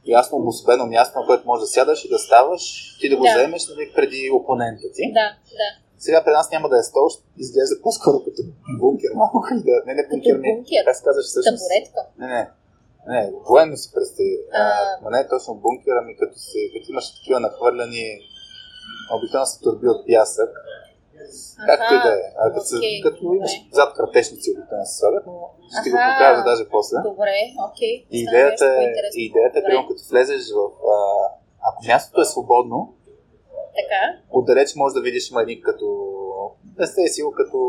ясно 0.05 0.37
обособено 0.37 0.85
място, 0.85 1.19
на 1.19 1.25
което 1.25 1.47
можеш 1.47 1.61
да 1.61 1.67
сядаш 1.67 2.05
и 2.05 2.09
да 2.09 2.19
ставаш, 2.19 2.63
ти 2.99 3.09
да 3.09 3.17
го 3.17 3.23
Да. 3.23 3.29
вземеш 3.29 3.67
нали, 3.67 3.91
преди 3.95 4.29
опонента 4.33 4.87
ти. 4.95 5.03
Да, 5.13 5.27
да. 5.61 5.69
Сега 5.97 6.23
при 6.23 6.31
нас 6.31 6.51
няма 6.51 6.69
да 6.69 6.79
е 6.79 6.83
стол, 6.83 7.07
изглежда 7.37 7.75
по-скоро 7.83 8.17
като 8.25 8.41
бункер. 8.79 9.09
Малко 9.15 9.43
да... 9.51 9.83
Не, 9.85 9.93
не 9.93 10.07
бункер, 10.11 10.35
ми. 10.37 10.55
бункер? 10.55 10.81
Как 10.85 10.95
се 10.95 11.03
казваш 11.03 11.25
всъщност? 11.25 11.63
Табуретка. 11.63 12.01
Не, 12.19 12.27
не. 12.27 12.49
Не, 13.07 13.31
военно 13.49 13.77
си 13.77 13.91
представи. 13.93 14.37
А, 14.53 15.09
не 15.11 15.19
е 15.19 15.27
точно 15.27 15.55
бункер, 15.55 15.95
ами 16.01 16.17
като, 16.17 16.35
се, 16.39 16.59
като 16.73 16.91
имаш 16.91 17.05
такива 17.15 17.39
нахвърляни 17.39 18.05
обикновено 19.15 19.45
се 19.45 19.59
турби 19.59 19.87
от 19.87 20.07
пясък. 20.07 20.49
Както 21.69 21.93
и 21.93 21.99
да 22.05 22.11
е. 22.19 22.21
А, 22.41 22.43
като, 22.53 22.69
окей, 22.77 23.01
като 23.05 23.21
имаш 23.37 23.53
добре. 23.59 23.75
зад 23.77 23.89
кратешници 23.97 24.51
обикновено 24.51 24.85
се 24.85 24.97
слагат, 24.99 25.23
но 25.27 25.35
ще 25.79 25.89
го 25.89 25.97
Аха. 25.97 26.09
покажа 26.11 26.41
даже 26.43 26.63
после. 26.75 26.97
Добре, 27.11 27.37
окей. 27.67 27.93
И 28.11 28.17
Стана 28.23 28.37
идеята 28.37 28.65
е, 28.65 29.19
идеята 29.29 29.59
е 29.59 29.63
примерно, 29.63 29.87
като 29.87 30.01
влезеш 30.11 30.43
в... 30.57 30.59
А, 30.93 30.95
ако 31.67 31.79
мястото 31.87 32.21
е 32.21 32.25
свободно, 32.25 32.93
Така. 33.79 34.01
отдалеч 34.31 34.75
можеш 34.75 34.93
да 34.93 35.01
видиш 35.01 35.31
има 35.31 35.41
един 35.41 35.61
като... 35.61 35.87
Представи 36.77 37.09
си 37.09 37.21
го 37.23 37.31
като 37.31 37.59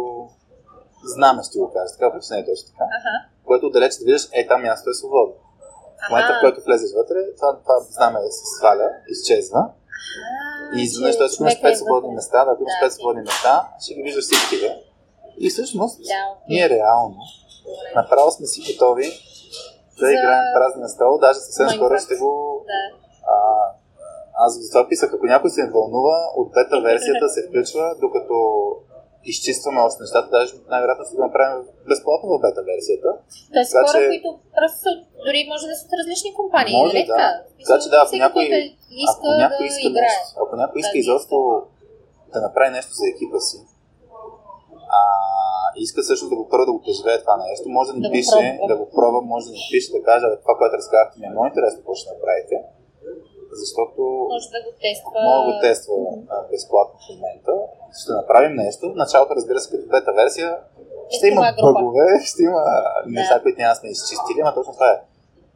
знаме, 1.05 1.43
ще 1.43 1.59
го 1.59 1.73
кажа. 1.73 1.93
Така, 1.99 2.07
не 2.31 2.39
е 2.41 2.45
точно 2.45 2.67
така. 2.73 2.85
Аха. 2.99 3.15
Което 3.45 3.67
отдалеч 3.67 3.93
да 3.97 4.05
видиш, 4.05 4.29
е, 4.33 4.47
там 4.47 4.63
място 4.63 4.91
е 4.91 4.95
свободно. 4.95 5.35
В 6.07 6.11
момента, 6.11 6.33
в 6.35 6.41
който 6.45 6.61
влезеш 6.67 6.91
вътре, 7.01 7.19
това, 7.37 7.51
това 7.63 7.77
знаме 7.81 8.19
се 8.31 8.45
сваля, 8.59 8.89
изчезва. 9.09 9.59
А, 9.59 9.71
И 10.77 10.83
изведнъж, 10.83 11.17
т.е. 11.17 11.27
ако 11.27 11.43
имаш 11.43 11.53
човека 11.53 11.69
е 11.69 11.73
5 11.73 11.75
свободни 11.75 12.15
места, 12.15 12.45
да, 12.45 12.51
ако 12.53 12.63
имаш 12.63 12.73
Да, 12.75 12.81
5 12.81 12.87
окей. 12.87 12.91
свободни 12.91 13.23
места, 13.23 13.69
ще 13.81 13.95
ги 13.95 14.03
виждаш 14.03 14.25
всичките. 14.25 14.69
И 15.39 15.51
всъщност, 15.51 15.99
Да, 16.05 16.23
ние 16.49 16.69
реално, 16.69 17.17
направо 17.95 18.31
сме 18.31 18.47
си 18.47 18.61
готови 18.69 19.07
да 19.99 20.07
За- 20.07 20.13
играем 20.13 20.45
празния 20.55 20.89
стол. 20.89 21.19
Даже 21.19 21.39
съвсем 21.41 21.69
скоро 21.69 21.99
ще 21.99 22.15
го... 22.17 22.31
Да. 22.67 22.83
А, 23.27 23.35
аз 24.37 24.51
за 24.55 24.71
това 24.71 24.89
писах, 24.89 25.11
ако 25.15 25.27
някой 25.27 25.51
се 25.51 25.71
вълнува, 25.75 26.19
от 26.37 26.49
бета 26.49 26.81
версията 26.81 27.29
се 27.29 27.47
включва, 27.49 27.95
докато 28.01 28.35
изчистваме 29.25 29.81
още 29.81 30.03
нещата, 30.03 30.29
даже 30.31 30.51
най-вероятно 30.69 31.05
ще 31.05 31.17
го 31.17 31.23
направим 31.23 31.59
безплатно 31.89 32.27
в 32.29 32.41
бета 32.41 32.63
версията. 32.63 33.11
Тоест 33.55 33.73
хора, 33.75 33.87
че- 33.95 34.09
които 34.09 34.29
са, 34.83 34.91
дори 35.27 35.41
може 35.53 35.65
да 35.67 35.75
са 35.79 35.85
от 35.87 35.93
различни 36.01 36.31
компании, 36.35 36.75
Може, 36.75 36.93
нали 36.93 37.07
да. 37.07 37.17
така? 37.59 37.79
Че 37.83 37.89
да, 37.89 37.99
ако 38.05 38.17
някой- 38.17 38.47
който 38.47 38.57
иска 39.05 39.25
ако 39.25 39.39
някой 39.43 39.59
да 39.59 39.71
иска 39.73 39.87
играе. 39.89 40.11
нещо, 40.11 40.37
ако 40.43 40.55
някой 40.57 40.79
иска 40.83 40.97
Да, 40.97 41.03
изобщо 41.05 41.37
да 42.35 42.39
направи 42.41 42.71
нещо 42.71 42.93
за 42.93 43.05
екипа 43.09 43.39
си, 43.41 43.59
а, 44.99 45.01
иска 45.77 46.01
също 46.03 46.25
да 46.29 46.37
го 46.37 46.45
първо 46.49 46.65
да 46.65 46.73
го 46.73 46.83
преживее 46.83 47.19
това 47.21 47.37
нещо, 47.43 47.67
може 47.69 47.89
да 47.91 47.97
ни 47.97 48.03
Да 48.03 48.09
го 48.09 48.13
пише, 48.13 48.41
пробва. 48.51 48.67
да 48.71 48.77
го 48.77 48.87
пробва, 48.97 49.21
може 49.25 49.45
да 49.47 49.53
ни 49.53 49.63
пише, 49.73 49.89
да 49.93 50.03
каже, 50.03 50.23
«Абе, 50.27 50.37
това, 50.45 50.55
което 50.59 50.75
разказахте 50.77 51.15
ми 51.19 51.27
е 51.27 51.31
много 51.31 51.47
интересно, 51.47 51.79
какво 51.79 51.95
ще 51.95 52.09
направите, 52.15 52.57
защото 53.53 54.01
Може 54.35 54.49
да 54.49 54.61
го 54.67 54.71
тества. 54.85 55.09
мога 55.27 55.39
да 55.39 55.47
го 55.49 55.61
тества 55.67 55.95
безплатно 56.51 56.97
в 56.99 57.09
момента. 57.13 57.53
Ще 57.99 58.13
направим 58.13 58.55
нещо. 58.65 58.93
Началото, 58.97 59.37
разбира 59.37 59.61
се, 59.61 59.71
като 59.71 59.89
бета 59.89 60.13
версия, 60.13 60.59
ще 61.17 61.27
има 61.27 61.55
бъгове, 61.61 62.07
ще 62.25 62.43
има 62.43 62.63
неща, 63.07 63.43
които 63.43 63.61
няма 63.61 63.75
сме 63.75 63.89
изчистили, 63.89 64.41
ама 64.43 64.55
точно 64.55 64.73
това 64.73 64.91
е. 64.91 64.99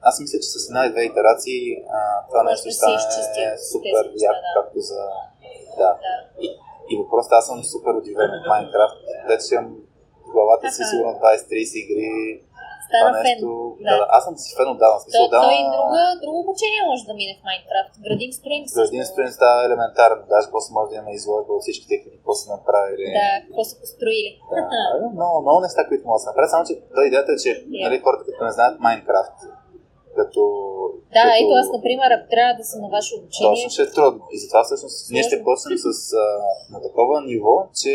Аз 0.08 0.20
мисля, 0.20 0.38
че 0.42 0.48
с 0.54 0.68
една 0.68 0.86
и 0.86 0.90
две 0.90 1.02
итерации 1.10 1.62
а, 1.96 1.98
това 2.28 2.42
Може 2.42 2.50
нещо 2.52 2.66
да 2.68 2.72
се 2.72 2.78
стане 2.78 3.58
супер 3.72 4.02
яко, 4.28 4.42
да. 4.46 4.52
както 4.56 4.78
за... 4.90 5.00
Да. 5.80 5.90
Да. 6.04 6.16
И, 6.44 6.48
и 6.90 6.92
въпросът 7.00 7.32
аз 7.32 7.46
съм 7.46 7.64
супер 7.64 7.92
удивен 8.00 8.30
от 8.38 8.46
Майнкрафт. 8.52 8.98
Вече 9.28 9.54
имам 9.54 9.68
в 10.26 10.32
главата 10.32 10.66
си 10.72 10.82
сигурно 10.90 11.12
20-30 11.12 11.76
игри. 11.82 12.10
Стана 12.86 13.10
това 13.10 13.22
фен. 13.24 13.38
нещо... 13.38 13.50
Да. 13.86 13.90
Да. 13.90 13.96
да. 14.00 14.04
Аз 14.16 14.22
съм 14.26 14.34
си 14.42 14.50
фен 14.58 14.68
отдавна. 14.74 14.98
В 14.98 15.02
То, 15.02 15.04
Смисъл, 15.04 15.24
отдавна... 15.26 15.46
той 15.46 15.56
и 15.62 15.64
друга, 15.74 16.02
друго 16.22 16.38
обучение 16.44 16.80
може 16.90 17.02
да 17.10 17.14
мине 17.20 17.32
в 17.38 17.42
Майнкрафт. 17.48 17.92
Също. 18.68 18.78
За 18.80 18.90
един 18.92 19.04
студент 19.10 19.32
става 19.38 19.58
елементарно. 19.68 20.22
Даже 20.34 20.46
после 20.54 20.70
може 20.76 20.88
да 20.90 20.94
имаме 20.96 21.12
изложба 21.20 21.52
от 21.56 21.62
всички 21.66 21.86
техники, 21.90 22.16
какво 22.18 22.32
са 22.40 22.46
направили. 22.56 23.06
Да, 23.20 23.30
какво 23.44 23.62
са 23.70 23.74
построили. 23.82 24.30
Да, 24.72 25.08
много, 25.18 25.36
много 25.44 25.58
неща, 25.66 25.80
които 25.88 26.02
могат 26.06 26.20
да 26.20 26.24
се 26.24 26.30
направят. 26.30 26.50
Само, 26.54 26.62
че 26.68 26.74
той 26.96 27.04
идеята 27.10 27.30
е, 27.34 27.38
че 27.44 27.50
нали, 27.84 27.96
хората, 28.04 28.22
като 28.28 28.40
не 28.48 28.52
знаят 28.56 28.74
Майнкрафт, 28.86 29.38
като... 30.18 30.42
Да, 31.16 31.22
като... 31.22 31.38
ето 31.40 31.52
аз, 31.62 31.68
например, 31.76 32.08
ако 32.16 32.26
трябва 32.34 32.52
да 32.60 32.64
съм 32.70 32.78
на 32.84 32.88
ваше 32.96 33.12
обучение, 33.18 33.64
Точно 33.64 33.70
ще 33.76 33.82
е 33.82 33.94
трудно. 33.98 34.22
И 34.34 34.36
затова 34.42 34.60
всъщност 34.64 34.96
ние 35.14 35.24
ще 35.28 35.44
почнем 35.46 35.78
с, 35.84 35.88
а, 36.12 36.26
на 36.72 36.78
такова 36.86 37.16
ниво, 37.30 37.54
че 37.80 37.92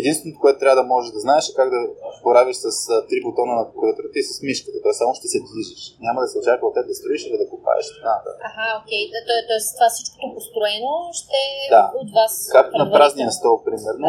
единственото, 0.00 0.40
което 0.42 0.58
трябва 0.58 0.78
да 0.82 0.86
можеш 0.94 1.08
да 1.16 1.20
знаеш 1.26 1.44
е 1.48 1.58
как 1.60 1.68
да 1.76 1.80
боравиш 2.26 2.56
с 2.66 2.68
три 3.08 3.18
бутона 3.24 3.52
на 3.58 3.64
клавиатурата 3.76 4.16
и 4.18 4.24
с 4.30 4.32
мишката. 4.48 4.78
Тоест 4.84 4.98
само 4.98 5.12
ще 5.18 5.26
се 5.32 5.38
движиш. 5.48 5.80
Няма 6.06 6.18
да 6.24 6.28
се 6.30 6.38
очаква 6.38 6.64
от 6.68 6.74
теб 6.76 6.84
да 6.90 6.94
строиш 7.00 7.22
или 7.26 7.36
да 7.42 7.46
копаеш. 7.52 7.86
нататък. 7.96 8.34
Аха, 8.48 8.66
окей. 8.80 9.02
Да, 9.14 9.20
то, 9.28 9.34
тоест 9.50 9.68
това 9.76 9.88
всичкото 9.94 10.24
построено 10.36 10.92
ще 11.20 11.40
Да. 11.74 11.84
от 12.02 12.10
вас. 12.18 12.32
Както 12.56 12.74
на 12.82 12.86
празния 12.96 13.30
стол, 13.38 13.54
примерно. 13.68 14.08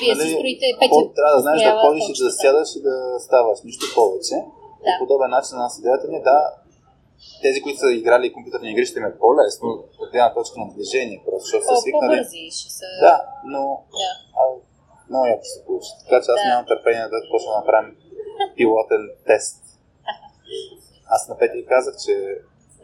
Вие 0.00 0.14
си 0.14 0.18
нали, 0.20 0.32
строите 0.34 0.66
Ход, 0.72 0.80
печат. 0.80 1.14
трябва 1.18 1.34
да 1.36 1.42
знаеш 1.44 1.60
да 1.68 1.72
ходиш 1.82 2.04
и 2.10 2.24
да 2.24 2.30
сядаш 2.42 2.68
и 2.78 2.80
да 2.88 2.94
ставаш. 3.26 3.58
Нищо 3.68 3.84
повече. 3.98 4.36
Да. 4.86 4.92
По 4.92 5.02
подобен 5.02 5.30
начин 5.36 5.54
на 5.60 5.66
идеята 5.80 6.06
ми 6.08 6.16
е 6.16 6.26
да 6.30 6.36
тези, 7.42 7.58
които 7.62 7.78
са 7.78 7.90
играли 7.92 8.32
компютърни 8.32 8.70
игри, 8.70 8.86
ще 8.86 8.98
им 8.98 9.04
е 9.06 9.18
по-лесно 9.22 9.68
от 10.02 10.10
една 10.14 10.34
точка 10.34 10.54
на 10.60 10.66
движение, 10.74 11.22
просто 11.26 11.44
защото 11.44 11.64
са 11.66 11.76
свикнали. 11.82 12.16
по-бързи 12.16 12.42
ще 12.58 12.70
са. 12.80 12.88
Да, 13.00 13.14
но 13.44 13.62
Да. 14.02 14.10
а, 14.40 14.42
много 15.10 15.26
яко 15.26 15.42
ще 15.42 15.52
се 15.52 15.64
получи. 15.66 15.90
Така 16.00 16.16
че 16.16 16.30
аз 16.30 16.38
Да. 16.38 16.48
нямам 16.48 16.66
търпение 16.66 17.04
да 17.04 17.18
почна 17.30 17.50
да 17.52 17.58
направим 17.58 17.90
пилотен 18.56 19.02
тест. 19.26 19.56
Аз 21.08 21.28
на 21.28 21.38
Петя 21.38 21.58
и 21.58 21.66
казах, 21.66 21.94
че 22.04 22.14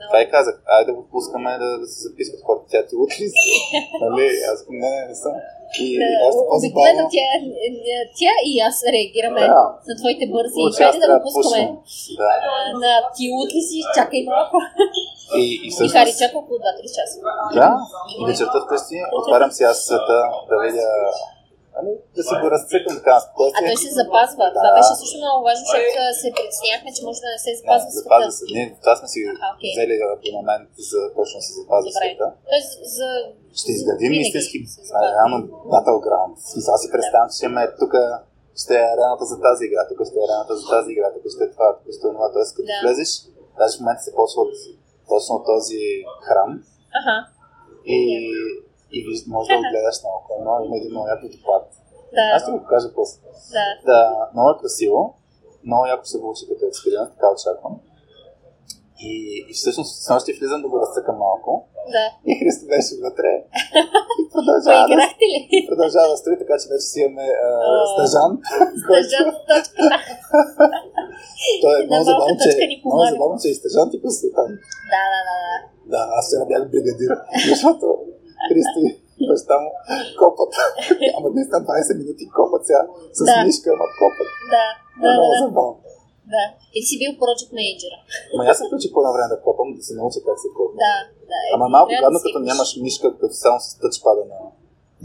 това 0.08 0.18
и 0.22 0.30
казах, 0.30 0.54
айде 0.68 0.86
да 0.86 0.96
го 0.96 1.02
пускаме 1.06 1.58
да, 1.58 1.78
да 1.78 1.86
се 1.86 1.98
записват 2.00 2.40
хората. 2.46 2.64
Тя 2.70 2.86
ти 2.86 2.94
утре 2.96 3.14
си. 3.34 3.50
нали? 4.02 4.26
Аз 4.52 4.58
не, 4.70 4.90
не, 4.90 5.06
не 5.08 5.14
съм. 5.14 5.32
И 5.80 5.86
още 6.26 6.40
Обикновено 6.56 7.02
по-забавно. 7.02 7.10
тя, 7.14 7.26
тя 8.20 8.32
и 8.46 8.60
аз 8.60 8.76
реагираме 8.94 9.40
Да. 9.48 9.64
на 9.88 9.94
твоите 10.00 10.24
бързи 10.26 10.60
аз 10.62 10.76
Хайде 10.78 10.98
да 10.98 11.06
го 11.08 11.12
да 11.12 11.22
пускаме. 11.22 11.62
пускам. 11.66 12.16
Да. 12.20 12.32
На 12.84 12.92
ти 13.16 13.24
утре 13.40 13.60
си, 13.60 13.78
чакай 13.96 14.22
малко. 14.26 14.56
И, 15.36 15.44
и 15.54 15.66
И 15.66 15.70
всъщност, 15.70 15.94
Хари 15.94 16.12
чака 16.20 16.36
около 16.38 16.58
2-3 16.58 16.64
часа. 16.96 17.16
да, 17.54 17.68
и 18.12 18.26
вечерта 18.26 18.58
вкъщи 18.64 18.96
отварям 19.18 19.50
си 19.56 19.62
аз 19.62 19.76
света 19.86 20.16
да 20.50 20.54
видя, 20.64 20.88
нали, 21.76 21.92
да 22.16 22.22
си 22.28 22.34
го 22.42 22.46
разцъкам 22.54 22.94
така 23.00 23.14
А 23.58 23.60
той 23.68 23.76
се 23.86 23.90
запазва. 24.00 24.44
Това 24.56 24.68
Да. 24.68 24.76
беше 24.76 24.92
също 25.02 25.16
много 25.22 25.38
важно, 25.48 25.62
защото 25.66 25.90
се 26.22 26.28
притесняхме, 26.36 26.88
че 26.96 27.00
може 27.06 27.18
да 27.24 27.30
не 27.34 27.40
се 27.46 27.52
запазва 27.60 27.88
света. 27.88 28.00
запазва 28.02 28.30
се. 28.38 28.42
Ние 28.56 28.66
това 28.82 28.94
сме 28.98 29.08
си 29.12 29.18
А, 29.44 29.48
окей. 29.54 29.72
взели 29.74 29.94
абонамент 30.16 30.68
за 30.90 31.00
точно 31.18 31.36
да 31.40 31.44
се 31.48 31.52
запазва 31.60 31.88
Добре. 31.88 32.00
света. 32.00 32.26
Тоест, 32.50 32.70
за... 32.96 33.08
Ще 33.60 33.68
изградим 33.76 34.12
истински 34.24 34.58
се 34.74 34.80
реално 35.16 35.36
Battleground. 35.74 36.32
Смисъл, 36.50 36.70
аз 36.76 36.80
си 36.84 36.88
представям, 36.94 37.28
че 37.34 37.40
имаме 37.46 37.64
тук 37.82 37.92
ще 38.62 38.74
е 38.80 38.86
арената 38.92 39.24
за 39.32 39.36
тази 39.46 39.62
игра, 39.68 39.82
тук 39.90 39.98
ще 40.08 40.16
е 40.20 40.24
арената 40.26 40.52
за 40.60 40.64
тази 40.74 40.88
игра, 40.94 41.08
тук 41.14 41.24
ще 41.34 41.42
е 41.46 41.50
това, 41.54 41.68
тук 41.78 41.88
ще 41.96 42.06
е 42.08 42.12
това. 42.16 42.26
Тоест, 42.34 42.50
като 42.56 42.68
Да. 42.72 42.78
влезеш, 42.82 43.10
даже 43.58 43.72
в 43.76 43.80
момента 43.80 44.02
се 44.06 44.12
почва 44.18 44.40
точно 45.10 45.32
от 45.38 45.44
този 45.52 45.80
храм 46.26 46.50
Аха, 46.98 47.16
и, 47.96 47.98
и 48.92 48.98
може 49.28 49.48
да 49.48 49.56
го 49.56 49.64
гледаш 49.72 49.96
наоколо, 50.06 50.38
но 50.46 50.64
има 50.66 50.76
един 50.76 50.90
много 50.90 51.06
як 51.08 51.22
водопад. 51.22 51.64
да, 52.16 52.22
Аз 52.34 52.42
ще 52.42 52.50
го 52.52 52.58
покажа 52.64 52.88
после. 52.94 53.18
да. 53.56 53.66
Да, 53.88 54.02
много 54.34 54.48
е 54.50 54.60
красиво, 54.60 55.00
много 55.64 55.86
яко 55.86 56.04
се 56.04 56.20
получи 56.20 56.44
като 56.48 56.62
експеримент, 56.66 57.10
така 57.14 57.26
очаквам. 57.34 57.74
И, 59.10 59.12
и 59.50 59.52
всъщност 59.54 59.92
с 60.02 60.08
нощи 60.10 60.32
влизам 60.32 60.62
да 60.62 60.68
го 60.68 60.80
разцъкам 60.80 61.16
малко. 61.18 61.50
Да. 61.94 62.06
И 62.30 62.32
Христо 62.38 62.64
беше 62.66 62.92
вътре. 63.06 63.30
И 64.20 64.22
продължава 64.34 64.84
да, 64.88 64.94
ли? 64.96 65.66
продължава 65.70 66.08
да 66.08 66.16
строи, 66.16 66.38
така 66.38 66.54
че 66.60 66.66
вече 66.72 66.86
си 66.92 66.98
имаме 67.00 67.26
стажант. 67.92 68.40
който- 68.86 69.08
Стъжат 69.08 69.34
точката. 69.50 69.96
Той 71.62 71.74
е 71.78 71.86
много 71.86 72.04
забавно, 72.10 72.34
че, 72.44 72.50
много 72.86 73.02
забавно, 73.12 73.36
че 73.42 73.48
е 73.48 73.60
стажант 73.60 73.90
и 73.94 74.02
консултант. 74.04 74.54
Да, 74.92 75.02
да, 75.14 75.20
да, 75.28 75.36
да. 75.92 76.00
Аз 76.16 76.22
вчера 76.26 76.44
бях 76.50 76.62
бригадир, 76.72 77.10
защото 77.50 77.86
Христо 78.48 78.78
и 79.20 79.24
баща 79.30 79.54
му 79.62 79.70
копат. 80.20 80.52
Ама 81.16 81.26
днес 81.32 81.48
на 81.54 81.58
20 81.60 81.98
минути 82.00 82.24
копат 82.36 82.62
сега 82.66 82.82
с 83.18 83.20
Да. 83.24 83.44
мишка, 83.44 83.68
ама 83.76 83.86
копат. 84.00 84.28
Да, 84.54 84.66
Е 85.00 85.04
да, 85.04 85.10
много 85.12 85.32
да, 85.34 85.38
забавно. 85.42 85.76
да. 86.34 86.44
И 86.78 86.80
си 86.86 86.94
бил 87.00 87.10
project 87.22 87.50
manager. 87.58 87.92
Ама 88.32 88.42
аз 88.50 88.56
се 88.58 88.64
включи 88.66 88.88
по 88.92 88.98
едно 89.00 89.12
време 89.16 89.28
да 89.34 89.38
копам, 89.46 89.68
да 89.78 89.82
се 89.82 89.92
науча 89.98 90.20
как 90.26 90.36
се 90.44 90.48
копа. 90.58 90.74
Да, 90.84 90.94
да. 91.30 91.38
е, 91.44 91.50
Ама 91.54 91.66
малко 91.68 91.90
гадно, 92.02 92.18
като 92.24 92.38
нямаш 92.40 92.70
мишка, 92.76 93.06
като 93.20 93.34
само 93.44 93.56
с 93.60 93.66
тъчпада 93.82 94.22
на, 94.32 94.38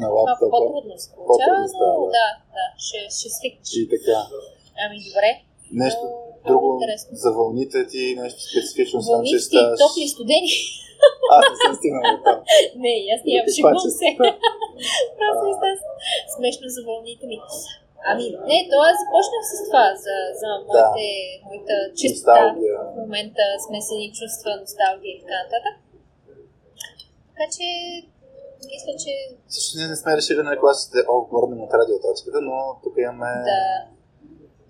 на 0.02 0.07
Малко 0.07 0.18
лаптопа. 0.20 0.52
по-трудно 0.53 0.94
се 1.03 1.07
получава, 1.16 1.60
но 1.74 2.06
да. 2.06 2.18
да, 2.18 2.28
да, 2.57 2.66
ще, 2.86 2.98
ще 3.18 3.28
свикнеш. 3.38 3.70
И 3.82 3.84
така. 3.94 4.18
Ами 4.84 4.98
добре. 5.07 5.30
Нещо 5.84 6.03
друго 6.48 6.70
за 7.24 7.30
вълните 7.32 7.80
ти, 7.88 8.02
нещо 8.22 8.40
специфично, 8.44 9.02
ставаш... 9.02 9.30
топли, 9.80 10.07
студени. 10.07 10.49
Аз 11.38 11.44
не 11.52 11.58
съм 11.66 11.74
стигнал 11.80 12.04
до 12.12 12.18
там. 12.28 12.38
Не, 12.84 12.94
аз 13.14 13.20
нямам 13.26 13.46
Това, 13.46 13.56
шегувам 13.56 13.92
се. 14.02 14.08
Просто 15.20 15.46
става 15.58 15.76
смешно 16.36 16.66
за 16.76 16.82
вълните 16.88 17.26
ми. 17.32 17.38
Ами, 18.10 18.26
не, 18.50 18.58
то 18.70 18.76
аз 18.90 18.96
започнах 19.04 19.44
с 19.52 19.54
това, 19.68 19.86
за, 20.06 20.16
за 20.42 20.50
моите, 20.68 21.08
моята 21.46 21.76
чиста 22.00 22.32
Носталгия. 22.32 22.76
в 22.92 22.96
момента 23.02 23.44
смесени 23.66 24.08
чувства, 24.20 24.52
носталгия 24.62 25.12
и 25.16 25.20
така 25.24 25.38
нататък. 25.44 25.76
Така 27.32 27.46
че, 27.56 27.68
мисля, 28.72 28.94
че 29.04 29.12
Също 29.54 29.72
ние 29.78 29.88
не 29.94 29.98
сме 30.02 30.18
решили 30.20 30.42
на 30.50 30.54
кога 30.60 30.74
ще 30.84 31.00
отгорнем 31.18 31.60
от 31.66 31.74
радиоточката, 31.80 32.40
но 32.50 32.56
тук 32.84 32.94
имаме 32.98 33.32
да, 33.52 33.62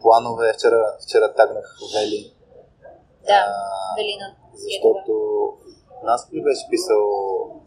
планове. 0.01 0.47
Вчера, 0.57 0.81
вчера 1.05 1.25
тагнах 1.39 1.67
Вели. 1.93 2.21
да, 3.29 3.39
а, 3.47 3.95
Велина. 3.97 4.27
Защото 4.63 5.11
нас 6.11 6.21
ли 6.33 6.39
беше 6.47 6.65
писал 6.73 7.01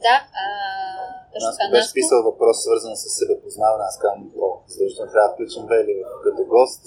Да, 0.06 0.16
а, 0.42 0.46
точно 1.32 1.64
беше 1.74 1.88
Наско. 1.88 1.98
писал 2.00 2.18
въпрос, 2.30 2.56
свързан 2.64 2.94
с 3.02 3.04
себепознаване. 3.18 3.84
Аз 3.90 3.96
казвам, 4.02 4.22
о, 4.46 4.48
задължително 4.72 5.10
трябва 5.12 5.28
да 5.28 5.34
включим 5.34 5.62
Вели 5.72 5.94
като 6.24 6.42
гост. 6.54 6.82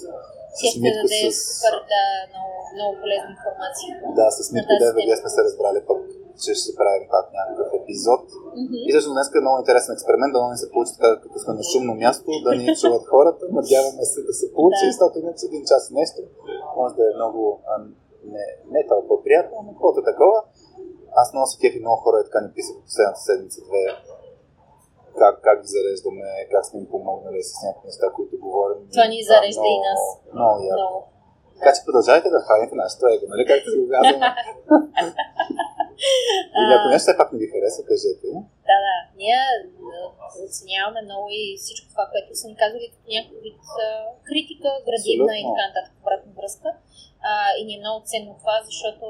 Тя 0.58 0.66
ще 0.70 0.80
Митко, 0.84 1.06
даде 1.06 1.30
с... 1.32 1.38
супер, 1.60 1.74
да, 1.92 2.02
много, 2.32 2.52
много 2.76 2.92
полезна 3.02 3.30
информация. 3.36 3.90
Да, 4.18 4.26
с 4.36 4.38
Митко 4.54 4.72
ДВГ 4.82 5.08
сме 5.20 5.30
се 5.36 5.40
разбрали 5.48 5.80
пък, 5.90 6.00
че 6.42 6.50
ще 6.60 6.70
правим 6.80 7.04
пак 7.14 7.26
някакъв 7.38 7.68
епизод. 7.80 8.24
Мгм. 8.60 8.76
И 8.88 8.90
също 8.94 9.10
днес 9.14 9.28
е 9.38 9.44
много 9.46 9.58
интересен 9.62 9.92
експеримент, 9.96 10.32
да 10.34 10.40
ни 10.54 10.58
се 10.62 10.70
получи 10.72 10.92
така, 10.96 11.10
като 11.24 11.36
сме 11.42 11.52
на 11.58 11.64
шумно 11.70 11.92
място, 12.02 12.28
да 12.46 12.50
ни 12.58 12.66
чуват 12.80 13.04
хората. 13.14 13.42
Надяваме 13.60 14.04
се 14.12 14.20
да 14.28 14.34
се 14.40 14.46
получи, 14.54 14.84
Да. 14.86 14.90
защото 14.90 15.14
иначе 15.22 15.42
един 15.50 15.62
час 15.70 15.82
нещо 16.00 16.18
може 16.78 16.92
да 16.98 17.04
е 17.10 17.16
много 17.20 17.40
а, 17.70 17.74
не, 18.34 18.44
не 18.74 18.80
толкова 18.92 19.16
приятно, 19.24 19.56
но 19.66 19.70
каквото 19.72 19.96
е 20.00 20.10
такова. 20.12 20.38
Аз 21.20 21.32
много 21.32 21.46
се 21.46 21.58
кефи, 21.60 21.80
много 21.80 22.02
хора 22.04 22.16
е 22.20 22.24
така 22.28 22.40
ни 22.40 22.50
писаха 22.56 22.80
последната 22.88 23.20
седмица-две 23.20 23.82
как, 25.20 25.34
как 25.46 25.56
ги 25.62 25.68
зареждаме, 25.74 26.28
как 26.52 26.62
сме 26.66 26.80
им 26.80 26.86
помогнали 26.94 27.40
с 27.42 27.52
някакви 27.64 27.86
неща, 27.86 28.06
които 28.16 28.34
говорим. 28.46 28.78
Това 28.92 29.06
ни 29.12 29.28
зарежда 29.30 29.68
и 29.76 29.78
нас. 29.86 30.02
Много 30.34 30.56
яко. 30.72 30.80
Много. 30.80 30.98
Така 31.58 31.70
че 31.74 31.84
продължавайте 31.86 32.28
да 32.34 32.44
храните 32.46 32.74
нашето 32.82 33.04
его, 33.14 33.26
нали? 33.32 33.44
Както 33.50 33.66
си 33.70 33.78
го 33.80 33.86
казваме. 33.94 34.26
Или 36.58 36.72
ако 36.76 36.86
нещо 36.88 37.06
все 37.06 37.20
пак 37.20 37.28
не 37.32 37.38
ви 37.42 37.46
хареса, 37.52 37.82
кажете. 37.90 38.28
Да, 38.68 38.76
да. 38.86 38.96
Ние 39.20 39.38
оценяваме 40.46 41.00
много 41.08 41.26
и 41.40 41.42
всичко 41.62 41.86
това, 41.92 42.04
което 42.12 42.30
са 42.40 42.46
ни 42.48 42.56
казали 42.62 42.86
като 42.92 43.06
някакъв 43.16 43.38
вид 43.46 43.60
критика, 44.28 44.68
градивна 44.88 45.32
и 45.34 45.42
Абсолютно. 45.42 45.54
така 45.54 45.64
нататък, 45.68 45.94
обратна 46.02 46.32
връзка. 46.38 46.68
А, 47.28 47.32
и 47.58 47.60
ни 47.66 47.74
е 47.76 47.82
много 47.84 47.98
ценно 48.10 48.32
това, 48.42 48.56
защото 48.68 49.06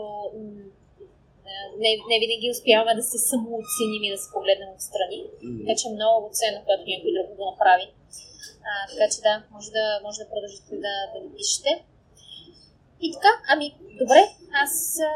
не, 1.82 1.90
не 2.10 2.16
винаги 2.22 2.54
успяваме 2.56 2.92
да 3.00 3.04
се 3.10 3.18
самооценим 3.30 4.02
и 4.04 4.12
да 4.14 4.18
се 4.22 4.28
погледнем 4.34 4.70
отстрани. 4.76 5.18
М. 5.24 5.58
Така 5.60 5.74
че 5.78 5.84
е 5.88 5.96
много 5.98 6.24
ценно, 6.38 6.58
когато 6.64 6.82
някой 6.90 7.10
друг 7.16 7.26
го 7.38 7.44
направи. 7.52 7.86
А, 8.68 8.72
така 8.90 9.06
че 9.12 9.18
да, 9.26 9.34
може 9.54 9.68
да, 9.78 9.84
може 10.06 10.18
да 10.22 10.30
продължите 10.32 10.74
да, 10.86 10.94
да 11.12 11.16
ни 11.24 11.30
пишете. 11.38 11.72
И 13.04 13.08
така, 13.16 13.32
ами, 13.52 13.66
добре, 14.02 14.20
аз 14.64 14.72
а, 15.08 15.12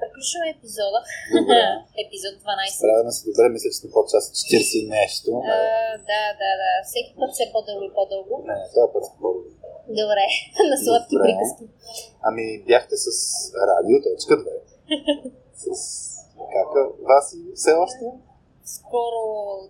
приключвам 0.00 0.44
епизода. 0.52 1.00
Добре. 1.36 1.60
Епизод 2.02 2.34
12. 2.42 2.80
Справяме 2.80 3.12
се 3.16 3.22
добре, 3.28 3.46
мисля, 3.54 3.68
че 3.72 3.78
сме 3.80 3.88
под 3.96 4.06
час 4.12 4.24
40 4.30 4.80
и 4.80 4.84
нещо. 4.98 5.30
А, 5.54 5.56
да, 6.10 6.22
да, 6.40 6.50
да. 6.62 6.70
Всеки 6.88 7.12
път 7.18 7.30
все 7.34 7.44
по-дълго 7.54 7.82
и 7.90 7.92
по-дълго. 7.98 8.34
Не, 8.48 8.56
това 8.72 8.82
е 8.86 8.92
път 8.94 9.04
по-добре. 9.22 9.50
Добре, 10.00 10.24
на 10.70 10.76
сладки 10.84 11.14
Добре. 11.14 11.24
приказки. 11.26 11.64
Ами 12.28 12.44
бяхте 12.70 12.94
с 13.04 13.06
радио, 13.70 13.96
точка 14.06 14.34
2. 14.34 14.44
С 15.60 15.80
кака 16.54 16.80
Васи 17.08 17.38
все 17.54 17.72
още? 17.84 18.04
Скоро, 18.64 19.20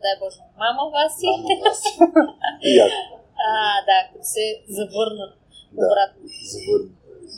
дай 0.05 0.15
Боже, 0.23 0.41
мама 0.63 0.83
Васи. 0.95 1.27
Мамо 1.27 1.49
Васи. 1.65 1.93
А, 3.51 3.55
да, 3.89 3.99
като 4.13 4.25
се 4.25 4.45
завърна 4.69 5.27
Да. 5.73 5.87
обратно. 5.87 6.21
Завърна. 6.53 6.89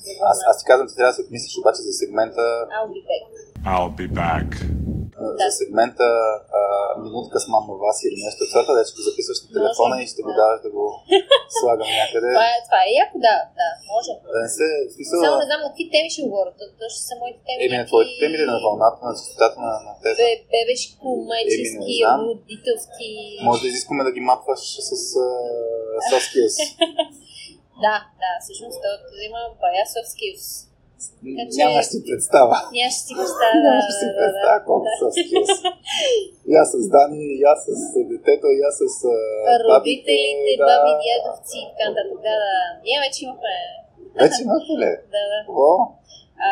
Завърна. 0.04 0.30
Аз, 0.30 0.38
аз 0.50 0.58
ти 0.58 0.64
казвам, 0.66 0.88
че 0.88 0.94
трябва 0.96 1.10
да 1.10 1.16
се 1.16 1.22
отмислиш 1.22 1.58
обаче 1.58 1.80
за 1.82 1.92
сегмента, 1.92 2.44
I'll 2.76 2.90
be 2.96 3.02
back. 3.10 3.24
I'll 3.72 3.90
be 4.00 4.08
back. 4.22 4.48
А, 5.26 5.30
Да. 5.40 5.44
за 5.48 5.52
сегмента 5.60 6.06
а, 6.60 6.62
минутка 7.04 7.36
с 7.42 7.46
мама 7.54 7.72
Васи 7.82 8.04
или 8.08 8.18
нещо 8.26 8.40
от 8.44 8.50
сорта, 8.54 8.72
да 8.78 8.82
ще 8.86 8.96
го 8.98 9.02
записваш 9.10 9.38
на 9.44 9.48
телефона 9.56 9.94
Може. 9.94 10.04
и 10.04 10.12
ще 10.12 10.20
го 10.26 10.30
Да. 10.32 10.38
даваш 10.40 10.58
да 10.66 10.70
го 10.76 10.84
слагам 11.58 11.90
някъде. 12.00 12.28
Това 12.36 12.46
е, 12.54 12.56
това 12.68 12.80
е 12.86 12.90
яко, 13.02 13.16
да, 13.26 13.36
да, 13.60 13.68
може. 13.92 14.12
Да 14.34 14.38
не 14.44 14.50
се, 14.58 14.66
смисъл, 14.94 15.16
Само 15.24 15.36
не 15.42 15.48
знам 15.50 15.60
на 15.64 15.68
какви 15.72 15.86
теми 15.94 16.08
ще 16.14 16.22
говоря. 16.28 16.50
То, 16.58 16.64
то 16.78 16.84
ще 16.94 17.02
са 17.08 17.14
моите 17.22 17.40
теми. 17.48 17.60
еми 17.66 17.76
на 17.80 17.86
твоите 17.90 18.12
теми 18.20 18.34
или 18.38 18.46
на 18.52 18.56
вълната, 18.64 18.98
на 19.06 19.12
частотата 19.18 19.56
на, 19.66 19.72
на 19.88 19.92
теб. 20.02 20.12
Бе, 20.20 20.30
бебешко, 20.54 21.06
майчески, 21.30 21.94
родителски. 22.26 23.10
Може 23.48 23.58
да 23.64 23.68
изискваме 23.72 24.02
да 24.08 24.12
ги 24.16 24.22
мапваш 24.30 24.62
с 24.88 24.90
uh, 25.24 25.98
soft 26.10 26.26
skills. 26.30 26.56
Да, 27.86 27.96
да, 28.22 28.30
всъщност 28.44 28.78
той 28.82 29.24
има 29.30 29.40
бая 29.60 29.84
soft 29.94 30.10
skills. 30.14 30.42
Така 31.26 31.42
че- 31.50 31.58
Нямаш 31.60 31.86
си 31.92 31.98
представа. 32.08 32.56
Нямаше 32.76 33.00
си 33.06 33.12
представя. 33.18 33.56
да, 33.56 33.68
Нямаш 33.68 33.96
да, 34.00 34.06
да, 34.08 34.16
представа 34.20 34.58
да. 34.60 34.66
колко 34.68 34.86
soft 34.98 35.16
skills. 35.22 35.52
И 36.50 36.52
аз 36.62 36.68
с 36.76 36.84
Дани, 36.94 37.24
и 37.38 37.42
аз 37.52 37.60
с 37.68 37.80
детето, 38.12 38.46
и 38.56 38.60
аз 38.68 38.74
с 38.82 38.84
Родителите, 39.62 40.52
баби, 40.68 40.92
дядовци 41.04 41.56
и 41.64 41.66
така 41.70 41.84
нататък. 41.90 42.18
Да, 42.26 42.34
да. 42.44 42.54
Ние 42.84 42.98
вече 43.04 43.18
имахме. 43.24 43.54
Вече 44.20 44.38
имате 44.44 44.72
ли? 44.82 44.90
Да, 45.14 45.22
да. 45.32 45.38
Какво? 45.46 45.70
А, 46.48 46.50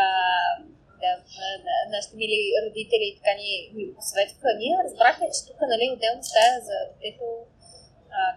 да, 1.02 1.10
на- 1.39 1.59
на- 1.66 1.85
нашите 1.94 2.14
мили 2.22 2.39
родители 2.64 3.06
така 3.18 3.32
ни, 3.43 3.51
ни 3.77 3.85
посветваха. 3.98 4.48
Ние 4.62 4.74
разбрахме, 4.86 5.27
че 5.35 5.40
тук 5.47 5.59
нали, 5.72 5.85
отделна 5.94 6.22
стая 6.31 6.52
за 6.68 6.77
детето 6.90 7.27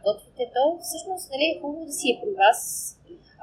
готвите 0.05 0.43
то. 0.55 0.63
Всъщност 0.87 1.25
нали, 1.33 1.45
е 1.49 1.59
хубаво 1.61 1.83
да 1.89 1.93
си 1.99 2.07
е 2.13 2.19
при 2.21 2.31
вас. 2.43 2.59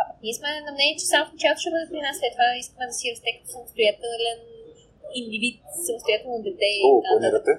А 0.01 0.09
пък 0.09 0.17
ние 0.25 0.35
сме 0.39 0.49
на 0.67 0.73
мнение, 0.75 0.97
че 1.01 1.07
само 1.13 1.25
в 1.27 1.35
началото 1.35 1.61
ще 1.63 1.75
бъде 1.75 1.87
при 1.91 2.01
нас. 2.07 2.15
След 2.21 2.33
това 2.37 2.47
искаме 2.63 2.87
да 2.91 2.95
си 2.99 3.07
расте 3.13 3.31
като 3.37 3.49
самостоятелен 3.55 4.39
индивид, 5.21 5.57
самостоятелно 5.87 6.39
дете. 6.47 6.69
нататък. 6.83 7.09
планирате? 7.11 7.53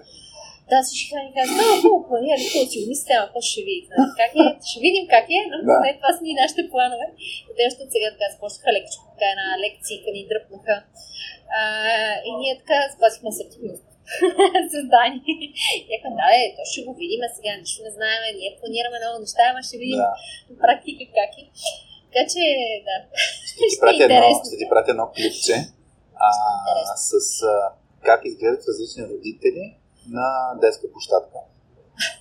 Да, 0.72 0.78
всички 0.86 1.08
хора 1.12 1.24
ни 1.28 1.34
казват, 1.38 1.56
много 1.58 1.82
хубаво 1.84 2.08
планирали, 2.10 2.46
хубаво 2.52 2.70
си 2.72 2.78
обмисля, 2.82 3.14
ама 3.20 3.28
после 3.34 3.50
ще 3.54 3.62
видите. 3.68 3.90
нали, 3.98 4.12
Как 4.22 4.32
е? 4.42 4.44
Ще 4.70 4.78
видим 4.86 5.06
как 5.16 5.26
е, 5.38 5.40
но 5.52 5.56
Да. 5.70 5.76
това 6.00 6.12
са 6.16 6.22
ни 6.26 6.34
нашите 6.42 6.62
планове. 6.74 7.06
И 7.50 7.52
те 7.56 7.62
още 7.70 7.82
от 7.86 7.92
сега 7.96 8.08
така 8.16 8.28
започнаха 8.34 8.70
лекичко, 8.76 9.04
така 9.14 9.28
една 9.34 9.48
лекция, 9.64 9.98
ни 10.16 10.24
дръпнаха. 10.32 10.76
А, 11.60 11.62
и 12.28 12.32
ние 12.42 12.54
така 12.62 12.78
спасихме 12.96 13.30
съртивност. 13.40 13.84
Създани. 14.74 15.20
Яка, 15.96 16.10
да, 16.20 16.28
е, 16.40 16.42
то 16.56 16.62
ще 16.72 16.80
го 16.86 16.92
видим 17.02 17.22
сега, 17.38 17.52
нищо 17.62 17.80
не 17.88 17.92
знаем, 17.98 18.22
ние 18.42 18.58
планираме 18.60 18.98
много 19.02 19.18
неща, 19.26 19.44
ама 19.52 19.62
ще 19.68 19.82
видим 19.84 20.02
Да. 20.04 20.12
практика 20.64 21.04
как 21.20 21.32
е. 21.42 21.44
Така 22.14 22.26
че, 22.34 22.44
да. 22.88 22.96
Ще 23.48 23.58
ти 23.58 23.66
Ще 23.70 23.78
е 23.78 23.82
пратя 23.82 24.04
едно, 24.04 24.30
ще 24.48 24.58
ти 24.58 24.66
пратя 24.70 24.92
едно 24.92 25.06
клипче 25.16 25.56
а, 26.26 26.30
интересно. 26.60 27.20
с 27.20 27.44
а, 27.44 27.56
как 28.08 28.22
изглеждат 28.26 28.64
различни 28.68 29.04
родители 29.14 29.64
на 30.10 30.28
детска 30.62 30.92
площадка. 30.92 31.38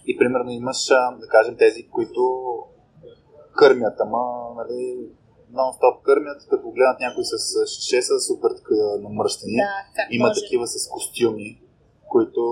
И 0.07 0.19
примерно 0.19 0.51
имаш, 0.51 0.87
да 1.21 1.27
кажем, 1.29 1.57
тези, 1.57 1.89
които 1.89 2.23
кърмят, 3.57 3.97
ама, 4.01 4.23
нали, 4.57 4.81
нон-стоп 5.57 6.03
кърмят, 6.03 6.41
като 6.51 6.71
гледат 6.71 7.01
някой 7.01 7.25
с 7.25 7.35
шише, 7.67 8.03
са 8.03 8.21
супер 8.21 8.51
намръщени. 9.01 9.57
Да, 9.57 10.03
Има 10.11 10.29
може. 10.29 10.41
такива 10.41 10.67
с 10.67 10.89
костюми, 10.89 11.61
които 12.09 12.43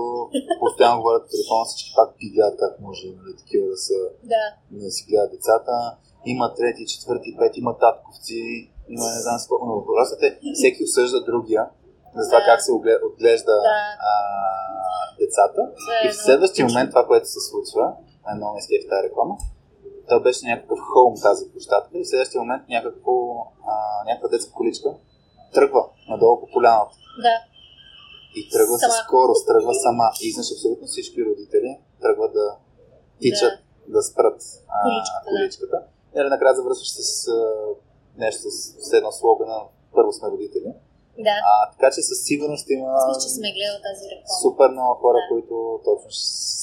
постоянно 0.59 1.01
говорят 1.01 1.23
по 1.23 1.29
телефона, 1.29 1.65
всички 1.65 1.91
пак 1.95 2.09
ги 2.17 2.29
гледат 2.29 2.59
как 2.59 2.79
може, 2.79 3.07
нали, 3.07 3.37
такива 3.37 3.67
да 3.67 3.77
са 3.77 3.93
Да, 4.23 4.43
да 4.71 4.91
си 4.91 5.05
гледат 5.09 5.31
децата. 5.31 5.97
Има 6.25 6.53
трети, 6.53 6.85
четвърти, 6.85 7.35
пети, 7.39 7.59
има 7.59 7.77
татковци, 7.77 8.39
има 8.89 9.05
не 9.15 9.21
знам 9.21 9.37
колко, 9.49 9.65
но 9.65 9.73
въпросът 9.75 10.23
е, 10.23 10.39
всеки 10.53 10.83
осъжда 10.83 11.23
другия 11.23 11.63
за 12.15 12.29
това 12.29 12.39
Да. 12.39 12.45
как 12.45 12.61
се 12.61 12.71
отглежда 13.09 13.51
Да. 13.51 13.77
а, 14.09 14.11
децата. 15.19 15.61
е 15.61 16.07
И 16.07 16.09
в 16.09 16.13
много 16.13 16.23
следващия 16.25 16.65
момент 16.67 16.89
това, 16.89 17.03
което 17.07 17.27
се 17.29 17.39
случва, 17.49 17.85
е 18.31 18.35
много 18.35 18.53
ме 18.55 18.61
в 18.61 18.89
тази 18.89 19.03
реклама, 19.07 19.35
то 20.09 20.19
беше 20.19 20.45
някакъв 20.45 20.79
хоум 20.91 21.13
тази 21.21 21.43
площадка 21.51 21.97
и 21.97 22.03
в 22.03 22.09
следващия 22.09 22.39
момент 22.41 22.63
някакво, 22.69 23.13
а, 23.71 23.73
някаква 24.07 24.27
детска 24.29 24.51
количка 24.53 24.89
тръгва 25.53 25.83
надолу 26.09 26.39
по 26.39 26.47
поляната. 26.53 26.95
Да, 27.25 27.35
И 28.39 28.41
тръгва 28.53 28.75
Сама. 28.77 28.93
със 28.93 28.99
скорост, 29.03 29.47
тръгва 29.47 29.73
сама. 29.85 30.07
И 30.23 30.27
изнъж 30.27 30.47
абсолютно 30.55 30.87
всички 30.87 31.25
родители 31.25 31.69
тръгват 32.01 32.33
да 32.33 32.47
тичат, 33.21 33.53
да, 33.87 34.01
спрат 34.01 34.39
а, 34.67 34.77
Количката, 34.85 35.25
да. 35.25 35.29
количката. 35.31 35.77
И 35.81 35.98
нали, 36.15 36.29
накрая 36.29 36.55
завършваш 36.55 36.91
с 36.91 36.99
а, 37.27 37.39
нещо 38.17 38.41
с, 38.41 38.57
с 38.87 38.93
едно 38.93 39.11
слогана 39.11 39.57
Първо 39.97 40.11
сме 40.11 40.27
родители. 40.33 40.69
да. 41.27 41.35
А, 41.51 41.55
така 41.73 41.87
че 41.95 42.01
със 42.01 42.19
сигурност 42.27 42.65
има 42.69 42.87
Аз 42.91 43.07
мисля, 43.07 43.21
че 43.25 43.29
сме 43.37 43.49
гледали 43.55 43.81
тази 43.89 44.05
реклама. 44.11 44.39
супер 44.43 44.67
много 44.77 44.93
хора, 45.03 45.17
Да. 45.17 45.27
които 45.31 45.55
точно 45.87 46.09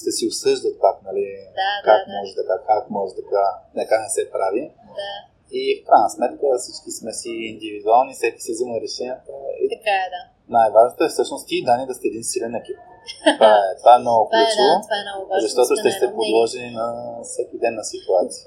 ще 0.00 0.10
си 0.16 0.24
осъждат 0.32 0.74
пак, 0.80 0.96
нали? 1.08 1.24
Да, 1.60 1.70
как 1.88 2.00
да, 2.00 2.12
да. 2.12 2.18
може 2.18 2.32
така, 2.40 2.54
как 2.70 2.84
може 2.90 3.12
така, 3.22 3.42
нека 3.74 3.94
не 4.04 4.08
се 4.16 4.22
прави. 4.34 4.62
Да, 5.00 5.12
И 5.52 5.62
в 5.76 5.86
крайна 5.88 6.10
сметка 6.10 6.46
всички 6.58 6.90
сме 6.90 7.12
си 7.20 7.30
индивидуални, 7.52 8.12
всеки 8.14 8.40
си 8.44 8.50
взима 8.52 8.74
решенията. 8.86 9.32
И 9.62 9.64
така 9.74 9.94
е, 10.04 10.08
да. 10.14 10.20
най-важното 10.48 11.04
е 11.04 11.08
всъщност 11.08 11.44
ти 11.48 11.54
и 11.56 11.64
Дани 11.64 11.84
да 11.86 11.94
сте 11.94 12.06
един 12.08 12.24
силен 12.24 12.54
екип. 12.54 12.78
Това 13.38 13.52
е, 13.58 13.76
това 13.80 13.92
е 13.96 14.02
много 14.04 14.22
Това 14.26 14.38
е, 14.40 14.44
ключово, 14.44 14.74
да, 14.90 14.96
е 15.00 15.04
много 15.06 15.22
важно. 15.28 15.44
защото 15.46 15.68
да 15.74 15.80
ще 15.80 15.90
сте 15.90 16.06
подложени 16.18 16.70
на 16.80 16.86
всеки 17.22 17.56
ден 17.58 17.74
на 17.74 17.84
ситуация. 17.84 18.46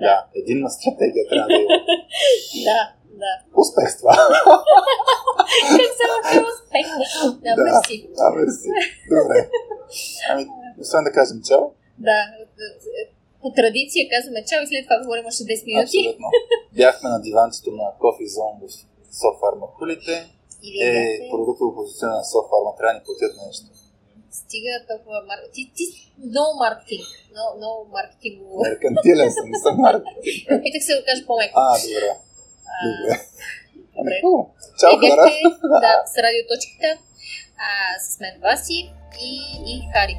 Да, 0.00 0.26
единна 0.34 0.70
стратегия 0.70 1.24
трябва 1.28 1.46
да 1.46 1.54
има. 1.54 1.68
Да, 2.68 2.80
да. 3.22 3.32
Успех 3.56 3.88
с 3.90 3.98
това. 3.98 4.14
Как 5.70 5.90
се 5.98 6.04
въобще 6.10 6.38
успех? 6.50 6.86
Да, 7.44 7.50
Да. 7.54 7.62
мерси. 7.64 7.96
А, 8.18 8.30
мерси. 8.30 8.68
Добре. 9.10 9.38
Ами, 10.30 10.42
освен 10.80 11.04
да 11.04 11.12
кажем 11.12 11.38
чао, 11.48 11.64
Да, 11.98 12.18
по 13.42 13.48
традиция 13.52 14.02
казваме 14.12 14.44
чао 14.44 14.62
и 14.62 14.66
след 14.66 14.82
това 14.86 14.96
говорим 14.98 15.24
още 15.26 15.42
10 15.44 15.66
минути. 15.66 15.98
абсолютно. 15.98 16.26
Бяхме 16.74 17.08
на 17.10 17.18
диванчето 17.20 17.70
на 17.72 17.86
Coffee 18.02 18.30
Zone 18.36 18.56
в 18.62 18.64
Софарма 19.20 19.66
Кулите. 19.78 20.16
Е, 20.82 20.90
продуктово 21.30 21.74
позиция 21.74 22.08
на 22.08 22.24
Софарма. 22.24 22.70
Трябва 22.76 22.92
да 22.92 22.98
ни 22.98 23.04
платят 23.06 23.32
нещо. 23.46 23.66
Стига 24.36 24.72
толкова 24.90 25.18
маркетинг. 25.30 25.52
Ти, 25.56 25.62
ти 25.76 25.84
много 26.30 26.52
маркетинг. 26.64 27.06
Много, 27.32 27.50
много 27.58 27.78
маркетингово. 27.96 28.56
Меркантилен 28.64 29.30
съм, 29.32 29.46
не 29.52 29.58
съм 29.58 29.74
маркетинг. 29.78 30.18
Опитах 30.54 30.82
се 30.82 30.92
да 30.92 30.98
го 31.00 31.04
кажа 31.08 31.22
по-меко. 31.26 31.54
А, 31.56 31.66
добре. 31.84 32.08
А, 32.72 32.76
Добре. 32.86 33.14
Ами, 33.98 34.04
добре. 34.06 34.16
хубаво. 34.22 34.42
Чао, 34.80 34.92
Вие 35.00 35.10
хора. 35.10 35.24
да, 35.84 35.92
с 36.12 36.14
радиоточката 36.24 36.90
а, 37.64 37.68
с 38.04 38.20
мен 38.20 38.34
Васи 38.44 38.78
и, 39.22 39.30
и 39.66 39.74
Хари. 39.92 40.16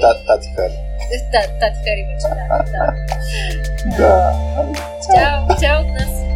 Та- 0.00 0.20
Тати 0.26 0.48
Хари. 0.56 0.76
Да, 1.32 1.40
Тати 1.60 1.78
Хари 1.84 2.02
вече, 2.08 2.28
да. 2.30 2.58
да. 2.72 2.84
Да. 3.98 4.12
Ами, 4.58 4.74
Чао! 5.60 6.31